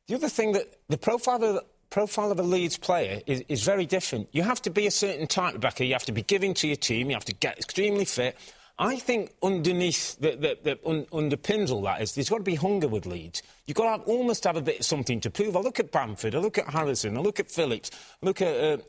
The 0.07 0.15
other 0.15 0.29
thing 0.29 0.53
that 0.53 0.67
the 0.89 0.97
profile 0.97 1.43
of, 1.45 1.65
profile 1.91 2.31
of 2.31 2.39
a 2.39 2.43
Leeds 2.43 2.79
player 2.79 3.21
is, 3.27 3.43
is 3.49 3.63
very 3.63 3.85
different. 3.85 4.29
You 4.33 4.43
have 4.43 4.63
to 4.63 4.71
be 4.71 4.87
a 4.87 4.91
certain 4.91 5.27
type, 5.27 5.53
Rebecca. 5.55 5.85
You 5.85 5.93
have 5.93 6.05
to 6.07 6.13
be 6.13 6.23
giving 6.23 6.55
to 6.55 6.67
your 6.67 6.77
team. 6.77 7.11
You 7.11 7.15
have 7.15 7.25
to 7.27 7.35
get 7.35 7.59
extremely 7.59 8.05
fit. 8.07 8.37
I 8.81 8.97
think 8.97 9.33
underneath, 9.43 10.17
that 10.21 10.41
that 10.41 10.65
that 10.65 10.81
un, 10.87 11.05
underpins 11.13 11.71
all 11.71 11.83
that 11.83 12.01
is 12.01 12.15
there's 12.15 12.31
got 12.31 12.39
to 12.39 12.43
be 12.43 12.55
hunger 12.55 12.89
with 12.89 13.05
Leeds. 13.07 13.43
You've 13.67 13.77
got 13.77 13.85
to 13.85 13.91
have, 13.91 14.03
almost 14.09 14.45
have 14.45 14.57
a 14.57 14.63
bit 14.63 14.81
of 14.81 14.87
something 14.87 15.21
to 15.21 15.31
prove. 15.31 15.55
I 15.55 15.61
look 15.61 15.79
at 15.79 15.93
Bamford, 15.93 16.35
I 16.35 16.39
look 16.39 16.57
at 16.59 16.69
Harrison, 16.69 17.17
I 17.17 17.21
look 17.21 17.39
at 17.39 17.51
Phillips, 17.51 17.91
I 18.23 18.27
look 18.27 18.41
at 18.41 18.81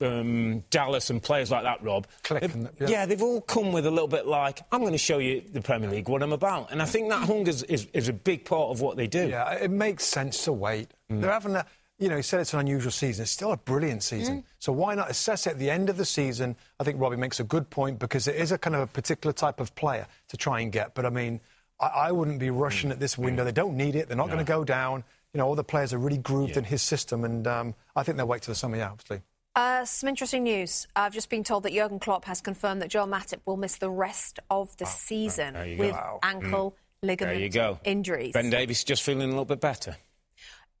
uh, 0.00 0.04
um, 0.04 0.60
Dallas 0.70 1.10
and 1.10 1.22
players 1.22 1.50
like 1.50 1.64
that, 1.64 1.82
Rob. 1.82 2.06
They've- 2.28 2.68
yeah. 2.80 2.88
yeah. 2.88 3.06
they've 3.06 3.20
all 3.22 3.40
come 3.40 3.72
with 3.72 3.84
a 3.84 3.90
little 3.90 4.08
bit 4.08 4.26
like, 4.26 4.60
I'm 4.72 4.80
going 4.80 4.92
to 4.92 4.98
show 4.98 5.18
you 5.18 5.42
the 5.52 5.60
Premier 5.60 5.90
League, 5.90 6.08
what 6.08 6.22
I'm 6.22 6.32
about. 6.32 6.70
And 6.72 6.80
I 6.80 6.86
think 6.86 7.10
that 7.10 7.22
hunger 7.26 7.50
is, 7.50 7.62
is, 7.64 7.88
is 7.92 8.08
a 8.08 8.12
big 8.12 8.44
part 8.44 8.70
of 8.70 8.80
what 8.80 8.96
they 8.96 9.06
do. 9.06 9.28
Yeah, 9.28 9.52
it 9.54 9.70
makes 9.70 10.04
sense 10.04 10.44
to 10.44 10.52
wait. 10.52 10.88
Mm. 11.10 11.20
They're 11.20 11.32
having 11.32 11.56
a, 11.56 11.66
you 12.00 12.08
know, 12.08 12.16
he 12.16 12.22
said 12.22 12.40
it's 12.40 12.52
an 12.54 12.60
unusual 12.60 12.90
season. 12.90 13.22
It's 13.22 13.30
still 13.30 13.52
a 13.52 13.56
brilliant 13.56 14.02
season. 14.02 14.42
So 14.58 14.72
why 14.72 14.94
not 14.96 15.10
assess 15.10 15.46
it 15.46 15.50
at 15.50 15.58
the 15.58 15.70
end 15.70 15.88
of 15.90 15.96
the 15.96 16.04
season? 16.04 16.56
I 16.80 16.84
think 16.84 17.00
Robbie 17.00 17.16
makes 17.16 17.38
a 17.40 17.44
good 17.44 17.70
point 17.70 17.98
because 17.98 18.26
it 18.26 18.36
is 18.36 18.50
a 18.52 18.58
kind 18.58 18.74
of 18.74 18.82
a 18.82 18.86
particular 18.86 19.32
type 19.32 19.60
of 19.60 19.74
player 19.74 20.06
to 20.28 20.36
try 20.36 20.60
and 20.60 20.72
get. 20.72 20.94
But 20.94 21.04
I 21.06 21.10
mean, 21.10 21.40
I, 21.78 21.86
I 21.86 22.12
wouldn't 22.12 22.38
be 22.40 22.50
rushing 22.50 22.90
Mm. 22.90 22.94
at 22.94 23.00
this 23.00 23.16
window. 23.18 23.44
They 23.44 23.52
don't 23.52 23.76
need 23.76 23.94
it. 23.96 24.08
They're 24.08 24.16
not 24.16 24.26
going 24.28 24.38
to 24.38 24.44
go 24.44 24.64
down. 24.64 25.04
You 25.34 25.38
know, 25.38 25.46
all 25.46 25.54
the 25.54 25.62
players 25.62 25.92
are 25.92 25.98
really 25.98 26.18
grooved 26.18 26.56
in 26.56 26.64
his 26.64 26.82
system, 26.82 27.24
and 27.24 27.46
um, 27.46 27.74
I 27.94 28.02
think 28.02 28.16
they'll 28.16 28.26
wait 28.26 28.42
till 28.42 28.52
the 28.52 28.56
summer. 28.58 28.76
Yeah, 28.78 28.90
obviously. 28.90 29.20
Uh, 29.54 29.84
some 29.84 30.08
interesting 30.08 30.42
news. 30.44 30.86
I've 30.96 31.12
just 31.12 31.28
been 31.28 31.44
told 31.44 31.64
that 31.64 31.72
Jurgen 31.72 31.98
Klopp 32.00 32.24
has 32.24 32.40
confirmed 32.40 32.80
that 32.82 32.88
Joel 32.88 33.06
Matip 33.08 33.40
will 33.46 33.56
miss 33.56 33.76
the 33.78 33.90
rest 33.90 34.40
of 34.50 34.76
the 34.78 34.86
season 34.86 35.54
there 35.54 35.76
go. 35.76 35.82
with 35.82 35.92
Wow. 35.92 36.18
ankle 36.22 36.76
ligament 37.02 37.36
There 37.36 37.44
you 37.44 37.48
go. 37.50 37.78
injuries. 37.84 38.32
Ben 38.32 38.48
Davies 38.50 38.84
just 38.84 39.02
feeling 39.02 39.22
a 39.24 39.26
little 39.28 39.44
bit 39.44 39.60
better. 39.60 39.96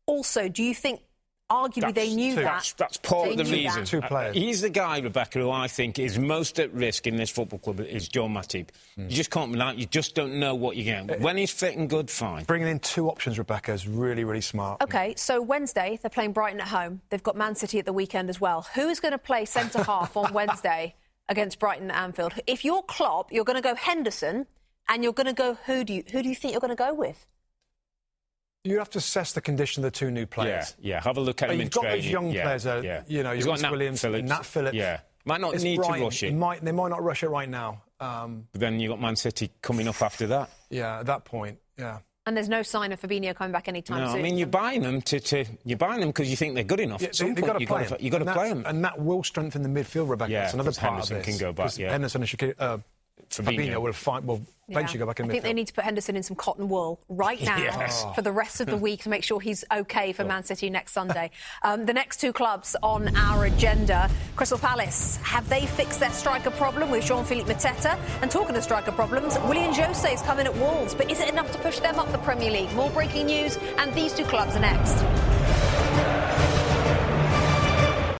Also, 0.06 0.48
do 0.48 0.62
you 0.62 0.74
think, 0.74 1.00
arguably, 1.50 1.94
they 1.94 2.14
knew 2.14 2.34
that? 2.36 2.44
That's, 2.44 2.72
that's 2.74 2.96
part 2.98 3.24
They 3.26 3.30
of 3.32 3.36
the 3.38 3.44
reason. 3.44 3.80
that. 3.80 3.86
Two 3.86 4.00
players. 4.00 4.36
Uh, 4.36 4.38
he's 4.38 4.60
the 4.60 4.70
guy, 4.70 5.00
Rebecca, 5.00 5.40
who 5.40 5.50
I 5.50 5.68
think 5.68 5.98
is 5.98 6.18
most 6.18 6.58
at 6.60 6.72
risk 6.72 7.06
in 7.06 7.16
this 7.16 7.28
football 7.30 7.58
club 7.58 7.80
is 7.80 8.08
Joel 8.08 8.28
Matip. 8.28 8.68
Hmm. 8.96 9.02
You 9.02 9.16
just 9.16 9.30
can't 9.30 9.52
rely. 9.52 9.72
You 9.72 9.86
just 9.86 10.14
don't 10.14 10.38
know 10.38 10.54
what 10.54 10.76
you're 10.76 10.84
getting. 10.84 11.20
When 11.22 11.36
he's 11.36 11.50
fit 11.50 11.76
and 11.76 11.90
good, 11.90 12.08
fine. 12.08 12.44
Bringing 12.44 12.68
in 12.68 12.78
two 12.78 13.08
options, 13.10 13.38
Rebecca, 13.38 13.72
is 13.72 13.86
really, 13.88 14.24
really 14.24 14.40
smart. 14.40 14.82
Okay, 14.82 15.14
so 15.16 15.42
Wednesday 15.42 15.98
they're 16.00 16.10
playing 16.10 16.32
Brighton 16.32 16.60
at 16.60 16.68
home. 16.68 17.00
They've 17.10 17.22
got 17.22 17.36
Man 17.36 17.54
City 17.54 17.78
at 17.78 17.84
the 17.84 17.92
weekend 17.92 18.30
as 18.30 18.40
well. 18.40 18.66
Who 18.74 18.88
is 18.88 19.00
going 19.00 19.12
to 19.12 19.18
play 19.18 19.44
centre 19.44 19.82
half 19.82 20.16
on 20.16 20.32
Wednesday 20.34 20.94
against 21.28 21.58
Brighton 21.58 21.90
at 21.90 22.02
Anfield? 22.02 22.34
If 22.46 22.64
you're 22.64 22.82
Klopp, 22.82 23.32
you're 23.32 23.44
going 23.44 23.60
to 23.60 23.68
go 23.68 23.74
Henderson, 23.74 24.46
and 24.88 25.02
you're 25.02 25.12
going 25.12 25.26
to 25.26 25.32
go 25.32 25.54
who 25.66 25.84
do 25.84 25.94
you 25.94 26.04
who 26.10 26.22
do 26.22 26.28
you 26.28 26.34
think 26.34 26.52
you're 26.52 26.60
going 26.60 26.70
to 26.70 26.76
go 26.76 26.92
with? 26.94 27.26
You 28.64 28.78
have 28.78 28.90
to 28.90 28.98
assess 28.98 29.32
the 29.32 29.40
condition 29.40 29.82
of 29.84 29.90
the 29.92 29.98
two 29.98 30.10
new 30.10 30.26
players. 30.26 30.74
yeah. 30.80 31.02
Have 31.02 31.16
a 31.16 31.20
look 31.20 31.40
at 31.42 31.48
But 31.48 31.54
him 31.54 31.60
you've 31.62 31.70
got 31.70 31.80
training. 31.82 32.02
those 32.02 32.10
young 32.10 32.30
yeah, 32.30 32.42
players, 32.42 32.66
uh, 32.66 32.82
yeah. 32.84 33.02
you 33.06 33.22
know, 33.22 33.32
you've 33.32 33.46
got 33.46 33.56
got 33.56 33.62
Nat 33.62 33.70
Williams, 33.70 34.00
Phillips. 34.02 34.28
Nat 34.28 34.44
Phillips. 34.44 34.76
Yeah, 34.76 35.00
might 35.24 35.40
not 35.40 35.54
It's 35.54 35.64
need 35.64 35.76
Brighton. 35.76 35.98
to 36.00 36.04
rush 36.04 36.22
it. 36.24 36.34
Might, 36.34 36.62
they 36.62 36.72
might 36.72 36.90
not 36.90 37.02
rush 37.02 37.22
it 37.22 37.28
right 37.30 37.48
now. 37.48 37.82
Um, 38.00 38.48
But 38.52 38.60
then 38.60 38.78
you've 38.78 38.90
got 38.90 39.00
Man 39.00 39.16
City 39.16 39.50
coming 39.62 39.88
up 39.88 40.02
after 40.02 40.26
that. 40.26 40.50
yeah, 40.68 41.00
at 41.00 41.06
that 41.06 41.24
point, 41.24 41.58
yeah. 41.78 42.00
And 42.26 42.36
there's 42.36 42.50
no 42.50 42.62
sign 42.62 42.92
of 42.92 43.00
Fabinho 43.00 43.34
coming 43.34 43.50
back 43.50 43.66
anytime 43.66 44.00
No, 44.02 44.08
soon. 44.12 44.18
I 44.20 44.22
mean 44.22 44.36
you're 44.36 44.46
buying 44.46 44.82
them 44.82 45.00
to, 45.02 45.18
to 45.20 45.46
you're 45.64 45.78
buying 45.78 46.00
them 46.00 46.10
because 46.10 46.28
you 46.30 46.36
think 46.36 46.54
they're 46.54 46.62
good 46.62 46.78
enough. 46.80 47.00
Yeah, 47.00 47.08
At 47.08 47.14
some 47.16 47.34
they, 47.34 47.40
point, 47.40 47.60
you've 47.60 47.68
got 47.70 47.88
to 47.88 48.04
you 48.04 48.10
got 48.10 48.18
to 48.18 48.32
play 48.32 48.50
them. 48.50 48.62
and 48.66 48.84
that 48.84 49.00
will 49.00 49.24
strengthen 49.24 49.62
the 49.62 49.68
midfield, 49.70 50.08
Rebecca. 50.10 50.30
Yeah, 50.30 50.42
That's 50.42 50.52
another 50.54 50.68
'cause 50.68 50.78
part 50.78 50.92
Henderson 50.92 51.16
of 51.16 51.24
this. 51.24 51.38
can 51.38 51.46
go 51.46 51.52
back, 51.54 51.64
'Cause 51.64 51.78
yeah. 51.78 51.90
Henderson 51.90 52.20
and 52.22 52.30
Shaqiri, 52.30 52.54
uh, 52.58 52.78
Fabinho. 53.30 53.44
Fabinho 53.74 53.80
will 53.80 53.92
fight. 53.92 54.24
Will 54.24 54.42
eventually 54.68 54.98
Yeah. 54.98 55.04
go 55.04 55.06
back 55.06 55.18
in 55.20 55.24
I 55.24 55.28
midfield. 55.28 55.32
think 55.32 55.42
they 55.44 55.52
need 55.52 55.66
to 55.66 55.72
put 55.72 55.84
Henderson 55.84 56.14
in 56.16 56.22
some 56.22 56.36
cotton 56.36 56.68
wool 56.68 57.00
right 57.08 57.40
now 57.42 57.56
Yes. 57.58 58.04
for 58.14 58.22
the 58.22 58.30
rest 58.30 58.60
of 58.60 58.68
the 58.68 58.76
week 58.86 59.02
to 59.02 59.08
make 59.08 59.24
sure 59.24 59.40
he's 59.40 59.64
okay 59.72 60.12
for 60.12 60.22
Man 60.24 60.44
City 60.44 60.70
next 60.70 60.92
Sunday. 60.92 61.30
Um, 61.62 61.86
the 61.86 61.92
next 61.92 62.20
two 62.20 62.32
clubs 62.32 62.74
on 62.82 63.14
our 63.16 63.44
agenda 63.46 64.08
Crystal 64.36 64.58
Palace. 64.58 65.16
Have 65.22 65.48
they 65.48 65.66
fixed 65.66 66.00
their 66.00 66.10
striker 66.10 66.50
problem 66.50 66.90
with 66.90 67.04
Jean 67.04 67.24
Philippe 67.24 67.52
Mateta? 67.52 67.98
And 68.22 68.30
talking 68.30 68.56
of 68.56 68.62
striker 68.62 68.92
problems, 68.92 69.38
Willian 69.40 69.72
José 69.72 70.14
is 70.14 70.22
coming 70.22 70.46
at 70.46 70.54
Wolves, 70.56 70.94
but 70.94 71.10
is 71.10 71.20
it 71.20 71.28
enough 71.28 71.50
to 71.52 71.58
push 71.58 71.78
them 71.80 71.98
up 71.98 72.10
the 72.12 72.18
Premier 72.18 72.50
League? 72.50 72.72
More 72.74 72.90
breaking 72.90 73.26
news, 73.26 73.58
and 73.78 73.92
these 73.94 74.12
two 74.14 74.24
clubs 74.24 74.56
are 74.56 74.60
next. 74.60 76.29